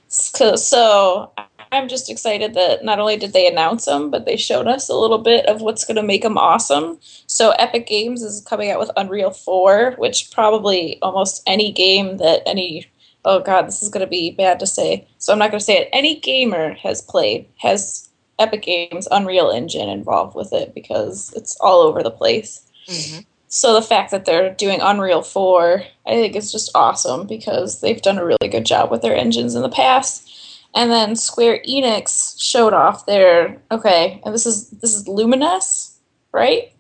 So, 0.09 0.57
so 0.57 1.33
I'm 1.71 1.89
just 1.89 2.11
excited 2.11 2.55
that 2.55 2.83
not 2.83 2.99
only 2.99 3.17
did 3.19 3.35
they 3.35 3.47
announce 3.47 3.85
them, 3.85 4.11
but 4.11 4.25
they 4.25 4.37
showed 4.37 4.67
us 4.67 4.89
a 4.89 4.95
little 4.97 5.19
bit 5.19 5.45
of 5.47 5.61
what's 5.61 5.85
going 5.85 5.97
to 5.97 6.03
make 6.03 6.23
them 6.23 6.39
awesome. 6.39 6.99
So 7.27 7.51
Epic 7.53 7.87
Games 7.87 8.23
is 8.23 8.43
coming 8.43 8.71
out 8.71 8.79
with 8.79 8.91
Unreal 8.97 9.31
4, 9.31 9.93
which 9.99 10.31
probably 10.31 10.99
almost 11.03 11.43
any 11.47 11.73
game 11.73 12.17
that 12.19 12.43
any 12.47 12.87
oh 13.25 13.41
god, 13.41 13.67
this 13.67 13.83
is 13.83 13.91
going 13.91 14.05
to 14.05 14.11
be 14.11 14.31
bad 14.33 14.59
to 14.61 14.67
say, 14.67 15.07
so 15.19 15.33
I'm 15.33 15.39
not 15.39 15.51
going 15.51 15.61
to 15.61 15.65
say 15.65 15.77
it. 15.79 15.89
Any 15.93 16.19
gamer 16.19 16.73
has 16.75 17.03
played 17.03 17.47
has 17.59 18.09
Epic 18.39 18.63
Games 18.63 19.07
Unreal 19.11 19.51
Engine 19.51 19.89
involved 19.89 20.35
with 20.35 20.53
it 20.53 20.75
because 20.75 21.33
it's 21.37 21.57
all 21.61 21.81
over 21.81 22.03
the 22.03 22.11
place. 22.11 22.63
Mm-hmm. 22.89 23.21
So 23.49 23.75
the 23.75 23.83
fact 23.83 24.11
that 24.13 24.25
they're 24.25 24.55
doing 24.55 24.81
Unreal 24.81 25.23
4, 25.23 25.85
I 26.07 26.11
think 26.11 26.35
is 26.35 26.51
just 26.51 26.71
awesome 26.75 27.27
because 27.27 27.81
they've 27.81 28.01
done 28.01 28.17
a 28.19 28.25
really 28.25 28.49
good 28.49 28.65
job 28.65 28.91
with 28.91 29.03
their 29.03 29.15
engines 29.15 29.55
in 29.55 29.63
the 29.63 29.69
past. 29.69 30.29
And 30.75 30.91
then 30.91 31.17
Square 31.17 31.63
Enix 31.69 32.41
showed 32.41 32.73
off 32.73 33.05
their 33.05 33.61
okay, 33.71 34.23
and 34.25 34.35
this 34.35 34.47
is 34.47 34.71
this 34.71 34.95
is 34.95 35.07
Luminous, 35.07 35.99
right? 36.33 36.73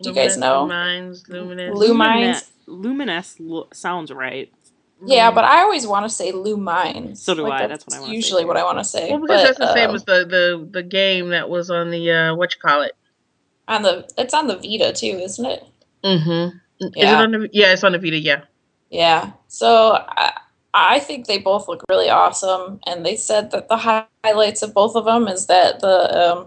Do 0.00 0.08
you 0.08 0.14
guys 0.14 0.38
know? 0.38 0.66
Lumines, 0.66 1.28
Luminous. 1.28 1.76
Lu- 1.76 1.94
Lumines. 1.94 2.48
Luminous 2.66 3.36
l- 3.38 3.68
sounds 3.74 4.10
right. 4.10 4.50
Yeah, 5.04 5.30
but 5.30 5.44
I 5.44 5.60
always 5.62 5.86
want 5.86 6.04
to 6.04 6.10
say 6.10 6.32
Lumines. 6.32 7.18
So 7.18 7.34
do 7.34 7.46
I, 7.50 7.66
that's 7.66 7.84
what 7.86 7.96
I 7.96 8.00
wanna 8.00 8.10
say, 8.10 8.14
Usually 8.16 8.44
what 8.44 8.56
I 8.56 8.64
want 8.64 8.78
to 8.78 8.84
say. 8.84 9.10
well, 9.10 9.20
because 9.20 9.42
but, 9.42 9.46
that's 9.46 9.58
the 9.58 9.74
same 9.74 9.90
um, 9.90 9.96
as 9.96 10.04
the, 10.04 10.24
the 10.24 10.68
the 10.70 10.82
game 10.82 11.30
that 11.30 11.48
was 11.48 11.70
on 11.70 11.90
the 11.90 12.10
uh, 12.10 12.34
what 12.34 12.54
you 12.54 12.60
call 12.60 12.82
it. 12.82 12.92
on 13.68 13.82
the 13.82 14.08
it's 14.16 14.34
on 14.34 14.46
the 14.46 14.56
Vita 14.56 14.92
too, 14.92 15.18
isn't 15.18 15.44
it? 15.46 15.64
Mm-hmm. 16.04 16.56
Is 16.80 16.86
it 16.86 16.96
Yeah. 16.96 17.20
on 17.20 17.32
the? 17.32 17.48
Yeah, 17.52 17.72
it's 17.72 17.84
on 17.84 17.92
the 17.92 17.98
Vita. 17.98 18.18
Yeah. 18.18 18.42
Yeah. 18.90 19.32
So 19.48 19.98
I, 20.08 20.32
I 20.74 20.98
think 21.00 21.26
they 21.26 21.38
both 21.38 21.68
look 21.68 21.84
really 21.88 22.08
awesome, 22.10 22.80
and 22.86 23.04
they 23.04 23.16
said 23.16 23.50
that 23.50 23.68
the 23.68 24.08
highlights 24.24 24.62
of 24.62 24.72
both 24.74 24.96
of 24.96 25.04
them 25.04 25.28
is 25.28 25.46
that 25.46 25.80
the 25.80 26.32
um, 26.32 26.46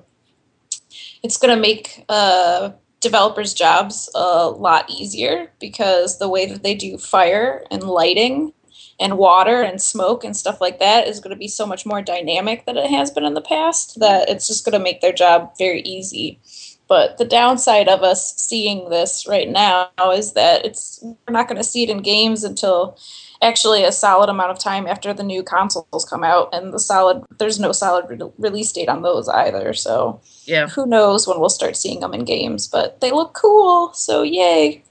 it's 1.24 1.38
going 1.38 1.56
to 1.56 1.62
make 1.62 2.06
uh, 2.10 2.72
developers' 3.00 3.54
jobs 3.54 4.10
a 4.16 4.50
lot 4.50 4.90
easier 4.90 5.52
because 5.60 6.18
the 6.18 6.30
way 6.30 6.46
that 6.46 6.64
they 6.64 6.76
do 6.76 6.98
fire 6.98 7.64
and 7.70 7.84
lighting 7.84 8.54
and 9.00 9.18
water 9.18 9.62
and 9.62 9.82
smoke 9.82 10.24
and 10.24 10.36
stuff 10.36 10.62
like 10.62 10.80
that 10.80 11.08
is 11.08 11.20
going 11.20 11.34
to 11.34 11.40
be 11.40 11.48
so 11.48 11.66
much 11.66 11.86
more 11.86 12.02
dynamic 12.02 12.66
than 12.66 12.78
it 12.78 12.90
has 12.90 13.12
been 13.12 13.26
in 13.26 13.34
the 13.34 13.42
past 13.42 14.00
that 14.00 14.30
it's 14.30 14.48
just 14.48 14.66
going 14.66 14.74
to 14.74 14.80
make 14.80 15.02
their 15.02 15.14
job 15.14 15.52
very 15.58 15.82
easy. 15.82 16.40
But 16.88 17.18
the 17.18 17.26
downside 17.26 17.90
of 17.90 18.04
us 18.04 18.36
seeing 18.36 18.90
this 18.90 19.26
right 19.28 19.50
now 19.50 19.90
is 20.14 20.34
that 20.34 20.66
it's 20.66 21.00
we're 21.02 21.34
not 21.34 21.48
going 21.48 21.58
to 21.58 21.64
see 21.64 21.84
it 21.84 21.90
in 21.90 22.02
games 22.02 22.44
until 22.44 22.98
actually 23.42 23.84
a 23.84 23.92
solid 23.92 24.30
amount 24.30 24.52
of 24.52 24.60
time 24.60 24.88
after 24.88 25.14
the 25.14 25.24
new 25.24 25.44
consoles 25.44 26.06
come 26.10 26.24
out, 26.24 26.50
and 26.54 26.74
the 26.74 26.80
solid 26.80 27.24
there's 27.38 27.60
no 27.60 27.72
solid 27.72 28.06
re- 28.10 28.32
release 28.38 28.72
date 28.72 28.90
on 28.90 29.02
those 29.02 29.28
either. 29.30 29.74
So 29.74 30.22
Yeah. 30.46 30.68
who 30.68 30.86
knows 30.86 31.28
when 31.28 31.40
we'll 31.40 31.50
start 31.50 31.76
seeing 31.78 32.00
them 32.00 32.14
in 32.14 32.24
games? 32.26 32.68
But 32.68 33.02
they 33.02 33.12
look 33.12 33.34
cool, 33.34 33.94
so 33.94 34.24
yay! 34.24 34.84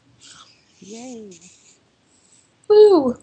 Yay. 0.80 1.30
Woo! 2.68 3.16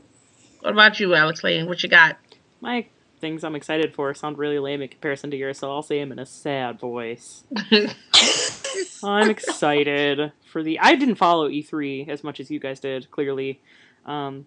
What 0.61 0.73
about 0.73 0.99
you, 0.99 1.13
Alex 1.15 1.43
Layne? 1.43 1.67
What 1.67 1.81
you 1.83 1.89
got? 1.89 2.17
My 2.59 2.85
things 3.19 3.43
I'm 3.43 3.55
excited 3.55 3.93
for 3.93 4.13
sound 4.13 4.37
really 4.37 4.59
lame 4.59 4.81
in 4.81 4.87
comparison 4.89 5.29
to 5.31 5.37
yours, 5.37 5.59
so 5.59 5.71
I'll 5.71 5.81
say 5.83 5.99
them 5.99 6.11
in 6.11 6.19
a 6.19 6.25
sad 6.25 6.79
voice. 6.79 7.43
I'm 9.03 9.29
excited 9.29 10.31
for 10.51 10.61
the. 10.63 10.79
I 10.79 10.95
didn't 10.95 11.15
follow 11.15 11.49
E3 11.49 12.07
as 12.09 12.23
much 12.23 12.39
as 12.39 12.49
you 12.51 12.59
guys 12.59 12.79
did, 12.79 13.09
clearly, 13.11 13.59
um, 14.05 14.45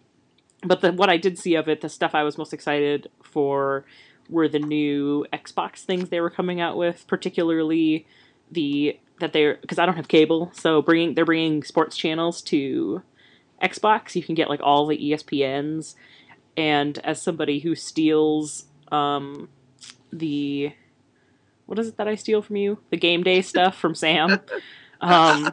but 0.65 0.81
the 0.81 0.93
what 0.93 1.11
I 1.11 1.17
did 1.17 1.39
see 1.39 1.55
of 1.55 1.69
it, 1.69 1.81
the 1.81 1.89
stuff 1.89 2.15
I 2.15 2.23
was 2.23 2.39
most 2.39 2.53
excited 2.53 3.11
for 3.23 3.85
were 4.29 4.49
the 4.49 4.59
new 4.59 5.27
Xbox 5.33 5.81
things 5.81 6.09
they 6.09 6.21
were 6.21 6.31
coming 6.31 6.61
out 6.61 6.77
with, 6.77 7.07
particularly 7.07 8.07
the 8.51 8.99
that 9.21 9.33
they're 9.33 9.57
because 9.61 9.79
I 9.79 9.87
don't 9.87 9.97
have 9.97 10.09
cable, 10.09 10.51
so 10.55 10.83
bringing 10.83 11.15
they're 11.15 11.25
bringing 11.25 11.63
sports 11.63 11.97
channels 11.97 12.43
to 12.43 13.03
Xbox. 13.63 14.15
You 14.15 14.23
can 14.23 14.35
get 14.35 14.49
like 14.49 14.61
all 14.63 14.87
the 14.87 14.99
ESPNs, 14.99 15.95
and 16.57 16.99
as 16.99 17.21
somebody 17.21 17.61
who 17.61 17.75
steals 17.75 18.65
um, 18.91 19.49
the 20.13 20.73
what 21.67 21.79
is 21.79 21.89
it 21.89 21.97
that 21.97 22.09
I 22.09 22.15
steal 22.15 22.43
from 22.43 22.57
you? 22.57 22.79
The 22.91 22.97
game 22.97 23.23
day 23.23 23.43
stuff 23.43 23.77
from 23.77 23.95
Sam. 23.95 24.41
Um, 25.01 25.53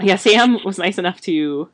yeah, 0.00 0.16
Sam 0.16 0.58
was 0.64 0.78
nice 0.78 0.98
enough 0.98 1.20
to 1.20 1.68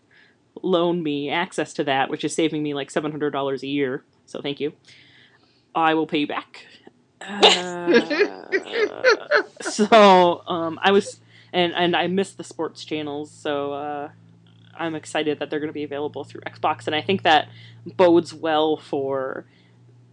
loan 0.62 1.02
me 1.02 1.30
access 1.30 1.72
to 1.74 1.84
that, 1.84 2.10
which 2.10 2.24
is 2.24 2.34
saving 2.34 2.62
me 2.62 2.74
like 2.74 2.90
seven 2.90 3.10
hundred 3.10 3.30
dollars 3.30 3.62
a 3.62 3.66
year. 3.66 4.04
So 4.26 4.40
thank 4.40 4.60
you. 4.60 4.72
I 5.74 5.94
will 5.94 6.06
pay 6.06 6.18
you 6.18 6.26
back. 6.26 6.66
Uh, 7.20 8.46
so 9.60 10.42
um, 10.46 10.78
I 10.82 10.90
was, 10.92 11.20
and 11.52 11.72
and 11.74 11.94
I 11.94 12.06
missed 12.06 12.36
the 12.36 12.44
sports 12.44 12.84
channels, 12.84 13.30
so 13.30 13.72
uh, 13.72 14.08
I'm 14.74 14.94
excited 14.94 15.38
that 15.38 15.50
they're 15.50 15.60
going 15.60 15.68
to 15.68 15.74
be 15.74 15.84
available 15.84 16.24
through 16.24 16.42
Xbox, 16.42 16.86
and 16.86 16.94
I 16.96 17.02
think 17.02 17.22
that 17.22 17.48
bodes 17.84 18.32
well 18.32 18.76
for 18.76 19.44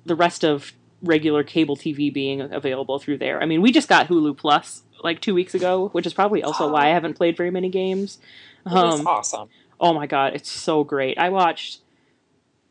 the 0.06 0.16
rest 0.16 0.44
of 0.44 0.74
regular 1.02 1.44
cable 1.44 1.78
TV 1.78 2.12
being 2.14 2.42
available 2.42 3.00
through 3.00 3.20
there. 3.20 3.42
I 3.42 3.46
mean, 3.46 3.62
we 3.62 3.72
just 3.72 3.88
got 3.88 4.08
Hulu 4.08 4.38
Plus 4.38 4.84
like 5.04 5.22
two 5.22 5.34
weeks 5.34 5.54
ago, 5.54 5.90
which 5.90 6.06
is 6.06 6.14
probably 6.14 6.44
also 6.44 6.70
why 6.72 6.88
I 6.88 6.94
haven't 6.94 7.14
played 7.14 7.38
very 7.38 7.52
many 7.52 7.70
games. 7.70 8.20
Um, 8.66 9.08
awesome. 9.08 9.50
Oh 9.80 9.94
my 9.94 10.08
god, 10.08 10.34
it's 10.36 10.50
so 10.50 10.84
great. 10.84 11.18
I 11.18 11.30
watched 11.30 11.82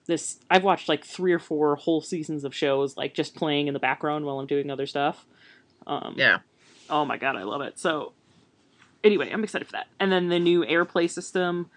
this. 0.07 0.39
I've 0.51 0.65
watched 0.65 0.89
like 0.89 1.05
three 1.05 1.33
or 1.33 1.39
four 1.39 1.77
whole 1.77 2.01
seasons 2.01 2.45
of 2.45 2.55
shows, 2.55 2.97
like 2.97 3.15
just 3.15 3.35
playing 3.35 3.69
in 3.69 3.75
the 3.75 3.81
background 3.81 4.25
while 4.25 4.39
I'm 4.39 4.47
doing 4.47 4.71
other 4.71 4.87
stuff. 4.87 5.27
Um, 5.87 6.15
yeah. 6.17 6.39
Oh 6.89 7.05
my 7.05 7.17
god, 7.17 7.37
I 7.37 7.43
love 7.43 7.61
it. 7.63 7.79
So, 7.79 8.13
anyway, 9.03 9.31
I'm 9.33 9.45
excited 9.45 9.67
for 9.67 9.73
that. 9.73 9.89
And 9.99 10.11
then 10.13 10.29
the 10.29 10.39
new 10.39 10.65
AirPlay 10.65 11.11
system. 11.11 11.71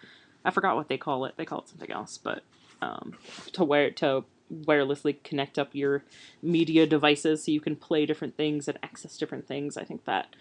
I 0.45 0.51
forgot 0.51 0.75
what 0.77 0.87
they 0.87 0.97
call 0.97 1.25
it. 1.25 1.35
They 1.35 1.45
call 1.45 1.59
it 1.59 1.69
something 1.69 1.91
else, 1.91 2.17
but 2.17 2.43
um, 2.81 3.17
to 3.53 3.63
wire 3.63 3.91
to 3.91 4.23
wirelessly 4.51 5.21
connect 5.23 5.59
up 5.59 5.75
your 5.75 6.03
media 6.41 6.87
devices 6.87 7.43
so 7.43 7.51
you 7.51 7.61
can 7.61 7.75
play 7.75 8.05
different 8.05 8.35
things 8.35 8.67
and 8.67 8.79
access 8.81 9.17
different 9.17 9.47
things. 9.47 9.77
I 9.77 9.83
think 9.83 10.05
that 10.05 10.35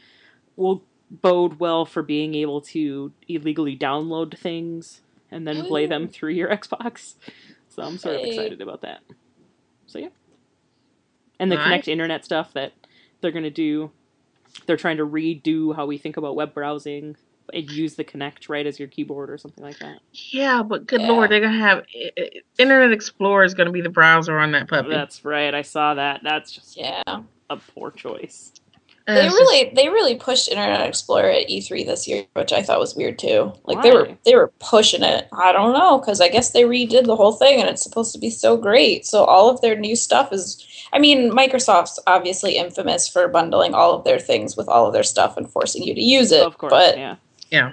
will 0.57 0.83
bode 1.11 1.59
well 1.59 1.85
for 1.85 2.03
being 2.03 2.35
able 2.35 2.61
to 2.61 3.13
illegally 3.29 3.77
download 3.77 4.37
things 4.39 5.01
and 5.31 5.47
then 5.47 5.65
play 5.67 5.87
them 5.87 6.05
oh. 6.09 6.13
through 6.13 6.33
your 6.33 6.49
Xbox. 6.57 7.15
So 7.69 7.83
I'm 7.83 7.99
sort 7.99 8.17
of 8.17 8.21
Hey. 8.23 8.31
excited 8.31 8.61
about 8.61 8.83
that. 8.83 9.01
So 9.87 9.99
yeah. 9.99 10.09
And 11.39 11.51
the 11.53 11.57
Nice. 11.57 11.85
Kinect 11.85 11.89
Internet 11.89 12.25
stuff 12.25 12.53
that 12.55 12.73
they're 13.21 13.31
going 13.33 13.45
to 13.45 13.51
do 13.51 13.91
they're 14.67 14.77
trying 14.79 14.97
to 14.97 15.07
redo 15.07 15.77
how 15.77 15.87
we 15.87 15.99
think 15.99 16.17
about 16.17 16.35
web 16.35 16.55
browsing 16.55 17.17
and 17.53 17.71
use 17.71 17.95
the 17.95 18.05
Kinect 18.05 18.49
right 18.49 18.67
as 18.67 18.79
your 18.79 18.89
keyboard 18.89 19.31
or 19.31 19.39
something 19.39 19.63
like 19.63 19.79
that. 19.79 19.99
Yeah, 20.13 20.63
but 20.63 20.87
good 20.87 21.03
Yeah. 21.03 21.09
lord, 21.09 21.31
they're 21.31 21.41
gonna 21.41 21.59
have 21.59 21.85
i- 21.95 22.11
i- 22.19 22.31
Internet 22.59 22.93
Explorer 22.93 23.45
is 23.45 23.55
gonna 23.55 23.71
be 23.73 23.83
the 23.83 23.89
browser 23.91 24.39
on 24.39 24.53
that 24.53 24.69
puppy. 24.69 24.89
That's 24.89 25.25
right. 25.25 25.55
I 25.55 25.63
saw 25.63 25.95
that. 25.95 26.23
That's 26.25 26.51
just 26.51 26.77
Yeah. 26.77 27.03
a 27.51 27.57
poor 27.57 27.91
choice. 27.91 28.53
And 29.09 29.17
They 29.17 29.25
it's 29.25 29.35
just- 29.35 29.41
really 29.41 29.73
they 29.75 29.89
really 29.89 30.17
pushed 30.17 30.49
Internet 30.51 30.87
Explorer 30.87 31.31
at 31.31 31.49
E3 31.49 31.83
this 31.87 32.07
year, 32.07 32.27
which 32.35 32.53
I 32.53 32.63
thought 32.63 32.79
was 32.79 32.95
weird 32.95 33.19
too. 33.19 33.53
Like 33.65 33.83
they 33.83 33.91
were 33.91 34.11
they 34.27 34.35
were 34.37 34.53
pushing 34.61 35.03
it. 35.03 35.27
I 35.33 35.51
don't 35.51 35.73
know 35.73 35.99
because 35.99 36.21
I 36.21 36.29
guess 36.29 36.51
they 36.51 36.65
redid 36.65 37.07
the 37.07 37.17
whole 37.17 37.33
thing 37.33 37.59
and 37.59 37.71
it's 37.71 37.83
supposed 37.83 38.13
to 38.13 38.19
be 38.19 38.29
so 38.29 38.59
great. 38.59 39.07
So 39.07 39.25
all 39.25 39.49
of 39.49 39.63
their 39.63 39.77
new 39.77 39.97
stuff 39.97 40.31
is. 40.33 40.63
I 40.93 40.99
mean, 40.99 41.31
Microsoft's 41.31 41.99
obviously 42.07 42.57
infamous 42.57 43.09
for 43.09 43.29
bundling 43.29 43.75
all 43.75 43.95
of 43.95 44.05
their 44.05 44.19
things 44.19 44.57
with 44.57 44.69
all 44.69 44.87
of 44.87 44.93
their 44.93 45.03
stuff 45.03 45.37
and 45.39 45.51
forcing 45.51 45.83
you 45.83 45.95
to 45.95 46.03
use 46.03 46.31
it. 46.31 46.43
of 46.47 46.57
course, 46.59 46.71
but 46.71 46.97
yeah. 46.99 47.17
yeah. 47.51 47.73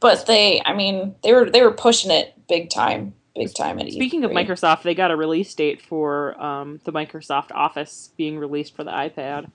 but 0.00 0.26
they, 0.26 0.62
I 0.66 0.74
mean, 0.74 1.14
they 1.22 1.32
were 1.32 1.48
they 1.48 1.62
were 1.62 1.72
pushing 1.72 2.10
it 2.10 2.34
big 2.46 2.68
time, 2.70 3.14
big 3.34 3.54
time 3.54 3.78
at 3.78 3.90
Speaking 3.90 4.24
of 4.24 4.30
E3. 4.30 4.46
Microsoft, 4.46 4.82
they 4.82 4.94
got 4.94 5.10
a 5.10 5.16
release 5.16 5.54
date 5.54 5.80
for 5.82 6.40
um, 6.42 6.80
the 6.84 6.92
Microsoft 6.92 7.52
Office 7.52 8.10
being 8.16 8.38
released 8.38 8.74
for 8.76 8.84
the 8.84 8.90
iPad. 8.90 9.50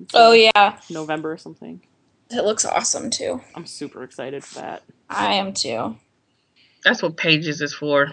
It's 0.00 0.14
Oh 0.14 0.32
in 0.32 0.40
yeah, 0.56 0.78
November 0.90 1.32
or 1.32 1.38
something. 1.38 1.82
it 2.30 2.44
looks 2.44 2.64
awesome 2.64 3.10
too. 3.10 3.40
I'm 3.54 3.66
super 3.66 4.02
excited 4.02 4.44
for 4.44 4.56
that. 4.56 4.82
I 5.10 5.34
am 5.34 5.52
too. 5.52 5.96
That's 6.84 7.02
what 7.02 7.16
Pages 7.16 7.60
is 7.60 7.74
for. 7.74 8.08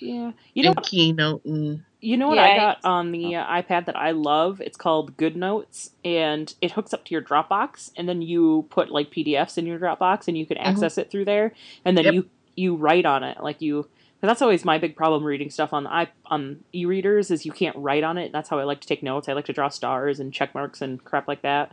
Yeah, 0.00 0.32
you 0.54 0.64
know, 0.64 0.72
and 0.72 0.82
Keynote 0.82 1.44
and 1.44 1.84
you 2.00 2.16
know 2.16 2.28
what 2.28 2.38
I 2.38 2.50
Yeah, 2.50 2.56
got 2.56 2.78
on 2.84 3.12
the 3.12 3.36
uh, 3.36 3.46
iPad 3.46 3.86
that 3.86 3.96
I 3.96 4.12
love. 4.12 4.60
It's 4.60 4.76
called 4.76 5.16
GoodNotes, 5.16 5.90
and 6.04 6.52
it 6.60 6.72
hooks 6.72 6.94
up 6.94 7.04
to 7.06 7.12
your 7.14 7.22
Dropbox, 7.22 7.90
and 7.96 8.08
then 8.08 8.22
you 8.22 8.66
put 8.70 8.90
like 8.90 9.10
PDFs 9.10 9.58
in 9.58 9.66
your 9.66 9.78
Dropbox, 9.78 10.28
and 10.28 10.36
you 10.38 10.46
can 10.46 10.58
access 10.58 10.98
it 10.98 11.10
through 11.10 11.24
there, 11.26 11.52
and 11.84 11.96
then 11.96 12.04
Yep. 12.04 12.14
you 12.14 12.30
you 12.56 12.76
write 12.76 13.06
on 13.06 13.22
it 13.24 13.42
like 13.42 13.60
you. 13.62 13.88
'Cause 14.26 14.30
that's 14.32 14.42
always 14.42 14.64
my 14.64 14.76
big 14.76 14.96
problem 14.96 15.22
reading 15.22 15.50
stuff 15.50 15.72
on 15.72 15.86
i 15.86 16.08
on 16.26 16.64
e-readers 16.74 17.30
is 17.30 17.46
you 17.46 17.52
can't 17.52 17.76
write 17.76 18.02
on 18.02 18.18
it. 18.18 18.32
That's 18.32 18.48
how 18.48 18.58
I 18.58 18.64
like 18.64 18.80
to 18.80 18.88
take 18.88 19.02
notes. 19.02 19.28
I 19.28 19.34
like 19.34 19.44
to 19.44 19.52
draw 19.52 19.68
stars 19.68 20.18
and 20.18 20.32
check 20.32 20.52
marks 20.52 20.82
and 20.82 21.02
crap 21.04 21.28
like 21.28 21.42
that. 21.42 21.70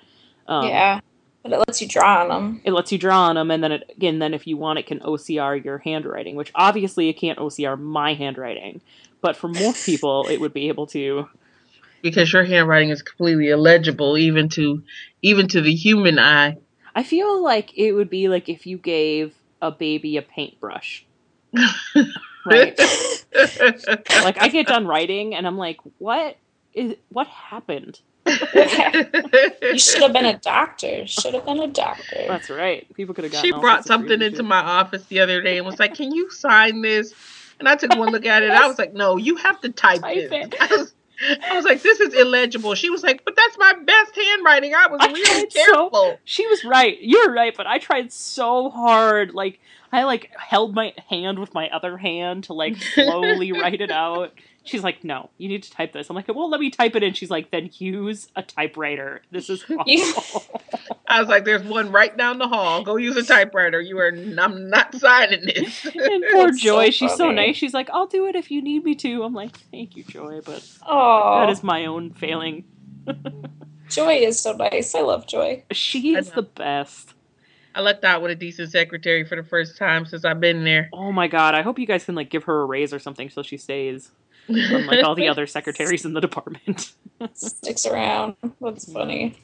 Um, 0.47 0.67
yeah, 0.67 0.99
but 1.41 1.51
it 1.51 1.57
lets 1.57 1.81
you 1.81 1.87
draw 1.87 2.21
on 2.21 2.29
them. 2.29 2.61
it 2.63 2.71
lets 2.71 2.91
you 2.91 2.99
draw 2.99 3.23
on 3.23 3.35
them 3.35 3.49
and 3.49 3.63
then 3.63 3.71
it 3.71 3.89
again 3.95 4.19
then 4.19 4.33
if 4.35 4.45
you 4.45 4.55
want 4.55 4.77
it 4.77 4.85
can 4.85 4.99
ocr 4.99 5.63
your 5.63 5.77
handwriting 5.79 6.35
which 6.35 6.51
obviously 6.53 7.09
it 7.09 7.13
can't 7.13 7.39
ocr 7.39 7.79
my 7.79 8.13
handwriting 8.13 8.81
but 9.21 9.35
for 9.35 9.47
most 9.47 9.85
people 9.91 10.27
it 10.27 10.39
would 10.39 10.53
be 10.53 10.67
able 10.67 10.85
to 10.87 11.27
because 12.01 12.31
your 12.31 12.43
handwriting 12.43 12.89
is 12.89 13.01
completely 13.01 13.49
illegible 13.49 14.17
even 14.17 14.47
to 14.49 14.83
even 15.21 15.47
to 15.47 15.61
the 15.61 15.73
human 15.73 16.19
eye. 16.19 16.57
i 16.95 17.03
feel 17.03 17.41
like 17.41 17.75
it 17.77 17.93
would 17.93 18.09
be 18.09 18.27
like 18.29 18.47
if 18.49 18.65
you 18.67 18.77
gave 18.77 19.33
a 19.61 19.71
baby 19.71 20.17
a 20.17 20.21
paintbrush 20.21 21.05
right 22.45 22.79
like 24.23 24.41
I 24.41 24.49
get 24.49 24.67
done 24.67 24.85
writing 24.87 25.35
and 25.35 25.47
I'm 25.47 25.57
like, 25.57 25.79
what 25.97 26.37
is 26.73 26.95
what 27.09 27.27
happened? 27.27 27.99
You 28.25 28.33
should 29.77 30.01
have 30.01 30.13
been 30.13 30.25
a 30.25 30.37
doctor. 30.37 31.05
Should 31.07 31.33
have 31.33 31.45
been 31.45 31.59
a 31.59 31.67
doctor. 31.67 32.25
That's 32.27 32.49
right. 32.49 32.91
People 32.93 33.13
could 33.13 33.25
have 33.25 33.33
gotten. 33.33 33.53
she 33.53 33.59
brought 33.59 33.85
something 33.85 34.21
into 34.21 34.37
shit. 34.37 34.45
my 34.45 34.59
office 34.59 35.03
the 35.05 35.19
other 35.19 35.41
day 35.41 35.57
and 35.57 35.65
was 35.65 35.79
like, 35.79 35.95
"Can 35.95 36.13
you 36.13 36.29
sign 36.29 36.81
this?" 36.81 37.13
And 37.59 37.67
I 37.67 37.75
took 37.75 37.95
one 37.95 38.09
look 38.11 38.25
at 38.25 38.43
it. 38.43 38.51
I 38.51 38.67
was 38.67 38.79
like, 38.79 38.93
"No, 38.93 39.17
you 39.17 39.35
have 39.37 39.59
to 39.61 39.69
type, 39.69 40.01
Type 40.01 40.15
this." 40.15 40.31
it. 40.31 40.55
I 40.61 40.67
was, 40.75 40.93
I 41.49 41.55
was 41.55 41.65
like, 41.65 41.81
"This 41.81 41.99
is 41.99 42.13
illegible." 42.13 42.75
She 42.75 42.89
was 42.89 43.03
like, 43.03 43.23
"But 43.25 43.35
that's 43.35 43.57
my 43.57 43.73
best 43.85 44.15
handwriting." 44.15 44.73
I 44.73 44.87
was 44.87 44.99
I 45.01 45.07
really 45.07 45.23
tried 45.23 45.51
so- 45.51 45.65
careful. 45.89 46.19
She 46.23 46.45
was 46.47 46.63
right. 46.63 46.97
You're 47.01 47.31
right, 47.31 47.55
but 47.55 47.67
I 47.67 47.79
tried 47.79 48.11
so 48.11 48.69
hard. 48.69 49.33
Like 49.33 49.59
I 49.91 50.03
like 50.03 50.31
held 50.37 50.73
my 50.75 50.93
hand 51.09 51.39
with 51.39 51.53
my 51.53 51.69
other 51.69 51.97
hand 51.97 52.45
to 52.45 52.53
like 52.53 52.77
slowly 52.93 53.51
write 53.51 53.81
it 53.81 53.91
out. 53.91 54.33
She's 54.65 54.83
like, 54.83 55.03
"No, 55.03 55.29
you 55.37 55.49
need 55.49 55.63
to 55.63 55.71
type 55.71 55.91
this." 55.93 56.09
I'm 56.09 56.15
like, 56.15 56.27
"Well, 56.27 56.49
let 56.49 56.59
me 56.59 56.69
type 56.69 56.95
it 56.95 57.03
in." 57.03 57.13
She's 57.13 57.29
like, 57.29 57.51
"Then 57.51 57.69
use 57.77 58.29
a 58.35 58.41
typewriter. 58.41 59.21
This 59.31 59.49
is 59.49 59.65
awful." 59.69 60.43
I 61.13 61.19
was 61.19 61.29
like, 61.29 61.45
"There's 61.45 61.61
one 61.63 61.91
right 61.91 62.15
down 62.17 62.39
the 62.39 62.47
hall. 62.47 62.83
Go 62.83 62.95
use 62.95 63.15
a 63.15 63.23
typewriter. 63.23 63.79
You 63.79 63.99
are. 63.99 64.07
I'm 64.07 64.69
not 64.69 64.95
signing 64.95 65.45
this." 65.45 65.85
and 65.95 66.23
poor 66.31 66.47
That's 66.47 66.59
so 66.59 66.65
Joy, 66.65 66.89
she's 66.89 67.13
so 67.13 67.29
nice. 67.29 67.55
She's 67.55 67.73
like, 67.73 67.89
"I'll 67.91 68.07
do 68.07 68.25
it 68.25 68.35
if 68.35 68.49
you 68.49 68.63
need 68.63 68.83
me 68.83 68.95
to." 68.95 69.23
I'm 69.23 69.35
like, 69.35 69.55
"Thank 69.71 69.95
you, 69.95 70.03
Joy," 70.03 70.41
but 70.43 70.67
Oh, 70.87 71.39
that 71.39 71.49
is 71.51 71.61
my 71.61 71.85
own 71.85 72.13
failing. 72.13 72.65
Joy 73.89 74.15
is 74.15 74.39
so 74.39 74.53
nice. 74.53 74.95
I 74.95 75.01
love 75.01 75.27
Joy. 75.27 75.63
She 75.71 76.15
is 76.15 76.31
the 76.31 76.41
best. 76.41 77.13
I 77.75 77.81
lucked 77.81 78.03
out 78.03 78.23
with 78.23 78.31
a 78.31 78.35
decent 78.35 78.71
secretary 78.71 79.23
for 79.23 79.35
the 79.35 79.43
first 79.43 79.77
time 79.77 80.07
since 80.07 80.25
I've 80.25 80.39
been 80.39 80.63
there. 80.63 80.89
Oh 80.93 81.11
my 81.11 81.27
god! 81.27 81.53
I 81.53 81.61
hope 81.61 81.77
you 81.77 81.85
guys 81.85 82.05
can 82.05 82.15
like 82.15 82.31
give 82.31 82.45
her 82.45 82.61
a 82.61 82.65
raise 82.65 82.91
or 82.91 82.97
something 82.97 83.29
so 83.29 83.43
she 83.43 83.57
stays, 83.57 84.09
unlike 84.47 85.03
all 85.03 85.13
the 85.13 85.27
other 85.27 85.45
secretaries 85.45 86.05
in 86.05 86.13
the 86.13 86.21
department. 86.21 86.93
Sticks 87.33 87.85
around. 87.85 88.35
That's 88.59 88.91
funny. 88.91 89.35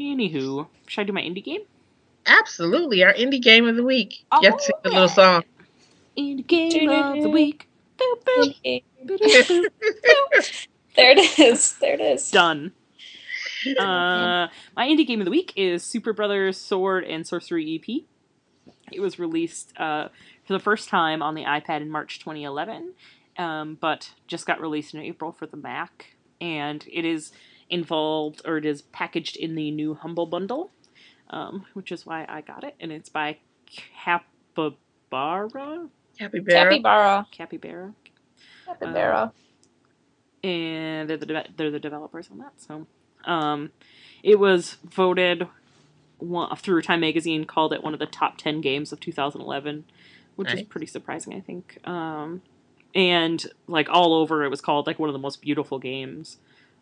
Anywho, 0.00 0.66
should 0.86 1.02
I 1.02 1.04
do 1.04 1.12
my 1.12 1.20
indie 1.20 1.44
game? 1.44 1.60
Absolutely, 2.26 3.04
our 3.04 3.12
indie 3.12 3.42
game 3.42 3.68
of 3.68 3.76
the 3.76 3.84
week. 3.84 4.24
Oh, 4.32 4.40
you 4.42 4.50
have 4.50 4.58
to 4.58 4.64
sing 4.64 4.74
the 4.82 4.88
little 4.90 5.08
song. 5.08 5.44
Indie 6.16 6.46
game 6.46 6.90
of 6.90 7.22
the 7.22 7.28
week. 7.28 7.68
There 10.96 11.12
it 11.12 11.38
is. 11.38 11.74
There 11.74 11.94
it 11.94 12.00
is. 12.00 12.30
Done. 12.30 12.72
Uh, 13.78 14.48
my 14.74 14.88
indie 14.88 15.06
game 15.06 15.20
of 15.20 15.26
the 15.26 15.30
week 15.30 15.52
is 15.54 15.82
Superbrothers 15.82 16.54
Sword 16.54 17.04
and 17.04 17.24
Sworcery 17.26 17.78
EP. 17.78 18.04
It 18.90 19.00
was 19.00 19.18
released 19.18 19.78
uh, 19.78 20.08
for 20.46 20.54
the 20.54 20.58
first 20.58 20.88
time 20.88 21.22
on 21.22 21.34
the 21.34 21.44
iPad 21.44 21.82
in 21.82 21.90
March 21.90 22.20
2011, 22.20 22.94
um, 23.36 23.76
but 23.78 24.12
just 24.26 24.46
got 24.46 24.62
released 24.62 24.94
in 24.94 25.02
April 25.02 25.30
for 25.30 25.46
the 25.46 25.58
Mac. 25.58 26.16
And 26.40 26.82
it 26.90 27.04
is 27.04 27.32
involved, 27.70 28.42
or 28.44 28.58
it 28.58 28.66
is 28.66 28.82
packaged 28.82 29.36
in 29.36 29.54
the 29.54 29.70
new 29.70 29.94
Humble 29.94 30.26
Bundle, 30.26 30.70
um, 31.30 31.66
which 31.74 31.92
is 31.92 32.04
why 32.06 32.26
I 32.28 32.40
got 32.42 32.64
it. 32.64 32.74
And 32.80 32.92
it's 32.92 33.08
by 33.08 33.38
Capybara? 34.04 35.88
Capybara. 36.18 36.78
Capybara. 36.78 37.26
Capybara. 37.32 37.94
Capybara. 38.66 39.32
and 40.42 41.08
they're 41.10 41.16
the 41.16 41.26
de- 41.26 41.48
they're 41.56 41.70
the 41.70 41.80
developers 41.80 42.28
on 42.30 42.38
that. 42.38 42.52
So, 42.58 42.86
um, 43.24 43.70
it 44.22 44.38
was 44.38 44.76
voted 44.84 45.46
one, 46.18 46.54
through 46.56 46.82
Time 46.82 47.00
Magazine 47.00 47.44
called 47.44 47.72
it 47.72 47.82
one 47.82 47.94
of 47.94 48.00
the 48.00 48.06
top 48.06 48.38
ten 48.38 48.60
games 48.60 48.92
of 48.92 49.00
2011, 49.00 49.84
which 50.36 50.48
is 50.54 50.62
pretty 50.62 50.86
surprising, 50.86 51.34
I 51.34 51.40
think. 51.40 51.78
Um, 51.86 52.42
and 52.94 53.44
like 53.66 53.88
all 53.90 54.14
over, 54.14 54.44
it 54.44 54.48
was 54.48 54.60
called 54.60 54.86
like 54.86 54.98
one 54.98 55.08
of 55.08 55.12
the 55.12 55.18
most 55.18 55.40
beautiful 55.42 55.78
games 55.78 56.38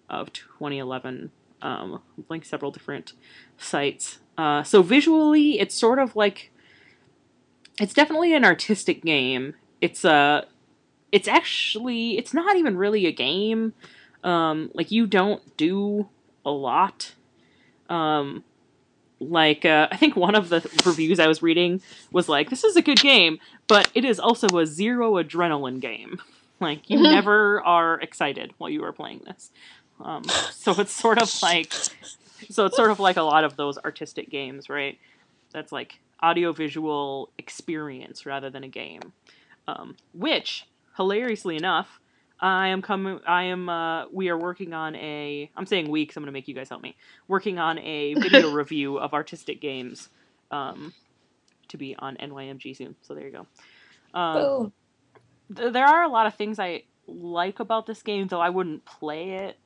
of 0.09 0.33
2011. 0.33 1.31
Um, 1.61 2.03
like 2.29 2.45
several 2.45 2.71
different 2.71 3.15
sites. 3.57 4.19
Uh, 4.37 4.63
so 4.63 4.81
visually, 4.83 5.59
it's 5.59 5.75
sort 5.75 5.99
of 5.99 6.15
like 6.15 6.53
it's 7.81 7.95
definitely 7.95 8.35
an 8.35 8.45
artistic 8.45 9.03
game. 9.03 9.55
It's 9.81 10.05
a 10.05 10.47
it's 11.11 11.27
actually 11.29 12.19
it's 12.19 12.35
not 12.35 12.57
even 12.57 12.77
really 12.77 13.07
a 13.07 13.13
game 13.13 13.73
um 14.25 14.71
like 14.75 14.91
you 14.91 15.07
don't 15.07 15.57
do 15.57 16.07
a 16.45 16.51
lot 16.51 17.15
um 17.89 18.45
like 19.21 19.65
uh, 19.65 19.89
i 19.91 19.97
think 19.97 20.17
one 20.17 20.35
of 20.35 20.49
the 20.51 20.61
reviews 20.85 21.19
i 21.19 21.27
was 21.27 21.41
reading 21.43 21.81
was 22.13 22.29
like 22.29 22.51
this 22.51 22.63
is 22.65 22.77
a 22.77 22.83
good 22.83 23.01
game 23.01 23.39
but 23.69 23.91
it 23.95 24.05
is 24.05 24.21
also 24.21 24.47
a 24.59 24.67
zero 24.67 25.15
adrenaline 25.15 25.81
game 25.81 26.21
like 26.61 26.91
you 26.91 26.99
Mhm. 26.99 27.11
never 27.11 27.63
are 27.65 27.99
excited 28.01 28.53
while 28.59 28.69
you 28.69 28.85
are 28.85 28.93
playing 28.93 29.23
this 29.25 29.51
um 30.01 30.23
so 30.53 30.73
it's 30.73 30.93
sort 30.93 31.21
of 31.21 31.33
like 31.43 31.73
so 32.51 32.67
it's 32.67 32.77
sort 32.77 32.91
of 32.91 33.01
like 33.01 33.17
a 33.17 33.23
lot 33.23 33.45
of 33.45 33.57
those 33.57 33.79
artistic 33.79 34.31
games 34.31 34.69
right? 34.69 34.99
That's 35.53 35.73
like 35.73 35.99
audiovisual 36.23 37.31
experience 37.39 38.27
rather 38.27 38.51
than 38.51 38.65
a 38.65 38.69
game. 38.69 39.13
Um, 39.67 39.97
which 40.15 40.67
hilariously 40.97 41.57
enough 41.57 42.01
i 42.41 42.69
am 42.69 42.81
coming 42.81 43.21
i 43.27 43.43
am 43.43 43.69
uh, 43.69 44.07
we 44.11 44.31
are 44.31 44.39
working 44.39 44.73
on 44.73 44.95
a 44.97 45.51
i'm 45.57 45.67
saying 45.67 45.91
we 45.91 46.03
because 46.03 46.17
i'm 46.17 46.23
going 46.23 46.29
to 46.29 46.33
make 46.33 46.49
you 46.49 46.55
guys 46.55 46.71
help 46.71 46.83
me 46.83 46.97
working 47.27 47.59
on 47.59 47.79
a 47.81 48.15
video 48.15 48.51
review 48.55 48.99
of 48.99 49.13
artistic 49.13 49.61
games 49.61 50.09
um, 50.51 50.93
to 51.69 51.77
be 51.77 51.95
on 51.99 52.17
nymg 52.17 52.77
soon. 52.77 52.97
So 53.03 53.15
there 53.15 53.27
you 53.27 53.33
go. 53.33 53.47
Um, 54.19 54.35
Boom. 54.35 54.73
th- 55.57 55.73
there 55.73 55.87
are 55.87 56.05
a 56.05 56.09
lot 56.09 56.27
of 56.27 56.35
things 56.35 56.59
I 56.59 56.85
like 57.07 57.61
about 57.61 57.87
this 57.87 58.03
game, 58.03 58.27
though 58.29 58.41
I 58.41 58.51
wouldn't 58.51 58.85
play 58.85 59.33
it 59.33 59.57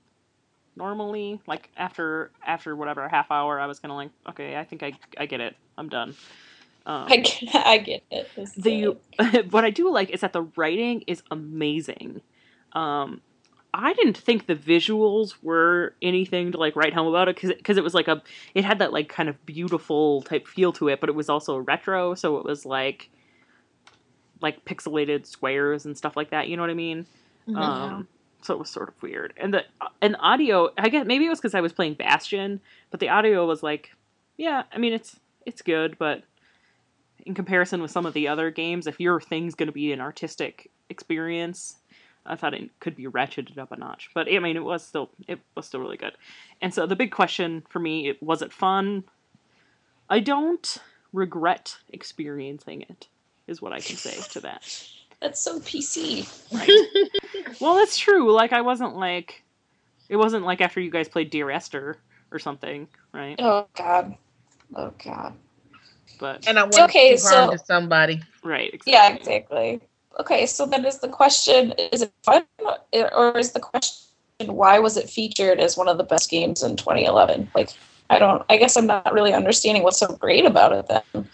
normally. 0.76 1.40
Like 1.46 1.70
after 1.76 2.30
after 2.46 2.74
whatever 2.76 3.04
a 3.04 3.10
half 3.10 3.30
hour, 3.30 3.60
I 3.60 3.66
was 3.66 3.78
kind 3.78 3.92
of 3.92 3.96
like, 3.96 4.10
okay, 4.30 4.56
I 4.56 4.64
think 4.64 4.82
I 4.82 4.92
I 5.18 5.26
get 5.26 5.40
it. 5.40 5.56
I'm 5.76 5.88
done. 5.88 6.14
Um, 6.84 7.06
I 7.08 7.16
get, 7.18 7.54
I 7.54 7.78
get 7.78 8.02
it. 8.10 8.28
This 8.36 8.52
the 8.52 8.96
what 9.50 9.64
I 9.64 9.70
do 9.70 9.90
like 9.90 10.10
is 10.10 10.20
that 10.20 10.32
the 10.32 10.42
writing 10.56 11.04
is 11.06 11.22
amazing. 11.30 12.20
Um, 12.72 13.20
I 13.74 13.94
didn't 13.94 14.18
think 14.18 14.46
the 14.46 14.54
visuals 14.54 15.34
were 15.42 15.94
anything 16.02 16.52
to 16.52 16.58
like 16.58 16.76
write 16.76 16.92
home 16.92 17.06
about 17.06 17.28
it 17.28 17.40
because 17.40 17.76
it 17.78 17.84
was 17.84 17.94
like 17.94 18.08
a 18.08 18.22
it 18.54 18.64
had 18.64 18.78
that 18.80 18.92
like 18.92 19.08
kind 19.08 19.28
of 19.28 19.44
beautiful 19.46 20.22
type 20.22 20.46
feel 20.46 20.72
to 20.74 20.88
it, 20.88 21.00
but 21.00 21.08
it 21.08 21.14
was 21.14 21.28
also 21.28 21.56
retro, 21.58 22.14
so 22.14 22.36
it 22.38 22.44
was 22.44 22.66
like 22.66 23.08
like 24.40 24.64
pixelated 24.64 25.24
squares 25.26 25.86
and 25.86 25.96
stuff 25.96 26.16
like 26.16 26.30
that. 26.30 26.48
You 26.48 26.56
know 26.56 26.62
what 26.62 26.70
I 26.70 26.74
mean? 26.74 27.06
Mhm. 27.48 27.56
Um, 27.56 28.08
so 28.43 28.55
it 28.55 28.59
was 28.59 28.70
sort 28.70 28.88
of 28.88 29.03
weird. 29.03 29.34
And 29.36 29.55
the 29.55 29.64
and 30.01 30.16
audio, 30.18 30.70
I 30.76 30.88
guess 30.88 31.07
maybe 31.07 31.26
it 31.26 31.30
was 31.30 31.40
because 31.40 31.55
I 31.55 31.61
was 31.61 31.72
playing 31.72 31.95
Bastion, 31.95 32.61
but 32.90 33.01
the 33.01 33.09
audio 33.09 33.47
was 33.47 33.62
like, 33.62 33.93
yeah, 34.36 34.64
I 34.72 34.78
mean 34.78 34.93
it's 34.93 35.18
it's 35.47 35.62
good, 35.62 35.97
but 35.99 36.22
in 37.24 37.34
comparison 37.34 37.82
with 37.82 37.90
some 37.90 38.07
of 38.07 38.14
the 38.14 38.28
other 38.28 38.51
games, 38.51 38.86
if 38.86 39.01
your 39.01 39.20
thing's 39.20 39.55
going 39.55 39.68
to 39.68 39.72
be 39.72 39.93
an 39.93 40.01
artistic 40.01 40.70
experience, 40.88 41.76
I 42.26 42.36
thought 42.36 42.55
it 42.55 42.70
could 42.80 42.97
be 42.97 43.07
ratcheted 43.07 43.59
up 43.59 43.72
a 43.72 43.76
notch. 43.76 44.11
But 44.14 44.32
I 44.32 44.38
mean, 44.38 44.57
it 44.57 44.64
was 44.64 44.86
still 44.86 45.11
it 45.28 45.40
was 45.55 45.66
still 45.66 45.80
really 45.80 45.97
good. 45.97 46.12
And 46.61 46.72
so 46.72 46.86
the 46.86 46.97
big 46.97 47.11
question 47.11 47.62
for 47.68 47.78
me 47.78 48.09
it, 48.11 48.22
was 48.22 48.43
it 48.43 48.53
fun? 48.53 49.05
I 50.09 50.20
don't 50.20 50.78
regret 51.12 51.76
experiencing 51.90 52.82
it. 52.82 53.09
Is 53.47 53.61
what 53.61 53.72
I 53.72 53.80
can 53.80 53.97
say 53.97 54.16
to 54.32 54.40
that. 54.40 54.62
That's 55.20 55.40
so 55.40 55.59
PC. 55.61 56.28
Right. 56.53 57.20
well, 57.62 57.76
that's 57.76 57.96
true. 57.96 58.30
Like 58.32 58.52
I 58.52 58.60
wasn't 58.60 58.96
like 58.96 59.42
it 60.08 60.16
wasn't 60.16 60.44
like 60.44 60.60
after 60.60 60.80
you 60.80 60.90
guys 60.90 61.08
played 61.08 61.30
Dear 61.30 61.50
Esther 61.50 61.96
or 62.30 62.38
something, 62.38 62.88
right? 63.14 63.36
Oh 63.38 63.66
God. 63.76 64.16
Oh 64.74 64.92
God. 65.02 65.34
But 66.18 66.46
and 66.46 66.58
I 66.58 66.64
want 66.64 66.76
Okay, 66.90 67.16
to 67.16 67.22
do 67.22 67.28
harm 67.28 67.50
so- 67.50 67.56
to 67.56 67.58
somebody. 67.64 68.20
right, 68.44 68.72
exactly. 68.74 68.92
Yeah, 68.92 69.14
exactly. 69.14 69.80
Okay, 70.20 70.44
so 70.46 70.66
then 70.66 70.84
is 70.84 70.98
the 70.98 71.08
question: 71.08 71.72
Is 71.92 72.02
it 72.02 72.12
fun, 72.22 72.44
or 72.92 73.38
is 73.38 73.52
the 73.52 73.60
question 73.60 73.98
why 74.46 74.78
was 74.78 74.96
it 74.96 75.08
featured 75.08 75.58
as 75.60 75.76
one 75.76 75.88
of 75.88 75.96
the 75.98 76.04
best 76.04 76.28
games 76.28 76.62
in 76.62 76.76
2011? 76.76 77.50
Like, 77.54 77.70
I 78.10 78.18
don't. 78.18 78.42
I 78.50 78.56
guess 78.58 78.76
I'm 78.76 78.86
not 78.86 79.12
really 79.12 79.32
understanding 79.32 79.82
what's 79.84 79.98
so 79.98 80.08
great 80.08 80.44
about 80.44 80.72
it 80.72 80.86
then. 80.88 81.28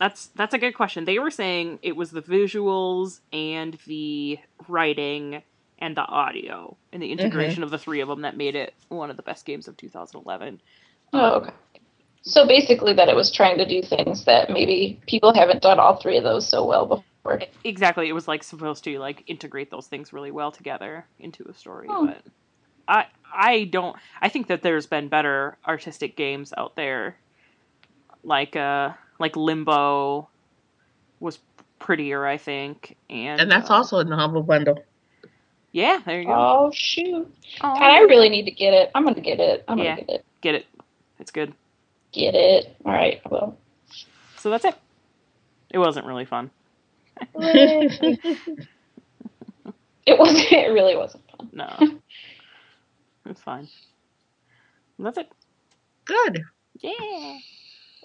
That's 0.00 0.26
that's 0.34 0.54
a 0.54 0.58
good 0.58 0.72
question. 0.74 1.04
They 1.04 1.18
were 1.18 1.30
saying 1.30 1.78
it 1.82 1.94
was 1.96 2.10
the 2.10 2.22
visuals 2.22 3.20
and 3.32 3.78
the 3.86 4.38
writing 4.66 5.42
and 5.78 5.96
the 5.96 6.04
audio 6.04 6.76
and 6.92 7.02
the 7.02 7.12
integration 7.12 7.62
of 7.62 7.70
the 7.70 7.78
three 7.78 8.00
of 8.00 8.08
them 8.08 8.22
that 8.22 8.36
made 8.36 8.56
it 8.56 8.74
one 8.88 9.10
of 9.10 9.16
the 9.16 9.22
best 9.22 9.44
games 9.44 9.68
of 9.68 9.76
2011. 9.76 10.60
Oh, 11.12 11.30
okay. 11.36 11.50
So 12.22 12.46
basically, 12.46 12.92
that 12.94 13.08
it 13.08 13.16
was 13.16 13.30
trying 13.30 13.58
to 13.58 13.66
do 13.66 13.82
things 13.82 14.24
that 14.24 14.50
maybe 14.50 15.00
people 15.06 15.32
haven't 15.32 15.62
done 15.62 15.78
all 15.78 15.96
three 15.96 16.16
of 16.18 16.24
those 16.24 16.46
so 16.48 16.64
well 16.66 16.86
before. 16.86 17.42
Exactly, 17.64 18.08
it 18.08 18.12
was 18.12 18.28
like 18.28 18.42
supposed 18.42 18.84
to 18.84 18.98
like 18.98 19.24
integrate 19.26 19.70
those 19.70 19.86
things 19.86 20.12
really 20.12 20.30
well 20.30 20.50
together 20.50 21.06
into 21.18 21.44
a 21.48 21.54
story, 21.54 21.88
Hmm. 21.88 22.06
but 22.06 22.22
I 22.86 23.06
I 23.32 23.64
don't 23.64 23.96
I 24.20 24.28
think 24.28 24.48
that 24.48 24.62
there's 24.62 24.86
been 24.86 25.08
better 25.08 25.56
artistic 25.66 26.16
games 26.16 26.52
out 26.56 26.76
there 26.76 27.16
like 28.24 28.56
uh 28.56 28.90
like 29.18 29.36
Limbo 29.36 30.28
was 31.20 31.38
prettier, 31.78 32.26
I 32.26 32.36
think. 32.36 32.96
And 33.08 33.40
And 33.40 33.50
that's 33.50 33.70
uh, 33.70 33.74
also 33.74 33.98
a 33.98 34.04
Humble 34.04 34.42
bundle. 34.42 34.84
Yeah. 35.72 36.00
There 36.04 36.20
you 36.20 36.26
go. 36.26 36.32
Oh 36.34 36.70
shoot! 36.72 37.26
Aw. 37.60 37.74
God, 37.74 37.82
I 37.82 38.00
really 38.00 38.28
need 38.28 38.44
to 38.44 38.50
get 38.50 38.74
it. 38.74 38.90
I'm 38.94 39.04
gonna 39.04 39.20
get 39.20 39.40
it. 39.40 39.64
I'm 39.68 39.76
gonna 39.76 39.88
Yeah. 39.88 39.96
get 39.96 40.08
it. 40.08 40.24
Get 40.40 40.54
it? 40.54 40.66
It's 41.18 41.30
good. 41.30 41.52
Get 42.12 42.34
it. 42.34 42.76
All 42.84 42.92
right. 42.92 43.20
Well. 43.30 43.56
So 44.38 44.50
that's 44.50 44.64
it. 44.64 44.74
It 45.70 45.78
wasn't 45.78 46.06
really 46.06 46.24
fun. 46.24 46.50
It 50.06 50.18
wasn't. 50.18 50.50
It 50.52 50.72
really 50.72 50.96
wasn't 50.96 51.22
fun. 51.30 51.50
No, 51.52 51.76
it's 53.26 53.42
fine. 53.42 53.68
That's 54.98 55.18
it. 55.18 55.30
Good. 56.06 56.42
Yeah. 56.80 57.38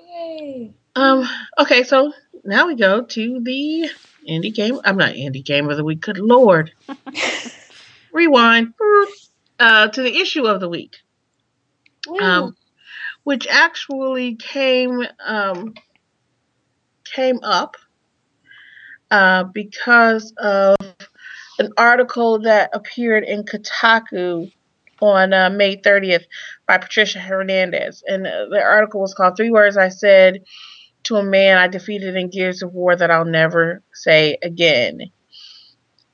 Yay! 0.07 0.73
Um. 0.95 1.27
Okay, 1.59 1.83
so 1.83 2.13
now 2.43 2.67
we 2.67 2.75
go 2.75 3.03
to 3.03 3.39
the 3.41 3.89
indie 4.27 4.53
game. 4.53 4.79
I'm 4.83 4.97
not 4.97 5.13
indie 5.13 5.43
game 5.43 5.69
of 5.69 5.77
the 5.77 5.83
week. 5.83 6.01
Good 6.01 6.19
lord. 6.19 6.71
Rewind. 8.13 8.73
Uh, 9.59 9.87
to 9.87 10.01
the 10.01 10.17
issue 10.17 10.45
of 10.45 10.59
the 10.59 10.67
week, 10.67 10.97
um, 12.19 12.55
which 13.23 13.47
actually 13.47 14.35
came 14.35 15.03
um 15.25 15.73
came 17.03 17.39
up 17.43 17.77
uh, 19.11 19.43
because 19.43 20.33
of 20.37 20.75
an 21.59 21.71
article 21.77 22.39
that 22.39 22.71
appeared 22.73 23.23
in 23.23 23.43
Kotaku 23.43 24.51
on 25.03 25.33
uh, 25.33 25.49
May 25.49 25.75
30th 25.75 26.23
by 26.67 26.77
Patricia 26.77 27.19
Hernandez. 27.19 28.03
And 28.07 28.25
uh, 28.25 28.45
the 28.49 28.61
article 28.61 29.01
was 29.01 29.13
called 29.13 29.35
Three 29.35 29.51
Words 29.51 29.77
I 29.77 29.89
Said 29.89 30.43
to 31.03 31.17
a 31.17 31.23
Man 31.23 31.57
I 31.57 31.67
Defeated 31.67 32.15
in 32.15 32.29
Gears 32.29 32.63
of 32.63 32.73
War 32.73 32.95
That 32.95 33.11
I'll 33.11 33.25
Never 33.25 33.83
Say 33.93 34.37
Again. 34.41 35.01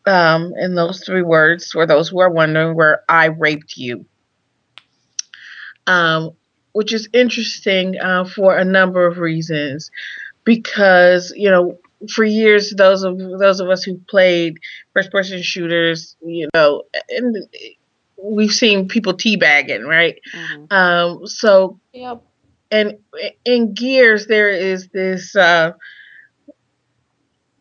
Um, 0.06 0.54
and 0.56 0.76
those 0.76 1.04
three 1.04 1.22
words, 1.22 1.72
for 1.72 1.86
those 1.86 2.10
who 2.10 2.20
are 2.20 2.32
wondering, 2.32 2.76
were 2.76 3.04
I 3.08 3.26
raped 3.26 3.78
you. 3.78 4.06
Um, 5.86 6.32
which 6.72 6.94
is 6.94 7.10
interesting 7.14 8.00
uh, 8.00 8.24
for 8.24 8.58
a 8.58 8.66
number 8.66 9.06
of 9.06 9.18
reasons. 9.18 9.92
Because, 10.46 11.32
you 11.36 11.52
know, 11.52 11.78
for 12.12 12.24
years, 12.24 12.74
those 12.76 13.04
of 13.04 13.20
those 13.20 13.60
of 13.60 13.70
us 13.70 13.84
who 13.84 14.00
played 14.10 14.58
first 14.94 15.12
person 15.12 15.44
shooters, 15.44 16.16
you 16.26 16.48
know, 16.56 16.84
and 17.10 17.36
we've 18.24 18.52
seen 18.52 18.88
people 18.88 19.14
teabagging, 19.14 19.86
right? 19.86 20.20
Mhm. 20.34 20.72
Um, 20.72 21.28
so 21.28 21.80
Yep. 21.94 22.22
and 22.72 22.98
in 23.46 23.74
Gears 23.74 24.28
there 24.28 24.50
is 24.50 24.90
this 24.90 25.36
uh, 25.36 25.74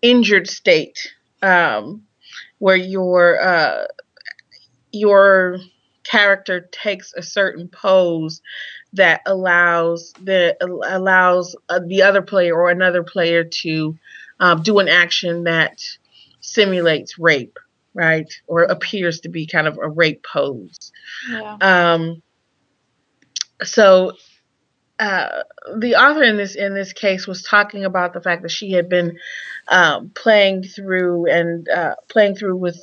injured 0.03 0.49
state 0.49 0.99
um, 1.43 2.03
where 2.59 2.77
your 2.77 3.41
uh, 3.41 3.85
your 4.93 5.59
character 6.05 6.69
takes 6.73 7.13
a 7.15 7.23
certain 7.23 7.69
pose 7.69 8.41
that 8.95 9.21
allows 9.27 10.13
the 10.23 10.57
allows 10.63 11.55
uh, 11.69 11.81
the 11.87 12.03
other 12.03 12.23
player 12.23 12.55
or 12.55 12.71
another 12.71 13.03
player 13.03 13.45
to 13.45 13.97
um, 14.41 14.63
do 14.63 14.79
an 14.79 14.89
action 14.89 15.45
that 15.45 15.79
simulates 16.41 17.19
rape, 17.19 17.59
right, 17.99 18.33
or 18.47 18.63
appears 18.63 19.21
to 19.21 19.29
be 19.29 19.47
kind 19.47 19.67
of 19.67 19.77
a 19.83 19.89
rape 19.89 20.25
pose. 20.25 20.93
Yeah. 21.29 21.57
Um, 21.61 22.23
so 23.65 24.13
uh, 25.01 25.43
the 25.77 25.97
author 25.97 26.23
in 26.23 26.37
this 26.37 26.55
in 26.55 26.75
this 26.75 26.93
case 26.93 27.27
was 27.27 27.43
talking 27.43 27.85
about 27.85 28.13
the 28.13 28.21
fact 28.21 28.43
that 28.43 28.51
she 28.51 28.73
had 28.73 28.89
been 28.89 29.19
um, 29.67 30.11
playing 30.15 30.63
through 30.63 31.27
and 31.31 31.69
uh, 31.69 31.97
playing 32.09 32.37
through 32.37 32.57
with 32.57 32.79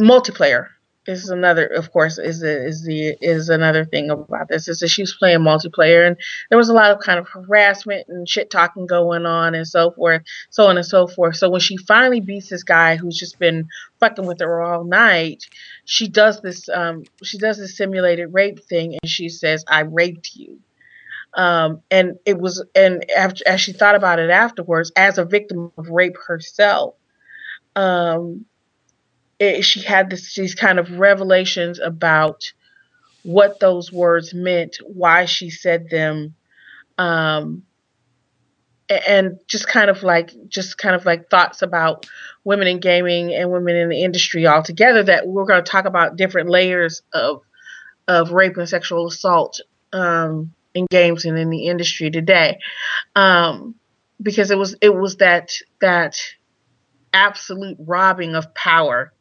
multiplayer. 0.00 0.68
This 1.04 1.24
is 1.24 1.30
another, 1.30 1.66
of 1.66 1.90
course, 1.92 2.18
is 2.18 2.40
the, 2.40 2.64
is 2.64 2.84
the 2.84 3.16
is 3.20 3.48
another 3.48 3.84
thing 3.84 4.10
about 4.10 4.48
this 4.48 4.68
is 4.68 4.78
that 4.80 4.88
she 4.88 5.02
was 5.02 5.14
playing 5.14 5.40
multiplayer 5.40 6.06
and 6.06 6.16
there 6.48 6.58
was 6.58 6.68
a 6.68 6.72
lot 6.74 6.92
of 6.92 7.00
kind 7.00 7.18
of 7.18 7.28
harassment 7.28 8.06
and 8.08 8.28
shit 8.28 8.50
talking 8.50 8.86
going 8.86 9.26
on 9.26 9.54
and 9.54 9.66
so 9.66 9.90
forth, 9.90 10.22
so 10.50 10.66
on 10.66 10.76
and 10.76 10.86
so 10.86 11.08
forth. 11.08 11.36
So 11.36 11.50
when 11.50 11.60
she 11.60 11.76
finally 11.76 12.20
beats 12.20 12.50
this 12.50 12.62
guy 12.62 12.96
who's 12.96 13.18
just 13.18 13.38
been 13.40 13.68
fucking 13.98 14.26
with 14.26 14.40
her 14.40 14.62
all 14.62 14.84
night, 14.84 15.44
she 15.84 16.08
does 16.08 16.40
this 16.40 16.68
um 16.68 17.04
she 17.22 17.38
does 17.38 17.58
this 17.58 17.76
simulated 17.76 18.32
rape 18.32 18.64
thing 18.64 18.96
and 19.00 19.10
she 19.10 19.28
says 19.28 19.64
i 19.68 19.80
raped 19.80 20.30
you 20.34 20.60
um 21.34 21.80
and 21.90 22.18
it 22.24 22.38
was 22.38 22.64
and 22.74 23.10
after 23.10 23.42
as 23.46 23.60
she 23.60 23.72
thought 23.72 23.94
about 23.94 24.18
it 24.18 24.30
afterwards 24.30 24.92
as 24.96 25.18
a 25.18 25.24
victim 25.24 25.72
of 25.76 25.88
rape 25.88 26.16
herself 26.26 26.94
um 27.74 28.44
it, 29.38 29.62
she 29.64 29.82
had 29.82 30.10
this 30.10 30.34
these 30.34 30.54
kind 30.54 30.78
of 30.78 30.98
revelations 30.98 31.78
about 31.78 32.52
what 33.22 33.60
those 33.60 33.92
words 33.92 34.34
meant 34.34 34.78
why 34.84 35.24
she 35.24 35.50
said 35.50 35.88
them 35.90 36.34
um 36.98 37.62
and 38.88 39.38
just 39.46 39.68
kind 39.68 39.88
of 39.88 40.02
like 40.02 40.32
just 40.48 40.76
kind 40.76 40.94
of 40.94 41.06
like 41.06 41.30
thoughts 41.30 41.62
about 41.62 42.06
women 42.44 42.66
in 42.66 42.80
gaming 42.80 43.32
and 43.32 43.50
women 43.50 43.76
in 43.76 43.88
the 43.88 44.02
industry 44.02 44.46
altogether 44.46 45.02
that 45.02 45.26
we're 45.26 45.46
going 45.46 45.62
to 45.62 45.70
talk 45.70 45.84
about 45.84 46.16
different 46.16 46.50
layers 46.50 47.02
of 47.12 47.42
of 48.08 48.32
rape 48.32 48.56
and 48.56 48.68
sexual 48.68 49.06
assault 49.06 49.60
um, 49.92 50.52
in 50.74 50.86
games 50.90 51.24
and 51.24 51.38
in 51.38 51.50
the 51.50 51.66
industry 51.66 52.10
today. 52.10 52.58
Um, 53.14 53.76
because 54.20 54.50
it 54.50 54.58
was 54.58 54.76
it 54.80 54.94
was 54.94 55.16
that 55.16 55.52
that 55.80 56.16
absolute 57.12 57.76
robbing 57.80 58.34
of 58.34 58.54
power 58.54 59.12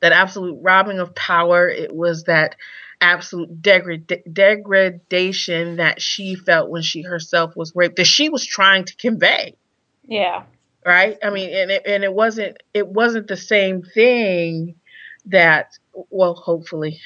that 0.00 0.12
absolute 0.12 0.58
robbing 0.62 0.98
of 0.98 1.14
power 1.14 1.68
it 1.68 1.94
was 1.94 2.24
that 2.24 2.56
absolute 3.00 3.62
degrad- 3.62 4.22
degradation 4.32 5.76
that 5.76 6.00
she 6.00 6.34
felt 6.34 6.70
when 6.70 6.82
she 6.82 7.02
herself 7.02 7.54
was 7.56 7.72
raped 7.74 7.96
that 7.96 8.06
she 8.06 8.28
was 8.28 8.44
trying 8.44 8.84
to 8.84 8.96
convey 8.96 9.54
Yeah. 10.06 10.44
right 10.86 11.18
i 11.22 11.30
mean 11.30 11.50
and 11.54 11.70
it, 11.70 11.82
and 11.86 12.04
it 12.04 12.12
wasn't 12.12 12.56
it 12.72 12.86
wasn't 12.86 13.26
the 13.26 13.36
same 13.36 13.82
thing 13.82 14.74
that 15.26 15.72
well 16.10 16.34
hopefully 16.34 17.00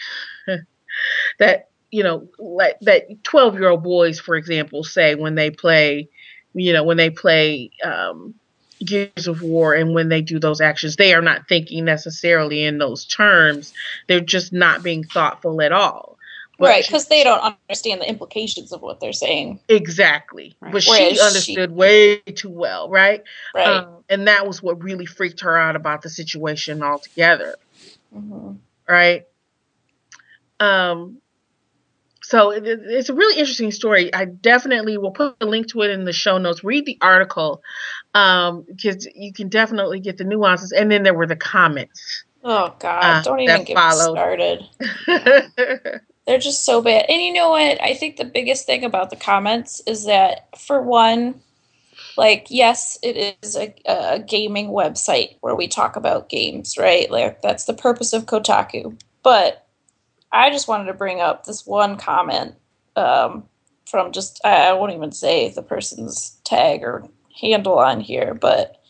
that 1.39 1.69
you 1.91 2.03
know 2.03 2.29
like 2.39 2.77
that 2.83 3.23
12 3.25 3.55
year 3.55 3.69
old 3.69 3.83
boys 3.83 4.21
for 4.21 4.37
example 4.37 4.85
say 4.85 5.15
when 5.15 5.35
they 5.35 5.51
play 5.51 6.09
you 6.55 6.73
know 6.73 6.85
when 6.85 6.97
they 6.97 7.11
play 7.11 7.71
um 7.85 8.35
Gears 8.85 9.27
of 9.27 9.43
War 9.43 9.75
and 9.75 9.95
when 9.95 10.09
they 10.09 10.21
do 10.23 10.39
those 10.39 10.61
actions, 10.61 10.97
they 10.97 11.15
are 11.15 11.23
not 11.23 11.49
thinking 11.49 11.85
necessarily 11.85 12.65
in 12.65 12.79
those 12.79 13.05
terms. 13.05 13.73
They're 14.07 14.21
just 14.21 14.53
not 14.53 14.83
being 14.83 15.05
thoughtful 15.05 15.61
at 15.63 15.73
all. 15.73 16.17
But 16.59 16.69
right, 16.71 16.85
because 16.85 17.07
they 17.07 17.23
don't 17.23 17.57
understand 17.69 18.01
the 18.01 18.09
implications 18.09 18.73
of 18.73 18.83
what 18.83 18.99
they're 18.99 19.13
saying. 19.13 19.61
exactly. 19.69 20.57
Right. 20.61 20.73
But 20.73 20.85
Whereas 20.87 21.09
she 21.11 21.15
she- 21.15 21.21
understood 21.21 21.71
way 21.71 22.17
too 22.19 22.51
well, 22.51 22.89
right? 22.91 23.23
Right. 23.55 23.67
Um, 23.69 24.03
and 24.09 24.27
that 24.27 24.45
was 24.47 24.61
what 24.61 24.83
really 24.83 25.07
freaked 25.07 25.41
her 25.43 25.57
out 25.57 25.77
about 25.77 26.03
the 26.03 26.09
situation 26.11 26.83
altogether, 26.83 27.55
hmm 28.13 28.53
right? 28.89 29.25
Um, 30.61 31.19
so 32.23 32.51
it, 32.51 32.67
it- 32.67 32.81
it's 32.85 33.09
a 33.09 33.15
really 33.15 33.39
interesting 33.39 33.71
story. 33.71 34.13
I 34.13 34.25
definitely 34.25 34.99
will 34.99 35.13
put 35.13 35.37
a 35.41 35.47
link 35.47 35.69
to 35.69 35.83
it 35.83 35.91
in 35.91 36.05
the 36.05 36.13
show 36.13 36.39
notes. 36.39 36.65
Read 36.65 36.85
the 36.87 36.99
article 37.01 37.63
um, 38.19 38.65
because 38.67 39.07
you 39.15 39.33
can 39.33 39.49
definitely 39.49 40.01
get 40.01 40.19
the 40.19 40.25
nuances. 40.25 40.73
And 40.73 40.91
then 40.91 41.03
there 41.03 41.15
were 41.15 41.27
the 41.27 41.37
comments. 41.37 42.25
Oh 42.45 42.75
God! 42.79 43.05
Uh, 43.05 43.23
don't 43.23 43.41
even 43.41 43.65
get 43.65 43.69
me 43.69 43.75
followed. 43.75 44.15
started. 44.15 44.65
They're 46.27 46.39
just 46.39 46.65
so 46.65 46.83
bad. 46.83 47.07
And 47.09 47.23
you 47.23 47.33
know 47.33 47.51
what? 47.51 47.83
I 47.83 47.95
think 47.95 48.17
the 48.17 48.25
biggest 48.25 48.67
thing 48.67 48.85
about 48.85 49.11
the 49.11 49.17
comments 49.17 49.81
is 49.87 50.05
that, 50.05 50.49
for 50.59 50.83
one, 50.83 51.41
like, 52.19 52.49
yes, 52.51 52.99
it 53.03 53.37
is 53.43 53.57
a, 53.57 53.75
a 53.87 54.19
gaming 54.21 54.69
website 54.69 55.37
where 55.41 55.55
we 55.55 55.69
talk 55.69 55.97
about 55.97 56.29
games, 56.29 56.77
right? 56.77 57.11
Like, 57.11 57.41
that's 57.41 57.65
the 57.65 57.73
purpose 57.73 58.13
of 58.13 58.27
Kotaku. 58.27 59.01
But 59.23 59.67
I 60.31 60.51
just 60.51 60.69
wanted 60.69 60.85
to 60.85 60.95
bring 60.95 61.21
up 61.21 61.45
this 61.45 61.67
one 61.67 61.97
comment 61.97 62.55
um, 62.95 63.45
from 63.87 64.13
just, 64.13 64.39
I, 64.45 64.69
I 64.69 64.73
won't 64.75 64.93
even 64.93 65.13
say 65.13 65.49
the 65.49 65.63
person's 65.63 66.39
tag 66.45 66.83
or 66.83 67.09
handle 67.41 67.79
on 67.79 68.01
here, 68.01 68.35
but 68.35 68.81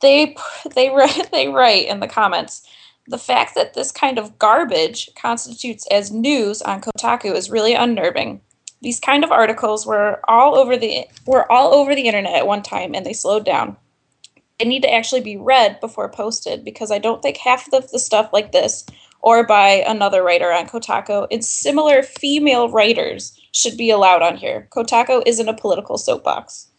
they 0.00 0.36
they 0.74 0.90
write 0.90 1.28
they 1.32 1.48
write 1.48 1.88
in 1.88 2.00
the 2.00 2.08
comments 2.08 2.66
the 3.06 3.18
fact 3.18 3.54
that 3.56 3.74
this 3.74 3.90
kind 3.90 4.18
of 4.18 4.38
garbage 4.38 5.10
constitutes 5.16 5.86
as 5.90 6.12
news 6.12 6.62
on 6.62 6.80
Kotaku 6.80 7.34
is 7.34 7.50
really 7.50 7.74
unnerving. 7.74 8.40
These 8.82 9.00
kind 9.00 9.24
of 9.24 9.32
articles 9.32 9.84
were 9.84 10.20
all 10.28 10.56
over 10.56 10.76
the 10.76 11.06
were 11.26 11.50
all 11.50 11.74
over 11.74 11.94
the 11.94 12.06
internet 12.06 12.36
at 12.36 12.46
one 12.46 12.62
time 12.62 12.94
and 12.94 13.04
they 13.04 13.12
slowed 13.12 13.44
down. 13.44 13.76
They 14.58 14.66
need 14.66 14.82
to 14.82 14.92
actually 14.92 15.22
be 15.22 15.36
read 15.36 15.80
before 15.80 16.08
posted 16.10 16.64
because 16.64 16.90
I 16.90 16.98
don't 16.98 17.22
think 17.22 17.38
half 17.38 17.72
of 17.72 17.90
the 17.90 17.98
stuff 17.98 18.30
like 18.32 18.52
this 18.52 18.84
or 19.22 19.46
by 19.46 19.84
another 19.86 20.22
writer 20.22 20.52
on 20.52 20.66
Kotaku 20.66 21.26
and 21.30 21.44
similar 21.44 22.02
female 22.02 22.70
writers 22.70 23.38
should 23.52 23.76
be 23.76 23.90
allowed 23.90 24.22
on 24.22 24.36
here. 24.36 24.68
Kotaku 24.70 25.22
isn't 25.26 25.48
a 25.48 25.56
political 25.56 25.98
soapbox. 25.98 26.69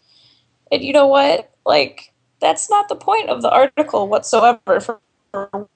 And 0.71 0.83
you 0.83 0.93
know 0.93 1.07
what? 1.07 1.51
Like, 1.65 2.11
that's 2.39 2.69
not 2.69 2.89
the 2.89 2.95
point 2.95 3.29
of 3.29 3.41
the 3.41 3.51
article 3.51 4.07
whatsoever. 4.07 4.79
For, 4.79 4.99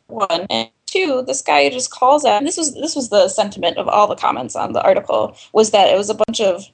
one, 0.07 0.47
and 0.49 0.69
two, 0.85 1.23
this 1.25 1.41
guy 1.41 1.69
just 1.69 1.91
calls 1.91 2.25
out. 2.25 2.37
And 2.37 2.47
this 2.47 2.57
was 2.57 2.73
this 2.73 2.95
was 2.95 3.09
the 3.09 3.29
sentiment 3.29 3.77
of 3.77 3.87
all 3.87 4.07
the 4.07 4.15
comments 4.15 4.55
on 4.55 4.73
the 4.73 4.83
article 4.83 5.37
was 5.53 5.71
that 5.71 5.93
it 5.93 5.97
was 5.97 6.09
a 6.09 6.13
bunch 6.15 6.41
of. 6.41 6.65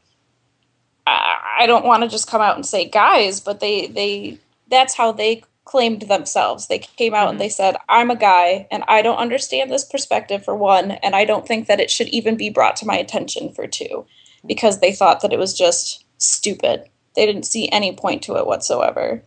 I 1.08 1.66
don't 1.68 1.86
want 1.86 2.04
to 2.04 2.10
just 2.10 2.30
come 2.30 2.42
out 2.42 2.56
and 2.56 2.66
say 2.66 2.88
guys, 2.88 3.40
but 3.40 3.60
they 3.60 3.88
they 3.88 4.40
that's 4.70 4.96
how 4.96 5.12
they 5.12 5.44
claimed 5.66 6.04
themselves. 6.04 6.68
They 6.68 6.80
came 6.80 7.14
out 7.14 7.26
mm-hmm. 7.26 7.32
and 7.32 7.40
they 7.40 7.50
said, 7.50 7.76
I'm 7.88 8.10
a 8.10 8.16
guy 8.16 8.68
and 8.72 8.84
I 8.88 9.02
don't 9.02 9.18
understand 9.18 9.72
this 9.72 9.86
perspective 9.86 10.44
for 10.44 10.56
one, 10.56 10.92
and 10.92 11.16
I 11.16 11.26
don't 11.26 11.48
think 11.48 11.68
that 11.68 11.80
it 11.80 11.92
should 11.92 12.08
even 12.10 12.36
be 12.36 12.50
brought 12.50 12.76
to 12.78 12.88
my 12.88 12.98
attention 12.98 13.52
for 13.52 13.68
two, 13.68 14.06
because 14.46 14.80
they 14.80 14.92
thought 14.92 15.22
that 15.22 15.34
it 15.34 15.40
was 15.40 15.58
just 15.58 16.04
stupid. 16.18 16.90
They 17.16 17.26
didn't 17.26 17.46
see 17.46 17.70
any 17.70 17.96
point 17.96 18.24
to 18.24 18.38
it 18.38 18.48
whatsoever. 18.48 19.24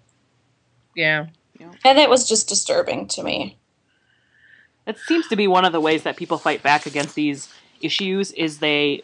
Yeah. 1.58 1.72
And 1.84 1.98
it 1.98 2.08
was 2.08 2.28
just 2.28 2.48
disturbing 2.48 3.08
to 3.08 3.22
me. 3.22 3.58
It 4.86 4.98
seems 4.98 5.28
to 5.28 5.36
be 5.36 5.46
one 5.46 5.64
of 5.64 5.72
the 5.72 5.80
ways 5.80 6.02
that 6.02 6.16
people 6.16 6.38
fight 6.38 6.62
back 6.62 6.86
against 6.86 7.14
these 7.14 7.52
issues 7.80 8.32
is 8.32 8.58
they 8.58 9.02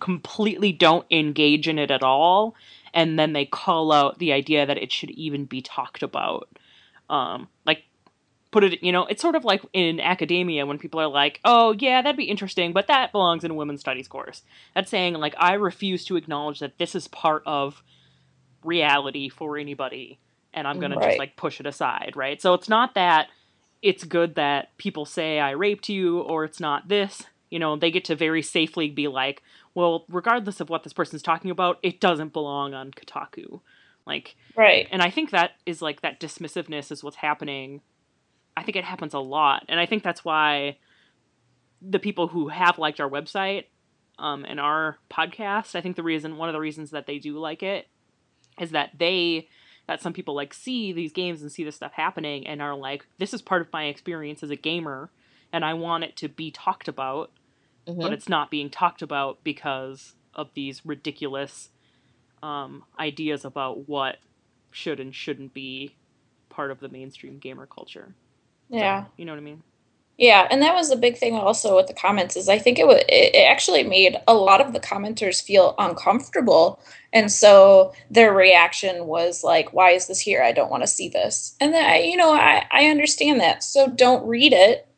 completely 0.00 0.72
don't 0.72 1.06
engage 1.10 1.68
in 1.68 1.78
it 1.78 1.90
at 1.90 2.02
all 2.02 2.54
and 2.94 3.18
then 3.18 3.32
they 3.32 3.44
call 3.44 3.92
out 3.92 4.18
the 4.18 4.32
idea 4.32 4.66
that 4.66 4.78
it 4.78 4.92
should 4.92 5.10
even 5.10 5.44
be 5.44 5.60
talked 5.60 6.02
about. 6.02 6.48
Um, 7.10 7.48
like 7.66 7.84
put 8.50 8.64
it 8.64 8.82
you 8.82 8.92
know 8.92 9.06
it's 9.06 9.22
sort 9.22 9.34
of 9.34 9.44
like 9.44 9.62
in 9.72 10.00
academia 10.00 10.64
when 10.64 10.78
people 10.78 11.00
are 11.00 11.08
like 11.08 11.40
oh 11.44 11.74
yeah 11.78 12.00
that'd 12.00 12.16
be 12.16 12.24
interesting 12.24 12.72
but 12.72 12.86
that 12.86 13.12
belongs 13.12 13.44
in 13.44 13.50
a 13.50 13.54
women's 13.54 13.80
studies 13.80 14.08
course 14.08 14.42
that's 14.74 14.90
saying 14.90 15.14
like 15.14 15.34
i 15.38 15.54
refuse 15.54 16.04
to 16.04 16.16
acknowledge 16.16 16.60
that 16.60 16.78
this 16.78 16.94
is 16.94 17.08
part 17.08 17.42
of 17.46 17.82
reality 18.64 19.28
for 19.28 19.56
anybody 19.56 20.18
and 20.54 20.66
i'm 20.66 20.80
gonna 20.80 20.96
right. 20.96 21.10
just 21.10 21.18
like 21.18 21.36
push 21.36 21.60
it 21.60 21.66
aside 21.66 22.12
right 22.16 22.40
so 22.40 22.54
it's 22.54 22.68
not 22.68 22.94
that 22.94 23.28
it's 23.82 24.04
good 24.04 24.34
that 24.34 24.76
people 24.78 25.04
say 25.04 25.38
i 25.38 25.50
raped 25.50 25.88
you 25.88 26.20
or 26.20 26.44
it's 26.44 26.60
not 26.60 26.88
this 26.88 27.24
you 27.50 27.58
know 27.58 27.76
they 27.76 27.90
get 27.90 28.04
to 28.04 28.16
very 28.16 28.42
safely 28.42 28.88
be 28.88 29.08
like 29.08 29.42
well, 29.78 30.04
regardless 30.08 30.58
of 30.58 30.70
what 30.70 30.82
this 30.82 30.92
person's 30.92 31.22
talking 31.22 31.52
about, 31.52 31.78
it 31.84 32.00
doesn't 32.00 32.32
belong 32.32 32.74
on 32.74 32.90
Kotaku. 32.90 33.60
Like, 34.08 34.34
right. 34.56 34.88
And 34.90 35.00
I 35.00 35.08
think 35.08 35.30
that 35.30 35.52
is 35.66 35.80
like 35.80 36.00
that 36.00 36.18
dismissiveness 36.18 36.90
is 36.90 37.04
what's 37.04 37.18
happening. 37.18 37.80
I 38.58 38.62
think 38.62 38.76
it 38.76 38.84
happens 38.84 39.14
a 39.14 39.18
lot, 39.18 39.64
and 39.68 39.80
I 39.80 39.86
think 39.86 40.02
that's 40.02 40.24
why 40.24 40.78
the 41.80 41.98
people 41.98 42.28
who 42.28 42.48
have 42.48 42.78
liked 42.78 43.00
our 43.00 43.08
website 43.08 43.64
um, 44.18 44.44
and 44.44 44.58
our 44.58 44.98
podcast, 45.10 45.74
I 45.74 45.80
think 45.80 45.96
the 45.96 46.02
reason, 46.02 46.36
one 46.36 46.48
of 46.48 46.52
the 46.52 46.60
reasons 46.60 46.90
that 46.90 47.06
they 47.06 47.18
do 47.18 47.38
like 47.38 47.62
it, 47.62 47.88
is 48.60 48.72
that 48.72 48.90
they 48.98 49.48
that 49.86 50.02
some 50.02 50.12
people 50.12 50.34
like 50.34 50.52
see 50.52 50.92
these 50.92 51.12
games 51.12 51.40
and 51.40 51.50
see 51.50 51.64
this 51.64 51.76
stuff 51.76 51.92
happening 51.92 52.46
and 52.46 52.60
are 52.60 52.76
like, 52.76 53.06
this 53.16 53.32
is 53.32 53.40
part 53.40 53.62
of 53.62 53.72
my 53.72 53.84
experience 53.84 54.42
as 54.42 54.50
a 54.50 54.56
gamer, 54.56 55.10
and 55.52 55.64
I 55.64 55.74
want 55.74 56.04
it 56.04 56.16
to 56.16 56.28
be 56.28 56.50
talked 56.50 56.88
about 56.88 57.30
mm-hmm. 57.88 58.00
but 58.00 58.12
it's 58.12 58.28
not 58.28 58.50
being 58.50 58.70
talked 58.70 59.02
about 59.02 59.42
because 59.42 60.14
of 60.34 60.50
these 60.54 60.84
ridiculous 60.84 61.70
um, 62.42 62.84
ideas 62.98 63.44
about 63.44 63.88
what 63.88 64.18
should 64.70 65.00
and 65.00 65.14
shouldn't 65.14 65.54
be 65.54 65.96
part 66.48 66.70
of 66.70 66.80
the 66.80 66.88
mainstream 66.88 67.38
gamer 67.38 67.66
culture. 67.66 68.14
Yeah, 68.70 69.04
so, 69.04 69.10
you 69.16 69.24
know 69.24 69.32
what 69.32 69.38
I 69.38 69.42
mean. 69.42 69.62
Yeah, 70.18 70.48
and 70.50 70.60
that 70.62 70.74
was 70.74 70.90
the 70.90 70.96
big 70.96 71.16
thing 71.16 71.34
also 71.34 71.76
with 71.76 71.86
the 71.86 71.94
comments 71.94 72.36
is 72.36 72.48
I 72.48 72.58
think 72.58 72.78
it 72.78 72.86
was 72.88 73.02
it 73.08 73.36
actually 73.46 73.84
made 73.84 74.16
a 74.26 74.34
lot 74.34 74.60
of 74.60 74.72
the 74.72 74.80
commenters 74.80 75.42
feel 75.42 75.76
uncomfortable, 75.78 76.80
and 77.12 77.30
so 77.30 77.92
their 78.10 78.32
reaction 78.34 79.06
was 79.06 79.44
like, 79.44 79.72
"Why 79.72 79.92
is 79.92 80.08
this 80.08 80.20
here? 80.20 80.42
I 80.42 80.52
don't 80.52 80.70
want 80.72 80.82
to 80.82 80.88
see 80.88 81.08
this." 81.08 81.54
And 81.60 81.72
then 81.72 81.84
I, 81.84 82.00
you 82.00 82.16
know 82.16 82.32
I 82.32 82.66
I 82.72 82.86
understand 82.86 83.40
that, 83.40 83.62
so 83.62 83.88
don't 83.88 84.26
read 84.26 84.52
it 84.52 84.88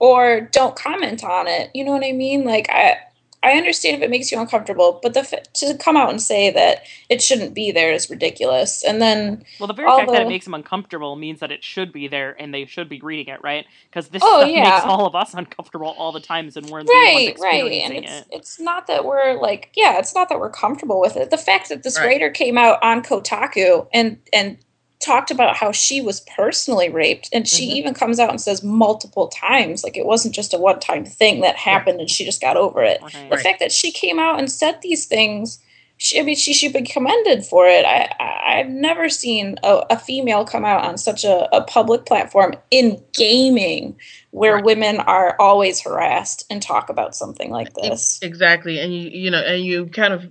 or 0.00 0.40
don't 0.40 0.76
comment 0.76 1.22
on 1.24 1.46
it. 1.46 1.70
You 1.74 1.84
know 1.84 1.92
what 1.92 2.04
I 2.04 2.12
mean? 2.12 2.44
Like 2.44 2.68
I 2.70 2.96
I 3.42 3.52
understand 3.52 3.96
if 3.96 4.02
it 4.02 4.10
makes 4.10 4.30
you 4.30 4.38
uncomfortable, 4.38 5.00
but 5.02 5.14
the 5.14 5.22
to 5.54 5.78
come 5.78 5.96
out 5.96 6.10
and 6.10 6.20
say 6.20 6.50
that 6.50 6.82
it 7.08 7.22
shouldn't 7.22 7.54
be 7.54 7.70
there 7.72 7.90
is 7.90 8.10
ridiculous. 8.10 8.84
And 8.84 9.00
then, 9.00 9.44
well, 9.58 9.66
the 9.66 9.72
very 9.72 9.88
fact 9.88 10.08
the, 10.08 10.12
that 10.12 10.22
it 10.22 10.28
makes 10.28 10.44
them 10.44 10.52
uncomfortable 10.52 11.16
means 11.16 11.40
that 11.40 11.50
it 11.50 11.64
should 11.64 11.90
be 11.90 12.06
there, 12.06 12.36
and 12.38 12.52
they 12.52 12.66
should 12.66 12.90
be 12.90 13.00
reading 13.00 13.32
it, 13.32 13.40
right? 13.42 13.64
Because 13.88 14.08
this 14.08 14.22
oh, 14.22 14.40
stuff 14.40 14.50
yeah. 14.50 14.64
makes 14.64 14.84
all 14.84 15.06
of 15.06 15.14
us 15.14 15.32
uncomfortable 15.32 15.94
all 15.96 16.12
the 16.12 16.20
times, 16.20 16.58
and 16.58 16.68
we're 16.68 16.82
right, 16.82 17.34
right. 17.40 17.72
And 17.72 17.94
it's 17.94 18.12
it. 18.12 18.26
it's 18.30 18.60
not 18.60 18.86
that 18.88 19.06
we're 19.06 19.40
like, 19.40 19.70
yeah, 19.74 19.98
it's 19.98 20.14
not 20.14 20.28
that 20.28 20.38
we're 20.38 20.50
comfortable 20.50 21.00
with 21.00 21.16
it. 21.16 21.30
The 21.30 21.38
fact 21.38 21.70
that 21.70 21.82
this 21.82 21.98
right. 21.98 22.06
writer 22.06 22.30
came 22.30 22.58
out 22.58 22.82
on 22.82 23.02
Kotaku 23.02 23.88
and 23.94 24.18
and 24.34 24.58
talked 25.00 25.30
about 25.30 25.56
how 25.56 25.72
she 25.72 26.00
was 26.00 26.20
personally 26.20 26.90
raped 26.90 27.28
and 27.32 27.48
she 27.48 27.68
mm-hmm. 27.68 27.76
even 27.76 27.94
comes 27.94 28.20
out 28.20 28.30
and 28.30 28.40
says 28.40 28.62
multiple 28.62 29.28
times 29.28 29.82
like 29.82 29.96
it 29.96 30.04
wasn't 30.04 30.34
just 30.34 30.52
a 30.52 30.58
one 30.58 30.78
time 30.78 31.04
thing 31.04 31.40
that 31.40 31.56
happened 31.56 31.96
right. 31.96 32.02
and 32.02 32.10
she 32.10 32.24
just 32.24 32.40
got 32.40 32.56
over 32.56 32.82
it 32.82 33.00
right. 33.02 33.30
the 33.30 33.38
fact 33.38 33.60
that 33.60 33.72
she 33.72 33.90
came 33.90 34.18
out 34.18 34.38
and 34.38 34.50
said 34.50 34.78
these 34.82 35.06
things 35.06 35.58
she, 36.02 36.18
I 36.18 36.22
mean, 36.22 36.34
she 36.34 36.54
should 36.54 36.72
be 36.72 36.80
commended 36.80 37.44
for 37.44 37.66
it. 37.66 37.84
I, 37.84 38.10
I, 38.18 38.56
have 38.56 38.70
never 38.70 39.10
seen 39.10 39.56
a, 39.62 39.84
a, 39.90 39.98
female 39.98 40.46
come 40.46 40.64
out 40.64 40.82
on 40.82 40.96
such 40.96 41.24
a, 41.24 41.54
a 41.54 41.62
public 41.62 42.06
platform 42.06 42.54
in 42.70 43.04
gaming 43.12 43.98
where 44.30 44.54
right. 44.54 44.64
women 44.64 45.00
are 45.00 45.36
always 45.38 45.82
harassed 45.82 46.46
and 46.48 46.62
talk 46.62 46.88
about 46.88 47.14
something 47.14 47.50
like 47.50 47.74
this. 47.74 48.18
Exactly, 48.22 48.80
and 48.80 48.94
you 48.94 49.10
you 49.10 49.30
know, 49.30 49.42
and 49.42 49.62
you 49.62 49.88
kind 49.88 50.14
of 50.14 50.26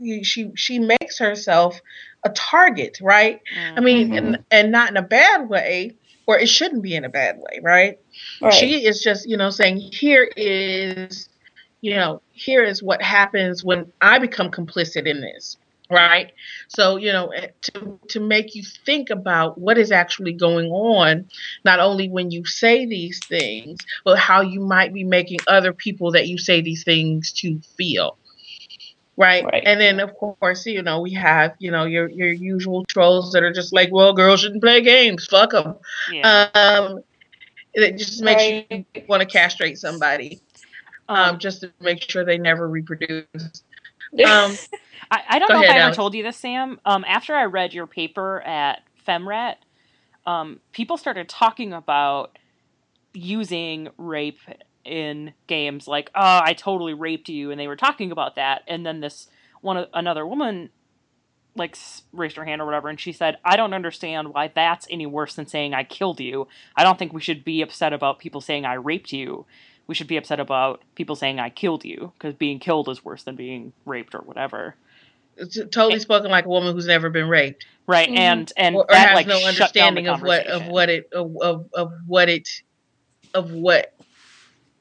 you, 0.00 0.24
she 0.24 0.50
she 0.56 0.80
makes 0.80 1.20
herself 1.20 1.80
a 2.26 2.30
target, 2.30 2.98
right? 3.00 3.40
Mm-hmm. 3.56 3.78
I 3.78 3.80
mean, 3.80 4.08
mm-hmm. 4.08 4.16
and, 4.16 4.44
and 4.50 4.72
not 4.72 4.90
in 4.90 4.96
a 4.96 5.02
bad 5.02 5.48
way, 5.48 5.94
or 6.26 6.38
it 6.38 6.48
shouldn't 6.48 6.82
be 6.82 6.94
in 6.94 7.04
a 7.04 7.08
bad 7.08 7.38
way, 7.38 7.60
right? 7.62 7.98
right? 8.42 8.52
She 8.52 8.84
is 8.84 9.00
just, 9.00 9.28
you 9.28 9.36
know, 9.36 9.50
saying, 9.50 9.78
here 9.78 10.28
is, 10.36 11.28
you 11.80 11.94
know, 11.94 12.20
here 12.32 12.64
is 12.64 12.82
what 12.82 13.00
happens 13.00 13.64
when 13.64 13.92
I 14.00 14.18
become 14.18 14.50
complicit 14.50 15.06
in 15.06 15.20
this, 15.20 15.56
right? 15.88 16.32
So, 16.66 16.96
you 16.96 17.12
know, 17.12 17.28
eh, 17.28 17.48
to, 17.62 18.00
to 18.08 18.20
make 18.20 18.56
you 18.56 18.64
think 18.84 19.10
about 19.10 19.56
what 19.56 19.78
is 19.78 19.92
actually 19.92 20.32
going 20.32 20.66
on, 20.72 21.28
not 21.64 21.78
only 21.78 22.08
when 22.08 22.32
you 22.32 22.44
say 22.44 22.86
these 22.86 23.20
things, 23.24 23.78
but 24.04 24.18
how 24.18 24.40
you 24.40 24.60
might 24.60 24.92
be 24.92 25.04
making 25.04 25.38
other 25.46 25.72
people 25.72 26.10
that 26.10 26.26
you 26.26 26.38
say 26.38 26.60
these 26.60 26.82
things 26.82 27.30
to 27.34 27.60
feel 27.76 28.18
Right? 29.16 29.44
right? 29.44 29.62
And 29.64 29.80
then 29.80 30.00
of 30.00 30.14
course, 30.14 30.66
you 30.66 30.82
know, 30.82 31.00
we 31.00 31.12
have, 31.14 31.54
you 31.58 31.70
know, 31.70 31.84
your 31.84 32.08
your 32.08 32.32
usual 32.32 32.84
trolls 32.84 33.32
that 33.32 33.42
are 33.42 33.52
just 33.52 33.72
like, 33.72 33.90
well, 33.90 34.12
girls 34.12 34.40
shouldn't 34.40 34.62
play 34.62 34.82
games. 34.82 35.26
Fuck 35.26 35.52
them. 35.52 35.76
Yeah. 36.12 36.48
Um, 36.54 37.00
it 37.72 37.98
just 37.98 38.22
makes 38.22 38.70
right. 38.70 38.86
you 38.94 39.02
want 39.06 39.22
to 39.22 39.28
castrate 39.28 39.78
somebody, 39.78 40.40
um, 41.08 41.16
um, 41.16 41.38
just 41.38 41.60
to 41.60 41.72
make 41.80 42.08
sure 42.08 42.24
they 42.24 42.38
never 42.38 42.68
reproduce. 42.68 43.26
Um, 44.24 44.56
I, 45.10 45.22
I, 45.28 45.38
don't 45.38 45.50
know 45.50 45.56
ahead, 45.56 45.76
if 45.76 45.82
I 45.82 45.86
ever 45.86 45.94
told 45.94 46.14
you 46.14 46.22
this, 46.22 46.38
Sam. 46.38 46.80
Um, 46.86 47.04
after 47.06 47.34
I 47.34 47.44
read 47.44 47.74
your 47.74 47.86
paper 47.86 48.40
at 48.42 48.82
FemRhet, 49.06 49.56
um, 50.24 50.60
people 50.72 50.96
started 50.96 51.28
talking 51.28 51.72
about 51.72 52.38
using 53.12 53.88
rape 53.98 54.38
in 54.86 55.34
games 55.46 55.88
like, 55.88 56.10
"Oh, 56.14 56.40
I 56.42 56.54
totally 56.54 56.94
raped 56.94 57.28
you," 57.28 57.50
and 57.50 57.60
they 57.60 57.68
were 57.68 57.76
talking 57.76 58.12
about 58.12 58.36
that, 58.36 58.62
and 58.66 58.86
then 58.86 59.00
this 59.00 59.28
one 59.60 59.86
another 59.92 60.26
woman 60.26 60.70
like 61.56 61.76
raised 62.12 62.36
her 62.36 62.44
hand 62.44 62.60
or 62.60 62.66
whatever 62.66 62.88
and 62.88 63.00
she 63.00 63.12
said 63.12 63.38
i 63.44 63.56
don't 63.56 63.72
understand 63.72 64.28
why 64.28 64.50
that's 64.54 64.86
any 64.90 65.06
worse 65.06 65.34
than 65.34 65.46
saying 65.46 65.74
i 65.74 65.82
killed 65.82 66.20
you. 66.20 66.46
I 66.76 66.84
don't 66.84 66.98
think 66.98 67.12
we 67.12 67.20
should 67.20 67.44
be 67.44 67.62
upset 67.62 67.92
about 67.92 68.18
people 68.18 68.40
saying 68.40 68.64
i 68.64 68.74
raped 68.74 69.12
you. 69.12 69.46
We 69.86 69.94
should 69.94 70.06
be 70.06 70.16
upset 70.16 70.40
about 70.40 70.82
people 70.94 71.16
saying 71.16 71.40
i 71.40 71.50
killed 71.50 71.84
you 71.84 72.12
because 72.14 72.34
being 72.34 72.58
killed 72.58 72.88
is 72.88 73.04
worse 73.04 73.22
than 73.22 73.36
being 73.36 73.72
raped 73.84 74.14
or 74.14 74.20
whatever. 74.20 74.76
It's 75.36 75.56
totally 75.56 75.94
and, 75.94 76.02
spoken 76.02 76.30
like 76.30 76.46
a 76.46 76.48
woman 76.48 76.74
who's 76.74 76.86
never 76.86 77.10
been 77.10 77.28
raped. 77.28 77.66
Right 77.86 78.08
mm-hmm. 78.08 78.18
and 78.18 78.52
and 78.56 78.76
or, 78.76 78.82
or 78.82 78.86
that, 78.90 79.08
has 79.08 79.14
like, 79.14 79.26
no 79.26 79.38
understanding 79.46 80.08
of 80.08 80.22
what 80.22 80.46
of 80.46 80.66
what 80.66 80.88
it 80.88 81.08
of, 81.12 81.36
of, 81.40 81.68
of 81.74 81.92
what 82.06 82.28
it 82.28 82.48
of 83.34 83.50
what 83.50 83.94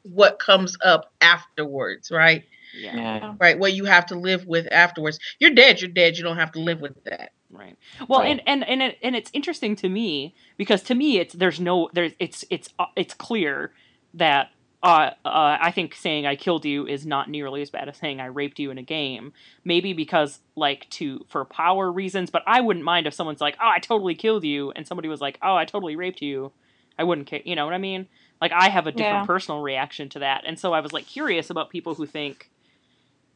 what 0.06 0.40
comes 0.40 0.78
up 0.84 1.12
afterwards, 1.22 2.12
right? 2.12 2.44
Yeah. 2.78 3.36
Right. 3.40 3.58
What 3.58 3.74
you 3.74 3.86
have 3.86 4.06
to 4.08 4.16
live 4.16 4.46
with 4.46 4.68
afterwards. 4.72 5.20
You're 5.40 5.54
dead. 5.54 5.82
You're 5.82 5.92
dead. 5.92 6.18
You 6.18 6.24
don't 6.24 6.38
have 6.38 6.52
to 6.54 6.60
live 6.60 6.82
with 6.82 7.02
that. 7.06 7.32
Right. 7.50 7.78
Well, 8.08 8.20
right. 8.20 8.32
and 8.32 8.42
and 8.46 8.68
and 8.68 8.82
it, 8.82 8.98
and 9.02 9.16
it's 9.16 9.32
interesting 9.34 9.76
to 9.78 9.90
me 9.90 10.36
because 10.58 10.84
to 10.84 10.96
me 10.96 11.20
it's 11.20 11.34
there's 11.34 11.60
no 11.60 11.90
there's 11.94 12.12
it's 12.20 12.44
it's 12.50 12.70
uh, 12.80 12.88
it's 12.96 13.14
clear 13.14 13.72
that 14.14 14.52
uh, 14.84 15.12
uh, 15.24 15.58
I 15.60 15.72
think 15.72 15.96
saying 15.96 16.26
I 16.26 16.36
killed 16.36 16.66
you 16.66 16.86
is 16.86 17.06
not 17.06 17.30
nearly 17.30 17.62
as 17.62 17.70
bad 17.70 17.88
as 17.88 17.98
saying 17.98 18.20
I 18.20 18.26
raped 18.26 18.60
you 18.60 18.72
in 18.72 18.78
a 18.78 18.84
game. 18.84 19.32
Maybe 19.64 19.94
because 19.94 20.40
like 20.56 20.90
to 20.92 21.26
for 21.30 21.46
power 21.46 21.92
reasons, 21.92 22.30
but 22.30 22.44
I 22.46 22.62
wouldn't 22.62 22.86
mind 22.86 23.08
if 23.08 23.14
someone's 23.14 23.42
like, 23.42 23.56
"Oh, 23.62 23.70
I 23.70 23.80
totally 23.80 24.16
killed 24.16 24.44
you," 24.44 24.72
and 24.72 24.86
somebody 24.86 25.08
was 25.08 25.22
like, 25.22 25.40
"Oh, 25.42 25.56
I 25.56 25.66
totally 25.66 25.96
raped 25.96 26.22
you." 26.22 26.52
I 26.98 27.04
wouldn't 27.04 27.28
care. 27.28 27.42
You 27.44 27.56
know 27.56 27.66
what 27.66 27.74
I 27.74 27.78
mean? 27.78 28.08
Like 28.42 28.52
I 28.52 28.70
have 28.70 28.88
a 28.88 28.92
different 28.92 29.24
yeah. 29.24 29.26
personal 29.26 29.62
reaction 29.62 30.10
to 30.10 30.20
that, 30.20 30.44
and 30.46 30.60
so 30.60 30.74
I 30.74 30.82
was 30.82 30.94
like 30.94 31.08
curious 31.08 31.50
about 31.50 31.70
people 31.70 31.96
who 31.96 32.06
think 32.06 32.50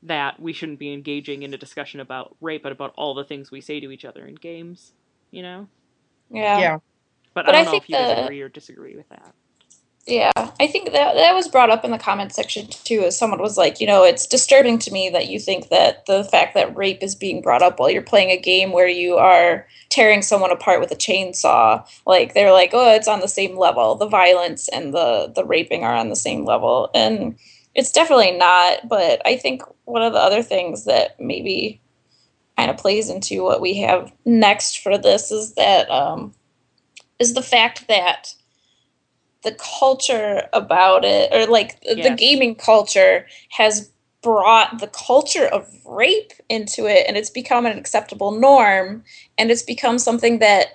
that 0.03 0.39
we 0.39 0.53
shouldn't 0.53 0.79
be 0.79 0.93
engaging 0.93 1.43
in 1.43 1.53
a 1.53 1.57
discussion 1.57 1.99
about 1.99 2.35
rape, 2.41 2.63
but 2.63 2.71
about 2.71 2.93
all 2.95 3.13
the 3.13 3.23
things 3.23 3.51
we 3.51 3.61
say 3.61 3.79
to 3.79 3.91
each 3.91 4.05
other 4.05 4.25
in 4.25 4.35
games. 4.35 4.93
you 5.31 5.41
know. 5.43 5.67
Yeah. 6.31 6.59
Yeah. 6.59 6.77
But, 7.33 7.45
But 7.45 7.55
I 7.55 7.59
I 7.59 7.63
don't 7.63 7.65
know 7.65 7.71
think 7.71 7.83
if 7.83 7.89
you 7.89 7.95
guys 7.95 8.15
the- 8.15 8.23
agree 8.25 8.41
or 8.41 8.49
disagree 8.49 8.95
with 8.95 9.09
that. 9.09 9.33
Yeah, 10.07 10.31
I 10.35 10.65
think 10.65 10.91
that 10.91 11.13
that 11.13 11.35
was 11.35 11.47
brought 11.47 11.69
up 11.69 11.85
in 11.85 11.91
the 11.91 11.99
comment 11.99 12.33
section 12.33 12.67
too. 12.67 13.01
As 13.01 13.17
someone 13.17 13.39
was 13.39 13.57
like, 13.57 13.79
you 13.79 13.85
know, 13.85 14.03
it's 14.03 14.25
disturbing 14.25 14.79
to 14.79 14.91
me 14.91 15.09
that 15.09 15.27
you 15.27 15.39
think 15.39 15.69
that 15.69 16.05
the 16.07 16.23
fact 16.23 16.55
that 16.55 16.75
rape 16.75 17.03
is 17.03 17.13
being 17.13 17.41
brought 17.41 17.61
up 17.61 17.79
while 17.79 17.91
you're 17.91 18.01
playing 18.01 18.31
a 18.31 18.41
game 18.41 18.71
where 18.71 18.87
you 18.87 19.17
are 19.17 19.67
tearing 19.89 20.23
someone 20.23 20.51
apart 20.51 20.79
with 20.79 20.91
a 20.91 20.95
chainsaw, 20.95 21.87
like 22.07 22.33
they're 22.33 22.51
like, 22.51 22.71
oh, 22.73 22.93
it's 22.95 23.07
on 23.07 23.19
the 23.19 23.27
same 23.27 23.55
level. 23.57 23.95
The 23.95 24.07
violence 24.07 24.67
and 24.69 24.93
the 24.93 25.31
the 25.35 25.45
raping 25.45 25.83
are 25.83 25.95
on 25.95 26.09
the 26.09 26.15
same 26.15 26.43
level, 26.43 26.89
and 26.95 27.37
it's 27.75 27.91
definitely 27.91 28.31
not. 28.31 28.87
But 28.87 29.21
I 29.25 29.35
think 29.37 29.61
one 29.85 30.01
of 30.01 30.13
the 30.13 30.19
other 30.19 30.41
things 30.41 30.85
that 30.85 31.19
maybe 31.19 31.81
kind 32.57 32.71
of 32.71 32.77
plays 32.77 33.09
into 33.09 33.43
what 33.43 33.61
we 33.61 33.77
have 33.77 34.11
next 34.25 34.79
for 34.79 34.97
this 34.97 35.31
is 35.31 35.53
that 35.53 35.89
um, 35.91 36.33
is 37.19 37.35
the 37.35 37.43
fact 37.43 37.87
that 37.87 38.33
the 39.43 39.57
culture 39.79 40.47
about 40.53 41.05
it 41.05 41.33
or 41.33 41.49
like 41.49 41.79
the 41.81 42.15
gaming 42.17 42.55
culture 42.55 43.25
has 43.49 43.89
brought 44.21 44.79
the 44.79 44.87
culture 44.87 45.45
of 45.45 45.65
rape 45.85 46.33
into 46.49 46.85
it 46.85 47.05
and 47.07 47.15
it's 47.15 47.29
become 47.29 47.65
an 47.65 47.77
acceptable 47.77 48.31
norm 48.31 49.03
and 49.37 49.49
it's 49.49 49.63
become 49.63 49.97
something 49.97 50.39
that 50.39 50.73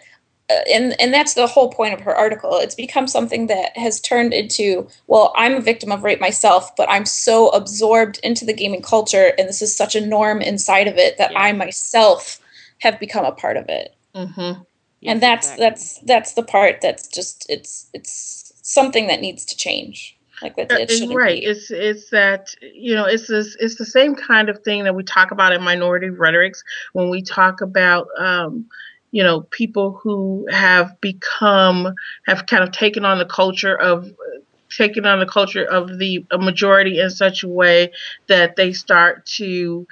uh, 0.50 0.54
and 0.72 0.98
and 1.00 1.12
that's 1.12 1.34
the 1.34 1.46
whole 1.46 1.70
point 1.70 1.92
of 1.92 2.00
her 2.00 2.14
article 2.14 2.56
it's 2.56 2.74
become 2.74 3.06
something 3.06 3.46
that 3.48 3.76
has 3.76 4.00
turned 4.00 4.32
into 4.32 4.86
well 5.08 5.32
i'm 5.36 5.54
a 5.54 5.60
victim 5.60 5.92
of 5.92 6.02
rape 6.02 6.20
myself 6.20 6.74
but 6.76 6.88
i'm 6.90 7.04
so 7.04 7.48
absorbed 7.50 8.18
into 8.22 8.46
the 8.46 8.52
gaming 8.52 8.82
culture 8.82 9.32
and 9.38 9.46
this 9.48 9.60
is 9.60 9.74
such 9.76 9.94
a 9.94 10.06
norm 10.06 10.40
inside 10.40 10.88
of 10.88 10.96
it 10.96 11.18
that 11.18 11.32
Yeah. 11.32 11.40
i 11.40 11.52
myself 11.52 12.40
have 12.78 12.98
become 12.98 13.24
a 13.26 13.32
part 13.32 13.56
of 13.58 13.68
it 13.68 13.94
Mm-hmm. 14.14 14.62
Yes, 15.00 15.12
and 15.12 15.20
that's 15.20 15.46
exactly. 15.48 15.64
that's 15.66 15.98
that's 16.06 16.32
the 16.32 16.42
part 16.42 16.80
that's 16.80 17.08
just 17.08 17.46
it's 17.48 17.90
it's 17.92 18.43
something 18.64 19.06
that 19.06 19.20
needs 19.20 19.44
to 19.44 19.56
change 19.56 20.16
like 20.42 20.56
that 20.56 20.70
it 20.72 20.90
shouldn't 20.90 21.14
right. 21.14 21.40
be 21.40 21.46
It's 21.46 21.70
it's 21.70 22.10
that 22.10 22.54
you 22.60 22.94
know 22.94 23.04
it's 23.04 23.28
this 23.28 23.56
it's 23.60 23.76
the 23.76 23.84
same 23.84 24.14
kind 24.16 24.48
of 24.48 24.62
thing 24.64 24.84
that 24.84 24.94
we 24.94 25.04
talk 25.04 25.30
about 25.30 25.52
in 25.52 25.62
minority 25.62 26.10
rhetorics 26.10 26.64
when 26.92 27.08
we 27.08 27.22
talk 27.22 27.60
about 27.60 28.08
um, 28.18 28.66
you 29.12 29.22
know 29.22 29.42
people 29.42 30.00
who 30.02 30.46
have 30.50 31.00
become 31.00 31.94
have 32.26 32.46
kind 32.46 32.64
of 32.64 32.72
taken 32.72 33.04
on 33.04 33.18
the 33.18 33.26
culture 33.26 33.76
of 33.76 34.12
taking 34.70 35.04
on 35.04 35.20
the 35.20 35.26
culture 35.26 35.64
of 35.64 35.98
the 35.98 36.26
a 36.32 36.38
majority 36.38 36.98
in 36.98 37.10
such 37.10 37.44
a 37.44 37.48
way 37.48 37.92
that 38.26 38.56
they 38.56 38.72
start 38.72 39.24
to 39.26 39.86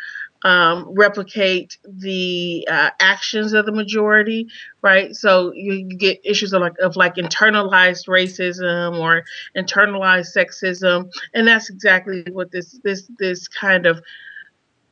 um, 0.45 0.86
replicate 0.97 1.78
the 1.84 2.66
uh, 2.70 2.90
actions 3.01 3.53
of 3.53 3.66
the 3.66 3.72
majority, 3.72 4.49
right? 4.82 5.14
So 5.14 5.53
you, 5.55 5.84
get 5.84 6.20
issues 6.24 6.53
of 6.53 6.62
like 6.62 6.78
of 6.78 6.97
like 6.97 7.16
internalized 7.16 8.09
racism 8.09 8.99
or 8.99 9.24
internalized 9.57 10.36
sexism, 10.36 11.11
and 11.34 11.47
that's 11.47 11.70
exactly 11.70 12.24
what 12.32 12.51
this 12.51 12.78
this 12.82 13.09
this 13.18 13.49
kind 13.49 13.86
of 13.86 14.03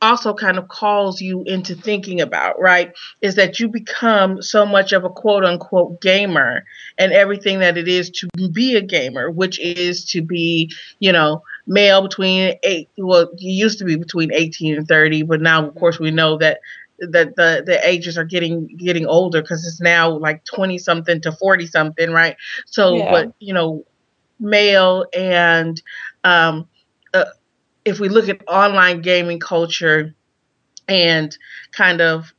also 0.01 0.33
kind 0.33 0.57
of 0.57 0.67
calls 0.67 1.21
you 1.21 1.43
into 1.43 1.75
thinking 1.75 2.21
about, 2.21 2.59
right? 2.59 2.91
Is 3.21 3.35
that 3.35 3.59
you 3.59 3.67
become 3.67 4.41
so 4.41 4.65
much 4.65 4.93
of 4.93 5.03
a 5.03 5.09
quote 5.09 5.45
unquote 5.45 6.01
gamer 6.01 6.65
and 6.97 7.13
everything 7.13 7.59
that 7.59 7.77
it 7.77 7.87
is 7.87 8.09
to 8.11 8.27
be 8.49 8.75
a 8.75 8.81
gamer, 8.81 9.29
which 9.29 9.59
is 9.59 10.05
to 10.05 10.21
be, 10.21 10.71
you 10.99 11.11
know, 11.11 11.43
male 11.67 12.01
between 12.01 12.55
eight, 12.63 12.89
well, 12.97 13.29
you 13.37 13.51
used 13.51 13.79
to 13.79 13.85
be 13.85 13.95
between 13.95 14.33
18 14.33 14.77
and 14.77 14.87
30, 14.87 15.23
but 15.23 15.41
now, 15.41 15.65
of 15.67 15.75
course, 15.75 15.99
we 15.99 16.11
know 16.11 16.37
that 16.37 16.59
that 16.99 17.35
the 17.35 17.63
the 17.65 17.79
ages 17.87 18.17
are 18.17 18.23
getting 18.23 18.67
getting 18.77 19.07
older 19.07 19.41
because 19.41 19.65
it's 19.65 19.81
now 19.81 20.11
like 20.11 20.43
20 20.45 20.77
something 20.77 21.19
to 21.21 21.31
40 21.31 21.65
something 21.65 22.11
right 22.11 22.35
so 22.67 22.99
Yeah. 22.99 23.09
but 23.09 23.33
you 23.39 23.53
know 23.55 23.83
male 24.39 25.05
and 25.11 25.81
um 26.23 26.67
uh, 27.15 27.25
if 27.85 27.99
we 27.99 28.07
look 28.09 28.29
at 28.29 28.47
online 28.47 29.01
gaming 29.01 29.39
culture 29.39 30.13
and 30.87 31.37
kind 31.71 32.01
of 32.01 32.33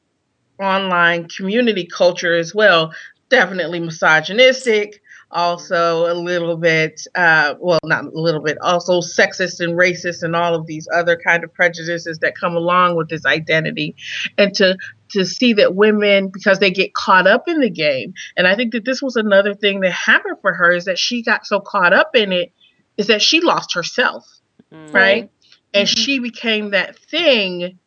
online 0.61 1.29
community 1.29 1.87
culture 1.87 2.37
as 2.37 2.55
well, 2.55 2.93
definitely 3.31 3.81
misogynistic, 3.81 5.02
also 5.33 6.13
a 6.13 6.15
little 6.15 6.57
bit, 6.57 7.01
uh, 7.15 7.55
well, 7.59 7.81
not 7.85 8.05
a 8.05 8.11
little 8.13 8.43
bit, 8.43 8.59
also 8.61 9.01
sexist 9.01 9.61
and 9.61 9.79
racist 9.79 10.23
and 10.23 10.37
all 10.37 10.55
of 10.55 10.67
these 10.67 10.87
other 10.95 11.17
kind 11.17 11.43
of 11.43 11.53
prejudices 11.53 12.19
that 12.19 12.37
come 12.37 12.55
along 12.55 12.97
with 12.97 13.09
this 13.09 13.25
identity. 13.27 13.97
And 14.39 14.55
to 14.55 14.77
to 15.11 15.27
see 15.27 15.53
that 15.55 15.75
women, 15.75 16.29
because 16.29 16.59
they 16.59 16.71
get 16.71 16.95
caught 16.95 17.27
up 17.27 17.47
in 17.47 17.61
the 17.61 17.69
game, 17.69 18.15
and 18.37 18.47
I 18.47 18.57
think 18.57 18.73
that 18.73 18.85
this 18.85 19.03
was 19.03 19.17
another 19.17 19.55
thing 19.55 19.81
that 19.81 19.93
happened 19.93 20.39
for 20.41 20.55
her 20.55 20.73
is 20.73 20.87
that 20.87 20.99
she 20.99 21.23
got 21.23 21.45
so 21.45 21.61
caught 21.61 21.93
up 21.93 22.15
in 22.15 22.33
it, 22.33 22.53
is 22.97 23.09
that 23.09 23.21
she 23.21 23.41
lost 23.41 23.75
herself 23.75 24.27
Mm. 24.73 24.95
right? 24.95 25.31
And 25.75 25.89
Mhm. 25.89 25.99
she 25.99 26.19
became 26.19 26.71
that 26.71 26.99
thing 26.99 27.79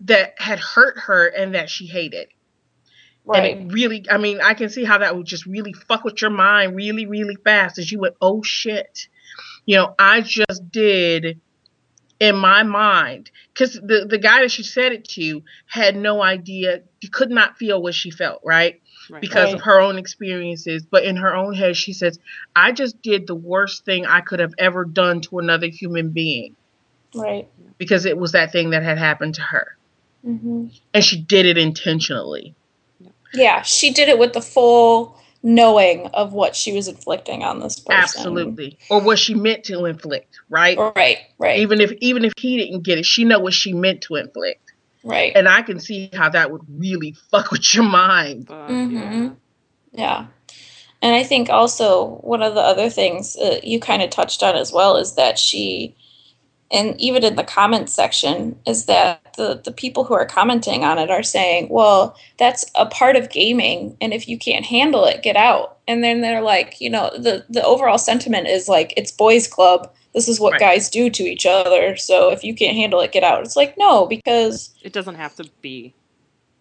that 0.00 0.34
had 0.38 0.58
hurt 0.58 0.98
her 0.98 1.26
and 1.26 1.54
that 1.54 1.68
she 1.68 1.86
hated. 1.86 2.28
Right 3.30 3.56
And 3.56 3.70
it 3.70 3.74
really, 3.74 4.06
I 4.10 4.18
mean, 4.18 4.40
I 4.40 4.54
can 4.54 4.68
see 4.68 4.84
how 4.84 4.98
that 4.98 5.16
would 5.16 5.26
just 5.26 5.46
really 5.46 5.72
fuck 5.72 6.04
with 6.04 6.20
your 6.20 6.30
mind 6.30 6.76
really, 6.76 7.06
really 7.06 7.36
fast 7.36 7.78
as 7.78 7.90
you 7.90 8.00
went, 8.00 8.16
oh 8.20 8.42
shit. 8.42 9.08
You 9.66 9.76
know, 9.76 9.94
I 9.98 10.20
just 10.20 10.70
did 10.70 11.40
in 12.18 12.36
my 12.36 12.62
mind, 12.62 13.30
because 13.52 13.74
the, 13.74 14.06
the 14.08 14.18
guy 14.18 14.42
that 14.42 14.50
she 14.50 14.62
said 14.62 14.92
it 14.92 15.08
to 15.08 15.42
had 15.66 15.96
no 15.96 16.22
idea, 16.22 16.82
could 17.10 17.30
not 17.30 17.56
feel 17.56 17.82
what 17.82 17.94
she 17.94 18.10
felt, 18.10 18.42
right? 18.44 18.80
Right. 19.10 19.22
because 19.22 19.52
Right. 19.52 19.54
of 19.54 19.62
her 19.62 19.80
own 19.80 19.98
experiences. 19.98 20.84
But 20.88 21.04
in 21.04 21.16
her 21.16 21.34
own 21.34 21.54
head, 21.54 21.76
she 21.76 21.92
says, 21.92 22.18
I 22.54 22.72
just 22.72 23.00
did 23.02 23.26
the 23.26 23.34
worst 23.34 23.84
thing 23.84 24.06
I 24.06 24.20
could 24.20 24.38
have 24.38 24.54
ever 24.58 24.84
done 24.84 25.20
to 25.22 25.38
another 25.38 25.66
human 25.66 26.10
being 26.10 26.54
right 27.14 27.48
because 27.78 28.04
it 28.04 28.16
was 28.16 28.32
that 28.32 28.52
thing 28.52 28.70
that 28.70 28.82
had 28.82 28.98
happened 28.98 29.34
to 29.36 29.42
her. 29.42 29.76
hmm 30.22 30.66
And 30.94 31.04
she 31.04 31.20
did 31.20 31.46
it 31.46 31.58
intentionally. 31.58 32.54
Yeah 33.34 33.62
she 33.62 33.92
did 33.92 34.08
it 34.08 34.18
with 34.18 34.32
the 34.32 34.42
full 34.42 35.16
knowing 35.42 36.06
of 36.08 36.32
what 36.34 36.54
she 36.54 36.72
was 36.72 36.86
inflicting 36.86 37.42
on 37.42 37.60
this 37.60 37.78
person 37.80 38.02
Absolutely. 38.02 38.78
Or 38.90 39.00
what 39.00 39.18
she 39.18 39.34
meant 39.34 39.64
to 39.64 39.86
inflict, 39.86 40.38
right? 40.50 40.76
right 40.76 41.18
right 41.38 41.58
Even 41.60 41.80
if 41.80 41.92
even 42.00 42.24
if 42.24 42.34
he 42.36 42.58
didn't 42.58 42.82
get 42.82 42.98
it, 42.98 43.06
she 43.06 43.24
know 43.24 43.38
what 43.38 43.54
she 43.54 43.72
meant 43.72 44.02
to 44.02 44.16
inflict. 44.16 44.72
right 45.02 45.32
And 45.34 45.48
I 45.48 45.62
can 45.62 45.80
see 45.80 46.10
how 46.12 46.28
that 46.28 46.50
would 46.50 46.60
really 46.76 47.16
fuck 47.30 47.50
with 47.50 47.74
your 47.74 47.84
mind. 47.84 48.46
But, 48.48 48.68
Mhm. 48.68 48.90
yeah. 48.92 49.30
Yeah. 49.92 50.26
And 51.02 51.14
I 51.14 51.22
think 51.22 51.48
also 51.48 52.18
one 52.20 52.42
of 52.42 52.54
the 52.54 52.60
other 52.60 52.90
things 52.90 53.34
uh, 53.36 53.60
you 53.62 53.80
kind 53.80 54.02
of 54.02 54.10
touched 54.10 54.42
on 54.42 54.54
as 54.56 54.70
well 54.72 54.98
is 54.98 55.14
that 55.14 55.38
she, 55.38 55.96
and 56.70 57.00
even 57.00 57.24
in 57.24 57.36
the 57.36 57.44
comments 57.44 57.94
section, 57.94 58.58
is 58.66 58.84
that 58.84 59.29
the, 59.36 59.60
the 59.64 59.72
people 59.72 60.04
who 60.04 60.14
are 60.14 60.26
commenting 60.26 60.84
on 60.84 60.98
it 60.98 61.10
are 61.10 61.22
saying, 61.22 61.68
well, 61.70 62.16
that's 62.38 62.64
a 62.74 62.86
part 62.86 63.16
of 63.16 63.30
gaming. 63.30 63.96
And 64.00 64.12
if 64.12 64.28
you 64.28 64.38
can't 64.38 64.64
handle 64.66 65.04
it, 65.04 65.22
get 65.22 65.36
out. 65.36 65.78
And 65.88 66.02
then 66.04 66.20
they're 66.20 66.42
like, 66.42 66.80
you 66.80 66.90
know, 66.90 67.10
the, 67.16 67.44
the 67.48 67.64
overall 67.64 67.98
sentiment 67.98 68.46
is 68.46 68.68
like, 68.68 68.94
it's 68.96 69.10
boys' 69.12 69.48
club. 69.48 69.92
This 70.14 70.28
is 70.28 70.40
what 70.40 70.52
Right. 70.52 70.60
guys 70.60 70.90
do 70.90 71.08
to 71.10 71.22
each 71.22 71.46
other. 71.46 71.96
So 71.96 72.30
if 72.32 72.42
you 72.42 72.54
can't 72.54 72.76
handle 72.76 73.00
it, 73.00 73.12
get 73.12 73.22
out. 73.24 73.42
It's 73.44 73.56
like, 73.56 73.76
no, 73.78 74.06
because 74.06 74.74
It 74.82 74.92
doesn't 74.92 75.14
have 75.16 75.34
to 75.36 75.48
be. 75.62 75.94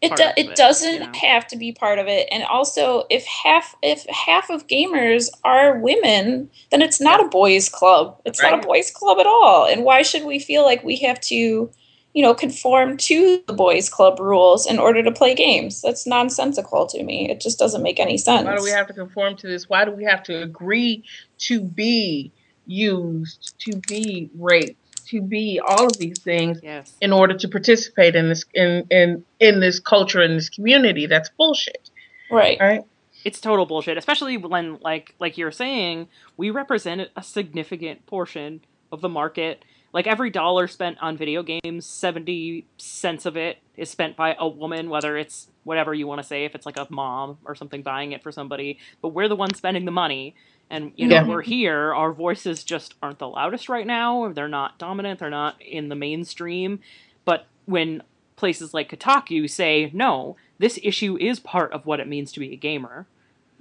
it 0.02 0.16
do, 0.16 0.24
it 0.38 0.48
it, 0.52 0.56
doesn't 0.56 0.94
you 0.94 1.00
know? 1.00 1.12
have 1.14 1.46
to 1.48 1.58
be 1.58 1.74
part 1.74 2.00
of 2.00 2.08
it 2.08 2.26
and 2.32 2.44
also 2.44 3.04
if 3.10 3.26
half 3.26 3.76
if 3.82 4.06
half 4.08 4.50
of 4.50 4.66
gamers 4.68 5.28
are 5.44 5.78
women 5.80 6.50
then 6.72 6.82
it's 6.82 7.02
not 7.02 7.20
a 7.22 7.28
boys 7.28 7.68
club 7.68 8.18
it's 8.24 8.42
not 8.42 8.54
a 8.54 8.66
boys 8.66 8.92
club 8.92 9.20
at 9.20 9.26
all 9.26 9.66
and 9.68 9.84
why 9.84 10.02
should 10.02 10.24
we 10.24 10.40
feel 10.40 10.64
like 10.64 10.82
we 10.86 10.96
have 10.96 11.20
to 11.20 11.70
you 12.14 12.24
know 12.24 12.34
conform 12.34 12.98
to 12.98 13.42
the 13.48 13.54
boys 13.54 13.90
club 13.90 14.20
rules 14.20 14.66
in 14.66 14.80
order 14.80 15.04
to 15.04 15.12
play 15.12 15.36
games 15.36 15.82
that's 15.82 16.08
nonsensical 16.08 16.88
to 16.88 17.04
me 17.04 17.30
it 17.30 17.40
just 17.40 17.60
doesn't 17.60 17.84
make 17.84 18.00
any 18.00 18.18
sense 18.18 18.46
Why 18.46 18.56
do 18.56 18.64
we 18.64 18.72
have 18.72 18.88
to 18.88 18.94
conform 18.94 19.36
to 19.38 19.48
this? 19.48 19.70
Why 19.70 19.86
do 19.86 19.92
we 19.92 20.04
have 20.06 20.24
to 20.24 20.42
agree 20.42 21.04
to 21.40 21.62
be 21.62 22.32
used, 22.66 23.56
to 23.60 23.82
be 23.88 24.30
raped, 24.38 25.06
to 25.08 25.22
be 25.22 25.60
all 25.66 25.86
of 25.88 25.98
these 25.98 26.20
things 26.20 26.60
Yes. 26.64 26.96
in 27.02 27.12
order 27.12 27.36
to 27.38 27.48
participate 27.48 28.16
in 28.16 28.30
this 28.30 28.46
in 28.54 28.86
in 28.90 29.24
in 29.40 29.60
this 29.60 29.80
culture 29.80 30.22
in 30.22 30.36
this 30.36 30.50
community? 30.50 31.06
That's 31.08 31.30
bullshit, 31.38 31.90
right 32.32 32.58
right? 32.60 32.82
It's 33.26 33.42
total 33.42 33.66
bullshit, 33.66 33.98
especially 33.98 34.38
when 34.38 34.78
like 34.82 35.16
like 35.20 35.38
you're 35.38 35.52
saying, 35.52 36.08
we 36.38 36.50
represent 36.52 37.10
a 37.16 37.24
significant 37.24 38.06
portion 38.06 38.62
of 38.92 39.02
the 39.02 39.10
market. 39.10 39.64
Like 39.92 40.08
every 40.08 40.30
dollar 40.30 40.68
spent 40.68 40.98
on 41.02 41.18
video 41.18 41.44
games, 41.44 41.86
70 41.86 42.66
cents 42.78 43.26
of 43.26 43.36
it 43.36 43.58
is 43.76 43.90
spent 43.90 44.16
by 44.16 44.36
a 44.38 44.48
woman, 44.48 44.90
whether 44.90 45.18
it's 45.18 45.48
whatever 45.64 45.94
you 45.94 46.06
want 46.08 46.22
to 46.22 46.28
say, 46.28 46.46
if 46.46 46.54
it's 46.56 46.66
like 46.66 46.78
a 46.78 46.88
mom 46.90 47.38
or 47.46 47.56
something 47.56 47.82
buying 47.82 48.12
it 48.12 48.22
for 48.22 48.32
somebody, 48.32 48.78
but 49.02 49.10
we're 49.10 49.28
the 49.28 49.36
ones 49.36 49.58
spending 49.58 49.86
the 49.86 49.92
money. 49.92 50.36
And 50.70 50.92
you 50.96 51.08
know, 51.08 51.16
Yeah. 51.16 51.28
we're 51.28 51.42
here, 51.42 51.94
our 51.94 52.14
voices 52.14 52.64
just 52.64 52.94
aren't 53.02 53.18
the 53.20 53.28
loudest 53.28 53.70
right 53.70 53.88
now, 53.88 54.32
they're 54.32 54.48
not 54.48 54.78
dominant, 54.78 55.20
they're 55.20 55.30
not 55.30 55.60
in 55.62 55.90
the 55.90 55.96
mainstream. 55.96 56.80
But 57.26 57.48
when 57.66 58.04
places 58.36 58.74
like 58.74 58.90
Kotaku 58.92 59.50
say, 59.50 59.90
no, 59.94 60.36
this 60.60 60.80
issue 60.84 61.18
is 61.20 61.40
part 61.40 61.72
of 61.74 61.86
what 61.88 62.00
it 62.00 62.08
means 62.08 62.32
to 62.34 62.40
be 62.40 62.54
a 62.54 62.56
gamer, 62.56 63.08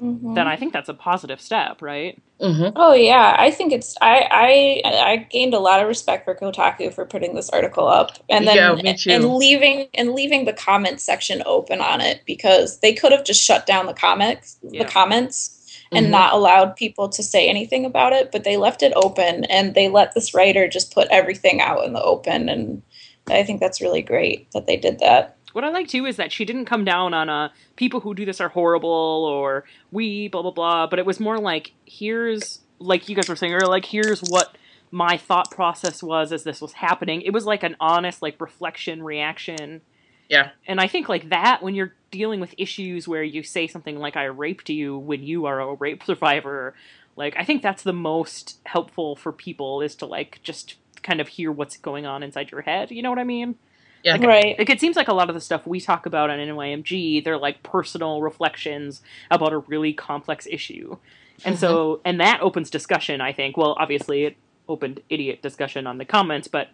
Mhm. 0.02 0.34
then 0.34 0.46
I 0.46 0.56
think 0.56 0.72
that's 0.72 0.88
a 0.88 0.94
positive 0.94 1.40
step, 1.40 1.82
right? 1.82 2.16
hmm 2.40 2.68
Oh 2.76 2.92
yeah, 2.94 3.34
I 3.38 3.50
think 3.50 3.72
it's 3.72 3.96
I 4.00 4.82
I 4.84 4.90
I 5.12 5.16
gained 5.16 5.54
a 5.54 5.58
lot 5.58 5.80
of 5.80 5.88
respect 5.88 6.24
for 6.24 6.34
Kotaku 6.36 6.92
for 6.94 7.04
putting 7.04 7.34
this 7.34 7.50
article 7.50 7.88
up 7.88 8.12
and 8.28 8.46
then 8.46 8.56
Yeah, 8.56 8.74
me 8.76 8.94
too. 8.96 9.10
and 9.10 9.34
leaving 9.34 9.88
and 9.94 10.12
leaving 10.12 10.44
the 10.44 10.52
comment 10.52 11.00
section 11.00 11.42
open 11.46 11.80
on 11.80 12.00
it 12.00 12.22
because 12.26 12.78
they 12.80 12.92
could 12.92 13.10
have 13.10 13.24
just 13.24 13.42
shut 13.42 13.66
down 13.66 13.86
the 13.86 13.92
comics 13.94 14.56
Yeah. 14.70 14.84
the 14.84 14.88
comments 14.88 15.54
and 15.90 16.06
Mhm. 16.06 16.10
not 16.10 16.32
allowed 16.34 16.76
people 16.76 17.08
to 17.08 17.22
say 17.22 17.48
anything 17.48 17.84
about 17.86 18.12
it, 18.12 18.30
but 18.30 18.44
they 18.44 18.56
left 18.56 18.82
it 18.82 18.92
open 18.94 19.44
and 19.46 19.74
they 19.74 19.88
let 19.88 20.14
this 20.14 20.34
writer 20.34 20.68
just 20.68 20.92
put 20.94 21.08
everything 21.10 21.60
out 21.60 21.84
in 21.84 21.92
the 21.94 22.02
open 22.02 22.48
and 22.48 22.82
I 23.30 23.42
think 23.42 23.60
that's 23.60 23.80
really 23.80 24.02
great 24.02 24.50
that 24.52 24.66
they 24.66 24.76
did 24.76 25.00
that. 25.00 25.37
What 25.58 25.64
I 25.64 25.70
like 25.70 25.88
too 25.88 26.06
is 26.06 26.18
that 26.18 26.30
she 26.30 26.44
didn't 26.44 26.66
come 26.66 26.84
down 26.84 27.12
on 27.12 27.28
uh, 27.28 27.48
people 27.74 27.98
who 27.98 28.14
do 28.14 28.24
this 28.24 28.40
are 28.40 28.48
horrible 28.48 28.88
or 28.88 29.64
we 29.90 30.28
blah 30.28 30.42
blah 30.42 30.52
blah, 30.52 30.86
but 30.86 31.00
it 31.00 31.04
was 31.04 31.18
more 31.18 31.36
like 31.36 31.72
here's 31.84 32.60
like 32.78 33.08
you 33.08 33.16
guys 33.16 33.28
were 33.28 33.34
saying 33.34 33.52
earlier, 33.52 33.66
like 33.66 33.86
here's 33.86 34.20
what 34.20 34.56
my 34.92 35.16
thought 35.16 35.50
process 35.50 36.00
was 36.00 36.30
as 36.30 36.44
this 36.44 36.60
was 36.60 36.74
happening. 36.74 37.22
It 37.22 37.32
was 37.32 37.44
like 37.44 37.64
an 37.64 37.74
honest 37.80 38.22
like 38.22 38.40
reflection 38.40 39.02
reaction. 39.02 39.80
Yeah. 40.28 40.50
And 40.64 40.80
I 40.80 40.86
think 40.86 41.08
like 41.08 41.30
that 41.30 41.60
when 41.60 41.74
you're 41.74 41.94
dealing 42.12 42.38
with 42.38 42.54
issues 42.56 43.08
where 43.08 43.24
you 43.24 43.42
say 43.42 43.66
something 43.66 43.98
like 43.98 44.16
I 44.16 44.26
raped 44.26 44.70
you 44.70 44.96
when 44.96 45.24
you 45.24 45.46
are 45.46 45.58
a 45.58 45.74
rape 45.74 46.04
survivor, 46.04 46.76
like 47.16 47.34
I 47.36 47.42
think 47.42 47.62
that's 47.64 47.82
the 47.82 47.92
most 47.92 48.60
helpful 48.64 49.16
for 49.16 49.32
people 49.32 49.80
is 49.80 49.96
to 49.96 50.06
like 50.06 50.38
just 50.44 50.76
kind 51.02 51.20
of 51.20 51.26
hear 51.26 51.50
what's 51.50 51.76
going 51.78 52.06
on 52.06 52.22
inside 52.22 52.52
your 52.52 52.62
head. 52.62 52.92
You 52.92 53.02
know 53.02 53.10
what 53.10 53.18
I 53.18 53.24
mean? 53.24 53.56
Yeah. 54.04 54.16
Right. 54.24 54.56
Like 54.58 54.70
it 54.70 54.80
seems 54.80 54.96
like 54.96 55.08
a 55.08 55.12
lot 55.14 55.28
of 55.28 55.34
the 55.34 55.40
stuff 55.40 55.66
we 55.66 55.80
talk 55.80 56.06
about 56.06 56.30
on 56.30 56.38
NYMG, 56.38 57.24
they're 57.24 57.36
like 57.38 57.62
personal 57.62 58.22
reflections 58.22 59.02
about 59.30 59.52
a 59.52 59.58
really 59.58 59.92
complex 59.92 60.46
issue. 60.50 60.96
And 61.44 61.58
so 61.58 62.00
and 62.04 62.20
that 62.20 62.40
opens 62.40 62.70
discussion, 62.70 63.20
I 63.20 63.32
think. 63.32 63.56
Well, 63.56 63.76
obviously 63.78 64.24
it 64.24 64.36
opened 64.68 65.00
idiot 65.08 65.42
discussion 65.42 65.86
on 65.86 65.98
the 65.98 66.04
comments, 66.04 66.48
but 66.48 66.68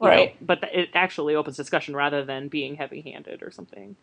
you 0.00 0.06
know, 0.08 0.14
Right. 0.14 0.36
but 0.46 0.62
it 0.72 0.90
actually 0.94 1.34
opens 1.34 1.56
discussion 1.56 1.96
rather 1.96 2.24
than 2.24 2.48
being 2.48 2.76
heavy-handed 2.76 3.42
or 3.42 3.50
something. 3.50 3.96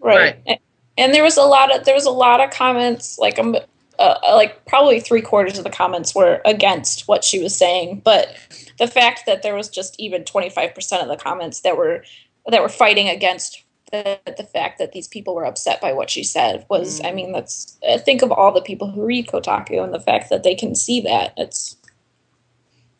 right. 0.00 0.36
A- 0.48 0.60
And 0.98 1.14
there 1.14 1.22
was 1.22 1.36
a 1.36 1.42
lot 1.44 1.74
of 1.74 1.84
there 1.84 1.94
was 1.94 2.04
a 2.06 2.10
lot 2.10 2.40
of 2.40 2.50
comments 2.50 3.18
like 3.18 3.38
um 3.38 3.56
uh, 4.00 4.18
like 4.34 4.64
probably 4.66 4.98
three 5.00 5.22
quarters 5.22 5.58
of 5.58 5.64
the 5.64 5.70
comments 5.70 6.14
were 6.14 6.40
against 6.44 7.06
what 7.06 7.22
she 7.24 7.38
was 7.42 7.54
saying, 7.54 8.00
but 8.04 8.34
the 8.78 8.86
fact 8.88 9.26
that 9.26 9.42
there 9.42 9.54
was 9.54 9.68
just 9.68 9.94
even 10.00 10.24
twenty 10.24 10.50
five 10.50 10.74
percent 10.74 11.02
of 11.02 11.08
the 11.08 11.22
comments 11.22 11.60
that 11.60 11.76
were 11.76 12.04
that 12.48 12.62
were 12.62 12.68
fighting 12.70 13.08
against 13.08 13.62
the, 13.92 14.18
the 14.38 14.44
fact 14.44 14.78
that 14.78 14.92
these 14.92 15.08
people 15.08 15.34
were 15.34 15.44
upset 15.44 15.80
by 15.80 15.92
what 15.92 16.08
she 16.10 16.24
said 16.24 16.64
was 16.70 17.00
I 17.02 17.10
Mm. 17.10 17.14
mean 17.14 17.32
that's 17.32 17.78
uh, 17.88 17.98
think 17.98 18.22
of 18.22 18.32
all 18.32 18.52
the 18.52 18.62
people 18.62 18.90
who 18.90 19.04
read 19.04 19.26
Kotaku 19.26 19.82
and 19.84 19.92
the 19.92 20.00
fact 20.00 20.30
that 20.30 20.42
they 20.44 20.54
can 20.54 20.74
see 20.74 21.00
that 21.02 21.34
it's 21.36 21.76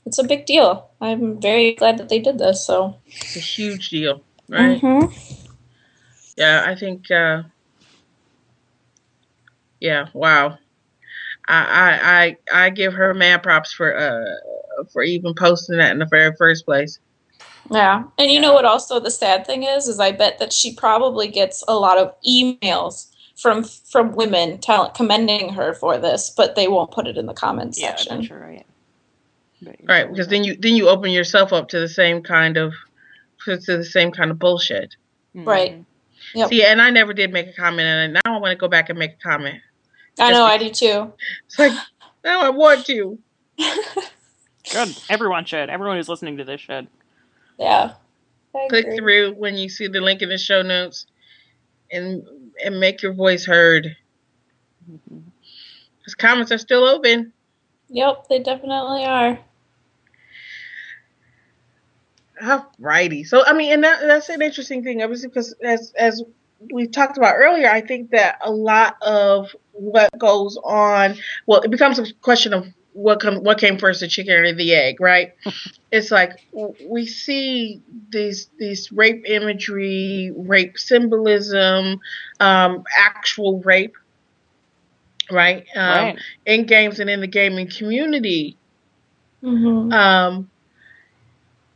it's 0.06 0.18
a 0.18 0.24
big 0.24 0.46
deal. 0.46 0.90
I'm 1.00 1.40
very 1.40 1.74
glad 1.74 1.98
that 1.98 2.08
they 2.08 2.18
did 2.18 2.38
this. 2.38 2.66
So 2.66 2.96
It's 3.06 3.36
a 3.36 3.40
huge 3.40 3.90
deal, 3.90 4.22
right? 4.48 4.80
Mhm. 4.80 5.12
Yeah, 6.36 6.64
I 6.66 6.74
think. 6.74 7.10
Uh, 7.10 7.42
yeah, 9.80 10.08
wow. 10.12 10.58
I, 11.48 12.36
I 12.52 12.56
I 12.56 12.64
I 12.66 12.70
give 12.70 12.92
her 12.94 13.14
mad 13.14 13.42
props 13.42 13.72
for 13.72 13.96
uh 13.96 14.84
for 14.92 15.02
even 15.02 15.34
posting 15.34 15.78
that 15.78 15.92
in 15.92 15.98
the 15.98 16.06
very 16.06 16.34
first 16.36 16.64
place. 16.64 16.98
Yeah. 17.70 18.04
And 18.18 18.30
you 18.30 18.40
know 18.40 18.52
what 18.54 18.64
also 18.64 18.98
the 19.00 19.10
sad 19.10 19.46
thing 19.46 19.62
is 19.62 19.88
is 19.88 20.00
I 20.00 20.12
bet 20.12 20.38
that 20.38 20.52
she 20.52 20.74
probably 20.74 21.28
gets 21.28 21.62
a 21.68 21.74
lot 21.74 21.98
of 21.98 22.14
emails 22.28 23.06
from 23.36 23.64
from 23.64 24.14
women 24.14 24.58
tell, 24.58 24.90
commending 24.90 25.52
her 25.54 25.72
for 25.74 25.98
this, 25.98 26.30
but 26.30 26.56
they 26.56 26.68
won't 26.68 26.90
put 26.90 27.06
it 27.06 27.16
in 27.16 27.26
the 27.26 27.34
comments 27.34 27.80
Yeah, 27.80 27.96
section. 27.96 28.18
that's 28.18 28.30
right. 28.30 28.66
But 29.62 29.78
you're 29.80 29.88
Right, 29.88 30.10
because 30.10 30.28
then 30.28 30.44
you 30.44 30.56
then 30.56 30.74
you 30.76 30.88
open 30.88 31.10
yourself 31.10 31.52
up 31.52 31.68
to 31.68 31.80
the 31.80 31.88
same 31.88 32.22
kind 32.22 32.56
of 32.56 32.74
to 33.44 33.56
the 33.56 33.84
same 33.84 34.10
kind 34.10 34.30
of 34.30 34.38
bullshit. 34.38 34.94
Mhm. 35.34 35.46
Right. 35.46 35.84
Yep. 36.34 36.50
See, 36.50 36.64
and 36.64 36.82
I 36.82 36.90
never 36.90 37.12
did 37.12 37.32
make 37.32 37.48
a 37.48 37.52
comment, 37.52 37.86
and 37.86 38.12
now 38.14 38.36
I 38.36 38.38
want 38.38 38.52
to 38.52 38.56
go 38.56 38.68
back 38.68 38.90
and 38.90 38.98
make 38.98 39.12
a 39.12 39.28
comment. 39.28 39.60
I 40.18 40.32
know, 40.32 40.44
I 40.44 40.58
do 40.58 40.70
too. 40.70 41.12
It's 41.46 41.58
like 41.58 41.72
now 42.24 42.42
I 42.42 42.50
want 42.50 42.86
to. 42.86 43.18
Good. 44.72 44.96
Everyone 45.08 45.44
should. 45.44 45.70
Everyone 45.70 45.96
who's 45.96 46.08
listening 46.08 46.36
to 46.38 46.44
this 46.44 46.60
should. 46.60 46.86
Yeah. 47.58 47.94
Click 48.68 48.86
through 48.96 49.34
when 49.34 49.56
you 49.56 49.68
see 49.68 49.86
the 49.86 50.00
link 50.00 50.22
in 50.22 50.28
the 50.28 50.38
show 50.38 50.62
notes, 50.62 51.06
and 51.90 52.26
and 52.64 52.80
make 52.80 53.02
your 53.02 53.12
voice 53.12 53.46
heard. 53.46 53.96
Mhm. 54.90 55.22
Because 55.98 56.14
comments 56.14 56.50
are 56.50 56.58
still 56.58 56.84
open. 56.84 57.32
Yep, 57.88 58.28
they 58.28 58.38
definitely 58.40 59.04
are. 59.04 59.38
Alrighty. 62.42 63.26
So 63.26 63.44
I 63.44 63.52
mean, 63.52 63.72
and 63.72 63.84
that, 63.84 64.00
that's 64.00 64.28
an 64.28 64.42
interesting 64.42 64.82
thing, 64.82 65.02
obviously, 65.02 65.28
because 65.28 65.54
as 65.62 65.92
as 65.96 66.22
we 66.72 66.86
talked 66.86 67.16
about 67.16 67.34
earlier, 67.36 67.68
I 67.70 67.80
think 67.80 68.10
that 68.10 68.38
a 68.44 68.50
lot 68.50 68.96
of 69.02 69.54
what 69.72 70.10
goes 70.18 70.58
on, 70.62 71.16
well, 71.46 71.60
it 71.60 71.70
becomes 71.70 71.98
a 71.98 72.12
question 72.14 72.52
of 72.52 72.66
what 72.92 73.20
come 73.20 73.36
what 73.44 73.58
came 73.58 73.78
first, 73.78 74.00
the 74.00 74.08
chicken 74.08 74.34
or 74.34 74.52
the 74.52 74.74
egg, 74.74 75.00
right? 75.00 75.32
it's 75.92 76.10
like 76.10 76.32
we 76.86 77.06
see 77.06 77.82
these 78.10 78.48
these 78.58 78.90
rape 78.92 79.24
imagery, 79.26 80.32
rape 80.36 80.78
symbolism, 80.78 82.00
um, 82.40 82.84
actual 82.98 83.60
rape, 83.60 83.94
right? 85.30 85.66
Um, 85.74 85.82
right. 86.06 86.18
In 86.46 86.66
games 86.66 87.00
and 87.00 87.08
in 87.08 87.20
the 87.20 87.26
gaming 87.26 87.68
community, 87.68 88.56
Mm-hmm. 89.42 89.92
um, 89.92 90.50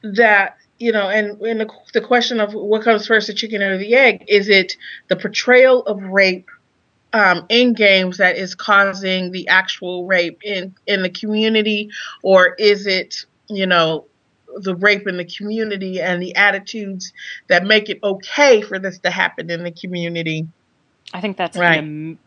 that 0.02 0.56
you 0.78 0.92
know, 0.92 1.08
and, 1.08 1.40
and 1.40 1.60
the, 1.60 1.68
the 1.92 2.00
question 2.00 2.40
of 2.40 2.52
what 2.52 2.82
comes 2.82 3.06
first, 3.06 3.26
the 3.28 3.34
chicken 3.34 3.62
or 3.62 3.78
the 3.78 3.94
egg? 3.94 4.24
Is 4.28 4.48
it 4.48 4.76
the 5.08 5.16
portrayal 5.16 5.82
of 5.86 6.02
rape 6.02 6.48
um, 7.12 7.46
in 7.48 7.74
games 7.74 8.18
that 8.18 8.36
is 8.36 8.54
causing 8.54 9.30
the 9.30 9.48
actual 9.48 10.04
rape 10.04 10.40
in 10.42 10.74
in 10.86 11.02
the 11.02 11.10
community, 11.10 11.90
or 12.22 12.54
is 12.58 12.86
it 12.86 13.24
you 13.48 13.66
know 13.66 14.06
the 14.56 14.74
rape 14.74 15.06
in 15.06 15.16
the 15.16 15.24
community 15.24 16.00
and 16.00 16.20
the 16.20 16.34
attitudes 16.34 17.12
that 17.48 17.64
make 17.64 17.88
it 17.88 18.00
okay 18.02 18.62
for 18.62 18.78
this 18.78 18.98
to 18.98 19.10
happen 19.10 19.50
in 19.50 19.62
the 19.62 19.70
community? 19.70 20.46
I 21.12 21.20
think 21.20 21.36
that's 21.36 21.56
Right. 21.56 21.78
an 21.78 21.84
am- 21.84 22.18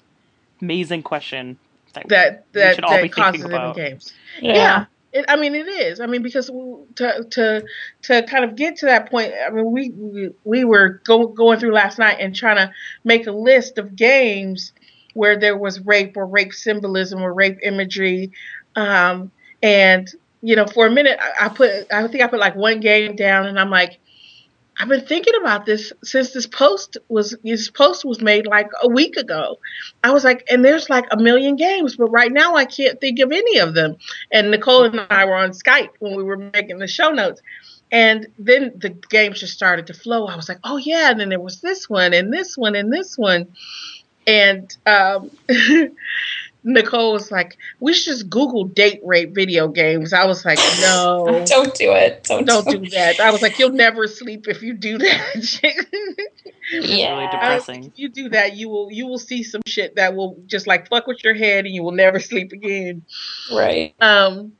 amazing 0.61 1.03
question. 1.03 1.57
That, 1.93 2.07
That 2.09 2.45
We 2.53 2.61
that 2.61 2.83
all 2.83 2.95
be 2.97 3.01
that 3.03 3.11
causes 3.11 3.41
thinking 3.41 3.59
it 3.59 3.65
in 3.65 3.73
games. 3.73 4.13
Yeah. 4.41 4.53
Yeah. 4.55 4.85
It, 5.17 5.25
I 5.29 5.37
mean, 5.37 5.55
it 5.55 5.67
is. 5.67 5.99
I 6.01 6.07
mean, 6.07 6.23
because 6.23 6.47
to 6.47 7.25
to 7.31 7.65
to 8.03 8.23
kind 8.23 8.45
of 8.45 8.55
get 8.55 8.77
to 8.77 8.87
that 8.87 9.11
point, 9.11 9.33
I 9.45 9.51
mean, 9.51 9.71
we 9.71 9.91
we, 9.91 10.29
we 10.45 10.65
were 10.65 11.01
go, 11.05 11.27
going 11.27 11.59
through 11.59 11.73
last 11.73 11.99
night 11.99 12.17
and 12.21 12.35
trying 12.35 12.57
to 12.57 12.71
make 13.03 13.27
a 13.27 13.33
list 13.33 13.79
of 13.79 13.95
games 13.95 14.73
where 15.15 15.39
there 15.39 15.57
was 15.57 15.81
rape 15.81 16.17
or 16.17 16.27
rape 16.27 16.53
symbolism 16.53 17.21
or 17.21 17.33
rape 17.33 17.59
imagery, 17.63 18.31
um, 18.77 19.31
and 19.63 20.09
you 20.41 20.55
know, 20.55 20.67
for 20.67 20.87
a 20.87 20.91
minute, 20.91 21.19
I, 21.21 21.47
I 21.47 21.49
put 21.49 21.71
I 21.91 22.07
think 22.07 22.23
I 22.23 22.27
put 22.27 22.39
like 22.39 22.55
one 22.55 22.79
game 22.81 23.15
down, 23.15 23.47
and 23.47 23.59
I'm 23.59 23.71
like, 23.71 23.99
I've 24.79 24.87
been 24.87 25.05
thinking 25.05 25.33
about 25.41 25.65
this 25.65 25.91
since 26.03 26.33
this 26.33 26.45
post 26.45 26.97
was 27.09 27.35
this 27.43 27.69
post 27.69 28.05
was 28.05 28.21
made 28.21 28.45
like 28.45 28.69
a 28.81 28.87
week 28.87 29.17
ago. 29.17 29.57
I 30.03 30.11
was 30.11 30.23
like, 30.23 30.45
and 30.51 30.63
there's 30.63 30.89
like 30.89 31.05
a 31.11 31.17
million 31.17 31.55
games, 31.55 31.95
but 31.95 32.09
right 32.09 32.31
now 32.31 32.55
I 32.55 32.65
can't 32.65 32.99
think 33.01 33.19
of 33.19 33.31
any 33.31 33.57
of 33.57 33.73
them. 33.73 33.97
And 34.31 34.51
Nicole 34.51 34.83
and 34.83 34.99
I 35.09 35.25
were 35.25 35.35
on 35.35 35.51
Skype 35.51 35.89
when 35.99 36.15
we 36.15 36.23
were 36.23 36.37
making 36.37 36.77
the 36.77 36.87
show 36.87 37.09
notes. 37.09 37.41
And 37.91 38.27
then 38.37 38.73
the 38.75 38.89
games 38.89 39.39
just 39.39 39.53
started 39.53 39.87
to 39.87 39.93
flow. 39.93 40.27
I 40.27 40.35
was 40.35 40.49
like, 40.49 40.59
oh 40.63 40.77
yeah, 40.77 41.09
and 41.09 41.19
then 41.19 41.29
there 41.29 41.39
was 41.39 41.61
this 41.61 41.89
one 41.89 42.13
and 42.13 42.31
this 42.31 42.57
one 42.57 42.75
and 42.75 42.93
this 42.93 43.17
one. 43.17 43.47
And 44.27 44.75
um 44.85 45.31
Nicole 46.67 47.13
was 47.13 47.31
like, 47.31 47.57
we 47.79 47.93
should 47.93 48.11
just 48.11 48.29
Google 48.29 48.65
date 48.65 48.99
rape 49.03 49.33
video 49.33 49.67
games. 49.69 50.11
I 50.11 50.25
was 50.25 50.43
like, 50.45 50.59
no. 50.81 51.43
Don't 51.45 51.73
do 51.73 51.91
it. 51.93 52.25
Don't, 52.25 52.45
Don't 52.45 52.67
do 52.67 52.77
do 52.79 52.89
that. 52.91 53.19
I 53.19 53.31
was 53.31 53.41
like, 53.41 53.57
you'll 53.57 53.71
never 53.71 54.05
sleep 54.07 54.47
if 54.47 54.61
you 54.61 54.73
do 54.73 54.97
that. 54.97 55.27
It's 56.69 56.83
really 56.83 56.99
Yeah. 56.99 57.15
I 57.15 57.31
depressing. 57.31 57.83
like, 57.83 57.91
if 57.93 57.97
you 57.99 58.09
do 58.09 58.29
that, 58.29 58.57
you 58.57 58.67
will 58.67 58.91
you 58.91 59.07
will 59.07 59.17
see 59.19 59.41
some 59.43 59.61
shit 59.65 59.95
that 59.95 60.15
will 60.15 60.37
just 60.47 60.67
like 60.67 60.89
fuck 60.89 61.07
with 61.07 61.23
your 61.23 61.33
head, 61.33 61.65
and 61.65 61.73
you 61.73 61.81
will 61.81 61.93
never 61.93 62.19
sleep 62.19 62.51
again. 62.51 63.03
Right. 63.49 63.95
Um, 64.01 64.51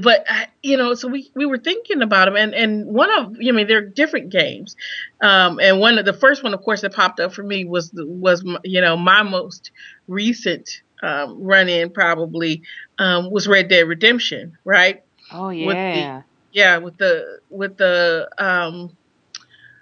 but 0.00 0.24
uh, 0.30 0.44
you 0.62 0.76
know, 0.76 0.94
so 0.94 1.08
we 1.08 1.32
we 1.34 1.46
were 1.46 1.58
thinking 1.58 2.00
about 2.00 2.26
them, 2.26 2.36
and 2.36 2.54
and 2.54 2.86
one 2.86 3.10
of 3.10 3.36
you 3.40 3.50
know, 3.52 3.56
I 3.56 3.62
mean, 3.62 3.66
they're 3.66 3.84
different 3.84 4.30
games. 4.30 4.76
Um, 5.20 5.58
and 5.60 5.80
one 5.80 5.98
of 5.98 6.04
the 6.04 6.12
first 6.12 6.44
one, 6.44 6.54
of 6.54 6.62
course, 6.62 6.82
that 6.82 6.94
popped 6.94 7.18
up 7.18 7.32
for 7.32 7.42
me 7.42 7.64
was 7.64 7.90
was 7.94 8.44
you 8.62 8.80
know 8.80 8.96
my 8.96 9.24
most 9.24 9.72
recent 10.06 10.82
um, 11.04 11.42
run 11.42 11.68
in 11.68 11.90
probably 11.90 12.62
um, 12.98 13.30
was 13.30 13.46
Red 13.46 13.68
Dead 13.68 13.86
Redemption, 13.86 14.56
right? 14.64 15.02
Oh 15.32 15.48
with 15.48 15.58
the- 15.58 15.62
yeah. 15.64 16.22
Yeah, 16.52 16.78
with 16.78 16.96
the 16.98 17.40
with 17.50 17.76
the 17.78 18.28
um 18.38 18.96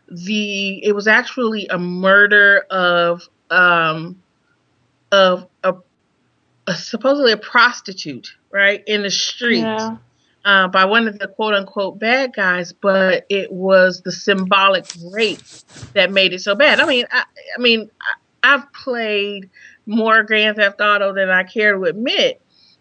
the 0.09 0.85
it 0.85 0.95
was 0.95 1.07
actually 1.07 1.67
a 1.69 1.79
murder 1.79 2.65
of 2.71 3.29
um 3.51 4.23
of 5.11 5.47
a, 5.63 5.75
a 6.67 6.75
supposedly 6.75 7.33
a 7.33 7.37
prostitute, 7.37 8.35
right, 8.51 8.83
in 8.87 9.03
the 9.03 9.11
street. 9.11 9.61
Yeah. 9.61 9.97
Uh, 10.45 10.67
by 10.67 10.85
one 10.85 11.07
of 11.07 11.17
the 11.21 11.29
quote 11.29 11.55
unquote 11.55 12.01
bad 12.01 12.33
guys, 12.35 12.73
but 12.73 13.25
it 13.29 13.53
was 13.53 14.01
the 14.01 14.11
symbolic 14.11 14.85
rape 15.13 15.39
that 15.95 16.11
made 16.11 16.33
it 16.33 16.41
so 16.41 16.57
bad. 16.57 16.81
I 16.81 16.85
mean, 16.87 17.07
I, 17.13 17.23
I 17.57 17.61
mean, 17.61 17.89
I, 18.43 18.55
I've 18.55 18.73
played 18.73 19.51
more 19.87 20.23
Grand 20.23 20.57
Theft 20.57 20.81
Auto 20.81 21.15
than 21.15 21.31
I 21.31 21.45
care 21.45 21.75
to 21.75 21.85
admit. 21.85 22.41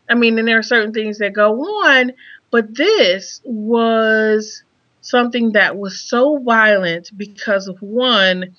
I 0.10 0.16
mean, 0.16 0.38
and 0.38 0.48
there 0.48 0.60
are 0.60 0.64
certain 0.64 0.94
things 0.94 1.20
that 1.20 1.34
go 1.34 1.60
on, 1.62 2.14
but 2.52 2.76
this 2.76 3.42
was 3.46 4.64
something 5.02 5.54
that 5.54 5.78
was 5.78 6.00
so 6.00 6.38
violent 6.40 7.12
because 7.18 7.68
of 7.68 7.78
one, 7.82 8.56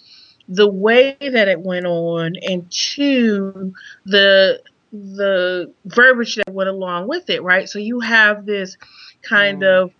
the 0.49 0.69
way 0.69 1.17
that 1.21 1.49
it 1.49 1.61
went 1.61 1.87
on, 1.87 2.35
and 2.43 2.71
two, 2.71 3.73
the 4.05 4.63
the 4.93 5.73
verbiage 5.87 6.37
that 6.37 6.53
went 6.53 6.69
along 6.69 7.09
with 7.09 7.31
it, 7.31 7.43
right? 7.43 7.69
So 7.69 7.79
you 7.79 8.01
have 8.01 8.45
this 8.45 8.77
kind 9.23 9.63
Mm. 9.63 9.85
of 9.85 9.93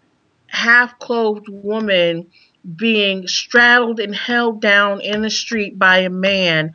half 0.49 0.99
clothed 0.99 1.49
woman 1.49 2.27
being 2.77 3.27
straddled 3.27 4.01
and 4.01 4.15
held 4.15 4.61
down 4.61 5.01
in 5.01 5.23
the 5.23 5.31
street 5.31 5.79
by 5.79 5.99
a 5.99 6.11
man 6.11 6.73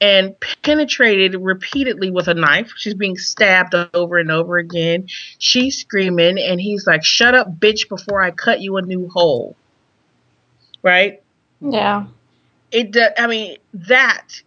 and 0.00 0.34
penetrated 0.62 1.34
repeatedly 1.40 2.10
with 2.10 2.28
a 2.28 2.34
knife. 2.34 2.72
She's 2.76 2.94
being 2.94 3.16
stabbed 3.16 3.74
over 3.94 4.18
and 4.18 4.30
over 4.30 4.58
again. 4.58 5.06
She's 5.38 5.78
screaming, 5.78 6.38
and 6.38 6.60
he's 6.60 6.86
like, 6.86 7.04
Shut 7.04 7.34
up, 7.34 7.58
bitch, 7.58 7.88
before 7.88 8.22
I 8.22 8.30
cut 8.30 8.60
you 8.60 8.76
a 8.76 8.82
new 8.82 9.08
hole. 9.08 9.56
Right? 10.82 11.22
Yeah. 11.60 12.06
It, 12.70 12.90
do- 12.90 13.08
I 13.16 13.26
mean, 13.26 13.56
that 13.74 14.42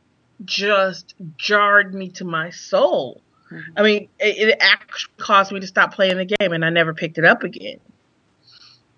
just 0.46 1.16
jarred 1.38 1.94
me 1.96 2.10
to 2.10 2.26
my 2.26 2.50
soul. 2.52 3.22
Mhm. 3.52 3.64
I 3.78 3.82
mean, 3.82 4.10
it, 4.20 4.50
it 4.50 4.58
actually 4.60 5.14
caused 5.18 5.52
me 5.52 5.60
to 5.62 5.68
stop 5.68 5.94
playing 5.94 6.18
the 6.18 6.26
game, 6.26 6.52
and 6.52 6.64
I 6.66 6.70
never 6.70 6.94
picked 6.94 7.18
it 7.18 7.26
up 7.26 7.44
again. 7.44 7.80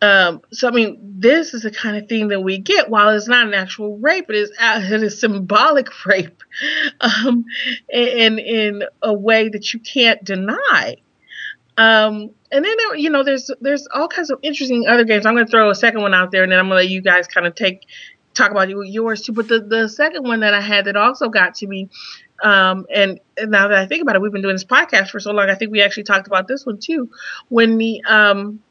Um, 0.01 0.41
so 0.51 0.67
I 0.67 0.71
mean, 0.71 0.97
this 1.01 1.53
is 1.53 1.63
the 1.63 1.71
kind 1.71 1.97
of 1.97 2.07
thing 2.07 2.29
that 2.29 2.41
we 2.41 2.57
get. 2.57 2.89
While 2.89 3.09
it's 3.09 3.27
not 3.27 3.47
an 3.47 3.53
actual 3.53 3.97
rape, 3.97 4.29
it 4.29 4.35
is 4.35 4.51
it 4.59 5.03
is 5.03 5.19
symbolic 5.19 6.05
rape, 6.05 6.41
um, 7.01 7.45
in 7.91 8.39
in 8.39 8.83
a 9.01 9.13
way 9.13 9.49
that 9.49 9.73
you 9.73 9.79
can't 9.79 10.23
deny. 10.23 10.97
Um, 11.77 12.31
and 12.51 12.65
then 12.65 12.75
there, 12.77 12.95
you 12.95 13.09
know, 13.09 13.23
there's 13.23 13.51
there's 13.61 13.87
all 13.93 14.07
kinds 14.07 14.29
of 14.29 14.39
interesting 14.41 14.87
other 14.87 15.03
games. 15.03 15.25
I'm 15.25 15.33
going 15.33 15.45
to 15.45 15.51
throw 15.51 15.69
a 15.69 15.75
second 15.75 16.01
one 16.01 16.13
out 16.13 16.31
there, 16.31 16.43
and 16.43 16.51
then 16.51 16.59
I'm 16.59 16.67
going 16.67 16.79
to 16.79 16.83
let 16.83 16.89
you 16.89 17.01
guys 17.01 17.27
kind 17.27 17.45
of 17.45 17.55
take 17.55 17.85
talk 18.33 18.51
about 18.51 18.69
yours 18.69 19.21
too. 19.21 19.33
But 19.33 19.47
the 19.47 19.59
the 19.59 19.89
second 19.89 20.23
one 20.23 20.41
that 20.41 20.53
I 20.53 20.61
had 20.61 20.85
that 20.85 20.95
also 20.95 21.29
got 21.29 21.55
to 21.55 21.67
me, 21.67 21.89
um, 22.43 22.85
and, 22.93 23.19
and 23.37 23.51
now 23.51 23.67
that 23.67 23.77
I 23.77 23.85
think 23.85 24.01
about 24.01 24.15
it, 24.15 24.21
we've 24.21 24.31
been 24.31 24.41
doing 24.41 24.55
this 24.55 24.65
podcast 24.65 25.09
for 25.09 25.19
so 25.19 25.31
long. 25.31 25.49
I 25.49 25.55
think 25.55 25.71
we 25.71 25.81
actually 25.81 26.03
talked 26.03 26.27
about 26.27 26.47
this 26.47 26.65
one 26.65 26.79
too. 26.79 27.09
When 27.49 27.77
the 27.77 28.03
um, 28.03 28.61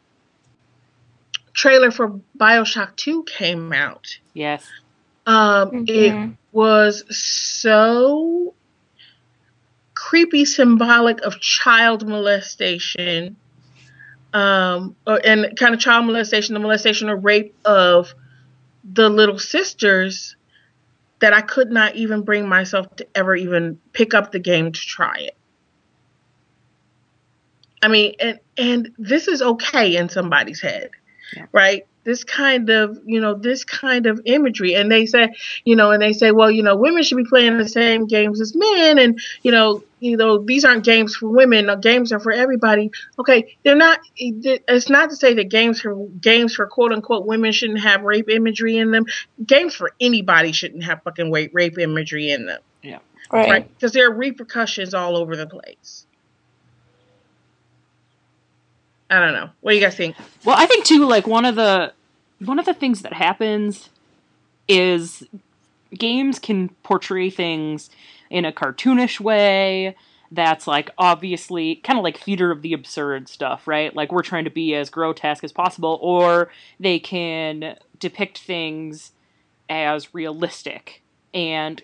trailer 1.58 1.90
for 1.90 2.20
Bioshock 2.38 2.94
2 2.96 3.24
came 3.24 3.72
out, 3.72 4.06
Yes. 4.32 4.64
um, 5.26 5.84
it 5.88 6.14
Mhm. 6.14 6.36
was 6.52 7.04
so 7.16 8.54
creepy 9.94 10.44
symbolic 10.44 11.20
of 11.22 11.40
child 11.40 12.08
molestation 12.08 13.36
um 14.32 14.94
or, 15.06 15.20
and 15.24 15.56
kind 15.58 15.74
of 15.74 15.80
child 15.80 16.06
molestation 16.06 16.54
the 16.54 16.60
molestation 16.60 17.08
or 17.08 17.16
rape 17.16 17.52
of 17.64 18.14
the 18.84 19.08
little 19.08 19.38
sisters 19.38 20.36
that 21.20 21.32
I 21.32 21.40
could 21.40 21.70
not 21.72 21.96
even 21.96 22.22
bring 22.22 22.48
myself 22.48 22.94
to 22.96 23.06
ever 23.14 23.34
even 23.34 23.80
pick 23.92 24.14
up 24.14 24.30
the 24.30 24.38
game 24.38 24.70
to 24.70 24.80
try 24.80 25.16
it. 25.18 25.36
I 27.82 27.88
mean, 27.88 28.14
and 28.20 28.38
and 28.56 28.90
this 28.98 29.26
is 29.28 29.42
okay 29.42 29.96
in 29.96 30.08
somebody's 30.08 30.60
head, 30.60 30.90
Yeah. 31.36 31.46
right? 31.52 31.86
This 32.04 32.24
kind 32.24 32.70
of, 32.70 32.98
you 33.04 33.20
know, 33.20 33.34
this 33.34 33.64
kind 33.64 34.06
of 34.06 34.22
imagery, 34.24 34.74
and 34.74 34.90
they 34.90 35.04
say, 35.04 35.34
you 35.64 35.76
know, 35.76 35.90
and 35.90 36.00
they 36.00 36.14
say, 36.14 36.30
well, 36.32 36.50
you 36.50 36.62
know, 36.62 36.74
women 36.74 37.02
should 37.02 37.18
be 37.18 37.24
playing 37.24 37.58
the 37.58 37.68
same 37.68 38.06
games 38.06 38.40
as 38.40 38.54
men, 38.56 38.98
and 38.98 39.20
you 39.42 39.52
know, 39.52 39.84
you 40.00 40.16
know, 40.16 40.38
these 40.38 40.64
aren't 40.64 40.84
games 40.84 41.14
for 41.16 41.28
women. 41.28 41.66
No, 41.66 41.76
games 41.76 42.10
are 42.12 42.20
for 42.20 42.32
everybody. 42.32 42.90
Okay, 43.18 43.56
they're 43.62 43.76
not. 43.76 44.00
It's 44.16 44.88
not 44.88 45.10
to 45.10 45.16
say 45.16 45.34
that 45.34 45.50
games 45.50 45.82
for 45.82 46.06
games 46.20 46.54
for 46.54 46.66
quote 46.66 46.92
unquote 46.92 47.26
women 47.26 47.52
shouldn't 47.52 47.80
have 47.80 48.02
rape 48.02 48.30
imagery 48.30 48.78
in 48.78 48.90
them. 48.90 49.04
Games 49.44 49.74
for 49.74 49.90
anybody 50.00 50.52
shouldn't 50.52 50.84
have 50.84 51.02
fucking 51.02 51.30
rape 51.30 51.50
rape 51.52 51.78
imagery 51.78 52.30
in 52.30 52.46
them, 52.46 52.60
Yeah. 52.82 53.00
right? 53.30 53.68
Because 53.74 53.92
there 53.92 54.08
are 54.08 54.14
repercussions 54.14 54.94
all 54.94 55.14
over 55.14 55.36
the 55.36 55.46
place. 55.46 56.06
I 59.10 59.20
don't 59.20 59.32
know. 59.32 59.50
What 59.60 59.72
do 59.72 59.76
you 59.76 59.82
guys 59.82 59.96
think? 59.96 60.16
Well, 60.44 60.56
I 60.58 60.66
think 60.66 60.84
too, 60.84 61.06
like 61.06 61.26
one 61.26 61.44
of 61.44 61.54
the 61.56 61.92
one 62.44 62.58
of 62.58 62.66
the 62.66 62.74
things 62.74 63.02
that 63.02 63.12
happens 63.14 63.88
is 64.68 65.24
games 65.96 66.38
can 66.38 66.68
portray 66.82 67.30
things 67.30 67.90
in 68.30 68.44
a 68.44 68.52
cartoonish 68.52 69.18
way 69.20 69.96
that's 70.30 70.66
like 70.66 70.90
obviously 70.98 71.76
kind 71.76 71.98
of 71.98 72.02
like 72.04 72.18
theater 72.18 72.50
of 72.50 72.60
the 72.60 72.74
absurd 72.74 73.28
stuff, 73.28 73.66
right? 73.66 73.96
Like 73.96 74.12
we're 74.12 74.22
trying 74.22 74.44
to 74.44 74.50
be 74.50 74.74
as 74.74 74.90
grotesque 74.90 75.42
as 75.42 75.52
possible, 75.52 75.98
or 76.02 76.50
they 76.78 76.98
can 76.98 77.76
depict 77.98 78.38
things 78.38 79.12
as 79.70 80.12
realistic. 80.14 81.02
And 81.32 81.82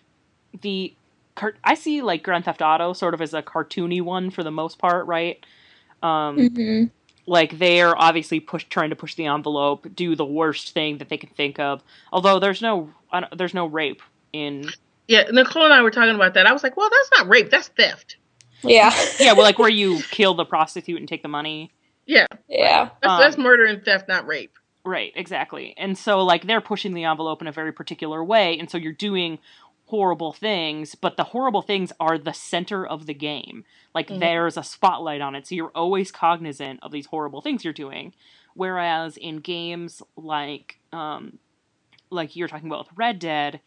the 0.60 0.92
car- 1.36 1.54
I 1.64 1.74
see 1.74 2.02
like 2.02 2.22
Grand 2.22 2.44
Theft 2.44 2.60
Auto 2.60 2.92
sort 2.92 3.14
of 3.14 3.22
as 3.22 3.32
a 3.32 3.42
cartoony 3.42 4.02
one 4.02 4.30
for 4.30 4.42
the 4.42 4.50
most 4.50 4.78
part, 4.78 5.06
right? 5.06 5.44
Um, 6.02 6.36
Mhm. 6.36 6.90
Like 7.26 7.58
they're 7.58 7.96
obviously 8.00 8.40
push 8.40 8.64
trying 8.64 8.90
to 8.90 8.96
push 8.96 9.14
the 9.14 9.26
envelope, 9.26 9.86
do 9.94 10.14
the 10.16 10.24
worst 10.24 10.70
thing 10.72 10.98
that 10.98 11.08
they 11.08 11.16
can 11.16 11.30
think 11.30 11.58
of. 11.58 11.82
Although 12.12 12.38
there's 12.38 12.60
no 12.62 12.90
I 13.12 13.26
there's 13.36 13.54
no 13.54 13.66
rape 13.66 14.02
in 14.32 14.68
Yeah, 15.08 15.24
Nicole 15.30 15.64
and 15.64 15.72
I 15.72 15.82
were 15.82 15.90
talking 15.90 16.14
about 16.14 16.34
that. 16.34 16.46
I 16.46 16.52
was 16.52 16.62
like, 16.62 16.76
well, 16.76 16.90
that's 16.90 17.10
not 17.20 17.28
rape. 17.30 17.50
That's 17.50 17.68
theft. 17.68 18.16
Yeah. 18.62 18.94
yeah, 19.20 19.32
well, 19.34 19.42
like 19.42 19.58
where 19.58 19.68
you 19.82 20.00
kill 20.10 20.34
the 20.34 20.44
prostitute 20.44 20.98
and 20.98 21.08
take 21.08 21.22
the 21.22 21.28
money. 21.28 21.72
Yeah, 22.06 22.26
Yeah. 22.48 22.90
that's, 23.00 23.10
Um, 23.12 23.20
that's 23.20 23.38
murder 23.38 23.64
and 23.64 23.84
theft, 23.84 24.08
not 24.08 24.26
rape. 24.26 24.52
Right, 24.86 25.12
exactly. 25.16 25.72
And 25.78 25.96
so 25.96 26.22
like 26.24 26.46
they're 26.46 26.60
pushing 26.60 26.92
the 26.92 27.04
envelope 27.04 27.40
in 27.40 27.48
a 27.48 27.52
very 27.52 27.72
particular 27.72 28.22
way, 28.22 28.58
and 28.58 28.70
so 28.70 28.76
you're 28.76 28.92
doing 28.92 29.38
horrible 29.86 30.32
things, 30.32 30.94
but 30.94 31.16
the 31.16 31.24
horrible 31.24 31.62
things 31.62 31.92
are 32.00 32.18
the 32.18 32.32
center 32.32 32.86
of 32.86 33.06
the 33.06 33.14
game. 33.14 33.64
Like 33.94 34.08
Mhm. 34.08 34.18
there's 34.20 34.56
a 34.56 34.62
spotlight 34.62 35.20
on 35.20 35.34
it, 35.34 35.46
so 35.46 35.54
you're 35.54 35.72
always 35.74 36.10
cognizant 36.10 36.80
of 36.82 36.90
these 36.92 37.06
horrible 37.06 37.40
things 37.42 37.64
you're 37.64 37.72
doing. 37.72 38.14
Whereas 38.54 39.16
in 39.16 39.38
games 39.38 40.02
like 40.16 40.78
um 40.92 41.38
like 42.10 42.36
you're 42.36 42.48
talking 42.48 42.68
about 42.68 42.86
with 42.88 42.96
Red 42.98 43.18
Dead, 43.18 43.60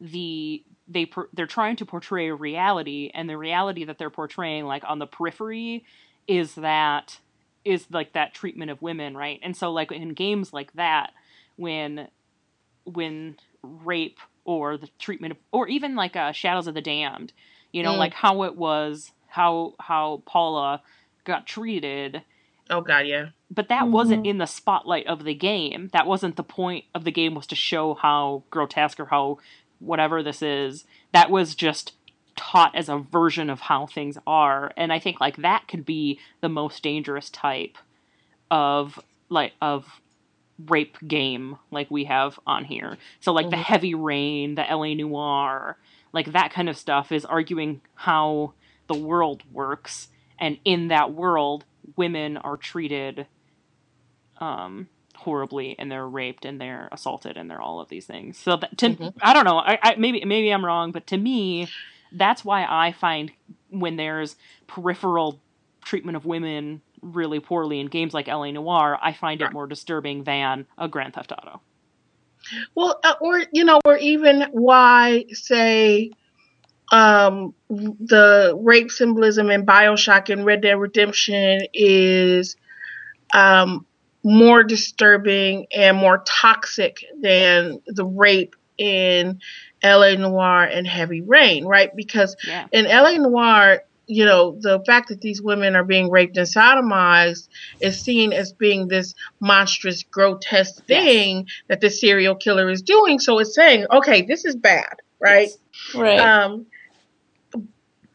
the 0.00 0.62
they 0.86 1.10
they're 1.32 1.46
trying 1.46 1.76
to 1.76 1.86
portray 1.86 2.28
a 2.28 2.34
reality 2.34 3.10
and 3.14 3.28
the 3.28 3.38
reality 3.38 3.84
that 3.84 3.98
they're 3.98 4.10
portraying 4.10 4.64
like 4.64 4.84
on 4.86 4.98
the 4.98 5.06
periphery 5.06 5.84
is 6.28 6.54
that 6.56 7.18
is 7.64 7.86
like 7.90 8.12
that 8.12 8.34
treatment 8.34 8.70
of 8.70 8.82
women, 8.82 9.16
right? 9.16 9.40
And 9.42 9.56
so 9.56 9.72
like 9.72 9.90
in 9.90 10.10
games 10.10 10.52
like 10.52 10.72
that 10.74 11.12
when 11.56 12.08
when 12.84 13.36
rape 13.62 14.18
or 14.44 14.76
the 14.76 14.88
treatment 14.98 15.32
of 15.32 15.38
or 15.52 15.68
even 15.68 15.94
like 15.96 16.16
uh, 16.16 16.32
Shadows 16.32 16.66
of 16.66 16.74
the 16.74 16.80
Damned, 16.82 17.32
you 17.72 17.82
know, 17.82 17.94
Mm. 17.94 17.98
like 17.98 18.14
how 18.14 18.42
it 18.44 18.56
was 18.56 19.12
how 19.28 19.74
how 19.80 20.22
Paula 20.26 20.82
got 21.24 21.46
treated 21.46 22.22
Oh 22.70 22.80
God, 22.80 23.06
yeah. 23.06 23.26
but 23.50 23.68
that 23.68 23.88
wasn't 23.88 24.24
Mhm. 24.24 24.28
in 24.30 24.38
the 24.38 24.46
spotlight 24.46 25.06
of 25.06 25.24
the 25.24 25.34
game. 25.34 25.88
That 25.92 26.06
wasn't 26.06 26.36
the 26.36 26.42
point 26.44 26.84
of 26.94 27.04
the 27.04 27.10
game 27.12 27.34
was 27.34 27.46
to 27.48 27.54
show 27.56 27.94
how 27.94 28.42
grotesque 28.50 28.98
or 29.00 29.06
how 29.06 29.38
whatever 29.80 30.22
this 30.22 30.40
is. 30.42 30.84
That 31.12 31.30
was 31.30 31.54
just 31.54 31.92
taught 32.36 32.74
as 32.74 32.88
a 32.88 32.98
version 32.98 33.48
of 33.50 33.60
how 33.60 33.86
things 33.86 34.18
are. 34.26 34.72
And 34.76 34.92
I 34.92 34.98
think 34.98 35.20
like 35.20 35.36
that 35.38 35.68
could 35.68 35.84
be 35.84 36.18
the 36.40 36.48
most 36.48 36.82
dangerous 36.82 37.30
type 37.30 37.76
of 38.50 38.98
like 39.28 39.52
of 39.60 40.00
rape 40.68 40.96
game 41.06 41.58
like 41.70 41.90
we 41.90 42.04
have 42.04 42.38
on 42.46 42.64
here. 42.64 42.96
So 43.20 43.32
like 43.32 43.50
the 43.50 43.56
Mhm. 43.56 43.62
heavy 43.62 43.94
rain, 43.94 44.54
the 44.54 44.62
LA 44.62 44.94
Noire, 44.94 45.76
like 46.12 46.32
that 46.32 46.52
kind 46.52 46.68
of 46.68 46.76
stuff 46.76 47.10
is 47.12 47.24
arguing 47.24 47.80
how 47.94 48.54
the 48.86 48.94
world 48.94 49.42
works 49.52 50.08
and 50.38 50.58
in 50.64 50.88
that 50.88 51.12
world 51.12 51.64
women 51.96 52.36
are 52.36 52.56
treated 52.56 53.26
um 54.38 54.88
horribly 55.16 55.76
and 55.78 55.90
they're 55.90 56.08
raped 56.08 56.44
and 56.44 56.60
they're 56.60 56.88
assaulted 56.92 57.36
and 57.36 57.48
they're 57.50 57.60
all 57.60 57.80
of 57.80 57.88
these 57.88 58.04
things 58.04 58.36
so 58.36 58.56
that 58.56 58.76
to, 58.76 58.90
Mhm. 58.90 59.14
i 59.22 59.32
don't 59.32 59.44
know 59.44 59.58
I, 59.58 59.78
I 59.82 59.94
maybe 59.96 60.24
maybe 60.24 60.50
i'm 60.50 60.64
wrong 60.64 60.90
but 60.92 61.06
to 61.08 61.16
me 61.16 61.68
that's 62.12 62.44
why 62.44 62.66
i 62.68 62.92
find 62.92 63.30
when 63.70 63.96
there's 63.96 64.36
peripheral 64.66 65.40
treatment 65.84 66.16
of 66.16 66.26
women 66.26 66.82
really 67.04 67.40
poorly 67.40 67.80
in 67.80 67.86
games 67.86 68.14
like 68.14 68.28
LA 68.28 68.50
Noire 68.50 68.98
i 69.02 69.12
find 69.12 69.42
it 69.42 69.52
more 69.52 69.66
disturbing 69.66 70.24
than 70.24 70.66
a 70.78 70.88
grand 70.88 71.14
theft 71.14 71.32
auto 71.32 71.60
Well, 72.74 72.98
uh, 73.04 73.14
or 73.20 73.42
you 73.52 73.64
know, 73.64 73.80
or 73.84 73.96
even 73.96 74.42
why 74.52 75.24
say 75.30 76.10
um 76.92 77.54
the 77.70 78.54
rape 78.60 78.90
symbolism 78.90 79.50
in 79.50 79.64
Bioshock 79.64 80.30
and 80.30 80.44
Red 80.44 80.60
Dead 80.60 80.78
Redemption 80.78 81.62
is 81.72 82.56
um 83.32 83.86
more 84.22 84.62
disturbing 84.64 85.66
and 85.74 85.96
more 85.96 86.22
toxic 86.26 87.04
than 87.20 87.80
the 87.86 88.04
rape 88.06 88.56
in 88.78 89.40
LA 89.82 90.14
Noire 90.14 90.64
and 90.64 90.86
Heavy 90.86 91.20
Rain, 91.20 91.66
right? 91.66 91.94
Because 91.94 92.36
Yeah. 92.46 92.66
in 92.72 92.86
LA 92.86 93.12
Noire, 93.18 93.82
you 94.06 94.24
know, 94.24 94.58
the 94.60 94.82
fact 94.86 95.08
that 95.08 95.20
these 95.20 95.40
women 95.42 95.76
are 95.76 95.84
being 95.84 96.10
raped 96.10 96.36
and 96.36 96.46
sodomized 96.46 97.48
is 97.80 98.02
seen 98.02 98.32
as 98.32 98.52
being 98.52 98.88
this 98.88 99.14
monstrous, 99.40 100.02
grotesque 100.04 100.82
Yes. 100.88 101.04
thing 101.04 101.46
that 101.68 101.80
the 101.80 101.90
serial 101.90 102.34
killer 102.34 102.70
is 102.70 102.82
doing. 102.82 103.18
So 103.18 103.38
it's 103.38 103.54
saying, 103.54 103.86
okay, 103.90 104.22
this 104.22 104.44
is 104.44 104.56
bad, 104.56 104.94
right? 105.20 105.48
Yes. 105.48 105.58
Right. 105.94 106.20
Um, 106.20 106.66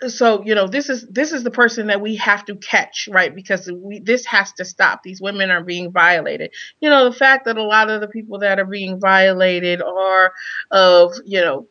so 0.07 0.44
you 0.45 0.56
know, 0.56 0.68
this 0.68 0.90
is 0.90 1.06
this 1.10 1.34
is 1.34 1.44
the 1.44 1.52
person 1.52 1.88
that 1.88 2.02
we 2.02 2.16
have 2.16 2.45
to 2.45 2.56
catch, 2.56 3.10
right? 3.11 3.34
Because 3.36 3.70
we 3.72 3.99
this 3.99 4.26
has 4.26 4.53
to 4.53 4.66
stop. 4.66 5.02
These 5.03 5.22
women 5.22 5.52
are 5.52 5.64
being 5.64 5.91
violated. 5.91 6.52
You 6.80 6.90
know, 6.90 7.10
the 7.10 7.16
fact 7.16 7.45
that 7.45 7.57
a 7.57 7.64
lot 7.64 7.90
of 7.90 7.99
the 7.99 8.07
people 8.07 8.40
that 8.40 8.60
are 8.60 8.66
being 8.66 8.99
violated 8.99 9.82
are 9.82 10.34
of 10.72 11.14
you 11.26 11.41
know 11.41 11.68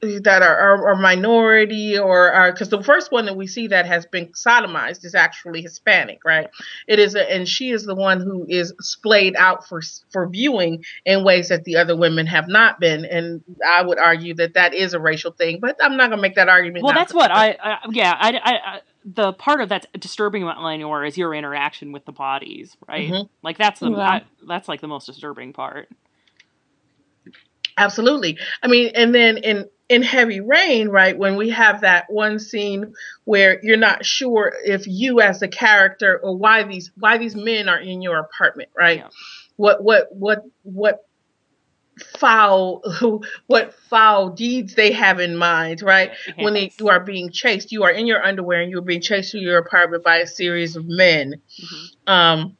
that 0.00 0.42
are, 0.42 0.56
are, 0.56 0.88
are 0.90 0.96
minority 0.96 1.98
or 1.98 2.32
are 2.32 2.52
because 2.52 2.68
the 2.68 2.82
first 2.82 3.10
one 3.10 3.26
that 3.26 3.36
we 3.36 3.46
see 3.46 3.66
that 3.66 3.84
has 3.86 4.06
been 4.06 4.26
sodomized 4.28 5.04
is 5.04 5.14
actually 5.14 5.60
Hispanic, 5.60 6.24
right? 6.24 6.48
It 6.86 7.00
is, 7.00 7.16
a, 7.16 7.32
and 7.32 7.48
she 7.48 7.70
is 7.70 7.84
the 7.84 7.96
one 7.96 8.20
who 8.20 8.46
is 8.48 8.72
splayed 8.80 9.34
out 9.36 9.66
for 9.66 9.82
for 10.10 10.28
viewing 10.28 10.84
in 11.04 11.24
ways 11.24 11.48
that 11.48 11.64
the 11.64 11.76
other 11.76 11.96
women 11.96 12.26
have 12.26 12.46
not 12.46 12.78
been, 12.78 13.04
and 13.04 13.42
I 13.66 13.82
would 13.82 13.98
argue 13.98 14.34
that 14.34 14.54
that 14.54 14.72
is 14.72 14.94
a 14.94 15.00
racial 15.00 15.32
thing, 15.32 15.58
but 15.60 15.76
I'm 15.82 15.96
not 15.96 16.10
gonna 16.10 16.22
make 16.22 16.36
that 16.36 16.48
argument. 16.48 16.84
Well, 16.84 16.94
now. 16.94 17.00
that's 17.00 17.14
what 17.14 17.32
I, 17.32 17.56
I 17.60 17.78
yeah, 17.90 18.14
I, 18.16 18.30
I, 18.30 18.52
I, 18.52 18.80
the 19.04 19.32
part 19.32 19.60
of 19.60 19.68
that's 19.68 19.86
disturbing 19.98 20.44
about 20.44 20.60
LA 20.60 20.76
Noire 20.76 21.04
is 21.06 21.18
your 21.18 21.34
interaction 21.34 21.90
with 21.90 22.04
the 22.04 22.12
bodies, 22.12 22.76
right? 22.86 23.10
Mhm. 23.10 23.28
Like 23.42 23.58
that's 23.58 23.80
the 23.80 23.90
Yeah. 23.90 23.98
I, 23.98 24.22
that's 24.46 24.68
like 24.68 24.80
the 24.80 24.88
most 24.88 25.06
disturbing 25.06 25.52
part. 25.52 25.88
Absolutely. 27.78 28.38
I 28.62 28.66
mean, 28.66 28.90
and 28.94 29.14
then 29.14 29.38
in 29.38 29.66
in 29.88 30.02
heavy 30.02 30.40
rain, 30.40 30.88
right, 30.88 31.16
when 31.16 31.36
we 31.36 31.48
have 31.50 31.80
that 31.80 32.06
one 32.10 32.38
scene 32.38 32.92
where 33.24 33.58
you're 33.62 33.78
not 33.78 34.04
sure 34.04 34.54
if 34.64 34.86
you 34.86 35.20
as 35.20 35.40
the 35.40 35.48
character 35.48 36.20
or 36.22 36.36
why 36.36 36.64
these 36.64 36.90
why 36.98 37.16
these 37.16 37.34
men 37.34 37.68
are 37.68 37.80
in 37.80 38.02
your 38.02 38.18
apartment, 38.18 38.68
right? 38.76 38.98
Yeah. 38.98 39.08
What 39.56 39.82
what 39.82 40.08
what 40.10 40.42
what 40.62 41.04
foul 42.18 42.82
what 43.46 43.74
foul 43.88 44.30
deeds 44.30 44.74
they 44.74 44.92
have 44.92 45.20
in 45.20 45.36
mind, 45.36 45.82
right? 45.82 46.12
When 46.36 46.54
they, 46.54 46.70
you 46.78 46.88
are 46.90 47.00
being 47.00 47.30
chased, 47.30 47.72
you 47.72 47.84
are 47.84 47.90
in 47.90 48.06
your 48.06 48.22
underwear 48.24 48.60
and 48.60 48.70
you're 48.70 48.82
being 48.82 49.00
chased 49.00 49.32
through 49.32 49.40
your 49.40 49.58
apartment 49.58 50.04
by 50.04 50.18
a 50.18 50.26
series 50.26 50.76
of 50.76 50.84
men. 50.86 51.36
Mhm. 51.62 52.12
Um 52.12 52.57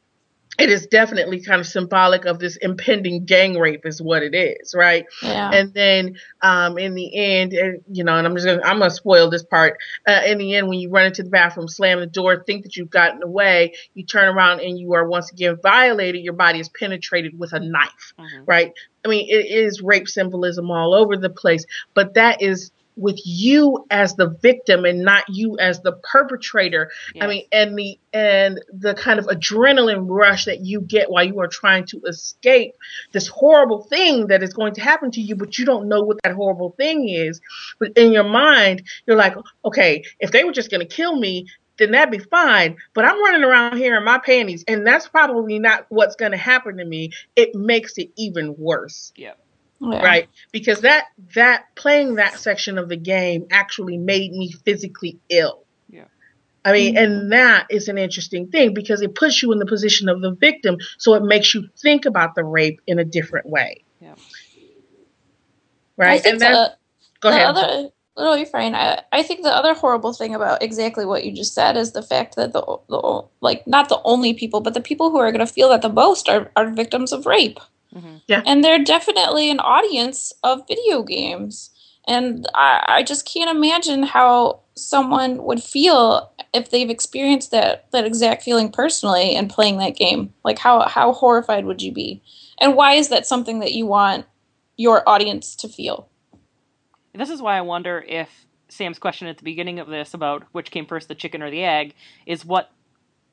it 0.59 0.69
is 0.69 0.87
definitely 0.87 1.41
kind 1.41 1.59
of 1.59 1.67
symbolic 1.67 2.25
of 2.25 2.39
this 2.39 2.57
impending 2.57 3.25
gang 3.25 3.57
rape 3.57 3.85
is 3.85 4.01
what 4.01 4.23
it 4.23 4.35
is, 4.35 4.73
right? 4.75 5.05
yeah. 5.23 5.51
and 5.53 5.73
then 5.73 6.17
um, 6.41 6.77
in 6.77 6.95
the 6.95 7.15
end, 7.15 7.53
and, 7.53 7.81
you 7.91 8.03
know, 8.03 8.15
and 8.15 8.27
I'm 8.27 8.35
just 8.35 8.45
gonna 8.45 8.61
I'm 8.63 8.79
gonna 8.79 8.89
spoil 8.89 9.29
this 9.29 9.43
part. 9.43 9.77
Uh, 10.07 10.21
in 10.25 10.37
the 10.37 10.55
end, 10.55 10.67
when 10.67 10.79
you 10.79 10.89
run 10.89 11.05
into 11.05 11.23
the 11.23 11.29
bathroom, 11.29 11.67
slam 11.67 11.99
the 11.99 12.05
door, 12.07 12.43
think 12.45 12.63
that 12.63 12.75
you've 12.75 12.89
gotten 12.89 13.23
away, 13.23 13.73
you 13.93 14.05
turn 14.05 14.35
around 14.35 14.59
and 14.61 14.77
you 14.77 14.93
are 14.93 15.07
once 15.07 15.31
again 15.31 15.57
violated. 15.61 16.23
Your 16.23 16.33
body 16.33 16.59
is 16.59 16.69
penetrated 16.69 17.37
with 17.39 17.53
a 17.53 17.59
knife, 17.59 18.13
Mhm. 18.19 18.43
right? 18.45 18.73
I 19.05 19.07
mean, 19.07 19.27
it 19.29 19.45
is 19.45 19.81
rape 19.81 20.07
symbolism 20.09 20.69
all 20.71 20.93
over 20.93 21.15
the 21.15 21.29
place, 21.29 21.65
but 21.93 22.15
that 22.15 22.41
is 22.41 22.71
with 22.95 23.19
you 23.23 23.85
as 23.89 24.15
the 24.15 24.29
victim 24.41 24.85
and 24.85 25.03
not 25.03 25.23
you 25.29 25.57
as 25.57 25.81
the 25.81 25.93
perpetrator. 26.11 26.91
I 27.19 27.27
mean, 27.27 27.45
and 27.51 27.77
the 27.77 27.99
and 28.13 28.61
the 28.73 28.93
kind 28.93 29.19
of 29.19 29.27
adrenaline 29.27 30.05
rush 30.07 30.45
that 30.45 30.61
you 30.61 30.81
get 30.81 31.09
while 31.09 31.23
you 31.23 31.39
are 31.39 31.47
trying 31.47 31.85
to 31.87 32.01
escape 32.07 32.75
this 33.11 33.27
horrible 33.27 33.83
thing 33.83 34.27
that 34.27 34.43
is 34.43 34.53
going 34.53 34.73
to 34.75 34.81
happen 34.81 35.11
to 35.11 35.21
you, 35.21 35.35
but 35.35 35.57
you 35.57 35.65
don't 35.65 35.87
know 35.87 36.01
what 36.01 36.17
that 36.23 36.33
horrible 36.33 36.71
thing 36.71 37.07
is. 37.07 37.39
But 37.79 37.93
in 37.97 38.11
your 38.11 38.23
mind, 38.23 38.83
you're 39.05 39.17
like, 39.17 39.35
okay, 39.63 40.03
if 40.19 40.31
they 40.31 40.43
were 40.43 40.51
just 40.51 40.71
going 40.71 40.81
to 40.81 40.95
kill 40.95 41.15
me, 41.15 41.47
then 41.77 41.91
that'd 41.91 42.11
be 42.11 42.19
fine. 42.19 42.77
But 42.93 43.05
I'm 43.05 43.23
running 43.23 43.43
around 43.43 43.77
here 43.77 43.95
in 43.95 44.03
my 44.03 44.19
panties, 44.19 44.63
and 44.67 44.85
that's 44.85 45.07
probably 45.07 45.59
not 45.59 45.85
what's 45.89 46.15
going 46.15 46.33
to 46.33 46.37
happen 46.37 46.77
to 46.77 46.85
me. 46.85 47.11
It 47.35 47.55
makes 47.55 47.97
it 47.97 48.11
even 48.17 48.55
worse 48.57 49.13
yeah. 49.15 49.33
Yeah. 49.81 50.03
right 50.03 50.29
because 50.51 50.81
that 50.81 51.05
that 51.35 51.65
playing 51.75 52.15
that 52.15 52.37
section 52.39 52.77
of 52.77 52.89
the 52.89 52.97
game 52.97 53.45
actually 53.51 53.97
made 53.97 54.31
me 54.31 54.51
physically 54.65 55.17
ill 55.29 55.63
Yeah. 55.89 56.05
i 56.65 56.71
mean 56.73 56.95
Mhm. 56.95 57.03
and 57.03 57.31
that 57.31 57.67
is 57.69 57.87
an 57.87 57.97
interesting 57.97 58.47
thing 58.47 58.73
because 58.73 59.01
it 59.01 59.15
puts 59.15 59.41
you 59.41 59.51
in 59.51 59.59
the 59.59 59.65
position 59.65 60.09
of 60.09 60.21
the 60.21 60.31
victim 60.31 60.77
so 60.97 61.13
it 61.13 61.23
makes 61.23 61.53
you 61.53 61.67
think 61.77 62.05
about 62.05 62.35
the 62.35 62.43
rape 62.43 62.81
in 62.87 62.99
a 62.99 63.05
different 63.05 63.47
way 63.47 63.83
Yeah. 64.01 64.15
right 65.97 66.25
and 66.25 66.39
that 66.41 66.51
the, 66.51 66.75
go 67.21 67.29
ahead 67.29 67.47
other 67.47 67.89
no, 68.17 68.33
you're 68.33 68.45
fine. 68.45 68.75
I, 68.75 69.01
I 69.13 69.23
think 69.23 69.43
the 69.43 69.55
other 69.55 69.73
horrible 69.73 70.11
thing 70.11 70.35
about 70.35 70.61
exactly 70.61 71.05
what 71.05 71.23
you 71.23 71.31
just 71.31 71.53
said 71.53 71.77
is 71.77 71.93
the 71.93 72.01
fact 72.03 72.35
that 72.35 72.51
the, 72.51 72.61
the 72.89 73.21
like 73.39 73.65
not 73.65 73.87
the 73.87 74.01
only 74.03 74.33
people, 74.33 74.59
but 74.59 74.73
the 74.73 74.81
people 74.81 75.09
who 75.09 75.17
are 75.19 75.31
going 75.31 75.45
to 75.45 75.51
feel 75.51 75.69
that 75.69 75.81
the 75.81 75.87
most 75.87 76.27
are, 76.27 76.51
are 76.57 76.69
victims 76.69 77.13
of 77.13 77.25
rape. 77.25 77.59
Mhm. 77.95 78.21
And 78.45 78.63
they're 78.63 78.83
definitely 78.83 79.49
an 79.49 79.59
audience 79.59 80.31
of 80.43 80.67
video 80.67 81.03
games. 81.03 81.71
And 82.07 82.47
I, 82.55 82.83
I 82.87 83.03
just 83.03 83.31
can't 83.31 83.55
imagine 83.55 84.03
how 84.03 84.61
someone 84.75 85.43
would 85.43 85.61
feel 85.61 86.31
if 86.53 86.71
they've 86.71 86.89
experienced 86.89 87.51
that, 87.51 87.91
that 87.91 88.05
exact 88.05 88.43
feeling 88.43 88.71
personally 88.71 89.35
and 89.35 89.49
playing 89.49 89.77
that 89.77 89.95
game. 89.95 90.33
Like 90.43 90.59
how, 90.59 90.87
how 90.87 91.13
horrified 91.13 91.65
would 91.65 91.81
you 91.81 91.91
be? 91.91 92.21
And 92.59 92.75
why 92.75 92.93
is 92.93 93.09
that 93.09 93.27
something 93.27 93.59
that 93.59 93.73
you 93.73 93.85
want 93.85 94.25
your 94.77 95.07
audience 95.07 95.55
to 95.57 95.67
feel? 95.67 96.09
This 97.13 97.29
is 97.29 97.41
why 97.41 97.57
I 97.57 97.61
wonder 97.61 98.03
if 98.07 98.45
Sam's 98.69 98.99
question 98.99 99.27
at 99.27 99.37
the 99.37 99.43
beginning 99.43 99.79
of 99.79 99.87
this 99.87 100.13
about 100.13 100.43
which 100.51 100.71
came 100.71 100.85
first, 100.85 101.07
the 101.07 101.15
chicken 101.15 101.41
or 101.41 101.51
the 101.51 101.63
egg, 101.63 101.95
is 102.25 102.45
what 102.45 102.71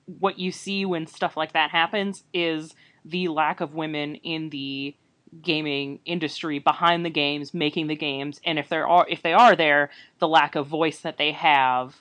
what 0.07 0.39
you 0.39 0.53
see 0.53 0.85
when 0.85 1.07
stuff 1.07 1.37
like 1.37 1.53
that 1.53 1.71
happens 1.71 2.23
is 2.33 2.75
the 3.07 3.29
lack 3.29 3.61
of 3.61 3.75
women 3.75 4.17
in 4.17 4.51
the 4.51 4.95
gaming 5.43 6.01
industry 6.05 6.59
behind 6.59 7.05
the 7.05 7.11
games, 7.11 7.55
making 7.55 7.87
the 7.87 7.97
games, 7.97 8.41
and 8.45 8.59
if 8.59 8.69
there 8.69 8.87
are 8.87 9.07
if 9.09 9.23
they 9.23 9.33
are 9.33 9.55
there, 9.57 9.91
the 10.19 10.29
lack 10.29 10.55
of 10.57 10.67
voice 10.67 11.01
that 11.01 11.17
they 11.19 11.33
have. 11.33 11.97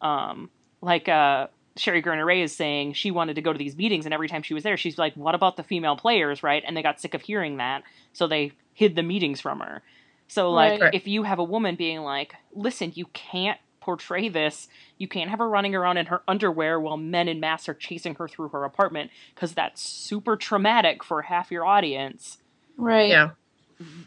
Um, 0.00 0.50
like 0.82 1.08
uh, 1.08 1.48
Sheri 1.76 2.04
Graner 2.04 2.26
Ray 2.26 2.42
is 2.42 2.54
saying, 2.54 2.92
she 2.94 3.10
wanted 3.10 3.34
to 3.34 3.42
go 3.42 3.52
to 3.52 3.58
these 3.58 3.76
meetings, 3.76 4.04
and 4.04 4.14
every 4.14 4.28
time 4.28 4.42
she 4.42 4.54
was 4.54 4.62
there, 4.62 4.76
she's 4.76 4.98
like, 4.98 5.14
"What 5.14 5.34
about 5.34 5.56
the 5.56 5.62
female 5.62 5.96
players?" 5.96 6.42
Right? 6.42 6.62
And 6.66 6.76
they 6.76 6.82
got 6.82 7.00
sick 7.00 7.14
of 7.14 7.22
hearing 7.22 7.56
that, 7.58 7.82
so 8.12 8.26
they 8.26 8.52
hid 8.74 8.94
the 8.96 9.02
meetings 9.02 9.40
from 9.40 9.60
her. 9.60 9.82
So 10.28 10.50
like 10.50 10.80
Right. 10.80 10.94
if 10.94 11.06
you 11.06 11.22
have 11.22 11.38
a 11.38 11.44
woman 11.44 11.76
being 11.76 12.00
like, 12.00 12.34
"Listen, 12.52 12.92
you 12.94 13.06
can't 13.12 13.58
portray 13.86 14.28
this. 14.28 14.68
You 14.98 15.06
can't 15.06 15.30
have 15.30 15.38
her 15.38 15.48
running 15.48 15.74
around 15.74 15.96
in 15.96 16.06
her 16.06 16.22
underwear 16.26 16.78
while 16.80 16.96
men 16.96 17.28
in 17.28 17.38
mass 17.40 17.68
are 17.68 17.74
chasing 17.74 18.16
her 18.16 18.26
through 18.28 18.48
her 18.48 18.64
apartment 18.64 19.12
because 19.34 19.54
that's 19.54 19.80
super 19.80 20.36
traumatic 20.36 21.04
for 21.04 21.22
half 21.22 21.50
your 21.50 21.64
audience." 21.64 22.38
Right. 22.76 23.08
yeah 23.08 23.30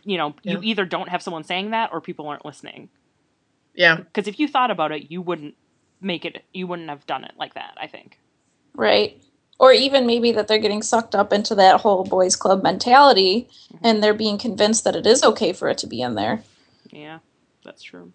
You 0.03 0.17
know, 0.17 0.35
you 0.43 0.59
either 0.61 0.85
don't 0.85 1.09
have 1.09 1.23
someone 1.23 1.43
saying 1.43 1.71
that 1.71 1.91
or 1.91 2.01
people 2.01 2.27
aren't 2.27 2.45
listening. 2.45 2.89
yeah 3.73 3.95
Because 3.95 4.27
if 4.27 4.39
you 4.39 4.47
thought 4.47 4.69
about 4.69 4.91
it, 4.91 5.09
you 5.09 5.21
wouldn't 5.21 5.55
make 6.01 6.25
it. 6.25 6.43
You 6.53 6.67
wouldn't 6.67 6.89
have 6.89 7.05
done 7.07 7.23
it 7.23 7.33
like 7.37 7.53
that. 7.55 7.73
I 7.81 7.87
think. 7.87 8.19
Right. 8.75 9.21
Or 9.59 9.73
even 9.73 10.05
maybe 10.05 10.31
that 10.31 10.47
they're 10.47 10.65
getting 10.65 10.83
sucked 10.83 11.15
up 11.15 11.33
into 11.33 11.55
that 11.55 11.81
whole 11.81 12.03
boys 12.03 12.35
club 12.35 12.63
mentality 12.63 13.49
mm-hmm. 13.73 13.85
and 13.85 14.03
they're 14.03 14.13
being 14.13 14.37
convinced 14.37 14.83
that 14.85 14.95
it 14.95 15.05
is 15.05 15.23
okay 15.23 15.51
for 15.53 15.67
it 15.69 15.77
to 15.79 15.87
be 15.87 16.01
in 16.01 16.15
there. 16.15 16.43
Yeah, 16.91 17.19
that's 17.65 17.83
true. 17.83 18.13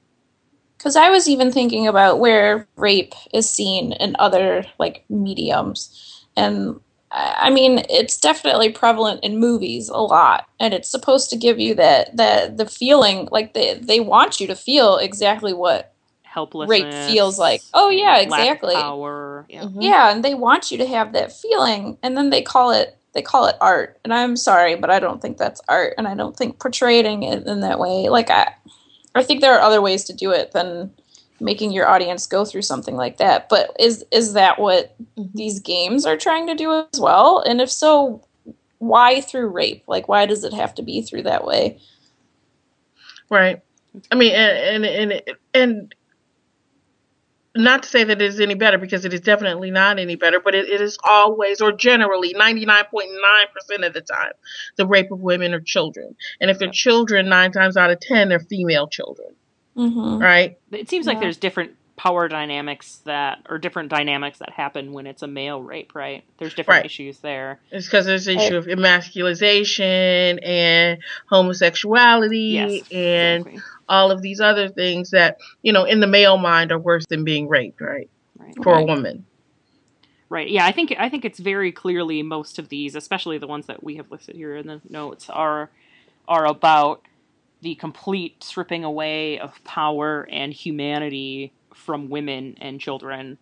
Because 0.84 0.96
I 0.96 1.08
was 1.08 1.26
even 1.30 1.50
thinking 1.50 1.86
about 1.86 2.18
where 2.18 2.68
rape 2.76 3.14
is 3.32 3.48
seen 3.48 3.94
in 3.94 4.14
other 4.18 4.66
like 4.78 5.06
mediums. 5.08 6.22
And 6.36 6.78
I 7.10 7.36
I 7.46 7.50
mean, 7.50 7.86
it's 7.88 8.18
definitely 8.18 8.70
prevalent 8.70 9.24
in 9.24 9.38
movies 9.38 9.88
a 9.88 9.96
lot. 9.96 10.46
And 10.60 10.74
it's 10.74 10.90
supposed 10.90 11.30
to 11.30 11.38
give 11.38 11.58
you 11.58 11.74
that, 11.76 12.14
that 12.18 12.58
the 12.58 12.66
feeling 12.66 13.28
like 13.30 13.54
they, 13.54 13.78
they 13.78 14.00
want 14.00 14.40
you 14.40 14.46
to 14.46 14.54
feel 14.54 14.98
exactly 14.98 15.54
what 15.54 15.94
Helplessness. 16.24 17.06
feels 17.06 17.38
like. 17.38 17.62
Oh, 17.72 17.88
yeah, 17.88 18.10
lack 18.10 18.22
of 18.22 18.26
exactly. 18.26 18.74
power. 18.74 19.46
Yeah. 19.48 19.62
Mhm. 19.62 19.76
Yeah, 19.80 20.12
and 20.12 20.22
they 20.22 20.34
want 20.34 20.70
you 20.70 20.76
to 20.76 20.86
have 20.86 21.14
that 21.14 21.32
feeling, 21.32 21.96
and 22.02 22.14
then 22.14 22.28
they 22.28 22.42
call 22.42 22.72
it 22.72 22.98
they 23.14 23.22
call 23.22 23.46
it 23.46 23.56
art. 23.60 24.00
And 24.04 24.12
I'm 24.12 24.36
sorry, 24.36 24.74
but 24.74 24.90
I 24.90 24.98
don't 24.98 25.22
think 25.22 25.38
that's 25.38 25.60
art, 25.68 25.94
and 25.96 26.06
I 26.06 26.14
don't 26.14 26.36
think 26.36 26.58
portraying 26.58 27.22
it 27.22 27.46
in 27.46 27.60
that 27.60 27.78
way. 27.78 28.08
Like 28.08 28.28
I, 28.30 28.52
I 29.14 29.22
think 29.22 29.40
there 29.40 29.54
are 29.54 29.60
other 29.60 29.80
ways 29.82 30.04
to 30.04 30.12
do 30.12 30.32
it 30.32 30.52
than 30.52 30.90
making 31.40 31.72
your 31.72 31.86
audience 31.88 32.26
go 32.26 32.44
through 32.44 32.62
something 32.62 32.96
like 32.96 33.18
that. 33.18 33.48
But 33.48 33.74
is 33.78 34.04
is 34.10 34.32
that 34.34 34.58
what 34.58 34.94
Mhm. 35.18 35.30
these 35.34 35.60
games 35.60 36.06
are 36.06 36.16
trying 36.16 36.46
to 36.46 36.54
do 36.54 36.72
as 36.92 37.00
well? 37.00 37.40
And 37.40 37.60
if 37.60 37.70
so, 37.70 38.22
why 38.78 39.20
through 39.20 39.48
rape? 39.48 39.84
Like, 39.86 40.08
why 40.08 40.26
does 40.26 40.44
it 40.44 40.52
have 40.52 40.74
to 40.76 40.82
be 40.82 41.02
through 41.02 41.22
that 41.24 41.44
way? 41.46 41.78
Right. 43.30 43.60
I 44.10 44.14
mean, 44.16 44.34
and 44.34 44.84
and 44.84 45.12
and, 45.12 45.22
and 45.54 45.94
not 47.56 47.84
to 47.84 47.88
say 47.88 48.04
that 48.04 48.20
it 48.20 48.28
is 48.28 48.40
any 48.40 48.54
better 48.54 48.78
because 48.78 49.04
it 49.04 49.14
is 49.14 49.20
definitely 49.20 49.70
not 49.70 49.98
any 49.98 50.16
better, 50.16 50.40
but 50.40 50.54
it, 50.54 50.68
it 50.68 50.80
is 50.80 50.98
always 51.04 51.60
or 51.60 51.72
generally 51.72 52.34
99.9% 52.34 53.86
of 53.86 53.92
the 53.92 54.00
time 54.00 54.32
the 54.76 54.86
rape 54.86 55.10
of 55.12 55.20
women 55.20 55.54
or 55.54 55.60
children. 55.60 56.16
And 56.40 56.50
if 56.50 56.58
they're 56.58 56.70
children, 56.70 57.28
nine 57.28 57.52
times 57.52 57.76
out 57.76 57.90
of 57.90 58.00
10, 58.00 58.28
they're 58.28 58.40
female 58.40 58.88
children. 58.88 59.28
Mm-hmm. 59.76 60.22
Right? 60.22 60.58
It 60.72 60.88
seems 60.88 61.06
like 61.06 61.20
there's 61.20 61.36
different 61.36 61.72
power 61.96 62.26
dynamics 62.26 63.00
that, 63.04 63.38
or 63.48 63.56
different 63.58 63.88
dynamics 63.88 64.38
that 64.38 64.50
happen 64.50 64.92
when 64.92 65.06
it's 65.06 65.22
a 65.22 65.28
male 65.28 65.62
rape, 65.62 65.94
right? 65.94 66.24
There's 66.38 66.54
different 66.54 66.78
Right. 66.78 66.86
issues 66.86 67.20
there. 67.20 67.60
It's 67.70 67.86
because 67.86 68.04
there's 68.04 68.24
the 68.24 68.32
issue 68.36 68.56
of 68.56 68.66
emasculization 68.66 70.40
and 70.40 70.98
homosexuality 71.30 72.38
Yes. 72.54 72.82
and 72.92 73.46
exactly. 73.46 73.62
All 73.88 74.10
of 74.10 74.22
these 74.22 74.40
other 74.40 74.68
things 74.68 75.10
that, 75.10 75.38
you 75.62 75.72
know, 75.72 75.84
in 75.84 76.00
the 76.00 76.06
male 76.06 76.38
mind 76.38 76.72
are 76.72 76.78
worse 76.78 77.04
than 77.08 77.24
being 77.24 77.48
raped, 77.48 77.80
right? 77.80 78.08
Right. 78.38 78.54
For 78.62 78.74
a 78.74 78.84
woman. 78.84 79.26
Right. 80.28 80.48
Yeah, 80.48 80.66
I 80.66 80.72
think 80.72 80.94
I 80.98 81.08
think 81.08 81.24
it's 81.24 81.38
very 81.38 81.70
clearly 81.70 82.22
most 82.22 82.58
of 82.58 82.68
these, 82.68 82.96
especially 82.96 83.38
the 83.38 83.46
ones 83.46 83.66
that 83.66 83.84
we 83.84 83.96
have 83.96 84.10
listed 84.10 84.34
here 84.34 84.56
in 84.56 84.66
the 84.66 84.80
notes, 84.88 85.30
are 85.30 85.70
are 86.26 86.46
about 86.46 87.02
the 87.62 87.74
complete 87.76 88.42
stripping 88.42 88.84
away 88.84 89.38
of 89.38 89.62
power 89.64 90.26
and 90.30 90.52
humanity 90.52 91.52
from 91.74 92.08
women 92.08 92.56
and 92.60 92.80
children. 92.80 93.38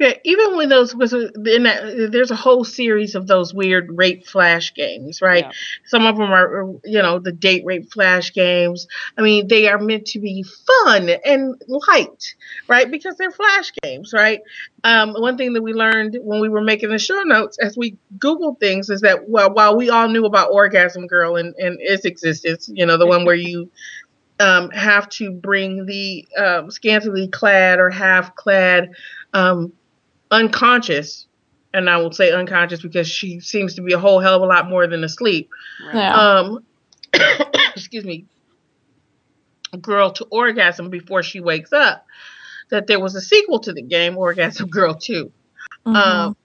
Yeah, 0.00 0.14
even 0.24 0.56
when 0.56 0.70
those 0.70 0.94
was 0.94 1.12
in 1.12 1.64
that, 1.64 2.08
there's 2.10 2.30
a 2.30 2.36
whole 2.36 2.64
series 2.64 3.14
of 3.14 3.26
those 3.26 3.52
weird 3.52 3.98
rape 3.98 4.26
flash 4.26 4.72
games, 4.72 5.20
right? 5.20 5.44
Yeah. 5.44 5.52
Some 5.84 6.06
of 6.06 6.16
them 6.16 6.32
are, 6.32 6.72
you 6.86 7.02
know, 7.02 7.18
the 7.18 7.32
date 7.32 7.66
rape 7.66 7.92
flash 7.92 8.32
games. 8.32 8.88
I 9.18 9.20
mean, 9.20 9.46
they 9.46 9.68
are 9.68 9.76
meant 9.76 10.06
to 10.06 10.18
be 10.18 10.42
fun 10.42 11.10
and 11.26 11.62
light, 11.68 12.34
right? 12.66 12.90
Because 12.90 13.16
they're 13.16 13.30
flash 13.30 13.72
games, 13.82 14.14
right? 14.14 14.40
Um, 14.84 15.12
one 15.12 15.36
thing 15.36 15.52
that 15.52 15.60
we 15.62 15.74
learned 15.74 16.16
when 16.22 16.40
we 16.40 16.48
were 16.48 16.62
making 16.62 16.88
the 16.88 16.98
show 16.98 17.20
notes 17.20 17.58
as 17.58 17.76
we 17.76 17.98
Googled 18.16 18.58
things 18.58 18.88
is 18.88 19.02
that 19.02 19.28
well, 19.28 19.52
while 19.52 19.76
we 19.76 19.90
all 19.90 20.08
knew 20.08 20.24
about 20.24 20.50
Orgasm 20.50 21.08
Girl 21.08 21.36
and, 21.36 21.54
and 21.56 21.76
its 21.78 22.06
existence, 22.06 22.70
you 22.72 22.86
know, 22.86 22.96
the 22.96 23.06
one 23.06 23.26
where 23.26 23.34
you 23.34 23.70
um, 24.38 24.70
have 24.70 25.10
to 25.10 25.30
bring 25.30 25.84
the 25.84 26.26
um, 26.38 26.70
scantily 26.70 27.28
clad 27.28 27.78
or 27.78 27.90
half 27.90 28.34
clad 28.34 28.94
um, 29.34 29.74
unconscious, 30.30 31.26
and 31.72 31.88
I 31.88 31.96
will 31.98 32.12
say 32.12 32.32
unconscious 32.32 32.82
because 32.82 33.08
she 33.08 33.40
seems 33.40 33.74
to 33.74 33.82
be 33.82 33.92
a 33.92 33.98
whole 33.98 34.20
hell 34.20 34.36
of 34.36 34.42
a 34.42 34.46
lot 34.46 34.68
more 34.68 34.86
than 34.86 35.04
asleep. 35.04 35.50
Right. 35.86 35.94
Yeah. 35.96 36.14
Um, 36.14 36.64
excuse 37.74 38.04
me, 38.04 38.26
girl 39.80 40.10
to 40.12 40.24
orgasm 40.30 40.90
before 40.90 41.22
she 41.22 41.40
wakes 41.40 41.72
up. 41.72 42.06
That 42.70 42.86
there 42.86 43.00
was 43.00 43.16
a 43.16 43.20
sequel 43.20 43.58
to 43.60 43.72
the 43.72 43.82
game, 43.82 44.16
Orgasm 44.16 44.68
Girl 44.68 44.94
2, 44.94 45.32
Mhm. 45.86 45.96
um, 45.96 46.36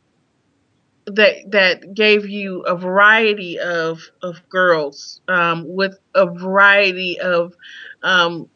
that 1.05 1.51
that 1.51 1.93
gave 1.93 2.27
you 2.27 2.61
a 2.61 2.75
variety 2.75 3.59
of 3.59 4.01
of 4.23 4.41
girls 4.49 5.21
um, 5.27 5.65
with 5.75 5.99
a 6.15 6.25
variety 6.25 7.19
of 7.19 7.53
um, 8.01 8.49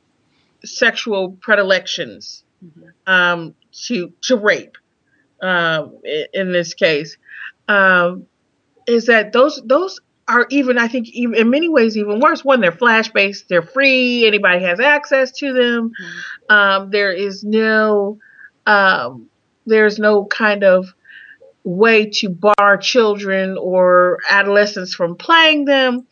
sexual 0.66 1.34
predilections 1.42 2.44
Mhm. 2.66 2.92
um, 3.06 3.56
to 3.86 4.12
to 4.22 4.36
rape. 4.36 4.79
I- 5.42 6.28
in 6.34 6.52
this 6.52 6.74
case, 6.74 7.18
um, 7.68 8.26
is 8.88 9.06
that 9.06 9.32
those 9.34 9.62
those 9.66 10.00
are 10.28 10.46
even 10.50 10.78
I 10.78 10.88
think 10.88 11.10
even 11.10 11.36
in 11.36 11.50
many 11.50 11.70
ways 11.70 11.98
even 11.98 12.20
worse. 12.20 12.46
One, 12.46 12.62
they're 12.62 12.72
flash 12.72 13.10
based, 13.12 13.50
they're 13.50 13.62
free, 13.62 14.26
anybody 14.28 14.64
has 14.64 14.80
access 14.80 15.32
to 15.40 15.54
them. 15.54 15.92
Mhm. 16.50 16.56
Um, 16.56 16.90
there 16.92 17.12
is 17.12 17.44
no 17.44 18.20
um, 18.68 19.30
there's 19.66 19.98
no 20.00 20.26
kind 20.26 20.64
of 20.64 20.94
way 21.64 22.10
to 22.10 22.30
bar 22.30 22.78
children 22.78 23.58
or 23.60 24.20
adolescents 24.30 24.94
from 24.94 25.16
playing 25.16 25.66
them. 25.66 26.06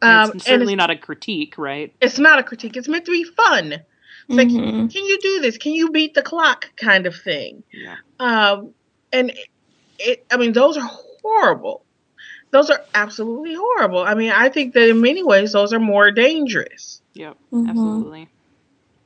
Um, 0.00 0.30
it's 0.34 0.44
certainly 0.44 0.74
it's, 0.74 0.78
not 0.78 0.90
a 0.90 0.96
critique, 0.96 1.58
right? 1.58 1.92
it's 2.00 2.18
not 2.18 2.38
a 2.38 2.42
critique. 2.44 2.76
It's 2.76 2.88
meant 2.88 3.04
to 3.06 3.10
be 3.10 3.24
fun. 3.24 3.80
It's 4.28 4.36
like, 4.36 4.48
Mhm. 4.48 4.92
can 4.92 5.04
you 5.06 5.18
do 5.20 5.40
this? 5.40 5.56
Can 5.56 5.72
you 5.72 5.90
beat 5.90 6.14
the 6.14 6.22
clock? 6.22 6.70
Kind 6.76 7.06
of 7.06 7.16
thing. 7.16 7.62
Yeah. 7.72 7.96
Um, 8.20 8.74
and 9.12 9.30
it, 9.30 9.48
it, 9.98 10.26
I 10.30 10.36
mean, 10.36 10.52
those 10.52 10.76
are 10.76 10.88
horrible. 11.22 11.84
Those 12.50 12.70
are 12.70 12.80
absolutely 12.94 13.54
horrible. 13.54 14.00
I 14.00 14.14
mean, 14.14 14.30
I 14.30 14.48
think 14.48 14.74
that 14.74 14.88
in 14.88 15.00
many 15.00 15.22
ways, 15.22 15.52
those 15.52 15.72
are 15.72 15.80
more 15.80 16.10
dangerous, 16.10 17.00
Yep. 17.14 17.36
Mhm. 17.52 17.68
Absolutely. 17.68 18.28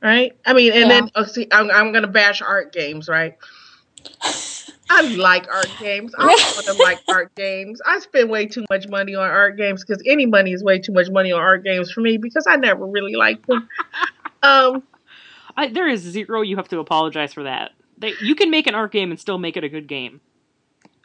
right? 0.01 0.33
I 0.45 0.53
mean, 0.53 0.71
and 0.73 0.81
Yeah. 0.81 0.87
then 1.01 1.11
oh, 1.15 1.23
see, 1.23 1.47
I'm, 1.51 1.71
I'm 1.71 1.91
going 1.93 2.03
to 2.03 2.09
bash 2.09 2.41
art 2.41 2.73
games, 2.73 3.07
right? 3.07 3.35
I 4.89 5.01
like 5.01 5.47
art 5.49 5.77
games. 5.79 6.13
I 6.17 6.25
want 6.25 6.65
to 6.67 6.73
like 6.73 6.99
art 7.09 7.33
games. 7.35 7.81
I 7.85 7.99
spend 7.99 8.29
way 8.29 8.45
too 8.45 8.65
much 8.69 8.87
money 8.89 9.15
on 9.15 9.27
art 9.29 9.57
games 9.57 9.83
because 9.83 10.03
any 10.05 10.25
money 10.25 10.51
is 10.51 10.63
way 10.63 10.79
too 10.79 10.91
much 10.91 11.09
money 11.09 11.31
on 11.31 11.39
art 11.39 11.63
games 11.63 11.91
for 11.91 12.01
me 12.01 12.17
because 12.17 12.45
I 12.47 12.57
never 12.57 12.85
really 12.85 13.15
liked 13.15 13.47
them. 13.47 13.67
Um, 14.43 14.83
I, 15.55 15.67
there 15.67 15.87
is 15.87 16.01
zero. 16.01 16.41
You 16.41 16.55
have 16.57 16.67
to 16.69 16.79
apologize 16.79 17.33
for 17.33 17.43
that. 17.43 17.71
They, 17.97 18.13
you 18.21 18.35
can 18.35 18.49
make 18.49 18.67
an 18.67 18.75
art 18.75 18.91
game 18.91 19.11
and 19.11 19.19
still 19.19 19.37
make 19.37 19.57
it 19.57 19.63
a 19.63 19.69
good 19.69 19.87
game. 19.87 20.21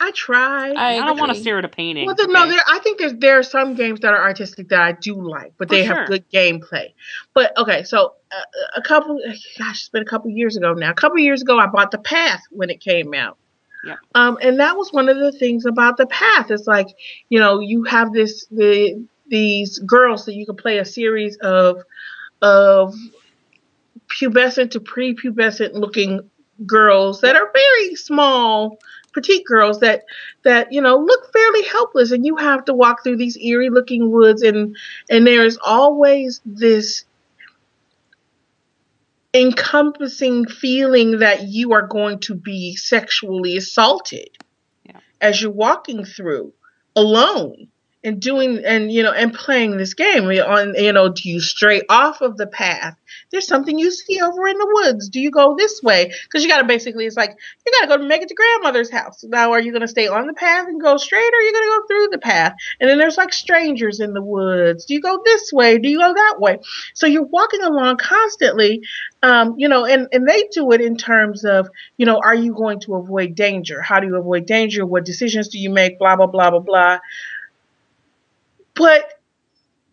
I 0.01 0.13
try. 0.13 0.71
I 0.71 0.99
I, 0.99 1.07
don't 1.07 1.19
want 1.19 1.35
to 1.35 1.41
stare 1.41 1.59
at 1.59 1.65
a 1.65 1.69
painting. 1.69 2.07
Well, 2.07 2.15
there, 2.15 2.29
no, 2.29 2.49
there. 2.49 2.61
I 2.69 2.79
think 2.79 2.99
there's 2.99 3.15
there 3.15 3.39
are 3.39 3.43
some 3.43 3.75
games 3.75 4.01
that 4.01 4.15
are 4.15 4.23
artistic 4.23 4.69
that 4.69 4.81
I 4.81 4.93
do 4.93 5.15
like, 5.15 5.55
but 5.59 5.69
For 5.69 5.75
they 5.75 5.87
sure. 5.87 5.97
have 5.97 6.09
good 6.09 6.31
gameplay. 6.31 6.93
But 7.35 7.57
okay, 7.59 7.83
so 7.83 8.15
uh, 8.31 8.41
a 8.77 8.83
couple, 8.83 9.21
gosh, 9.59 9.81
it's 9.81 9.89
been 9.89 10.03
a 10.03 10.07
couple 10.07 10.31
years 10.31 10.57
ago 10.57 10.73
now. 10.73 10.91
A 10.91 10.95
couple 10.95 11.19
years 11.19 11.43
ago, 11.43 11.59
I 11.59 11.67
bought 11.67 11.91
the 11.91 11.99
Path 11.99 12.43
when 12.51 12.71
it 12.71 12.81
came 12.81 13.13
out. 13.13 13.39
Yeah. 13.85 13.97
Um, 14.15 14.39
and 14.41 14.61
that 14.61 14.77
was 14.77 14.93
one 14.93 15.09
of 15.09 15.19
the 15.19 15.33
things 15.33 15.67
about 15.67 15.97
the 15.97 16.07
Path. 16.07 16.51
It's 16.51 16.67
like 16.67 16.89
you 17.29 17.41
know 17.41 17.59
you 17.59 17.83
have 17.85 18.13
this 18.13 18.47
the 18.47 19.05
these 19.29 19.81
girls 19.81 20.27
that 20.27 20.35
you 20.35 20.47
can 20.47 20.57
play 20.57 20.79
a 20.79 20.85
series 20.85 21.37
of 21.39 21.83
of 22.41 22.95
pubescent 24.09 24.71
to 24.73 24.81
prepubescent 24.81 25.75
looking 25.75 26.29
girls 26.67 27.21
that 27.21 27.37
are 27.37 27.51
very 27.53 27.95
small 27.95 28.79
petite 29.15 29.45
girls 29.47 29.81
that 29.81 30.05
that 30.43 30.73
you 30.73 30.81
know 30.81 30.97
look 30.97 31.33
fairly 31.33 31.65
helpless. 31.65 32.11
And 32.11 32.27
you 32.27 32.37
have 32.37 32.65
to 32.67 32.75
walk 32.75 33.03
through 33.03 33.17
these 33.17 33.37
eerie 33.39 33.71
looking 33.71 34.11
woods. 34.11 34.43
And 34.43 34.77
and 35.11 35.27
there's 35.27 35.59
always 35.65 36.41
this 36.45 37.05
encompassing 39.35 40.47
feeling 40.47 41.19
that 41.19 41.43
you 41.49 41.73
are 41.73 41.87
going 41.87 42.19
to 42.21 42.35
be 42.35 42.77
sexually 42.77 43.57
assaulted 43.57 44.29
Yeah. 44.85 45.01
as 45.21 45.41
you're 45.43 45.51
walking 45.51 46.05
through 46.05 46.53
alone 46.97 47.69
and 48.05 48.21
doing 48.21 48.63
and 48.65 48.93
you 48.93 49.03
know 49.03 49.13
and 49.13 49.33
playing 49.33 49.77
this 49.77 49.95
game. 49.95 50.25
On 50.25 50.75
you 50.75 50.93
know 50.93 51.09
do 51.09 51.29
you 51.29 51.41
stray 51.41 51.83
off 51.89 52.21
of 52.21 52.37
the 52.37 52.47
path? 52.47 52.97
There's 53.31 53.47
something 53.47 53.79
you 53.79 53.91
see 53.91 54.21
over 54.21 54.47
in 54.47 54.57
the 54.57 54.71
woods. 54.73 55.09
Do 55.09 55.21
you 55.21 55.31
go 55.31 55.57
this 55.57 55.83
way? 55.83 56.13
Because 56.25 56.43
you 56.43 56.49
got 56.49 56.61
to 56.61 56.67
basically 56.67 57.07
it's 57.07 57.17
like 57.17 57.37
you 57.67 57.73
got 57.73 57.83
to 57.83 57.89
go 57.89 57.97
to 57.99 58.09
make 58.09 58.23
it 58.23 58.29
to 58.29 58.35
grandmother's 58.35 58.91
house. 58.91 59.25
Now 59.25 59.53
are 59.53 59.61
you 59.61 59.73
going 59.73 59.83
to 59.83 59.89
stay 59.89 60.07
on 60.07 60.27
the 60.27 60.35
path 60.35 60.67
and 60.69 60.81
go 60.81 60.97
straight 60.97 61.19
or 61.21 61.39
are 61.39 61.43
you 61.43 61.53
going 61.53 61.65
to 61.65 61.81
go 61.81 61.87
through 61.87 62.09
the 62.13 62.19
path? 62.19 62.55
And 62.81 62.89
then 62.89 62.99
there's 62.99 63.17
like 63.17 63.33
strangers 63.33 64.01
in 64.01 64.15
the 64.15 64.23
woods. 64.23 64.85
Do 64.85 64.95
you 64.95 65.01
go 65.01 65.21
this 65.25 65.53
way? 65.53 65.79
Do 65.79 65.89
you 65.89 65.99
go 65.99 66.13
that 66.13 66.37
way? 66.39 66.59
So 66.95 67.07
you're 67.07 67.25
walking 67.25 67.63
along 67.63 67.97
constantly 67.97 68.83
um, 69.23 69.55
you 69.59 69.69
know 69.69 69.85
and 69.85 70.07
and 70.13 70.29
they 70.29 70.45
do 70.53 70.71
it 70.71 70.81
in 70.81 70.97
terms 70.97 71.45
of 71.45 71.69
you 71.97 72.07
know 72.07 72.21
are 72.25 72.35
you 72.35 72.55
going 72.55 72.81
to 72.81 72.95
avoid 72.95 73.35
danger? 73.35 73.83
How 73.83 73.99
do 73.99 74.07
you 74.07 74.17
avoid 74.17 74.47
danger? 74.47 74.87
What 74.87 75.05
decisions 75.05 75.49
do 75.49 75.59
you 75.59 75.71
make? 75.71 75.99
Blah 75.99 76.17
blah 76.17 76.27
blah 76.27 76.51
blah 76.51 76.61
blah 76.61 76.99
but 78.79 79.13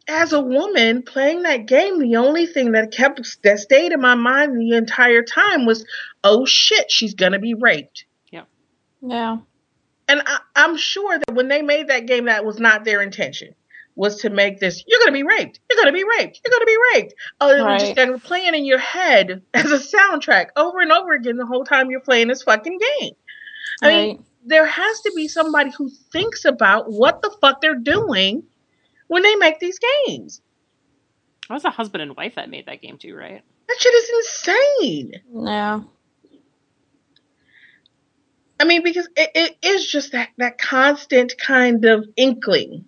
as 0.07 0.33
a 0.33 0.39
woman 0.39 1.01
playing 1.01 1.41
that 1.43 1.65
game, 1.65 1.99
the 1.99 2.17
only 2.17 2.45
thing 2.45 2.73
that 2.73 2.91
kept 2.91 3.41
that 3.43 3.59
stayed 3.59 3.91
in 3.91 3.99
my 3.99 4.13
mind 4.15 4.55
the 4.59 4.77
entire 4.77 5.23
time 5.23 5.65
was, 5.65 5.83
"Oh 6.23 6.45
shit, 6.45 6.91
she's 6.91 7.15
gonna 7.15 7.39
be 7.39 7.55
raped." 7.55 8.05
Yeah. 8.31 8.43
yeah. 9.01 9.37
And 10.07 10.21
I, 10.23 10.37
I'm 10.55 10.77
sure 10.77 11.17
that 11.17 11.33
when 11.33 11.47
they 11.47 11.63
made 11.63 11.87
that 11.87 12.05
game, 12.05 12.25
that 12.25 12.45
was 12.45 12.59
not 12.59 12.85
their 12.85 13.01
intention. 13.01 13.55
Was 13.95 14.17
to 14.21 14.29
make 14.29 14.59
this, 14.59 14.83
you're 14.85 14.99
gonna 14.99 15.13
be 15.13 15.23
raped, 15.23 15.59
you're 15.69 15.81
gonna 15.81 15.93
be 15.93 16.03
raped, 16.03 16.41
you're 16.45 16.51
gonna 16.51 16.65
be 16.65 16.77
raped. 16.93 17.13
Oh, 17.41 17.49
it 17.49 17.63
was 17.63 17.81
just 17.81 17.97
Right. 17.97 18.09
and 18.09 18.23
playing 18.23 18.53
in 18.53 18.65
your 18.65 18.77
head 18.77 19.41
as 19.53 19.71
a 19.71 19.79
soundtrack 19.79 20.47
over 20.55 20.81
and 20.81 20.91
over 20.91 21.13
again 21.13 21.37
the 21.37 21.45
whole 21.45 21.63
time 21.63 21.89
you're 21.89 22.01
playing 22.01 22.27
this 22.27 22.43
fucking 22.43 22.77
game. 22.99 23.13
I 23.81 23.87
mean, 23.87 24.25
there 24.45 24.65
has 24.65 25.01
to 25.01 25.13
be 25.15 25.27
somebody 25.27 25.71
who 25.71 25.89
thinks 26.11 26.45
about 26.45 26.91
what 26.91 27.21
the 27.21 27.33
fuck 27.41 27.61
they're 27.61 27.79
doing 27.79 28.43
when 29.07 29.23
they 29.23 29.35
make 29.35 29.59
these 29.59 29.79
games. 30.07 30.41
That 31.47 31.55
was 31.55 31.65
a 31.65 31.69
husband 31.69 32.01
and 32.01 32.15
wife 32.15 32.35
that 32.35 32.49
made 32.49 32.65
that 32.65 32.81
game 32.81 32.97
too, 32.97 33.15
right? 33.15 33.43
That 33.67 33.77
shit 33.79 33.93
is 33.93 34.09
insane. 34.17 35.13
Yeah. 35.33 35.81
I 38.59 38.63
mean, 38.63 38.83
because 38.83 39.07
it, 39.15 39.29
it 39.35 39.57
is 39.61 39.85
just 39.85 40.13
that, 40.13 40.29
that 40.37 40.57
constant 40.57 41.33
kind 41.37 41.83
of 41.85 42.05
inkling, 42.15 42.85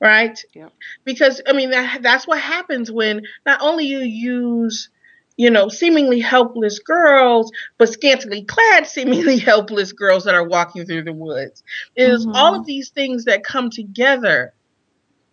right? 0.00 0.42
Yep. 0.54 0.72
Because, 1.04 1.42
I 1.46 1.52
mean, 1.52 1.70
that, 1.70 2.00
that's 2.02 2.26
what 2.26 2.40
happens 2.40 2.90
when 2.90 3.22
not 3.44 3.60
only 3.62 3.84
you 3.84 3.98
use, 4.00 4.88
you 5.36 5.50
know, 5.50 5.68
seemingly 5.68 6.18
helpless 6.20 6.78
girls, 6.78 7.52
but 7.76 7.90
scantily 7.90 8.42
clad, 8.44 8.86
seemingly 8.86 9.38
helpless 9.38 9.92
girls 9.92 10.24
that 10.24 10.34
are 10.34 10.48
walking 10.48 10.86
through 10.86 11.04
the 11.04 11.12
woods. 11.12 11.62
It 11.94 12.08
is 12.08 12.26
Mhm. 12.26 12.32
all 12.34 12.54
of 12.58 12.66
these 12.66 12.88
things 12.88 13.26
that 13.26 13.44
come 13.44 13.70
together 13.70 14.54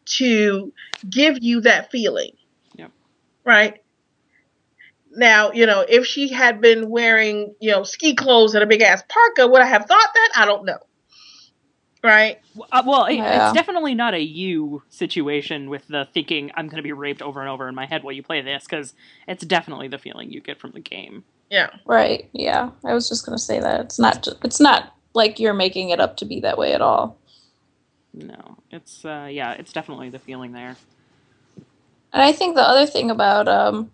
to 0.05 0.71
give 1.09 1.37
you 1.41 1.61
that 1.61 1.91
feeling. 1.91 2.31
Yep. 2.75 2.91
Right? 3.43 3.81
Now, 5.11 5.51
you 5.51 5.65
know, 5.65 5.85
if 5.87 6.05
she 6.05 6.29
had 6.29 6.59
been 6.61 6.89
wearing, 6.89 7.55
you 7.59 7.71
know, 7.71 7.83
ski 7.83 8.15
clothes 8.15 8.53
and 8.53 8.63
a 8.63 8.67
big 8.67 8.81
ass 8.81 9.03
parka, 9.07 9.47
would 9.47 9.61
I 9.61 9.65
have 9.65 9.85
thought 9.85 10.09
that? 10.13 10.31
I 10.35 10.45
don't 10.45 10.65
know. 10.65 10.77
Right? 12.03 12.39
Uh, 12.71 12.83
well, 12.85 13.05
it, 13.05 13.15
Yeah. 13.15 13.49
it's 13.49 13.53
definitely 13.55 13.95
not 13.95 14.13
a 14.13 14.21
you 14.21 14.83
situation 14.89 15.69
with 15.69 15.87
the 15.87 16.07
thinking 16.13 16.51
I'm 16.55 16.67
going 16.67 16.77
to 16.77 16.83
be 16.83 16.91
raped 16.91 17.21
over 17.21 17.39
and 17.39 17.49
over 17.49 17.67
in 17.67 17.73
my 17.73 17.85
head 17.85 18.03
while 18.03 18.11
you 18.13 18.21
play 18.21 18.41
this, 18.41 18.65
because 18.65 18.93
it's 19.27 19.43
definitely 19.45 19.87
the 19.87 19.97
feeling 19.97 20.31
you 20.31 20.39
get 20.41 20.59
from 20.59 20.71
the 20.73 20.81
game. 20.81 21.23
Yeah. 21.49 21.69
Right. 21.85 22.29
Yeah. 22.33 22.71
I 22.83 22.93
was 22.93 23.07
just 23.07 23.25
gonna 23.25 23.37
say 23.37 23.59
that 23.59 23.79
it's 23.81 23.99
not. 23.99 24.27
It's 24.43 24.59
not 24.59 24.95
like 25.13 25.39
you're 25.39 25.53
making 25.53 25.91
it 25.91 25.99
up 25.99 26.17
to 26.17 26.25
be 26.25 26.39
that 26.41 26.57
way 26.57 26.73
at 26.73 26.81
all. 26.81 27.17
No, 28.15 28.57
it's 28.71 29.03
uh, 29.03 29.27
yeah, 29.29 29.51
it's 29.53 29.73
definitely 29.73 30.09
the 30.09 30.19
feeling 30.19 30.53
there. 30.53 30.77
And 32.13 32.21
I 32.23 32.31
think 32.31 32.55
the 32.55 32.61
other 32.61 32.85
thing 32.85 33.11
about 33.11 33.47
um, 33.49 33.91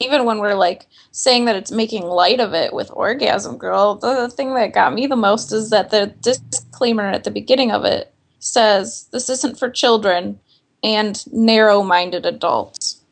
even 0.00 0.24
when 0.24 0.38
we're 0.38 0.54
like 0.54 0.86
saying 1.10 1.44
that 1.44 1.56
it's 1.56 1.70
making 1.70 2.04
light 2.04 2.40
of 2.40 2.54
it 2.54 2.72
with 2.72 2.90
Orgasm 2.92 3.58
Girl, 3.58 3.96
the 3.96 4.30
thing 4.30 4.54
that 4.54 4.72
got 4.72 4.94
me 4.94 5.06
the 5.06 5.16
most 5.16 5.52
is 5.52 5.70
that 5.70 5.90
the 5.90 6.06
disclaimer 6.22 7.04
at 7.04 7.24
the 7.24 7.30
beginning 7.30 7.70
of 7.70 7.84
it 7.84 8.12
says 8.38 9.08
this 9.12 9.28
isn't 9.28 9.58
for 9.58 9.70
children 9.70 10.40
and 10.82 11.24
narrow-minded 11.32 12.26
adults. 12.26 13.02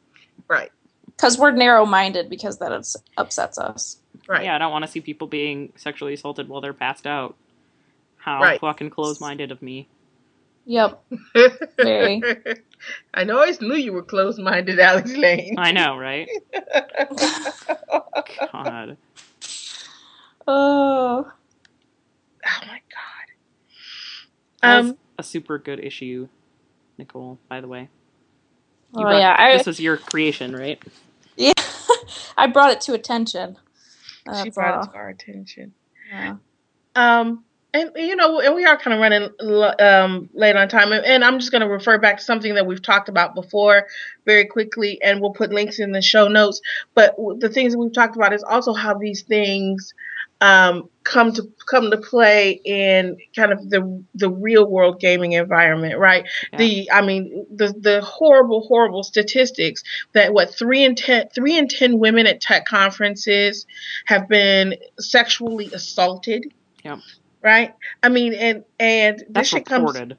Right. 0.49 0.71
Because 1.07 1.39
we're 1.39 1.53
narrow-minded 1.53 2.29
because 2.29 2.59
that 2.59 2.73
ups- 2.73 2.97
upsets 3.17 3.59
us. 3.59 3.99
Right. 4.29 4.45
Yeah, 4.45 4.57
I 4.57 4.59
don't 4.59 4.73
want 4.73 4.85
to 4.85 4.91
see 4.91 5.01
people 5.01 5.27
being 5.27 5.73
sexually 5.77 6.15
assaulted 6.15 6.49
while 6.49 6.61
they're 6.61 6.73
passed 6.75 7.07
out. 7.07 7.35
How 8.17 8.41
Right. 8.43 8.61
fucking 8.61 8.91
close-minded 8.91 9.51
of 9.51 9.63
me. 9.63 9.89
Yep. 10.65 11.03
Very. 11.79 12.23
I 13.15 13.25
know 13.25 13.37
I 13.37 13.41
always 13.43 13.61
knew 13.61 13.75
you 13.75 13.93
were 13.93 14.03
close 14.03 14.39
minded, 14.39 14.79
Alex 14.81 15.13
Layne. 15.17 15.59
I 15.59 15.73
know, 15.73 15.97
right? 15.97 16.29
God. 18.53 18.97
oh. 20.47 21.27
Oh 22.45 22.67
my 22.67 22.81
god. 22.91 23.29
That 24.63 24.79
Um 24.79 24.99
a 25.19 25.23
super 25.23 25.59
good 25.59 25.81
issue, 25.81 26.29
Nicole, 26.99 27.39
by 27.49 27.61
the 27.61 27.69
way. 27.69 27.89
You 28.95 29.01
Oh 29.01 29.03
brought- 29.03 29.21
yeah. 29.21 29.37
I, 29.39 29.57
this 29.57 29.67
was 29.67 29.81
your 29.81 29.97
creation, 29.97 30.55
right? 30.57 30.83
yeah. 31.37 31.53
I 32.37 32.47
brought 32.47 32.73
it 32.73 32.81
to 32.83 32.95
attention. 32.95 33.57
she 34.43 34.51
brought 34.51 34.75
all. 34.75 34.83
it 34.85 34.91
to 34.91 34.95
our 34.97 35.09
attention. 35.11 35.75
Yeah. 36.11 36.37
Um, 36.95 37.45
and 37.75 37.91
you 37.97 38.17
know, 38.17 38.41
and 38.41 38.55
we 38.55 38.65
are 38.65 38.77
kind 38.77 38.95
of 38.95 39.01
running 39.01 39.31
um, 39.81 40.29
late 40.35 40.57
on 40.57 40.69
time, 40.69 40.93
and, 40.93 41.05
and 41.05 41.25
I'm 41.25 41.39
just 41.39 41.51
going 41.51 41.63
to 41.63 41.69
refer 41.69 41.99
back 41.99 42.19
to 42.19 42.23
something 42.23 42.55
that 42.55 42.67
we've 42.67 42.83
talked 42.83 43.09
about 43.09 43.35
before 43.35 43.87
very 44.27 44.47
quickly, 44.47 45.01
and 45.03 45.21
we'll 45.21 45.33
put 45.33 45.53
links 45.53 45.79
in 45.79 45.93
the 45.93 46.03
show 46.03 46.29
notes. 46.29 46.61
But 46.95 47.17
the 47.39 47.49
things 47.49 47.73
that 47.73 47.79
we've 47.79 47.93
talked 47.93 48.17
about 48.17 48.35
is 48.35 48.43
also 48.43 48.75
how 48.75 48.95
these 48.95 49.23
things 49.23 49.95
um, 50.43 50.91
come 51.05 51.33
to 51.33 51.51
come 51.67 51.91
to 51.91 51.97
play 51.97 52.61
in 52.65 53.17
kind 53.35 53.53
of 53.53 53.71
the 53.71 54.05
the 54.15 54.29
real 54.29 54.69
world 54.69 55.01
gaming 55.01 55.33
environment, 55.33 55.99
right? 55.99 56.29
Yeah. 56.53 56.59
The 56.59 56.91
I 56.91 57.01
mean 57.01 57.47
the 57.55 57.73
the 57.73 58.03
horrible 58.03 58.67
horrible 58.67 59.03
statistics 59.03 59.83
that 60.13 60.35
what 60.35 60.55
three 60.55 60.85
in 60.85 60.95
ten 60.95 61.29
three 61.35 61.57
in 61.57 61.69
ten 61.69 61.99
women 61.99 62.27
at 62.27 62.41
tech 62.41 62.67
conferences 62.67 63.67
have 64.07 64.29
been 64.29 64.75
sexually 64.99 65.71
assaulted. 65.73 66.53
Yep. 66.85 66.99
Right. 67.43 67.75
I 68.03 68.09
mean, 68.09 68.35
and 68.35 68.65
and 68.79 69.19
this 69.19 69.27
That's 69.31 69.49
shit 69.49 69.67
comes. 69.67 69.95
reported. 69.95 70.17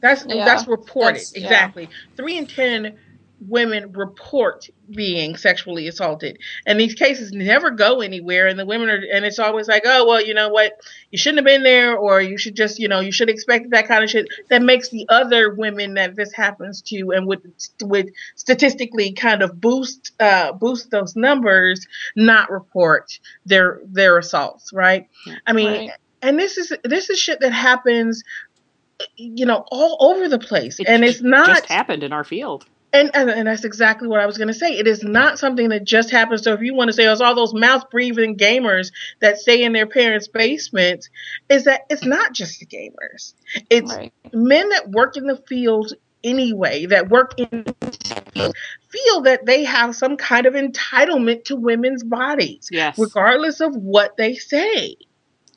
That's 0.00 0.24
Yeah, 0.28 0.44
that's 0.44 0.66
reported 0.66 1.16
that's- 1.16 1.32
yeah. 1.36 1.42
exactly. 1.44 1.88
Three 2.16 2.38
in 2.38 2.46
ten 2.46 2.98
women 3.46 3.92
report 3.92 4.68
being 4.90 5.36
sexually 5.36 5.86
assaulted, 5.88 6.38
and 6.66 6.80
these 6.80 6.94
cases 6.94 7.32
never 7.32 7.70
go 7.70 8.00
anywhere. 8.00 8.46
And 8.46 8.58
the 8.58 8.64
women 8.64 8.88
are, 8.88 9.02
and 9.12 9.24
it's 9.26 9.38
always 9.38 9.68
like, 9.68 9.82
oh 9.84 10.06
well, 10.06 10.24
you 10.24 10.32
know 10.32 10.48
what, 10.48 10.72
you 11.10 11.18
shouldn't 11.18 11.38
have 11.38 11.44
been 11.44 11.62
there, 11.62 11.96
or 11.96 12.22
you 12.22 12.38
should 12.38 12.54
just, 12.54 12.78
you 12.78 12.88
know, 12.88 13.00
you 13.00 13.12
should 13.12 13.28
expect 13.28 13.70
that 13.70 13.86
kind 13.88 14.02
of 14.04 14.08
shit. 14.08 14.28
That 14.48 14.62
makes 14.62 14.88
the 14.88 15.04
other 15.10 15.52
women 15.54 15.94
that 15.94 16.16
this 16.16 16.32
happens 16.32 16.80
to, 16.82 17.10
and 17.12 17.26
would 17.26 17.52
would 17.82 18.12
statistically 18.36 19.12
kind 19.12 19.42
of 19.42 19.60
boost 19.60 20.12
uh, 20.20 20.52
boost 20.52 20.90
those 20.90 21.14
numbers, 21.16 21.86
not 22.16 22.50
report 22.50 23.18
their 23.44 23.80
their 23.84 24.16
assaults, 24.18 24.72
right? 24.72 25.08
I 25.46 25.52
mean, 25.52 25.66
Right. 25.88 25.90
And 26.24 26.38
this 26.38 26.58
is 26.58 26.72
this 26.84 27.10
is 27.10 27.18
shit 27.18 27.40
that 27.40 27.52
happens 27.52 28.22
you 29.16 29.44
know 29.46 29.64
all 29.70 29.96
over 30.00 30.28
the 30.28 30.38
place 30.38 30.80
It 30.80 30.86
and 30.88 31.04
it's 31.04 31.20
not 31.22 31.46
just 31.46 31.66
happened 31.66 32.02
in 32.02 32.12
our 32.12 32.24
field. 32.24 32.64
and, 32.92 33.10
and 33.14 33.28
and 33.28 33.48
that's 33.48 33.64
exactly 33.64 34.08
what 34.08 34.20
i 34.20 34.26
was 34.26 34.38
going 34.38 34.48
to 34.48 34.54
say 34.54 34.78
it 34.78 34.86
is 34.86 35.02
not 35.02 35.38
something 35.38 35.68
that 35.70 35.84
just 35.84 36.10
happens 36.10 36.42
so 36.44 36.52
if 36.54 36.60
you 36.60 36.74
want 36.74 36.88
to 36.88 36.92
say 36.92 37.06
oh, 37.06 37.12
it's 37.12 37.20
all 37.20 37.34
those 37.34 37.52
mouth 37.54 37.90
breathing 37.90 38.36
gamers 38.36 38.92
that 39.20 39.36
stay 39.38 39.62
in 39.64 39.72
their 39.72 39.86
parents 39.86 40.28
basement, 40.28 41.08
is 41.48 41.64
that 41.64 41.82
it's 41.90 42.04
not 42.04 42.32
just 42.32 42.60
the 42.60 42.66
gamers 42.66 43.34
it's 43.68 43.92
Right. 43.94 44.12
men 44.32 44.68
that 44.70 44.90
work 44.90 45.16
in 45.16 45.26
the 45.26 45.36
field 45.48 45.92
anyway 46.22 46.86
that 46.86 47.10
work 47.10 47.32
in 47.36 47.64
feel 48.88 49.20
that 49.22 49.44
they 49.44 49.64
have 49.64 49.94
some 49.94 50.16
kind 50.16 50.46
of 50.46 50.54
entitlement 50.54 51.44
to 51.44 51.56
women's 51.56 52.02
bodies 52.04 52.68
Yes. 52.70 52.96
regardless 52.98 53.60
of 53.60 53.74
what 53.76 54.16
they 54.16 54.34
say 54.36 54.96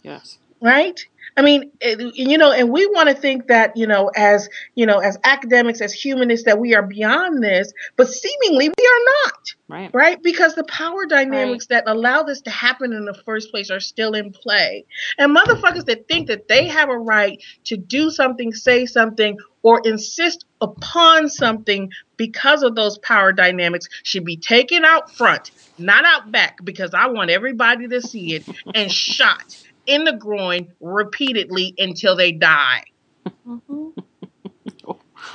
yes. 0.01 0.39
Right? 0.61 0.99
I 1.35 1.43
mean 1.43 1.71
you 1.81 2.37
know 2.37 2.51
and 2.51 2.71
we 2.71 2.87
want 2.87 3.09
to 3.09 3.15
think 3.15 3.47
that 3.47 3.77
you 3.77 3.85
know 3.85 4.09
as 4.15 4.49
you 4.75 4.85
know 4.85 4.99
as 4.99 5.17
academics 5.23 5.81
as 5.81 5.93
humanists 5.93 6.45
that 6.45 6.59
we 6.59 6.73
are 6.73 6.81
beyond 6.81 7.43
this 7.43 7.71
but 7.95 8.07
seemingly 8.07 8.69
we 8.69 8.85
are 8.85 9.03
not 9.23 9.33
Right. 9.69 9.93
right? 9.93 10.23
Because 10.23 10.55
the 10.55 10.63
power 10.63 11.05
dynamics 11.05 11.67
that 11.67 11.83
allow 11.87 12.23
this 12.23 12.39
to 12.43 12.49
happen 12.49 12.93
in 12.93 13.03
the 13.03 13.13
first 13.13 13.51
place 13.51 13.69
are 13.69 13.81
still 13.81 14.13
in 14.13 14.31
play. 14.31 14.85
And 15.17 15.35
motherfuckers 15.35 15.83
that 15.87 16.07
think 16.07 16.29
that 16.29 16.47
they 16.47 16.67
have 16.67 16.87
a 16.87 16.97
right 16.97 17.43
to 17.65 17.75
do 17.75 18.09
something 18.09 18.53
say 18.53 18.85
something 18.85 19.37
or 19.63 19.81
insist 19.83 20.45
upon 20.61 21.27
something 21.27 21.91
because 22.15 22.63
of 22.63 22.75
those 22.75 22.97
power 22.99 23.33
dynamics 23.33 23.89
should 24.03 24.23
be 24.23 24.37
taken 24.37 24.85
out 24.85 25.11
front 25.11 25.51
not 25.77 26.03
out 26.05 26.31
back 26.31 26.57
because 26.63 26.91
i 26.95 27.05
want 27.05 27.29
everybody 27.29 27.87
to 27.87 28.01
see 28.01 28.33
it 28.33 28.43
and 28.73 28.91
shot 29.07 29.55
in 29.87 30.03
the 30.03 30.13
groin 30.13 30.73
repeatedly 30.79 31.73
until 31.77 32.15
they 32.15 32.31
die. 32.31 32.83
Mhm. 33.47 33.93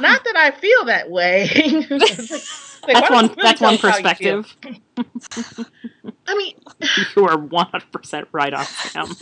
Not 0.01 0.25
that 0.25 0.37
I 0.37 0.51
feel 0.53 0.85
that 0.87 1.11
way. 1.11 1.49
Like, 2.85 2.95
that's 2.95 3.11
one. 3.11 3.29
really 3.37 3.37
That's 3.43 3.61
one 3.61 3.75
tell 3.75 3.75
us 3.75 3.81
how 3.85 3.97
you 3.99 4.11
feel? 4.11 4.43
perspective. 4.43 4.57
I 6.27 6.35
mean, 6.37 6.55
You 7.17 7.27
are 7.27 7.39
one 7.39 7.67
hundred 7.67 7.93
percent 7.93 8.29
right 8.33 8.53
on, 8.53 8.65
Sam. 8.65 9.17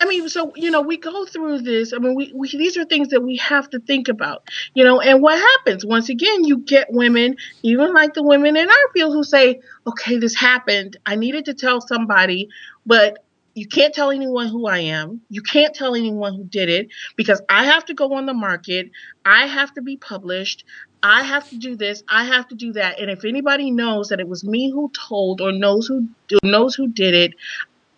I 0.00 0.04
mean, 0.06 0.28
so 0.28 0.52
you 0.54 0.70
know, 0.70 0.82
we 0.82 0.98
go 0.98 1.24
through 1.24 1.62
this. 1.62 1.92
I 1.92 1.98
mean, 1.98 2.14
we, 2.14 2.30
we 2.34 2.48
these 2.48 2.76
are 2.76 2.84
things 2.84 3.08
that 3.08 3.22
we 3.22 3.36
have 3.38 3.68
to 3.70 3.80
think 3.80 4.08
about, 4.08 4.44
you 4.74 4.84
know. 4.84 5.00
And 5.00 5.20
what 5.22 5.38
happens 5.38 5.84
once 5.84 6.08
again? 6.10 6.44
You 6.44 6.58
get 6.58 6.88
women, 6.92 7.36
even 7.62 7.92
like 7.94 8.14
the 8.14 8.22
women 8.22 8.56
in 8.56 8.68
our 8.68 8.88
field, 8.94 9.14
who 9.14 9.24
say, 9.24 9.60
"Okay, 9.86 10.18
this 10.18 10.36
happened. 10.36 10.96
I 11.06 11.16
needed 11.16 11.46
to 11.46 11.54
tell 11.54 11.80
somebody, 11.80 12.50
but 12.84 13.24
you 13.56 13.66
can't 13.66 13.94
tell 13.94 14.10
anyone 14.10 14.48
who 14.48 14.66
I 14.66 14.80
am. 14.80 15.22
You 15.30 15.40
can't 15.40 15.74
tell 15.74 15.94
anyone 15.94 16.34
who 16.34 16.44
did 16.44 16.68
it 16.68 16.88
because 17.16 17.40
I 17.48 17.64
have 17.64 17.86
to 17.86 17.94
go 17.94 18.12
on 18.12 18.26
the 18.26 18.34
market. 18.34 18.90
I 19.24 19.46
have 19.46 19.72
to 19.74 19.82
be 19.82 19.96
published. 19.96 20.64
I 21.02 21.22
have 21.22 21.48
to 21.48 21.56
do 21.56 21.74
this. 21.74 22.02
I 22.06 22.24
have 22.24 22.46
to 22.48 22.54
do 22.54 22.74
that. 22.74 23.00
And 23.00 23.10
if 23.10 23.24
anybody 23.24 23.70
knows 23.70 24.10
that 24.10 24.20
it 24.20 24.28
was 24.28 24.44
me 24.44 24.70
who 24.70 24.92
told 25.08 25.40
or 25.40 25.52
knows 25.52 25.86
who 25.86 26.06
knows 26.42 26.74
who 26.74 26.88
did 26.88 27.14
it, 27.14 27.32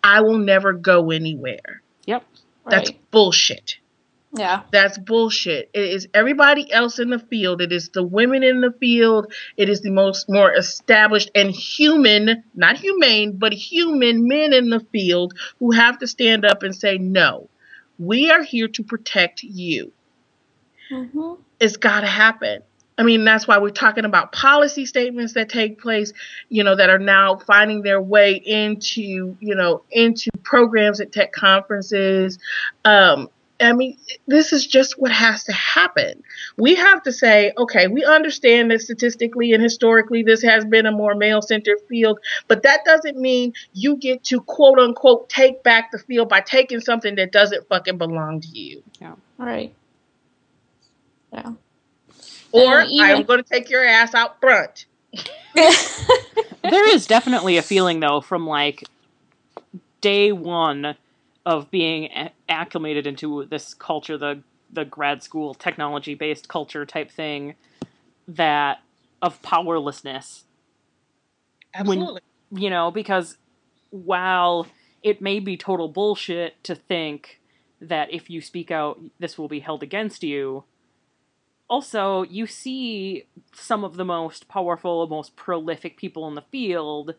I 0.01 0.21
will 0.21 0.37
never 0.37 0.71
go 0.71 1.11
anywhere." 1.11 1.81
Yep. 2.05 2.23
That's 2.69 2.91
bullshit. 3.11 3.79
Yeah. 4.31 4.61
That's 4.71 4.97
bullshit. 4.97 5.71
It 5.73 5.85
is 5.85 6.07
everybody 6.13 6.71
else 6.71 6.99
in 6.99 7.09
the 7.09 7.19
field. 7.19 7.61
It 7.61 7.71
is 7.71 7.89
the 7.89 8.03
women 8.03 8.43
in 8.43 8.61
the 8.61 8.71
field. 8.79 9.33
It 9.57 9.69
is 9.69 9.81
the 9.81 9.89
most 9.89 10.29
more 10.29 10.53
established 10.53 11.31
and 11.33 11.49
human, 11.49 12.43
not 12.53 12.77
humane, 12.77 13.37
but 13.37 13.53
human 13.53 14.27
men 14.27 14.53
in 14.53 14.69
the 14.69 14.81
field 14.91 15.33
who 15.59 15.71
have 15.71 15.97
to 15.99 16.07
stand 16.07 16.45
up 16.45 16.61
and 16.61 16.75
say, 16.75 16.97
no, 16.99 17.49
we 17.97 18.29
are 18.29 18.43
here 18.43 18.67
to 18.67 18.83
protect 18.83 19.41
you. 19.41 19.91
hmm 20.89 21.33
It's 21.59 21.77
got 21.77 22.01
to 22.01 22.07
happen. 22.07 22.61
I 22.99 23.03
mean, 23.03 23.23
that's 23.23 23.47
why 23.47 23.57
we're 23.59 23.69
talking 23.69 24.03
about 24.03 24.33
policy 24.33 24.85
statements 24.85 25.33
that 25.33 25.47
take 25.47 25.81
place, 25.81 26.11
you 26.49 26.65
know, 26.65 26.75
that 26.75 26.89
are 26.89 26.99
now 26.99 27.37
finding 27.37 27.81
their 27.81 28.01
way 28.01 28.33
into, 28.33 29.37
you 29.39 29.55
know, 29.55 29.83
into 29.89 30.29
programs 30.43 30.99
at 30.99 31.13
tech 31.13 31.31
conferences. 31.31 32.37
Um, 32.83 33.29
I 33.61 33.73
mean, 33.73 33.97
this 34.25 34.53
is 34.53 34.65
just 34.65 34.99
what 34.99 35.11
has 35.11 35.43
to 35.45 35.51
happen. 35.51 36.23
We 36.57 36.75
have 36.75 37.03
to 37.03 37.11
say, 37.11 37.51
okay, 37.57 37.87
we 37.87 38.05
understand 38.05 38.71
that 38.71 38.81
statistically 38.81 39.51
and 39.53 39.61
historically 39.61 40.23
this 40.23 40.41
has 40.43 40.63
been 40.63 40.85
a 40.85 40.91
more 40.91 41.13
male 41.15 41.41
centered 41.41 41.79
field, 41.89 42.19
but 42.47 42.63
that 42.63 42.85
doesn't 42.85 43.17
mean 43.17 43.53
you 43.73 43.97
get 43.97 44.23
to 44.25 44.41
quote 44.41 44.79
unquote 44.79 45.29
take 45.29 45.61
back 45.63 45.91
the 45.91 45.99
field 45.99 46.29
by 46.29 46.39
taking 46.41 46.79
something 46.79 47.15
that 47.15 47.31
doesn't 47.31 47.67
fucking 47.67 47.97
belong 47.97 48.41
to 48.41 48.47
you. 48.47 48.81
Yeah. 49.01 49.15
Right. 49.37 49.73
Yeah. 51.33 51.51
Or 52.51 52.81
even- 52.81 53.05
I'm 53.05 53.23
going 53.23 53.43
to 53.43 53.49
take 53.49 53.69
your 53.69 53.85
ass 53.85 54.13
out 54.13 54.39
front. 54.39 54.85
there 55.53 56.89
is 56.93 57.07
definitely 57.07 57.57
a 57.57 57.61
feeling, 57.61 57.99
though, 57.99 58.21
from 58.21 58.47
like 58.47 58.83
day 60.01 60.31
one 60.31 60.95
of 61.49 61.71
being 61.71 62.11
acclimated 62.47 63.07
into 63.07 63.43
this 63.45 63.73
culture, 63.73 64.19
the 64.19 64.43
the 64.71 64.85
grad 64.85 65.23
school 65.23 65.55
technology 65.55 66.13
based 66.13 66.47
culture 66.47 66.85
type 66.85 67.09
thing, 67.09 67.55
that 68.27 68.81
of 69.19 69.41
powerlessness. 69.41 70.43
Absolutely. 71.73 72.21
When, 72.51 72.61
you 72.61 72.69
know, 72.69 72.91
because 72.91 73.37
while 73.89 74.67
it 75.01 75.23
may 75.23 75.39
be 75.39 75.57
total 75.57 75.87
bullshit 75.87 76.63
to 76.65 76.75
think 76.75 77.41
that 77.81 78.13
if 78.13 78.29
you 78.29 78.41
speak 78.41 78.69
out, 78.69 78.99
this 79.17 79.35
will 79.35 79.47
be 79.47 79.61
held 79.61 79.81
against 79.81 80.21
you. 80.21 80.65
Also, 81.67 82.21
you 82.25 82.45
see 82.45 83.25
some 83.53 83.83
of 83.83 83.95
the 83.95 84.05
most 84.05 84.47
powerful, 84.47 85.07
most 85.07 85.35
prolific 85.35 85.97
people 85.97 86.27
in 86.27 86.35
the 86.35 86.43
field 86.51 87.15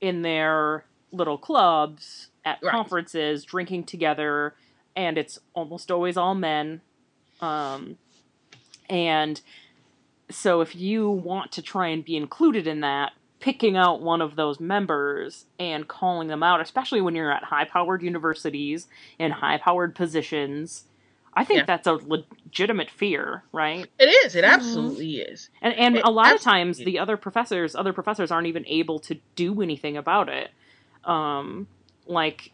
in 0.00 0.22
their 0.22 0.86
little 1.12 1.38
clubs 1.38 2.31
at 2.44 2.58
right. 2.62 2.70
conferences 2.70 3.44
drinking 3.44 3.84
together 3.84 4.54
and 4.96 5.16
it's 5.18 5.38
almost 5.54 5.90
always 5.90 6.16
all 6.16 6.34
men 6.34 6.80
um, 7.40 7.96
and 8.88 9.40
so 10.30 10.60
if 10.60 10.74
you 10.76 11.08
want 11.08 11.52
to 11.52 11.62
try 11.62 11.88
and 11.88 12.04
be 12.04 12.16
included 12.16 12.66
in 12.66 12.80
that 12.80 13.12
picking 13.40 13.76
out 13.76 14.00
one 14.00 14.20
of 14.20 14.36
those 14.36 14.60
members 14.60 15.46
and 15.58 15.88
calling 15.88 16.28
them 16.28 16.42
out 16.42 16.60
especially 16.60 17.00
when 17.00 17.14
you're 17.14 17.32
at 17.32 17.44
high 17.44 17.64
powered 17.64 18.02
universities 18.02 18.86
in 19.18 19.30
high 19.30 19.58
powered 19.58 19.94
positions 19.94 20.84
I 21.34 21.44
think 21.44 21.60
yeah. 21.60 21.64
that's 21.64 21.86
a 21.86 21.92
legitimate 21.92 22.90
fear, 22.90 23.42
right? 23.52 23.86
It 23.98 24.04
is. 24.04 24.34
It 24.34 24.44
mm-hmm. 24.44 24.54
absolutely 24.54 25.14
mm-hmm. 25.14 25.32
is. 25.32 25.48
And 25.62 25.74
and 25.74 25.96
it 25.96 26.04
a 26.04 26.10
lot 26.10 26.34
of 26.34 26.42
times 26.42 26.76
the 26.76 26.98
other 26.98 27.16
professors, 27.16 27.74
other 27.74 27.94
professors 27.94 28.30
aren't 28.30 28.48
even 28.48 28.66
able 28.66 28.98
to 29.00 29.16
do 29.34 29.62
anything 29.62 29.96
about 29.96 30.28
it 30.28 30.50
um, 31.04 31.66
like 32.06 32.52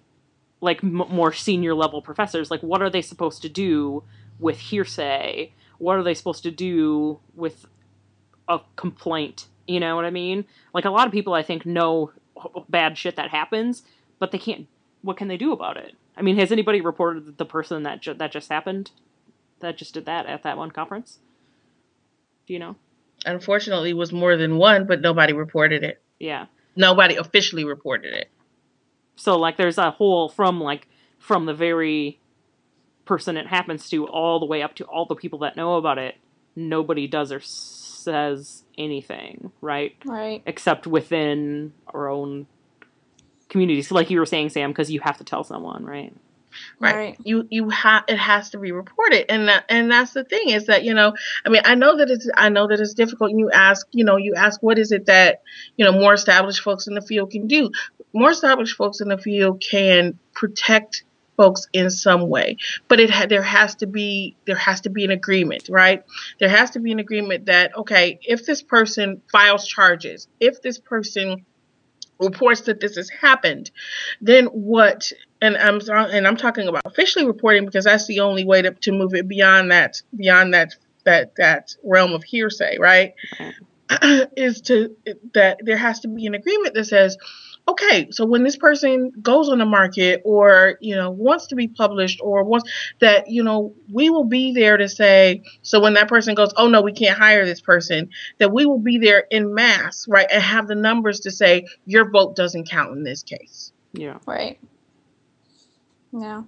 like 0.61 0.83
m- 0.83 1.05
more 1.09 1.33
senior 1.33 1.75
level 1.75 2.03
professors 2.03 2.51
like 2.51 2.63
what 2.63 2.83
are 2.83 2.91
they 2.91 3.03
supposed 3.03 3.43
to 3.43 3.49
do 3.49 4.03
with 4.39 4.59
hearsay? 4.59 5.53
What 5.79 5.97
are 5.97 6.03
they 6.03 6.15
supposed 6.15 6.43
to 6.45 6.51
do 6.51 7.21
with 7.35 7.67
a 8.49 8.61
complaint? 8.77 9.47
You 9.67 9.81
know 9.81 9.97
what 9.97 10.05
i 10.05 10.11
mean? 10.11 10.45
Like 10.73 10.85
a 10.85 10.91
lot 10.91 11.07
of 11.07 11.13
people 11.13 11.35
i 11.35 11.43
think 11.43 11.67
know 11.67 12.13
bad 12.69 12.97
shit 12.97 13.17
that 13.17 13.31
happens 13.31 13.83
but 14.19 14.31
they 14.33 14.39
can't 14.39 14.67
what 15.03 15.17
can 15.17 15.29
they 15.29 15.37
do 15.37 15.53
about 15.53 15.77
it? 15.77 15.95
I 16.17 16.23
mean 16.23 16.37
has 16.39 16.53
anybody 16.53 16.81
reported 16.81 17.39
the 17.39 17.45
person 17.45 17.83
that 17.85 18.03
ju- 18.03 18.15
that 18.15 18.33
just 18.33 18.49
happened 18.49 18.91
that 19.61 19.77
just 19.77 19.95
did 19.95 20.07
that 20.07 20.27
at 20.27 20.43
that 20.45 20.57
one 20.57 20.71
conference? 20.71 21.19
Do 22.47 22.53
you 22.53 22.59
know? 22.59 22.77
Unfortunately 23.27 23.93
was 23.93 24.13
more 24.13 24.37
than 24.37 24.57
one 24.57 24.87
but 24.87 25.01
nobody 25.01 25.33
reported 25.33 25.85
it. 25.85 26.03
Yeah. 26.19 26.47
Nobody 26.77 27.17
officially 27.17 27.65
reported 27.65 28.13
it 28.15 28.31
so 29.19 29.37
like 29.37 29.57
there's 29.57 29.79
a 29.79 29.91
whole 29.91 30.29
from 30.29 30.61
like 30.61 30.87
from 31.19 31.47
the 31.47 31.55
very 31.55 32.21
person 33.05 33.37
it 33.37 33.47
happens 33.47 33.89
to 33.91 34.07
all 34.07 34.39
the 34.39 34.47
way 34.47 34.63
up 34.63 34.75
to 34.77 34.85
all 34.85 35.07
the 35.07 35.17
people 35.17 35.41
that 35.41 35.57
know 35.57 35.75
about 35.75 35.99
it. 35.99 36.15
Nobody 36.55 37.07
does 37.07 37.33
or 37.33 37.41
says 37.41 38.65
anything, 38.77 39.51
right? 39.61 39.97
Right. 40.05 40.43
Except 40.47 40.87
within 40.87 41.73
our 41.89 42.09
own 42.09 42.47
communities, 43.49 43.91
like 43.91 44.11
you 44.11 44.19
were 44.19 44.27
saying, 44.27 44.51
Sam, 44.51 44.71
because 44.71 44.91
you 44.91 45.01
have 45.01 45.19
to 45.19 45.25
tell 45.25 45.43
someone, 45.43 45.85
right? 45.85 46.15
Right, 46.79 46.95
right. 46.95 47.17
you 47.25 47.47
you 47.51 47.69
have 47.71 48.05
it 48.09 48.17
has 48.17 48.51
to 48.51 48.59
be 48.59 48.73
reported. 48.73 49.31
And 49.31 49.49
that 49.49 49.65
and 49.69 49.91
that's 49.91 50.13
the 50.13 50.25
thing 50.25 50.51
is 50.51 50.67
that 50.67 50.85
you 50.85 50.95
know 50.95 51.15
i 51.45 51.49
mean 51.49 51.63
i 51.65 51.75
know 51.75 51.97
that 51.97 52.11
it's 52.11 52.29
i 52.37 52.49
know 52.49 52.67
that 52.69 52.81
it's 52.81 52.95
difficult. 52.95 53.31
And 53.31 53.41
you 53.41 53.51
ask 53.51 53.87
you 53.93 54.05
know 54.05 54.17
you 54.17 54.35
ask 54.35 54.63
what 54.63 54.79
is 54.79 54.93
it 54.93 55.07
that 55.07 55.43
you 55.77 55.85
know 55.85 55.93
more 55.93 56.15
established 56.15 56.63
folks 56.63 56.87
in 56.87 56.95
the 56.95 57.03
field 57.03 57.31
can 57.31 57.47
do? 57.47 57.71
More 58.13 58.31
established 58.31 58.77
folks 58.77 59.01
in 59.01 59.09
the 59.09 59.19
field 59.19 59.63
can 59.69 60.19
protect 60.33 61.05
folks 61.37 61.69
in 61.73 61.89
some 61.89 62.29
way. 62.29 62.57
But 62.89 63.01
it 63.01 63.11
ha- 63.11 63.27
there 63.27 63.43
has 63.43 63.77
to 63.77 63.87
be 63.87 64.37
there 64.47 64.57
has 64.57 64.83
to 64.83 64.91
be 64.91 65.05
an 65.05 65.11
agreement 65.11 65.69
right? 65.71 66.03
There 66.41 66.49
has 66.49 66.71
to 66.73 66.81
be 66.81 66.93
an 66.93 66.99
agreement 66.99 67.47
that 67.47 67.77
okay 67.77 68.19
if 68.23 68.45
this 68.45 68.63
person 68.63 69.23
files 69.31 69.67
charges 69.67 70.29
if 70.41 70.61
this 70.63 70.79
person 70.79 71.45
reports 72.19 72.63
that 72.63 72.81
this 72.81 72.97
has 72.97 73.09
happened, 73.11 73.71
then 74.21 74.47
what? 74.47 75.13
And 75.41 75.57
I'm 75.57 75.81
and 75.89 76.27
I'm 76.27 76.37
talking 76.37 76.69
about 76.69 76.83
officially 76.85 77.27
reporting 77.27 77.65
because 77.65 77.85
that's 77.85 78.07
the 78.07 78.21
only 78.21 78.45
way 78.45 78.63
to, 78.63 78.73
to 78.73 78.93
move 78.93 79.15
it 79.15 79.29
beyond 79.29 79.71
that 79.71 80.03
beyond 80.17 80.55
that 80.55 80.75
that 81.05 81.37
that 81.37 81.75
realm 81.85 82.13
of 82.13 82.25
hearsay, 82.25 82.79
right? 82.79 83.15
is 84.37 84.61
to 84.63 84.97
that 85.35 85.59
there 85.63 85.77
has 85.77 86.01
to 86.01 86.09
be 86.09 86.27
an 86.27 86.35
agreement 86.35 86.75
that 86.75 86.85
says 86.85 87.17
okay, 87.69 88.09
so 88.11 88.25
when 88.25 88.43
this 88.45 88.57
person 88.57 89.13
goes 89.21 89.49
on 89.51 89.59
the 89.59 89.67
market 89.67 90.23
or, 90.25 90.79
you 90.81 90.97
know, 90.97 91.11
wants 91.11 91.47
to 91.49 91.55
be 91.55 91.69
published 91.69 92.19
or 92.23 92.43
wants 92.43 92.71
that, 93.01 93.29
you 93.29 93.43
know, 93.43 93.75
we 93.93 94.09
will 94.09 94.25
be 94.25 94.53
there 94.53 94.79
to 94.79 94.89
say, 94.89 95.43
so 95.63 95.81
when 95.81 95.95
that 95.95 96.09
person 96.09 96.35
goes, 96.35 96.53
oh 96.57 96.67
no, 96.67 96.81
we 96.81 96.93
can't 96.93 97.19
hire 97.19 97.45
this 97.45 97.61
person, 97.61 98.09
that 98.39 98.53
we 98.53 98.65
will 98.65 98.79
be 98.79 98.99
there 98.99 99.27
in 99.31 99.55
mass, 99.55 100.07
right? 100.09 100.27
And 100.33 100.43
have 100.43 100.67
the 100.67 100.75
numbers 100.75 101.21
to 101.21 101.31
say 101.31 101.67
your 101.85 102.11
vote 102.11 102.35
doesn't 102.35 102.69
count 102.69 102.97
in 102.97 103.05
this 103.05 103.23
case. 103.23 103.73
Yeah. 103.93 104.19
Right. 104.27 104.59
Yeah. 106.13 106.45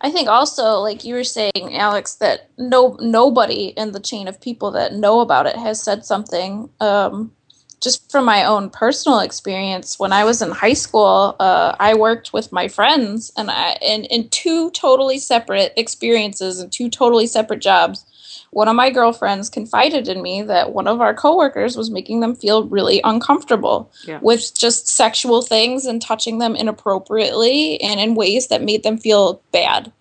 I 0.00 0.10
think 0.10 0.28
also, 0.28 0.78
like 0.78 1.04
you 1.04 1.14
were 1.14 1.24
saying, 1.24 1.76
Alex, 1.76 2.14
that 2.16 2.48
no 2.56 2.96
nobody 3.00 3.74
in 3.76 3.92
the 3.92 4.00
chain 4.00 4.28
of 4.28 4.40
people 4.40 4.70
that 4.72 4.94
know 4.94 5.20
about 5.20 5.46
it 5.46 5.56
has 5.56 5.82
said 5.82 6.06
something. 6.06 6.70
Um, 6.80 7.32
just 7.80 8.10
from 8.10 8.24
my 8.24 8.44
own 8.44 8.70
personal 8.70 9.20
experience, 9.20 9.98
when 9.98 10.12
I 10.12 10.24
was 10.24 10.42
in 10.42 10.50
high 10.50 10.74
school, 10.74 11.34
uh, 11.40 11.74
I 11.80 11.94
worked 11.94 12.32
with 12.32 12.52
my 12.52 12.68
friends, 12.68 13.32
and 13.36 13.50
I 13.50 13.78
in 13.80 14.04
in 14.04 14.28
two 14.28 14.70
totally 14.72 15.18
separate 15.18 15.72
experiences 15.76 16.60
and 16.60 16.70
two 16.70 16.90
totally 16.90 17.26
separate 17.26 17.60
jobs. 17.60 18.04
One 18.52 18.68
of 18.68 18.74
my 18.74 18.90
girlfriends 18.90 19.48
confided 19.48 20.08
in 20.08 20.22
me 20.22 20.42
that 20.42 20.72
one 20.72 20.88
of 20.88 21.00
our 21.00 21.14
coworkers 21.14 21.76
was 21.76 21.90
making 21.90 22.20
them 22.20 22.34
feel 22.34 22.64
really 22.64 23.00
uncomfortable 23.04 23.92
yeah. 24.04 24.18
with 24.20 24.58
just 24.58 24.88
sexual 24.88 25.40
things 25.40 25.86
and 25.86 26.02
touching 26.02 26.38
them 26.38 26.56
inappropriately 26.56 27.80
and 27.80 28.00
in 28.00 28.16
ways 28.16 28.48
that 28.48 28.62
made 28.62 28.82
them 28.82 28.98
feel 28.98 29.40
bad. 29.52 29.92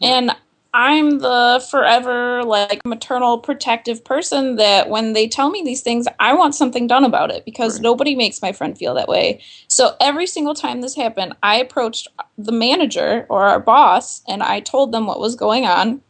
Yeah. 0.00 0.08
And 0.08 0.36
I'm 0.74 1.18
the 1.18 1.64
forever 1.70 2.42
like 2.44 2.80
maternal 2.86 3.38
protective 3.38 4.02
person 4.02 4.56
that 4.56 4.88
when 4.88 5.12
they 5.12 5.28
tell 5.28 5.50
me 5.50 5.62
these 5.62 5.82
things, 5.82 6.08
I 6.18 6.32
want 6.32 6.54
something 6.54 6.86
done 6.86 7.04
about 7.04 7.30
it 7.30 7.44
because 7.44 7.74
right. 7.74 7.82
nobody 7.82 8.14
makes 8.14 8.40
my 8.40 8.52
friend 8.52 8.76
feel 8.76 8.94
that 8.94 9.08
way. 9.08 9.42
So 9.68 9.96
every 10.00 10.26
single 10.26 10.54
time 10.54 10.80
this 10.80 10.96
happened, 10.96 11.34
I 11.42 11.56
approached 11.56 12.08
the 12.38 12.52
manager 12.52 13.26
or 13.28 13.44
our 13.44 13.60
boss 13.60 14.22
and 14.26 14.42
I 14.42 14.60
told 14.60 14.92
them 14.92 15.06
what 15.06 15.20
was 15.20 15.36
going 15.36 15.66
on. 15.66 16.00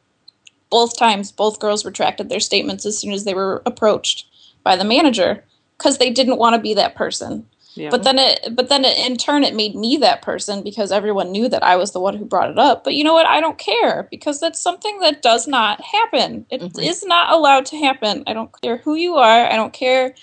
Both 0.71 0.97
times, 0.97 1.33
both 1.33 1.59
girls 1.59 1.85
retracted 1.85 2.29
their 2.29 2.41
statements 2.41 2.87
as 2.87 2.97
soon 2.97 3.13
as 3.13 3.25
they 3.25 3.35
were 3.35 3.63
approached 3.67 4.27
by 4.63 4.77
the 4.77 4.85
manager 4.85 5.45
because 5.77 5.99
they 5.99 6.11
didn't 6.11 6.39
want 6.39 6.55
to 6.55 6.63
be 6.63 6.73
that 6.75 6.95
person. 6.95 7.47
Yeah. 7.75 7.91
But 7.91 8.03
then 8.03 8.19
it 8.19 8.55
but 8.55 8.69
then 8.69 8.85
it, 8.85 8.99
in 8.99 9.17
turn 9.17 9.45
it 9.45 9.55
made 9.55 9.75
me 9.75 9.97
that 9.99 10.23
person 10.23 10.63
because 10.63 10.93
everyone 10.93 11.33
knew 11.33 11.49
that 11.49 11.63
I 11.63 11.77
was 11.77 11.93
the 11.93 12.01
one 12.01 12.17
who 12.17 12.25
brought 12.25 12.51
it 12.51 12.59
up. 12.59 12.85
But 12.85 12.95
you 12.95 13.05
know 13.05 13.15
what? 13.15 13.27
I 13.27 13.41
don't 13.41 13.59
care 13.59 14.09
because 14.11 14.41
that's 14.41 14.61
something 14.61 15.01
that 15.01 15.23
does 15.23 15.49
not 15.49 15.81
happen. 15.81 16.47
It 16.51 16.61
mm-hmm. 16.61 16.81
is 16.81 17.05
not 17.05 17.33
allowed 17.33 17.67
to 17.67 17.79
happen. 17.79 18.25
I 18.27 18.35
don't 18.35 18.51
care 18.61 18.79
who 18.79 18.95
you 18.95 19.17
are. 19.17 19.47
I 19.47 19.57
don't 19.57 19.73
care 19.73 20.15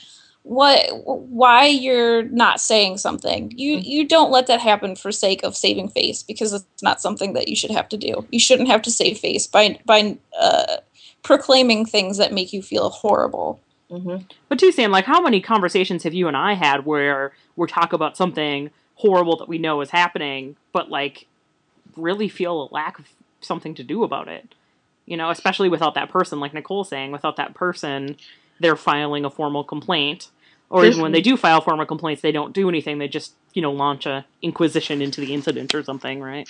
what 0.43 0.89
why 1.05 1.65
you're 1.65 2.23
not 2.23 2.61
saying 2.61 2.97
something. 2.97 3.51
You 3.55 3.77
mm-hmm. 3.77 3.87
you 3.87 4.07
don't 4.07 4.31
let 4.31 4.47
that 4.47 4.61
happen 4.61 4.95
for 4.95 5.11
sake 5.11 5.43
of 5.43 5.55
saving 5.55 5.89
face 5.89 6.23
because 6.23 6.53
it's 6.53 6.83
not 6.83 7.01
something 7.01 7.33
that 7.33 7.47
you 7.47 7.55
should 7.55 7.71
have 7.71 7.89
to 7.89 7.97
do. 7.97 8.25
You 8.31 8.39
shouldn't 8.39 8.69
have 8.69 8.81
to 8.83 8.91
save 8.91 9.17
face 9.17 9.47
by 9.47 9.79
by 9.85 10.17
uh, 10.39 10.77
proclaiming 11.23 11.85
things 11.85 12.17
that 12.17 12.33
make 12.33 12.53
you 12.53 12.61
feel 12.61 12.89
horrible. 12.89 13.59
Mm-hmm. 13.91 14.23
But 14.47 14.59
too, 14.59 14.71
Sam, 14.71 14.91
like 14.91 15.05
how 15.05 15.21
many 15.21 15.41
conversations 15.41 16.03
have 16.03 16.13
you 16.13 16.27
and 16.27 16.37
I 16.37 16.53
had 16.53 16.85
where 16.85 17.33
we're 17.55 17.67
talk 17.67 17.93
about 17.93 18.17
something 18.17 18.69
horrible 18.95 19.37
that 19.37 19.47
we 19.47 19.57
know 19.57 19.81
is 19.81 19.89
happening, 19.89 20.55
but 20.73 20.89
like 20.89 21.27
really 21.95 22.29
feel 22.29 22.63
a 22.63 22.73
lack 22.73 22.99
of 22.99 23.07
something 23.41 23.73
to 23.75 23.83
do 23.83 24.03
about 24.03 24.27
it? 24.27 24.53
You 25.05 25.17
know, 25.17 25.31
especially 25.31 25.69
without 25.69 25.95
that 25.95 26.09
person, 26.09 26.39
like 26.39 26.53
Nicole 26.53 26.83
saying, 26.83 27.11
without 27.11 27.35
that 27.37 27.55
person, 27.55 28.17
they're 28.59 28.75
filing 28.75 29.25
a 29.25 29.29
formal 29.31 29.63
complaint. 29.63 30.29
Or 30.69 30.85
even 30.85 31.01
when 31.01 31.11
they 31.11 31.21
do 31.21 31.35
file 31.35 31.61
formal 31.61 31.85
complaints, 31.85 32.21
they 32.21 32.31
don't 32.31 32.53
do 32.53 32.69
anything. 32.69 32.99
They 32.99 33.07
just 33.07 33.35
you 33.53 33.61
know 33.61 33.71
launch 33.71 34.05
a 34.05 34.25
inquisition 34.41 35.01
into 35.01 35.21
the 35.21 35.33
incident 35.33 35.73
or 35.73 35.83
something, 35.83 36.21
right? 36.21 36.47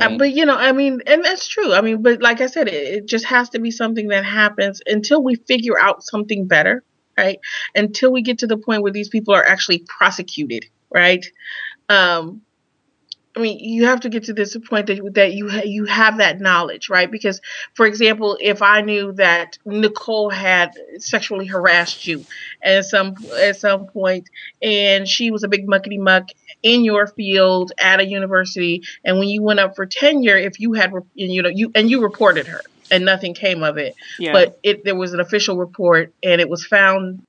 Uh, 0.00 0.08
Right. 0.08 0.18
but 0.18 0.32
you 0.32 0.46
know, 0.46 0.56
I 0.56 0.72
mean, 0.72 1.02
and 1.06 1.24
that's 1.24 1.46
true. 1.46 1.72
I 1.72 1.80
mean, 1.82 2.02
but 2.02 2.22
like 2.22 2.40
I 2.40 2.46
said, 2.46 2.68
it, 2.68 2.74
it 2.74 3.06
just 3.06 3.26
has 3.26 3.50
to 3.50 3.58
be 3.58 3.70
something 3.70 4.08
that 4.08 4.24
happens 4.24 4.80
until 4.86 5.22
we 5.22 5.36
figure 5.36 5.78
out 5.80 6.02
something 6.02 6.46
better, 6.46 6.82
right? 7.18 7.38
Until 7.74 8.10
we 8.10 8.22
get 8.22 8.38
to 8.38 8.46
the 8.46 8.56
point 8.56 8.82
where 8.82 8.92
these 8.92 9.10
people 9.10 9.34
are 9.34 9.44
actually 9.44 9.84
prosecuted, 9.98 10.64
right? 10.92 11.24
Um, 11.88 12.42
I 13.34 13.40
mean, 13.40 13.58
you 13.60 13.86
have 13.86 14.00
to 14.00 14.10
get 14.10 14.24
to 14.24 14.34
this 14.34 14.56
point 14.68 14.86
that 14.88 15.00
that 15.14 15.32
you 15.32 15.48
ha- 15.48 15.62
you 15.64 15.86
have 15.86 16.18
that 16.18 16.40
knowledge, 16.40 16.90
right? 16.90 17.10
Because, 17.10 17.40
for 17.74 17.86
example, 17.86 18.36
if 18.40 18.60
I 18.60 18.82
knew 18.82 19.12
that 19.12 19.58
Nicole 19.64 20.28
had 20.28 20.72
sexually 20.98 21.46
harassed 21.46 22.06
you 22.06 22.24
at 22.62 22.84
some 22.84 23.14
at 23.38 23.56
some 23.56 23.86
point, 23.86 24.28
and 24.60 25.08
she 25.08 25.30
was 25.30 25.44
a 25.44 25.48
big 25.48 25.66
muckety 25.66 25.98
muck 25.98 26.28
in 26.62 26.84
your 26.84 27.06
field 27.06 27.72
at 27.78 28.00
a 28.00 28.04
university, 28.04 28.82
and 29.04 29.18
when 29.18 29.28
you 29.28 29.42
went 29.42 29.60
up 29.60 29.76
for 29.76 29.86
tenure, 29.86 30.36
if 30.36 30.60
you 30.60 30.74
had, 30.74 30.92
you 31.14 31.42
know, 31.42 31.48
you 31.48 31.72
and 31.74 31.90
you 31.90 32.02
reported 32.02 32.46
her, 32.46 32.60
and 32.90 33.04
nothing 33.04 33.32
came 33.32 33.62
of 33.62 33.78
it, 33.78 33.94
Yeah. 34.18 34.32
but 34.32 34.58
it 34.62 34.84
there 34.84 34.94
was 34.94 35.14
an 35.14 35.20
official 35.20 35.56
report, 35.56 36.12
and 36.22 36.40
it 36.40 36.48
was 36.50 36.66
found. 36.66 37.22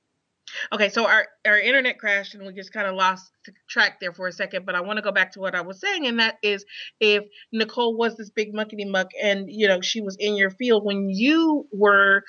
Okay, 0.72 0.88
so 0.88 1.06
our 1.06 1.26
our 1.46 1.58
internet 1.58 1.98
crashed, 1.98 2.34
and 2.34 2.46
we 2.46 2.52
just 2.52 2.72
kind 2.72 2.86
of 2.86 2.94
lost 2.94 3.32
track 3.68 4.00
there 4.00 4.12
for 4.12 4.28
a 4.28 4.32
second. 4.32 4.66
But 4.66 4.74
I 4.74 4.80
want 4.80 4.98
to 4.98 5.02
go 5.02 5.12
back 5.12 5.32
to 5.32 5.40
what 5.40 5.54
I 5.54 5.60
was 5.60 5.80
saying, 5.80 6.06
and 6.06 6.20
that 6.20 6.38
is, 6.42 6.64
if 7.00 7.24
Nicole 7.52 7.96
was 7.96 8.16
this 8.16 8.30
big 8.30 8.52
muckety 8.52 8.88
muck, 8.88 9.10
and 9.20 9.50
you 9.50 9.68
know 9.68 9.80
she 9.80 10.00
was 10.00 10.16
in 10.16 10.36
your 10.36 10.50
field 10.50 10.84
when 10.84 11.08
you 11.10 11.66
were 11.72 12.24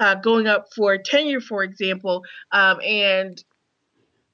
uh, 0.00 0.14
going 0.16 0.46
up 0.46 0.66
for 0.74 0.96
tenure, 0.98 1.40
for 1.40 1.62
example, 1.62 2.24
um, 2.52 2.80
and 2.80 3.42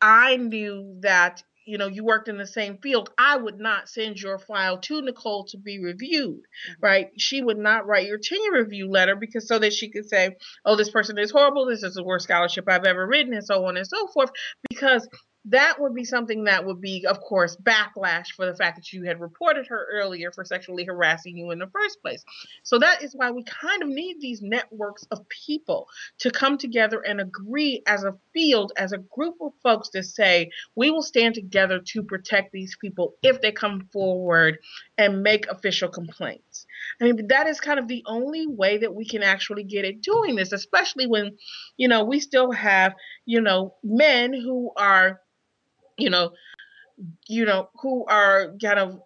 I 0.01 0.37
knew 0.37 0.97
that 1.01 1.43
you 1.65 1.79
know 1.79 1.89
you 1.89 2.05
worked 2.05 2.29
in 2.29 2.39
the 2.39 2.47
same 2.47 2.79
field, 2.79 3.11
I 3.19 3.37
would 3.37 3.59
not 3.59 3.89
send 3.89 4.21
your 4.21 4.39
file 4.39 4.79
to 4.79 5.03
Nicole 5.03 5.45
to 5.47 5.59
be 5.59 5.79
reviewed, 5.79 6.41
mm-hmm. 6.41 6.73
right? 6.85 7.09
She 7.19 7.43
would 7.43 7.59
not 7.59 7.87
write 7.87 8.07
your 8.07 8.19
tenure 8.19 8.63
review 8.63 8.91
letter 8.91 9.17
because 9.17 9.49
so 9.49 9.59
that 9.59 9.73
she 9.73 9.91
could 9.91 10.09
say, 10.09 10.37
"Oh, 10.65 10.77
this 10.77 10.91
person 10.91 11.19
is 11.19 11.31
horrible. 11.31 11.67
This 11.67 11.83
is 11.83 11.95
the 11.95 12.05
worst 12.05 12.25
scholarship 12.25 12.65
I've 12.69 12.85
ever 12.85 13.07
written," 13.07 13.35
and 13.35 13.45
so 13.45 13.65
on 13.67 13.77
and 13.77 13.87
so 13.87 14.07
forth, 14.09 14.31
because 14.69 15.09
that 15.47 15.81
would 15.81 15.95
be 15.95 16.05
something 16.05 16.45
that 16.45 16.65
would 16.65 16.81
be, 16.81 17.05
of 17.07 17.21
course, 17.21 17.57
backlash 17.57 18.29
for 18.35 18.47
the 18.47 18.57
fact 18.57 18.77
that 18.77 18.93
you 18.93 19.05
had 19.05 19.21
reported 19.21 19.67
her 19.67 19.87
earlier 19.93 20.33
for 20.33 20.45
sexually 20.45 20.85
harassing 20.85 21.37
you 21.37 21.51
in 21.51 21.59
the 21.59 21.67
first 21.67 22.01
place. 22.01 22.25
So 22.63 22.79
that 22.79 23.03
is 23.03 23.15
why 23.15 23.31
we 23.31 23.45
kind 23.45 23.83
of 23.83 23.89
need 23.89 24.21
these 24.21 24.41
networks 24.41 25.07
of 25.11 25.29
people 25.29 25.89
to 26.21 26.31
come 26.31 26.57
together 26.57 27.01
and 27.01 27.21
agree 27.21 27.83
as 27.87 28.05
a 28.05 28.17
field, 28.33 28.73
as 28.77 28.93
a 28.93 28.99
group 28.99 29.35
of 29.41 29.53
folks 29.63 29.91
to 29.91 30.03
say, 30.03 30.51
we 30.77 30.91
will 30.91 31.03
stand 31.03 31.35
together 31.35 31.81
to 31.89 32.03
protect 32.03 32.53
these 32.53 32.77
people 32.81 33.15
if 33.23 33.41
they 33.43 33.53
come 33.53 33.89
forward 33.93 34.59
and 34.97 35.23
make 35.23 35.47
official 35.49 35.89
complaints. 35.89 36.67
I 37.01 37.05
mean, 37.05 37.27
that 37.29 37.47
is 37.47 37.61
kind 37.61 37.79
of 37.79 37.89
the 37.89 38.03
only 38.07 38.47
way 38.47 38.79
that 38.79 38.95
we 38.95 39.05
can 39.07 39.23
actually 39.23 39.65
get 39.65 39.85
at 39.85 40.01
doing 40.01 40.37
this, 40.37 40.53
especially 40.53 41.07
when, 41.07 41.37
you 41.77 41.89
know, 41.89 42.05
we 42.05 42.21
still 42.21 42.51
have, 42.53 42.95
you 43.27 43.41
know, 43.41 43.75
men 43.83 44.33
who 44.33 44.71
are, 44.77 45.21
you 45.97 46.11
know, 46.11 46.33
you 47.29 47.45
know, 47.45 47.69
who 47.81 48.05
are 48.07 48.55
kind 48.63 48.79
of 48.79 49.01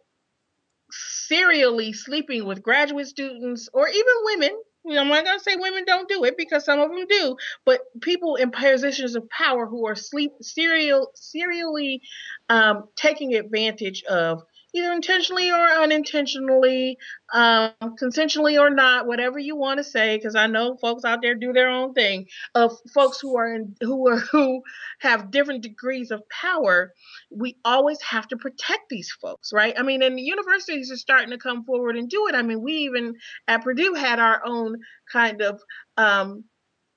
serially 0.91 1.93
sleeping 1.93 2.47
with 2.47 2.63
graduate 2.63 3.07
students 3.07 3.69
or 3.73 3.89
even 3.89 4.15
women. 4.25 4.63
You 4.85 4.95
know, 4.95 5.03
I'm 5.03 5.09
not 5.09 5.25
gonna 5.25 5.41
say 5.41 5.57
women 5.57 5.85
don't 5.85 6.09
do 6.09 6.25
it 6.25 6.37
because 6.39 6.65
some 6.65 6.81
of 6.81 6.91
them 6.91 7.05
do, 7.09 7.37
but 7.67 7.81
people 8.01 8.37
in 8.37 8.51
positions 8.51 9.17
of 9.17 9.29
power 9.29 9.67
who 9.67 9.87
are 9.87 9.95
sleep 9.95 10.33
serial 10.41 11.11
serially 11.15 12.01
um, 12.49 12.85
taking 12.97 13.35
advantage 13.35 14.03
of 14.05 14.43
either 14.75 14.93
intentionally 14.93 15.51
or 15.51 15.69
unintentionally, 15.83 16.99
um, 17.33 17.73
consensually 18.01 18.61
or 18.61 18.71
not, 18.71 19.07
whatever 19.07 19.39
you 19.39 19.57
want 19.57 19.79
to 19.79 19.85
say, 19.85 20.17
because 20.17 20.35
I 20.35 20.47
know 20.47 20.77
folks 20.77 21.05
out 21.05 21.23
there 21.23 21.35
do 21.35 21.53
their 21.53 21.69
own 21.69 21.95
thing. 21.95 22.27
Of 22.55 22.77
folks 22.95 23.21
who 23.21 23.37
are 23.37 23.55
in, 23.55 23.75
who 23.81 24.09
are 24.09 24.19
who 24.33 24.63
have 25.01 25.31
different 25.31 25.63
degrees 25.63 26.11
of 26.11 26.23
power, 26.29 26.93
we 27.31 27.57
always 27.65 28.01
have 28.03 28.29
to 28.29 28.37
protect 28.37 28.89
these 28.91 29.11
folks, 29.21 29.53
right? 29.53 29.75
I 29.79 29.83
mean, 29.83 30.03
and 30.03 30.17
the 30.17 30.23
universities 30.23 30.91
are 30.93 30.97
starting 30.97 31.31
to 31.31 31.39
come 31.39 31.65
forward 31.65 31.97
and 31.97 32.09
do 32.09 32.27
it. 32.29 32.35
I 32.35 32.43
mean, 32.43 32.63
we 32.63 32.73
even 32.73 33.15
at 33.47 33.63
Purdue 33.63 33.95
had 33.95 34.19
our 34.19 34.43
own 34.45 34.77
kind 35.11 35.41
of 35.43 35.61
um, 35.97 36.45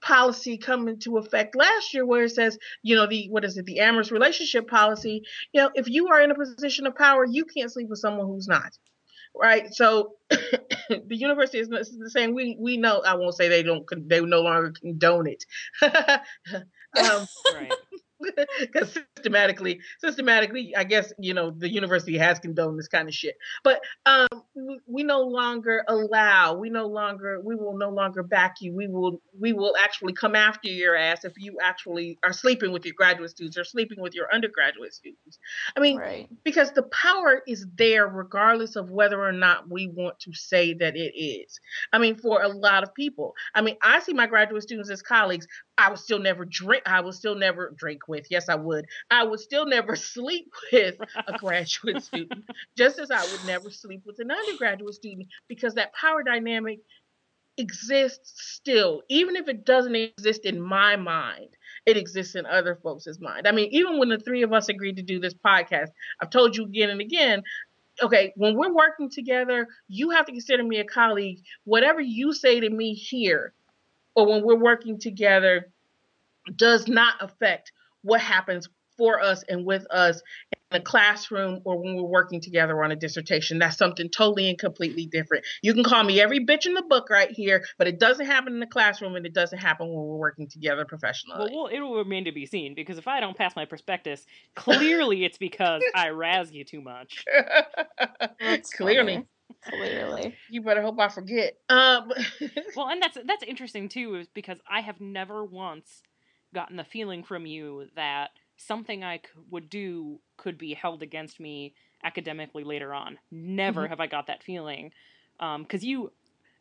policy 0.02 0.58
come 0.58 0.88
into 0.88 1.18
effect 1.18 1.56
last 1.56 1.94
year 1.94 2.06
where 2.06 2.24
it 2.24 2.32
says, 2.32 2.58
you 2.82 2.96
know, 2.96 3.08
the 3.08 3.28
what 3.30 3.46
is 3.46 3.58
it, 3.58 3.66
the 3.66 3.80
amorous 3.80 4.12
relationship 4.12 4.68
policy, 4.68 5.24
you 5.54 5.62
know, 5.62 5.70
if 5.76 5.88
you 5.88 6.08
are 6.10 6.22
in 6.22 6.32
a 6.32 6.36
position 6.36 6.88
of 6.88 6.96
power, 6.96 7.26
you 7.26 7.46
can't 7.46 7.72
sleep 7.72 7.90
with 7.90 8.00
someone 8.00 8.28
who's 8.28 8.48
not. 8.48 8.72
Right. 9.34 9.74
So 9.74 10.16
the 10.30 11.16
university 11.16 11.60
is 11.60 11.70
saying 12.08 12.36
we 12.36 12.58
we 12.60 12.78
know 12.78 13.02
I 13.06 13.16
won't 13.16 13.36
say 13.36 13.48
they 13.48 13.64
don't 13.64 13.86
they 14.10 14.20
no 14.20 14.42
longer 14.42 14.74
condone 14.80 15.28
it. 15.28 15.46
um, 15.82 17.28
right. 17.56 17.72
because 18.60 18.98
systematically 19.16 19.80
systematically 20.00 20.76
i 20.76 20.84
guess 20.84 21.14
you 21.20 21.34
know 21.34 21.52
the 21.52 21.70
university 21.70 22.18
has 22.18 22.40
condoned 22.40 22.78
this 22.78 22.88
kind 22.88 23.08
of 23.08 23.14
shit. 23.14 23.38
But 23.64 23.82
um 24.06 24.28
we, 24.88 25.04
no 25.04 25.22
longer 25.22 25.84
allow 25.88 26.54
we 26.54 26.70
no 26.70 26.86
longer 26.86 27.40
we 27.44 27.56
will 27.56 27.78
no 27.78 27.90
longer 27.90 28.24
back 28.24 28.56
you. 28.62 28.74
We 28.74 28.88
will 28.88 29.22
we 29.40 29.54
will 29.54 29.76
actually 29.82 30.14
come 30.14 30.36
after 30.36 30.70
your 30.70 30.96
ass 30.96 31.26
if 31.26 31.34
you 31.38 31.58
actually 31.64 32.20
are 32.24 32.34
sleeping 32.34 32.72
with 32.72 32.86
your 32.86 32.94
graduate 32.96 33.32
students 33.32 33.58
or 33.58 33.64
sleeping 33.64 34.00
with 34.00 34.14
your 34.14 34.28
undergraduate 34.34 34.94
students. 34.94 35.40
I 35.76 35.80
mean 35.80 35.98
right. 35.98 36.30
because 36.44 36.72
the 36.72 36.84
power 36.84 37.42
is 37.48 37.66
there 37.76 38.08
regardless 38.08 38.76
of 38.76 38.90
whether 38.90 39.22
or 39.24 39.32
not 39.32 39.70
we 39.70 39.88
want 39.88 40.20
to 40.20 40.34
say 40.34 40.74
that 40.76 40.96
it 40.96 41.14
is. 41.16 41.60
I 41.94 41.98
mean 41.98 42.16
for 42.16 42.44
a 42.44 42.50
lot 42.50 42.84
of 42.84 42.94
people. 42.94 43.34
I 43.56 43.62
mean 43.62 43.78
i 43.82 44.00
see 44.00 44.14
my 44.14 44.28
graduate 44.28 44.64
students 44.64 44.90
as 44.90 45.02
colleagues 45.02 45.48
i 45.82 45.90
would 45.90 46.00
still 46.00 46.20
never 46.20 46.46
drink 46.46 46.84
i 46.86 47.00
would 47.00 47.14
still 47.14 47.36
never 47.36 47.74
drink 47.76 48.08
with 48.08 48.26
yes 48.30 48.50
i 48.50 48.56
would 48.56 48.86
i 49.10 49.24
would 49.24 49.40
still 49.40 49.66
never 49.66 49.96
sleep 50.16 50.52
with 50.72 50.96
a 51.28 51.38
graduate 51.38 52.04
student 52.04 52.44
just 52.78 53.00
as 53.00 53.12
i 53.12 53.22
would 53.22 53.46
never 53.46 53.70
sleep 53.70 54.02
with 54.06 54.20
an 54.20 54.32
undergraduate 54.32 54.94
student 54.94 55.28
because 55.48 55.74
that 55.74 55.94
power 55.94 56.24
dynamic 56.24 56.80
exists 57.58 58.34
still 58.36 59.02
even 59.10 59.36
if 59.36 59.48
it 59.48 59.66
doesn't 59.66 59.96
exist 59.96 60.46
in 60.46 60.62
my 60.62 60.96
mind 60.96 61.50
it 61.86 61.98
exists 61.98 62.36
in 62.36 62.46
other 62.46 62.76
folks' 62.84 63.20
mind. 63.20 63.48
I 63.48 63.52
mean 63.52 63.70
even 63.72 63.98
when 63.98 64.10
the 64.10 64.20
three 64.20 64.44
of 64.44 64.54
us 64.54 64.70
agreed 64.70 64.96
to 64.98 65.02
do 65.02 65.20
this 65.20 65.34
podcast 65.34 65.90
i've 66.22 66.30
told 66.30 66.56
you 66.56 66.64
again 66.64 66.90
and 66.90 67.02
again 67.02 67.44
okay 68.02 68.32
when 68.36 68.56
we're 68.56 68.74
working 68.74 69.10
together 69.10 69.68
you 69.88 70.12
have 70.12 70.26
to 70.26 70.32
consider 70.32 70.64
me 70.64 70.80
a 70.80 70.86
colleague 70.86 71.40
whatever 71.66 72.00
you 72.00 72.34
say 72.34 72.60
to 72.60 72.70
me 72.70 72.94
here 72.94 73.54
or 74.16 74.28
when 74.28 74.44
we're 74.44 74.56
working 74.56 75.00
together 75.00 75.72
does 76.56 76.88
not 76.88 77.16
affect 77.22 77.72
what 78.04 78.22
happens 78.22 78.68
for 78.98 79.22
us 79.22 79.44
and 79.48 79.66
with 79.66 79.86
us 79.92 80.22
in 80.52 80.78
the 80.78 80.80
classroom 80.80 81.60
or 81.66 81.82
when 81.82 81.96
we're 81.96 82.04
working 82.04 82.42
together 82.42 82.84
on 82.84 82.92
a 82.92 82.96
dissertation. 82.96 83.60
That's 83.60 83.78
something 83.78 84.10
totally 84.10 84.50
and 84.50 84.60
completely 84.60 85.06
different. 85.06 85.46
You 85.62 85.74
can 85.74 85.84
call 85.84 86.04
me 86.04 86.22
every 86.22 86.46
bitch 86.46 86.66
in 86.66 86.74
the 86.74 86.84
book 86.84 87.10
right 87.10 87.32
here, 87.32 87.64
but 87.78 87.88
it 87.88 88.00
doesn't 88.00 88.26
happen 88.26 88.54
in 88.54 88.60
the 88.60 88.68
classroom 88.68 89.16
and 89.16 89.26
it 89.26 89.34
doesn't 89.34 89.58
happen 89.58 89.88
when 89.88 89.98
we're 89.98 90.18
working 90.18 90.48
together 90.48 90.86
professionally. 90.86 91.40
Well, 91.52 91.64
well, 91.64 91.68
it 91.68 91.80
will 91.80 91.96
remain 91.96 92.26
to 92.26 92.32
be 92.32 92.46
seen 92.46 92.76
because 92.76 92.98
if 92.98 93.08
I 93.08 93.20
don't 93.20 93.38
pass 93.38 93.56
my 93.56 93.66
prospectus, 93.66 94.26
clearly 94.56 95.26
it's 95.26 95.38
because 95.38 95.82
I 95.96 96.10
razz 96.10 96.52
you 96.52 96.64
too 96.64 96.82
much. 96.82 97.26
That's 98.40 98.72
Clearly. 98.74 99.14
funny. 99.16 99.28
Clearly. 99.64 100.36
You 100.50 100.62
better 100.62 100.82
hope 100.82 101.00
I 101.00 101.10
forget. 101.10 101.58
Um, 101.70 102.12
Well, 102.76 102.88
and 102.90 103.02
that's 103.02 103.18
that's 103.26 103.44
interesting 103.44 103.90
too, 103.90 104.16
is 104.16 104.28
because 104.28 104.58
I 104.70 104.82
have 104.82 105.00
never 105.02 105.44
once 105.44 106.02
gotten 106.54 106.78
the 106.78 106.84
feeling 106.84 107.24
from 107.24 107.46
you 107.46 107.88
that 107.96 108.32
something 108.58 109.04
I 109.04 109.18
c- 109.18 109.24
would 109.50 109.70
do 109.70 110.20
could 110.38 110.58
be 110.58 110.74
held 110.74 111.02
against 111.02 111.40
me 111.40 111.74
academically 112.04 112.64
later 112.64 112.94
on. 112.94 113.20
Never 113.32 113.86
Mhm. 113.86 113.90
have 113.90 114.00
I 114.00 114.08
got 114.08 114.28
that 114.28 114.44
feeling, 114.44 114.92
because 115.40 115.84
you, 115.84 116.12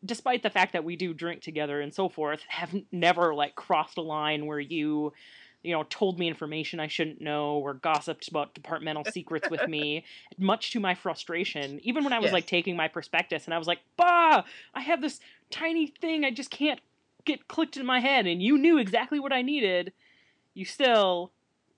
despite 0.04 0.42
the 0.42 0.50
fact 0.50 0.72
that 0.72 0.84
we 0.84 0.96
do 0.96 1.12
drink 1.14 1.42
together 1.42 1.80
and 1.80 1.94
so 1.94 2.08
forth, 2.08 2.42
have 2.48 2.74
n- 2.74 2.86
never 2.92 3.34
like 3.34 3.54
crossed 3.54 3.98
a 3.98 4.02
line 4.02 4.46
where 4.46 4.60
you. 4.60 5.12
You 5.62 5.72
know, 5.74 5.84
told 5.84 6.18
me 6.18 6.26
information 6.28 6.80
I 6.80 6.86
shouldn't 6.86 7.20
know, 7.20 7.56
or 7.58 7.74
gossiped 7.74 8.28
about 8.28 8.54
departmental 8.54 9.04
secrets 9.04 9.50
with 9.50 9.66
me, 9.66 10.04
much 10.38 10.70
to 10.72 10.80
my 10.80 10.94
frustration. 10.94 11.80
Even 11.82 12.04
when 12.04 12.12
I 12.12 12.18
was 12.18 12.32
Yes. 12.32 12.32
like 12.32 12.46
taking 12.46 12.76
my 12.76 12.88
prospectus, 12.88 13.44
and 13.44 13.54
I 13.54 13.58
was 13.58 13.66
like, 13.68 13.80
"Bah, 13.96 14.44
I 14.74 14.80
have 14.80 15.02
this 15.02 15.20
tiny 15.50 15.86
thing 15.86 16.24
I 16.24 16.30
just 16.30 16.50
can't 16.50 16.80
get 17.24 17.48
clicked 17.48 17.76
in 17.76 17.84
my 17.86 18.00
head 18.00 18.26
and 18.26 18.42
you 18.42 18.56
knew 18.56 18.78
exactly 18.78 19.20
what 19.20 19.32
I 19.32 19.42
needed, 19.42 19.92
you 20.54 20.64
still 20.64 21.32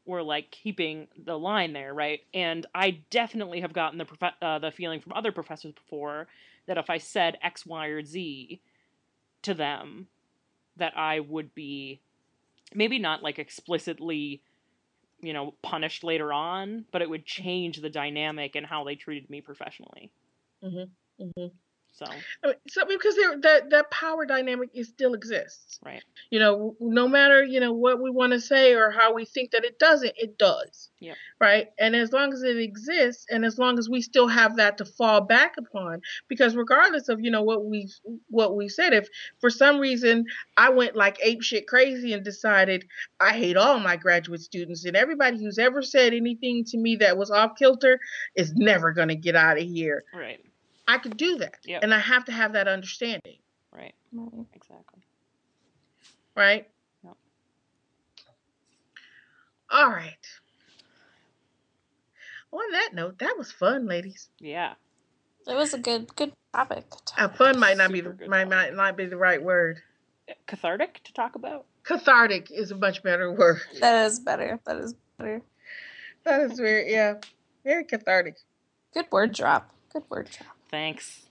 were 0.05 0.23
like 0.23 0.51
keeping 0.51 1.09
the 1.17 1.39
line 1.39 1.73
there, 1.73 1.95
right? 1.95 2.21
And 2.35 2.67
I 2.75 3.03
definitely 3.11 3.61
have 3.61 3.73
gotten 3.73 3.99
the 3.99 4.05
prof- 4.05 4.35
uh, 4.43 4.59
the 4.59 4.71
feeling 4.71 5.01
from 5.01 5.13
other 5.13 5.33
professors 5.33 5.73
before 5.73 6.27
that 6.67 6.79
if 6.79 6.91
I 6.91 6.99
said 6.99 7.39
X, 7.43 7.65
Y, 7.67 7.87
or 7.87 8.03
Z 8.05 8.61
to 9.43 9.55
them, 9.55 10.09
that 10.77 10.97
I 10.97 11.21
would 11.21 11.55
be 11.55 12.01
maybe 12.75 12.99
not 12.99 13.23
like 13.23 13.39
explicitly 13.39 14.43
you 15.23 15.33
know, 15.33 15.55
punished 15.63 16.05
later 16.05 16.33
on, 16.33 16.85
but 16.91 17.01
it 17.01 17.09
would 17.09 17.25
change 17.25 17.81
the 17.81 17.89
dynamic 17.89 18.57
and 18.57 18.67
how 18.67 18.85
they 18.85 18.97
treated 18.97 19.31
me 19.31 19.41
professionally. 19.41 20.13
Mm-hmm. 20.63 21.25
Mm-hmm. 21.25 21.47
So, 21.95 22.07
so 22.69 22.85
because 22.87 23.15
there, 23.17 23.39
that 23.43 23.71
that 23.71 23.91
power 23.91 24.25
dynamic 24.25 24.71
is 24.75 24.89
still 24.89 25.13
exists. 25.15 25.79
right. 25.85 26.03
You 26.31 26.39
know, 26.41 26.75
no 26.81 27.07
matter 27.07 27.45
you 27.45 27.61
know 27.61 27.73
what 27.73 28.03
we 28.03 28.11
want 28.11 28.33
to 28.33 28.41
say 28.41 28.75
or 28.75 28.91
how 28.91 29.13
we 29.13 29.27
think 29.27 29.51
that 29.51 29.65
it 29.65 29.79
doesn't, 29.79 30.13
it 30.17 30.39
does. 30.39 30.91
yeah, 31.01 31.15
Right. 31.39 31.69
And 31.79 31.95
as 31.95 32.13
long 32.13 32.33
as 32.33 32.43
it 32.43 32.57
exists, 32.57 33.27
and 33.29 33.45
as 33.45 33.59
long 33.59 33.79
as 33.79 33.91
we 33.91 34.01
still 34.01 34.27
have 34.27 34.57
that 34.57 34.79
to 34.79 34.87
fall 34.87 35.21
back 35.21 35.55
upon, 35.59 36.01
because 36.29 36.57
regardless 36.57 37.09
of 37.09 37.21
you 37.21 37.31
know 37.31 37.43
what 37.43 37.67
we 37.67 37.91
what 38.29 38.57
we 38.57 38.69
said, 38.69 38.95
if 38.95 39.07
for 39.41 39.51
some 39.51 39.79
reason 39.79 40.25
I 40.57 40.71
went 40.71 40.97
like 40.97 41.19
ape 41.23 41.43
shit 41.43 41.67
crazy 41.67 42.15
and 42.15 42.25
decided 42.25 42.87
I 43.21 43.33
hate 43.33 43.59
all 43.59 43.79
my 43.81 43.97
graduate 43.97 44.41
students 44.41 44.85
and 44.87 44.97
everybody 44.97 45.39
who's 45.39 45.59
ever 45.59 45.83
said 45.83 46.15
anything 46.15 46.65
to 46.67 46.79
me 46.79 46.97
that 46.97 47.19
was 47.19 47.31
off 47.31 47.53
kilter 47.59 48.01
is 48.35 48.55
never 48.55 48.93
gonna 48.93 49.15
get 49.15 49.37
out 49.37 49.59
of 49.59 49.65
here. 49.65 50.05
Right. 50.15 50.41
I 50.87 50.99
could 50.99 51.17
do 51.17 51.39
that, 51.39 51.59
Yep. 51.65 51.83
and 51.83 51.95
I 51.95 51.99
have 51.99 52.25
to 52.27 52.33
have 52.33 52.53
that 52.55 52.69
understanding. 52.69 53.39
Right. 53.73 53.95
Right. 54.13 54.47
Exactly. 54.55 55.03
right? 56.37 56.69
Yep. 57.05 57.17
All 59.71 59.91
right. 59.91 60.27
On 62.53 62.73
that 62.73 62.91
note, 62.93 63.19
that 63.19 63.35
was 63.39 63.51
fun, 63.51 63.87
ladies. 63.87 64.29
Yeah. 64.39 64.75
It 65.49 65.55
was 65.55 65.73
a 65.75 65.79
good 65.79 66.15
good 66.17 66.33
topic. 66.55 66.85
Uh, 67.17 67.29
fun 67.29 67.59
might 67.59 67.77
not 67.79 67.91
be 67.91 68.01
the, 68.03 68.15
might, 68.29 68.49
might 68.49 68.75
not 68.75 68.97
be 68.97 69.07
the 69.07 69.17
right 69.17 69.43
word. 69.43 69.81
Cathartic 70.47 71.01
to 71.05 71.13
talk 71.13 71.35
about. 71.35 71.67
Cathartic 71.85 72.51
is 72.51 72.71
a 72.71 72.77
much 72.77 73.03
better 73.03 73.33
word. 73.33 73.61
That 73.81 74.07
is 74.07 74.21
better. 74.21 74.61
That 74.67 74.77
is 74.77 74.95
better. 75.19 75.43
That 76.25 76.43
is 76.43 76.59
very 76.59 76.93
yeah, 76.93 77.15
very 77.65 77.85
cathartic. 77.85 78.37
Good 78.95 79.07
word 79.11 79.33
drop. 79.33 79.71
Good 79.93 80.05
word 80.11 80.31
drop. 80.31 80.52
Thanks. 80.73 81.27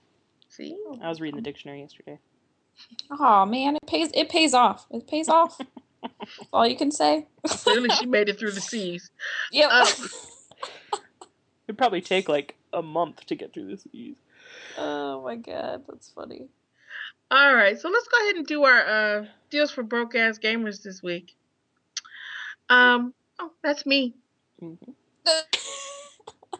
See, 0.48 0.78
I 1.02 1.08
was 1.08 1.20
reading 1.20 1.36
the 1.36 1.42
dictionary 1.42 1.80
yesterday. 1.80 2.18
Oh 3.10 3.44
man, 3.44 3.74
it 3.76 3.86
pays. 3.88 4.10
It 4.14 4.28
pays 4.28 4.54
off. 4.54 4.86
It 4.90 5.08
pays 5.08 5.28
off. 5.28 5.58
That's 5.58 6.48
all 6.52 6.66
you 6.66 6.76
can 6.76 6.92
say. 6.92 7.26
clearly 7.46 7.90
she 7.90 8.06
made 8.06 8.28
it 8.28 8.38
through 8.38 8.52
the 8.52 8.60
seas. 8.60 9.10
Yep. 9.50 9.68
Uh, 9.70 9.86
It'd 11.68 11.76
probably 11.76 12.00
take 12.00 12.28
like 12.28 12.54
a 12.72 12.82
month 12.82 13.26
to 13.26 13.34
get 13.34 13.52
through 13.52 13.74
the 13.74 13.78
seas. 13.78 14.16
oh 14.78 15.22
my 15.24 15.34
god, 15.36 15.82
that's 15.88 16.10
funny. 16.10 16.46
All 17.32 17.54
right, 17.54 17.78
so 17.80 17.88
let's 17.88 18.06
go 18.08 18.22
ahead 18.24 18.36
and 18.36 18.46
do 18.46 18.62
our 18.62 18.86
uh, 18.86 19.26
deals 19.50 19.72
for 19.72 19.82
broke 19.82 20.14
ass 20.14 20.38
gamers 20.38 20.82
this 20.82 21.02
week. 21.02 21.34
Um, 22.68 23.12
oh, 23.40 23.50
that's 23.64 23.86
me. 23.86 24.14
Mhm. 24.62 24.94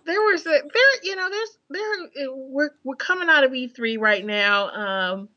there 0.04 0.20
was 0.20 0.46
a 0.46 0.50
there 0.50 1.02
you 1.02 1.16
know 1.16 1.28
there's 1.30 1.58
there 1.70 2.32
we're 2.34 2.70
we're 2.84 2.96
coming 2.96 3.28
out 3.28 3.44
of 3.44 3.52
E3 3.52 3.98
right 3.98 4.24
now 4.24 4.70
um 4.70 5.28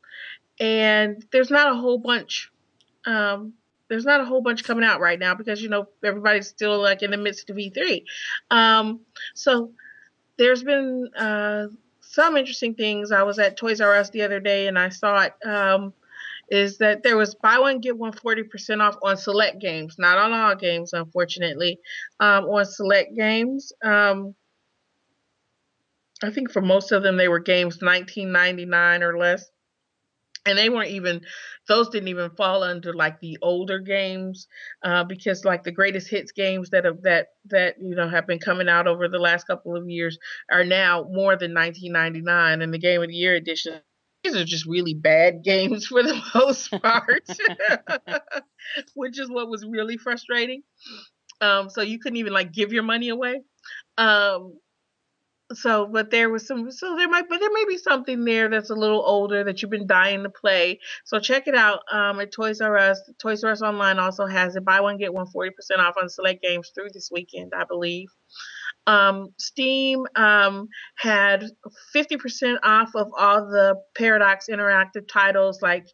and 0.58 1.24
there's 1.32 1.50
not 1.50 1.72
a 1.72 1.76
whole 1.76 1.98
bunch 1.98 2.50
um 3.06 3.52
there's 3.88 4.04
not 4.04 4.20
a 4.20 4.24
whole 4.24 4.40
bunch 4.40 4.64
coming 4.64 4.84
out 4.84 5.00
right 5.00 5.18
now 5.18 5.34
because 5.34 5.62
you 5.62 5.68
know 5.68 5.86
everybody's 6.04 6.48
still 6.48 6.80
like 6.80 7.02
in 7.02 7.10
the 7.10 7.16
midst 7.16 7.50
of 7.50 7.56
E3 7.56 8.04
um 8.50 9.00
so 9.34 9.70
there's 10.38 10.62
been 10.62 11.08
uh 11.16 11.66
some 12.00 12.36
interesting 12.36 12.74
things 12.74 13.12
I 13.12 13.22
was 13.22 13.38
at 13.38 13.56
Toys 13.56 13.80
R 13.80 13.94
Us 13.94 14.10
the 14.10 14.22
other 14.22 14.40
day 14.40 14.68
and 14.68 14.78
I 14.78 14.88
saw 14.88 15.22
it 15.22 15.34
um 15.46 15.92
is 16.48 16.78
that 16.78 17.02
there 17.02 17.16
was 17.16 17.34
buy 17.34 17.58
one 17.58 17.80
get 17.80 17.98
one 17.98 18.12
40% 18.12 18.80
off 18.80 18.96
on 19.02 19.16
select 19.16 19.58
games 19.58 19.96
not 19.98 20.16
on 20.16 20.32
all 20.32 20.54
games 20.54 20.92
unfortunately 20.92 21.78
um, 22.20 22.44
on 22.44 22.64
select 22.64 23.14
games. 23.16 23.72
Um, 23.82 24.34
I 26.22 26.30
think 26.30 26.50
for 26.50 26.62
most 26.62 26.92
of 26.92 27.02
them 27.02 27.16
they 27.16 27.28
were 27.28 27.40
games 27.40 27.78
1999 27.82 29.02
or 29.02 29.18
less. 29.18 29.44
And 30.46 30.56
they 30.56 30.68
weren't 30.68 30.90
even; 30.90 31.22
those 31.66 31.88
didn't 31.88 32.06
even 32.08 32.30
fall 32.30 32.62
under 32.62 32.94
like 32.94 33.18
the 33.18 33.36
older 33.42 33.80
games, 33.80 34.46
uh, 34.84 35.02
because 35.02 35.44
like 35.44 35.64
the 35.64 35.72
greatest 35.72 36.08
hits 36.08 36.30
games 36.30 36.70
that 36.70 36.84
have 36.84 37.02
that 37.02 37.28
that 37.46 37.74
you 37.80 37.96
know 37.96 38.08
have 38.08 38.28
been 38.28 38.38
coming 38.38 38.68
out 38.68 38.86
over 38.86 39.08
the 39.08 39.18
last 39.18 39.48
couple 39.48 39.76
of 39.76 39.88
years 39.90 40.18
are 40.50 40.64
now 40.64 41.04
more 41.10 41.36
than 41.36 41.52
1999. 41.52 42.62
And 42.62 42.72
the 42.72 42.78
Game 42.78 43.02
of 43.02 43.08
the 43.08 43.14
Year 43.14 43.34
edition, 43.34 43.80
these 44.22 44.36
are 44.36 44.44
just 44.44 44.66
really 44.66 44.94
bad 44.94 45.42
games 45.44 45.86
for 45.86 46.04
the 46.04 46.22
most 46.34 46.70
part, 46.70 47.26
which 48.94 49.18
is 49.18 49.28
what 49.28 49.48
was 49.50 49.66
really 49.66 49.96
frustrating. 49.96 50.62
Um, 51.40 51.70
so 51.70 51.82
you 51.82 51.98
couldn't 51.98 52.18
even 52.18 52.32
like 52.32 52.52
give 52.52 52.72
your 52.72 52.84
money 52.84 53.08
away. 53.08 53.42
Um, 53.98 54.58
so, 55.52 55.86
but 55.86 56.10
there 56.10 56.28
was 56.28 56.46
some, 56.46 56.70
so 56.70 56.96
there 56.96 57.08
might, 57.08 57.28
but 57.28 57.38
there 57.38 57.52
may 57.52 57.64
be 57.68 57.78
something 57.78 58.24
there 58.24 58.48
that's 58.48 58.70
a 58.70 58.74
little 58.74 59.02
older 59.04 59.44
that 59.44 59.62
you've 59.62 59.70
been 59.70 59.86
dying 59.86 60.22
to 60.24 60.30
play. 60.30 60.80
So 61.04 61.18
check 61.20 61.46
it 61.46 61.54
out 61.54 61.80
um, 61.92 62.18
at 62.20 62.32
Toys 62.32 62.60
R 62.60 62.76
Us. 62.76 63.00
Toys 63.20 63.44
R 63.44 63.52
Us 63.52 63.62
online 63.62 63.98
also 63.98 64.26
has 64.26 64.56
it. 64.56 64.64
Buy 64.64 64.80
one 64.80 64.98
get 64.98 65.14
one 65.14 65.26
40% 65.26 65.50
off 65.78 65.94
on 66.00 66.08
select 66.08 66.42
games 66.42 66.70
through 66.74 66.88
this 66.92 67.10
weekend, 67.12 67.52
I 67.56 67.64
believe. 67.64 68.08
Um, 68.88 69.28
Steam 69.38 70.06
um, 70.14 70.68
had 70.96 71.44
50% 71.94 72.56
off 72.62 72.90
of 72.94 73.08
all 73.16 73.46
the 73.46 73.76
Paradox 73.96 74.46
interactive 74.50 75.08
titles 75.08 75.60
like 75.60 75.86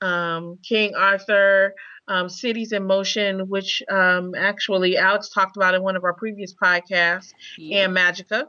um, 0.00 0.58
King 0.66 0.94
Arthur, 0.94 1.74
um, 2.08 2.28
Cities 2.28 2.72
in 2.72 2.86
Motion, 2.86 3.48
which 3.48 3.82
um, 3.90 4.34
actually 4.34 4.96
Alex 4.96 5.28
talked 5.28 5.56
about 5.56 5.74
in 5.74 5.82
one 5.82 5.96
of 5.96 6.04
our 6.04 6.14
previous 6.14 6.54
podcasts, 6.54 7.32
Yeah. 7.58 7.84
and 7.84 7.96
Magicka. 7.96 8.44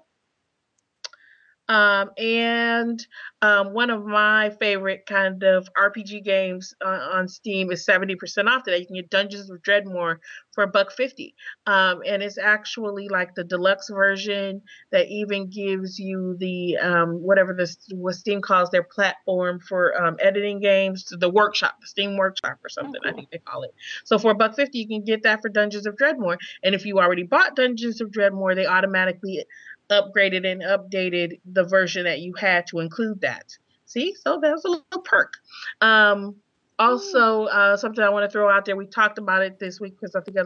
Um, 1.69 2.09
and 2.17 3.05
um, 3.43 3.73
one 3.73 3.91
of 3.91 4.03
my 4.03 4.49
favorite 4.59 5.05
kind 5.05 5.43
of 5.43 5.69
RPG 5.77 6.23
games 6.23 6.73
uh, 6.83 7.09
on 7.13 7.27
Steam 7.27 7.71
is 7.71 7.85
70% 7.85 8.47
off 8.47 8.63
today. 8.63 8.79
You 8.79 8.87
can 8.87 8.95
get 8.95 9.09
Dungeons 9.11 9.51
of 9.51 9.61
Dredmor 9.61 10.17
for 10.59 10.63
a 10.63 10.67
buck 10.67 10.91
fifty. 10.91 11.35
Um, 11.67 12.01
and 12.05 12.21
it's 12.21 12.37
actually 12.37 13.07
like 13.07 13.33
the 13.33 13.45
deluxe 13.45 13.89
version 13.89 14.61
that 14.91 15.07
even 15.07 15.49
gives 15.49 15.97
you 15.97 16.35
the 16.37 16.77
um, 16.77 17.21
whatever 17.21 17.53
this 17.53 17.77
what 17.93 18.15
Steam 18.15 18.41
calls 18.41 18.69
their 18.69 18.83
platform 18.83 19.61
for 19.61 20.01
um, 20.03 20.17
editing 20.19 20.59
games, 20.59 21.05
the 21.17 21.29
workshop, 21.29 21.75
the 21.79 21.87
Steam 21.87 22.17
workshop 22.17 22.57
or 22.61 22.67
something, 22.67 22.99
I 23.05 23.11
cool. 23.11 23.15
think 23.15 23.31
they 23.31 23.37
call 23.37 23.63
it. 23.63 23.73
So 24.03 24.19
for 24.19 24.31
a 24.31 24.35
buck 24.35 24.55
fifty, 24.55 24.79
you 24.79 24.87
can 24.87 25.05
get 25.05 25.23
that 25.23 25.41
for 25.41 25.47
Dungeons 25.47 25.85
of 25.85 25.95
Dredmor. 25.95 26.37
And 26.61 26.75
if 26.75 26.85
you 26.85 26.99
already 26.99 27.23
bought 27.23 27.55
Dungeons 27.55 28.01
of 28.01 28.09
Dredmor, 28.09 28.53
they 28.53 28.65
automatically 28.65 29.45
upgraded 29.89 30.49
and 30.49 30.61
updated 30.61 31.39
the 31.45 31.63
version 31.63 32.03
that 32.05 32.19
you 32.19 32.33
had 32.33 32.67
to 32.67 32.79
include 32.79 33.21
that. 33.21 33.57
See, 33.85 34.13
so 34.13 34.39
that 34.39 34.51
was 34.51 34.65
a 34.65 34.69
little 34.69 35.01
perk. 35.03 35.33
Um, 35.81 36.35
also, 36.77 37.45
uh, 37.45 37.75
something 37.75 38.03
I 38.03 38.09
want 38.09 38.29
to 38.29 38.31
throw 38.31 38.49
out 38.49 38.65
there. 38.65 38.75
We 38.75 38.85
talked 38.85 39.17
about 39.17 39.43
it 39.43 39.59
this 39.59 39.79
week 39.79 39.99
because 39.99 40.15
I 40.15 40.21
think 40.21 40.37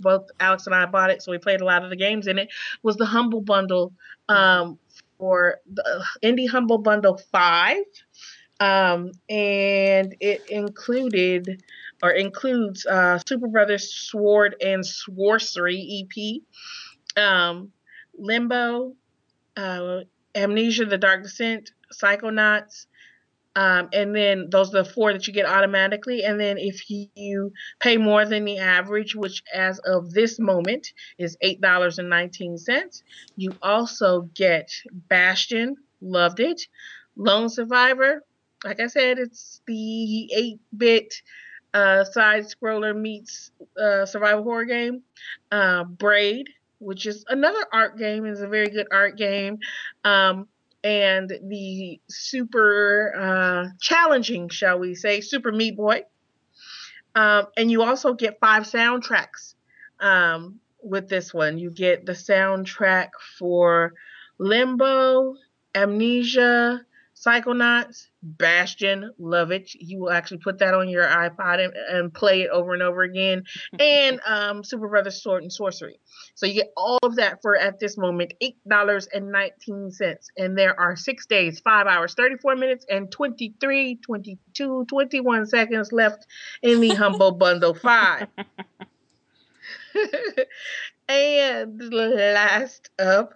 both 0.00 0.28
Alex 0.38 0.66
and 0.66 0.74
I 0.74 0.86
bought 0.86 1.10
it, 1.10 1.22
so 1.22 1.32
we 1.32 1.38
played 1.38 1.60
a 1.60 1.64
lot 1.64 1.82
of 1.82 1.90
the 1.90 1.96
games 1.96 2.26
in 2.26 2.38
it. 2.38 2.48
Was 2.82 2.96
the 2.96 3.06
Humble 3.06 3.40
Bundle 3.40 3.92
um, 4.28 4.78
for 5.18 5.56
the 5.72 6.04
Indie 6.22 6.48
Humble 6.48 6.78
Bundle 6.78 7.20
Five, 7.32 7.84
um, 8.60 9.10
and 9.28 10.14
it 10.20 10.48
included 10.48 11.62
or 12.02 12.10
includes 12.10 12.86
uh, 12.86 13.18
Super 13.26 13.48
Brothers 13.48 13.92
Sword 13.92 14.56
and 14.60 14.84
Sorcery 14.84 16.06
EP. 16.06 16.42
Um, 17.16 17.72
Limbo, 18.18 18.94
uh, 19.56 20.00
Amnesia: 20.34 20.84
The 20.84 20.98
Dark 20.98 21.22
Descent, 21.22 21.72
Psychonauts, 21.92 22.86
um, 23.56 23.88
and 23.92 24.14
then 24.14 24.48
those 24.50 24.74
are 24.74 24.82
the 24.82 24.90
four 24.90 25.12
that 25.12 25.26
you 25.26 25.32
get 25.32 25.46
automatically. 25.46 26.24
And 26.24 26.40
then 26.40 26.58
if 26.58 26.90
you 26.90 27.52
pay 27.78 27.96
more 27.96 28.24
than 28.24 28.44
the 28.44 28.58
average, 28.58 29.14
which 29.14 29.42
as 29.54 29.78
of 29.80 30.12
this 30.12 30.38
moment 30.38 30.92
is 31.18 31.36
eight 31.40 31.60
dollars 31.60 31.98
and 31.98 32.08
nineteen 32.08 32.58
cents, 32.58 33.02
you 33.36 33.52
also 33.62 34.22
get 34.34 34.70
Bastion, 35.08 35.76
loved 36.00 36.40
it, 36.40 36.66
Lone 37.16 37.48
Survivor. 37.48 38.22
Like 38.64 38.80
I 38.80 38.86
said, 38.86 39.18
it's 39.18 39.60
the 39.66 40.32
eight-bit 40.32 41.22
uh, 41.74 42.04
side 42.04 42.44
scroller 42.44 42.96
meets 42.96 43.50
uh, 43.78 44.06
survival 44.06 44.42
horror 44.42 44.64
game. 44.64 45.02
Uh, 45.52 45.84
Braid, 45.84 46.48
which 46.84 47.06
is 47.06 47.24
another 47.28 47.64
art 47.72 47.98
game, 47.98 48.26
is 48.26 48.40
a 48.40 48.48
very 48.48 48.68
good 48.68 48.86
art 48.90 49.16
game. 49.16 49.58
Um, 50.04 50.48
and 50.84 51.32
the 51.42 51.98
super 52.08 53.14
uh, 53.16 53.68
challenging, 53.80 54.50
shall 54.50 54.78
we 54.78 54.94
say, 54.94 55.22
Super 55.22 55.50
Meat 55.50 55.76
Boy. 55.76 56.02
Um, 57.14 57.46
and 57.56 57.70
you 57.70 57.82
also 57.82 58.12
get 58.12 58.38
five 58.38 58.64
soundtracks 58.64 59.54
um, 60.00 60.60
with 60.82 61.08
this 61.08 61.32
one. 61.32 61.58
You 61.58 61.70
get 61.70 62.04
the 62.04 62.12
soundtrack 62.12 63.10
for 63.38 63.94
Limbo, 64.38 65.36
Amnesia, 65.74 66.84
Psychonauts, 67.14 68.08
Bastion, 68.22 69.12
love 69.18 69.52
it. 69.52 69.70
You 69.74 70.00
will 70.00 70.10
actually 70.10 70.38
put 70.38 70.58
that 70.58 70.74
on 70.74 70.88
your 70.88 71.04
iPod 71.06 71.64
and, 71.64 71.72
and 71.74 72.12
play 72.12 72.42
it 72.42 72.50
over 72.50 72.74
and 72.74 72.82
over 72.82 73.02
again. 73.02 73.44
and 73.78 74.20
um, 74.26 74.62
Superbrothers 74.62 75.20
Sword 75.20 75.42
and 75.42 75.52
Sworcery. 75.52 75.94
So 76.34 76.46
you 76.46 76.54
get 76.54 76.72
all 76.76 76.98
of 77.02 77.16
that 77.16 77.40
for 77.40 77.56
at 77.56 77.78
this 77.78 77.96
moment 77.96 78.34
eight 78.40 78.56
dollars 78.68 79.06
and 79.12 79.30
nineteen 79.30 79.90
cents. 79.92 80.28
And 80.36 80.58
there 80.58 80.78
are 80.78 80.96
six 80.96 81.26
days, 81.26 81.60
five 81.60 81.86
hours, 81.86 82.14
thirty 82.14 82.36
four 82.36 82.56
minutes, 82.56 82.84
and 82.90 83.10
23, 83.10 83.96
22, 83.96 84.84
21 84.86 85.46
seconds 85.46 85.92
left 85.92 86.26
in 86.62 86.80
the 86.80 86.94
Humble 86.94 87.32
Bundle 87.38 87.74
Five. 87.74 88.26
and 91.08 91.92
last 91.92 92.90
up 92.98 93.34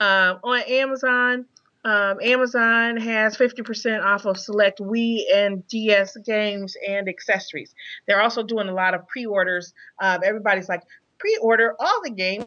um, 0.00 0.40
on 0.42 0.60
Amazon 0.62 1.46
um, 1.84 2.18
Amazon 2.22 2.96
has 2.98 3.36
50% 3.36 4.04
off 4.04 4.26
of 4.26 4.38
select 4.38 4.80
Wii 4.80 5.22
and 5.34 5.66
DS 5.68 6.16
games 6.26 6.76
and 6.86 7.08
accessories. 7.08 7.74
They're 8.06 8.20
also 8.20 8.42
doing 8.42 8.68
a 8.68 8.74
lot 8.74 8.94
of 8.94 9.06
pre 9.08 9.26
orders. 9.26 9.72
Um, 10.00 10.20
everybody's 10.24 10.68
like, 10.68 10.82
pre 11.18 11.38
order 11.40 11.74
all 11.78 12.00
the 12.04 12.10
games 12.10 12.46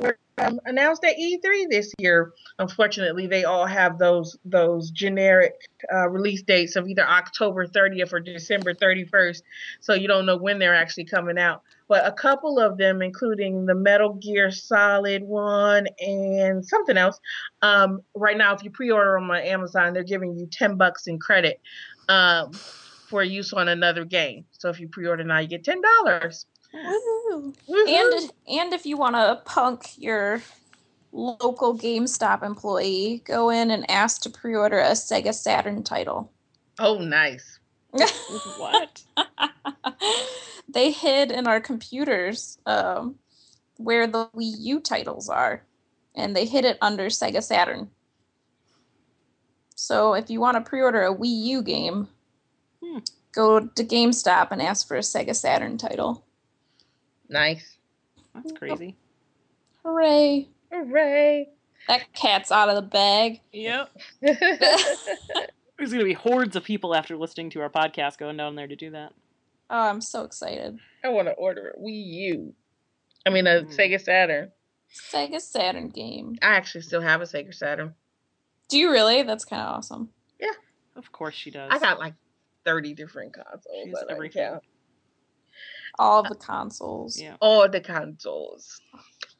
were 0.00 0.18
um, 0.38 0.60
announced 0.64 1.04
at 1.04 1.16
E3 1.18 1.68
this 1.68 1.92
year. 1.98 2.32
Unfortunately, 2.58 3.26
they 3.26 3.44
all 3.44 3.66
have 3.66 3.98
those 3.98 4.36
those 4.44 4.90
generic 4.90 5.54
uh, 5.92 6.08
release 6.08 6.42
dates 6.42 6.76
of 6.76 6.88
either 6.88 7.06
October 7.06 7.66
30th 7.66 8.12
or 8.12 8.20
December 8.20 8.74
31st, 8.74 9.42
so 9.80 9.94
you 9.94 10.08
don't 10.08 10.26
know 10.26 10.36
when 10.36 10.58
they're 10.58 10.74
actually 10.74 11.04
coming 11.04 11.38
out. 11.38 11.62
But 11.92 12.06
a 12.06 12.12
couple 12.12 12.58
of 12.58 12.78
them, 12.78 13.02
including 13.02 13.66
the 13.66 13.74
Metal 13.74 14.14
Gear 14.14 14.50
Solid 14.50 15.24
one 15.24 15.86
and 16.00 16.64
something 16.64 16.96
else, 16.96 17.20
um, 17.60 18.00
right 18.14 18.38
now 18.38 18.54
if 18.54 18.64
you 18.64 18.70
pre-order 18.70 19.12
them 19.12 19.30
on 19.30 19.42
Amazon, 19.42 19.92
they're 19.92 20.02
giving 20.02 20.34
you 20.34 20.46
10 20.46 20.78
bucks 20.78 21.06
in 21.06 21.18
credit 21.18 21.60
um, 22.08 22.50
for 22.54 23.22
use 23.22 23.52
on 23.52 23.68
another 23.68 24.06
game. 24.06 24.46
So 24.52 24.70
if 24.70 24.80
you 24.80 24.88
pre-order 24.88 25.22
now, 25.22 25.40
you 25.40 25.48
get 25.48 25.64
ten 25.64 25.82
dollars. 25.82 26.46
And 26.72 28.32
and 28.48 28.72
if 28.72 28.86
you 28.86 28.96
want 28.96 29.16
to 29.16 29.42
punk 29.44 29.98
your 29.98 30.40
local 31.12 31.76
GameStop 31.76 32.42
employee, 32.42 33.20
go 33.26 33.50
in 33.50 33.70
and 33.70 33.84
ask 33.90 34.22
to 34.22 34.30
pre-order 34.30 34.78
a 34.78 34.92
Sega 34.92 35.34
Saturn 35.34 35.82
title. 35.82 36.32
Oh, 36.78 37.00
nice. 37.00 37.58
What? 38.56 39.02
they 40.68 40.90
hid 40.90 41.30
in 41.30 41.46
our 41.46 41.60
computers 41.60 42.58
um, 42.66 43.16
where 43.76 44.06
the 44.06 44.26
Wii 44.34 44.54
U 44.58 44.80
titles 44.80 45.28
are, 45.28 45.62
and 46.14 46.34
they 46.34 46.46
hid 46.46 46.64
it 46.64 46.78
under 46.80 47.06
Sega 47.06 47.42
Saturn. 47.42 47.90
So 49.76 50.14
if 50.14 50.30
you 50.30 50.40
want 50.40 50.56
to 50.56 50.68
pre-order 50.68 51.02
a 51.02 51.14
Wii 51.14 51.44
U 51.44 51.62
game, 51.62 52.08
Hmm. 52.82 52.98
go 53.32 53.60
to 53.60 53.84
GameStop 53.84 54.48
and 54.50 54.60
ask 54.60 54.88
for 54.88 54.96
a 54.96 55.00
Sega 55.00 55.36
Saturn 55.36 55.78
title. 55.78 56.24
Nice. 57.28 57.76
That's 58.34 58.52
crazy. 58.52 58.96
Hooray! 59.84 60.48
Hooray. 60.72 61.48
That 61.88 62.12
cat's 62.12 62.50
out 62.50 62.68
of 62.68 62.76
the 62.76 62.82
bag. 62.82 63.40
Yep. 63.52 63.90
There's 65.82 65.90
gonna 65.90 66.04
be 66.04 66.12
hordes 66.12 66.54
of 66.54 66.62
people 66.62 66.94
after 66.94 67.16
listening 67.16 67.50
to 67.50 67.60
our 67.60 67.68
podcast 67.68 68.16
going 68.16 68.36
down 68.36 68.54
there 68.54 68.68
to 68.68 68.76
do 68.76 68.92
that. 68.92 69.12
Oh, 69.68 69.88
I'm 69.88 70.00
so 70.00 70.22
excited. 70.22 70.78
I 71.02 71.08
want 71.08 71.26
to 71.26 71.32
order 71.32 71.74
a 71.76 71.80
Wii 71.80 72.06
U. 72.06 72.54
I 73.26 73.30
mean, 73.30 73.48
a 73.48 73.62
Mm. 73.62 73.76
Sega 73.76 74.00
Saturn. 74.00 74.52
Sega 74.94 75.40
Saturn 75.40 75.88
game. 75.88 76.36
I 76.40 76.54
actually 76.54 76.82
still 76.82 77.00
have 77.00 77.20
a 77.20 77.24
Sega 77.24 77.52
Saturn. 77.52 77.96
Do 78.68 78.78
you 78.78 78.92
really? 78.92 79.24
That's 79.24 79.44
kind 79.44 79.60
of 79.60 79.74
awesome. 79.78 80.10
Yeah. 80.38 80.52
Of 80.94 81.10
course 81.10 81.34
she 81.34 81.50
does. 81.50 81.68
I 81.74 81.80
got 81.80 81.98
like 81.98 82.14
30 82.64 82.94
different 82.94 83.32
consoles. 83.34 83.64
She 83.82 83.88
has 83.88 84.04
that 84.06 84.32
count. 84.32 84.62
All 85.98 86.22
the 86.22 86.36
consoles. 86.36 87.20
Yeah. 87.20 87.34
All 87.40 87.68
the 87.68 87.80
consoles. 87.80 88.80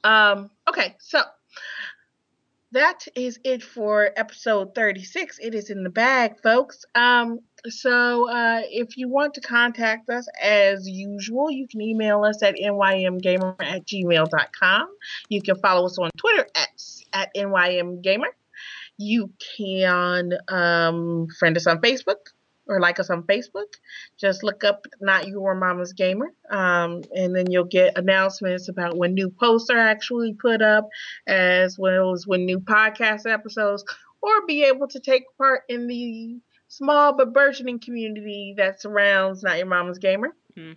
Um, 0.03 0.51
okay, 0.69 0.97
so 0.99 1.23
that 2.73 3.07
is 3.15 3.39
it 3.45 3.63
for 3.63 4.11
episode 4.17 4.75
36. 4.75 5.39
It 5.41 5.55
is 5.55 5.71
in 5.71 5.85
the 5.85 5.91
bag, 5.91 6.41
folks. 6.43 6.85
Um, 6.95 7.41
so 7.69 8.31
uh, 8.31 8.63
if 8.65 8.97
you 8.97 9.09
want 9.09 9.35
to 9.35 9.41
contact 9.41 10.09
us 10.11 10.27
as 10.43 10.89
usual, 10.89 11.51
you 11.51 11.69
can 11.69 11.81
email 11.81 12.25
us 12.25 12.43
at 12.43 12.57
nymgamer 12.57 13.55
at 13.61 13.87
gmail.com. 13.87 14.89
You 15.29 15.43
can 15.43 15.57
follow 15.57 15.87
us 15.87 15.99
on 15.99 16.11
Twitter 16.17 16.47
at, 16.55 16.69
at 17.13 17.35
nymgamer. 17.35 18.33
You 18.99 19.31
can 19.57 20.33
um, 20.49 21.29
friend 21.39 21.57
us 21.57 21.67
on 21.67 21.81
Facebook 21.81 22.33
or 22.69 22.81
like 22.81 23.01
us 23.01 23.11
on 23.11 23.23
Facebook. 23.25 23.75
Just 24.17 24.43
look 24.43 24.65
up 24.65 24.87
Not 25.01 25.29
Your 25.29 25.55
Mama's 25.55 25.93
Gamer, 25.93 26.33
um, 26.51 27.03
and 27.15 27.35
then 27.35 27.51
you'll 27.51 27.65
get 27.65 27.99
announcements 27.99 28.69
about 28.69 28.97
when 28.97 29.15
new 29.15 29.31
posts 29.31 29.71
are 29.71 29.79
actually 29.79 30.35
put 30.35 30.63
up, 30.63 30.89
as 31.27 31.79
well 31.79 32.13
as 32.13 32.27
when 32.27 32.45
new 32.45 32.61
podcast 32.61 33.31
episodes, 33.31 33.85
or 34.21 34.47
be 34.47 34.65
able 34.65 34.89
to 34.89 35.01
take 35.01 35.25
part 35.37 35.63
in 35.69 35.87
the 35.87 36.39
small 36.69 37.15
but 37.15 37.33
burgeoning 37.33 37.81
community 37.81 38.55
that 38.57 38.81
surrounds 38.81 39.43
Not 39.43 39.59
Your 39.59 39.67
Mama's 39.67 39.99
Gamer. 39.99 40.35
hmm 40.57 40.73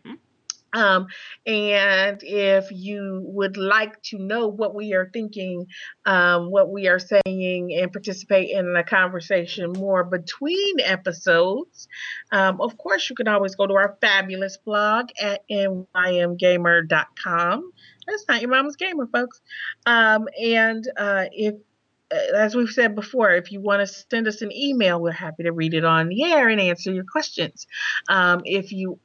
Um, 0.76 1.08
and 1.46 2.22
if 2.22 2.70
you 2.72 3.22
would 3.24 3.58
like 3.58 4.02
to 4.04 4.20
know 4.20 4.48
what 4.48 4.76
we 4.76 4.94
are 4.94 5.10
thinking, 5.12 5.68
um, 6.06 6.52
what 6.52 6.70
we 6.70 6.88
are 6.90 7.00
saying, 7.00 7.74
and 7.74 7.92
participate 7.92 8.50
in 8.52 8.76
a 8.76 8.84
conversation 8.84 9.72
more 9.72 10.04
between 10.04 10.82
episodes, 10.82 11.88
um, 12.32 12.60
of 12.60 12.78
course, 12.78 13.10
you 13.10 13.16
can 13.16 13.30
always 13.30 13.56
go 13.56 13.66
to 13.66 13.74
our 13.74 13.98
fabulous 14.02 14.58
blog 14.58 15.08
at 15.20 15.48
nymgamer.com. 15.50 16.92
That's 18.06 18.26
not 18.28 18.42
your 18.42 18.52
mama's 18.52 18.76
gamer, 18.76 19.08
folks. 19.08 19.42
Um, 19.86 20.28
and 20.40 20.86
uh, 20.98 21.26
if 21.32 21.56
uh, 22.12 22.36
as 22.38 22.56
we've 22.56 22.70
said 22.70 22.94
before, 22.94 23.32
if 23.32 23.52
you 23.52 23.60
want 23.62 23.80
to 23.82 23.88
send 24.12 24.28
us 24.28 24.42
an 24.42 24.52
email, 24.52 25.02
we're 25.02 25.12
happy 25.12 25.44
to 25.44 25.52
read 25.52 25.74
it 25.74 25.84
on 25.84 26.08
the 26.08 26.24
air 26.24 26.50
and 26.50 26.62
answer 26.62 26.92
your 26.92 27.04
questions. 27.04 27.66
Um, 28.10 28.42
if 28.46 28.72
you 28.72 29.00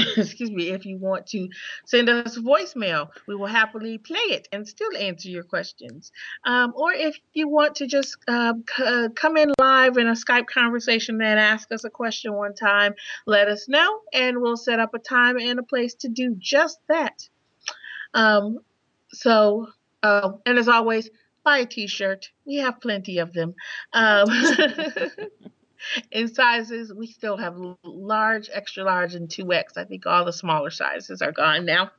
excuse 0.16 0.50
me, 0.50 0.70
if 0.70 0.84
you 0.84 0.96
want 0.98 1.26
to 1.28 1.48
send 1.84 2.08
us 2.08 2.36
a 2.36 2.40
voicemail, 2.40 3.08
we 3.26 3.34
will 3.34 3.46
happily 3.46 3.98
play 3.98 4.18
it 4.18 4.48
and 4.52 4.66
still 4.66 4.96
answer 4.96 5.28
your 5.28 5.42
questions. 5.42 6.12
Um, 6.44 6.72
or 6.76 6.92
if 6.92 7.18
you 7.32 7.48
want 7.48 7.76
to 7.76 7.86
just 7.86 8.16
um, 8.28 8.64
c- 8.68 8.84
uh, 8.84 9.08
come 9.14 9.36
in 9.36 9.52
live 9.58 9.96
in 9.96 10.08
a 10.08 10.12
Skype 10.12 10.46
conversation 10.46 11.20
and 11.20 11.38
ask 11.38 11.70
us 11.72 11.84
a 11.84 11.90
question 11.90 12.34
one 12.34 12.54
time, 12.54 12.94
let 13.26 13.48
us 13.48 13.68
know, 13.68 14.00
and 14.12 14.40
we'll 14.40 14.56
set 14.56 14.80
up 14.80 14.94
a 14.94 14.98
time 14.98 15.38
and 15.38 15.58
a 15.58 15.62
place 15.62 15.94
to 15.94 16.08
do 16.08 16.34
just 16.38 16.78
that. 16.88 17.28
Um, 18.14 18.58
so, 19.12 19.68
uh, 20.02 20.32
and 20.46 20.58
as 20.58 20.68
always, 20.68 21.10
buy 21.44 21.58
a 21.58 21.66
t-shirt. 21.66 22.30
We 22.44 22.56
have 22.56 22.80
plenty 22.80 23.18
of 23.18 23.32
them. 23.32 23.54
Um, 23.92 24.28
in 26.10 26.28
sizes, 26.28 26.92
we 26.92 27.06
still 27.06 27.36
have 27.36 27.56
large, 27.84 28.48
extra 28.52 28.84
large, 28.84 29.14
and 29.14 29.28
2X. 29.28 29.76
I 29.76 29.84
think 29.84 30.06
all 30.06 30.24
the 30.24 30.32
smaller 30.32 30.70
sizes 30.70 31.22
are 31.22 31.32
gone 31.32 31.64
now 31.66 31.90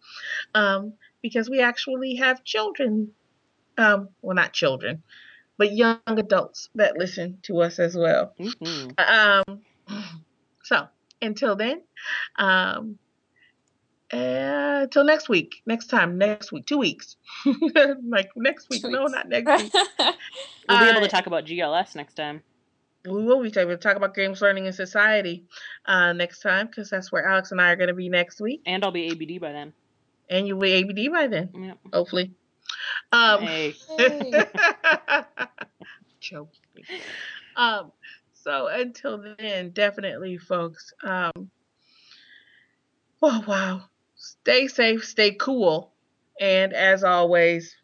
um, 0.56 0.94
because 1.22 1.50
we 1.50 1.62
actually 1.62 2.16
have 2.16 2.44
children. 2.44 3.12
Um, 3.78 4.10
well, 4.22 4.36
not 4.36 4.54
children, 4.54 5.02
but 5.58 5.72
young 5.74 6.00
adults 6.08 6.70
that 6.76 6.98
listen 6.98 7.40
to 7.44 7.62
us 7.62 7.80
as 7.80 7.96
well. 7.96 8.34
hmm 8.38 8.90
Um, 8.98 9.62
so 10.64 10.88
until 11.22 11.56
then, 11.56 11.82
um, 12.38 12.98
uh, 14.12 14.88
till 14.88 15.06
next 15.06 15.30
week, 15.30 15.62
next 15.66 15.88
time, 15.88 16.18
next 16.18 16.52
week, 16.52 16.66
two 16.66 16.78
weeks, 16.78 17.16
like 18.10 18.30
next 18.36 18.70
week. 18.70 18.82
Two 18.82 18.90
No, 18.90 19.02
weeks. 19.04 19.12
not 19.14 19.30
next 19.30 19.64
week. 19.64 19.74
We'll 20.70 20.80
be 20.80 20.86
able 20.86 20.98
Uh, 21.00 21.02
to 21.02 21.08
talk 21.08 21.28
about 21.28 21.46
GLS 21.46 21.96
next 21.96 22.14
time. 22.16 22.44
We 23.06 23.24
will 23.24 23.42
be 23.42 23.50
talking, 23.52 23.68
we'll 23.68 23.78
talk 23.78 23.98
about 23.98 24.14
games, 24.14 24.42
learning, 24.42 24.68
and 24.68 24.76
society 24.76 25.46
uh, 25.86 26.14
next 26.14 26.42
time 26.42 26.68
because 26.68 26.90
that's 26.90 27.12
where 27.12 27.26
Alex 27.28 27.52
and 27.52 27.60
I 27.62 27.72
are 27.72 27.76
going 27.76 27.88
to 27.88 27.94
be 27.96 28.10
next 28.10 28.40
week, 28.40 28.62
And 28.66 28.84
I'll 28.84 28.92
be 28.92 29.08
ABD 29.12 29.42
by 29.42 29.52
then. 29.52 29.74
and 30.30 30.48
you'll 30.48 30.60
be 30.60 30.74
ABD 30.74 31.12
by 31.12 31.28
then, 31.28 31.50
Yep. 31.54 31.78
hopefully. 31.94 32.32
Um, 33.12 33.42
Hey. 33.42 33.74
Hey. 33.98 34.32
joking. 36.20 36.52
Um, 37.56 37.92
so 38.34 38.68
until 38.68 39.24
then, 39.40 39.72
definitely, 39.72 40.38
folks. 40.38 40.94
Um, 41.04 41.50
oh 43.22 43.44
wow, 43.48 43.82
stay 44.16 44.68
safe, 44.68 45.04
stay 45.06 45.32
cool, 45.32 45.92
and 46.40 46.72
as 46.74 47.04
always, 47.04 47.76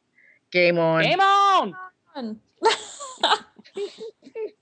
game 0.51 0.77
on. 0.79 1.01
Game 1.03 1.19
on! 1.19 1.75
Fun. 2.13 2.39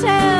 tell. 0.00 0.39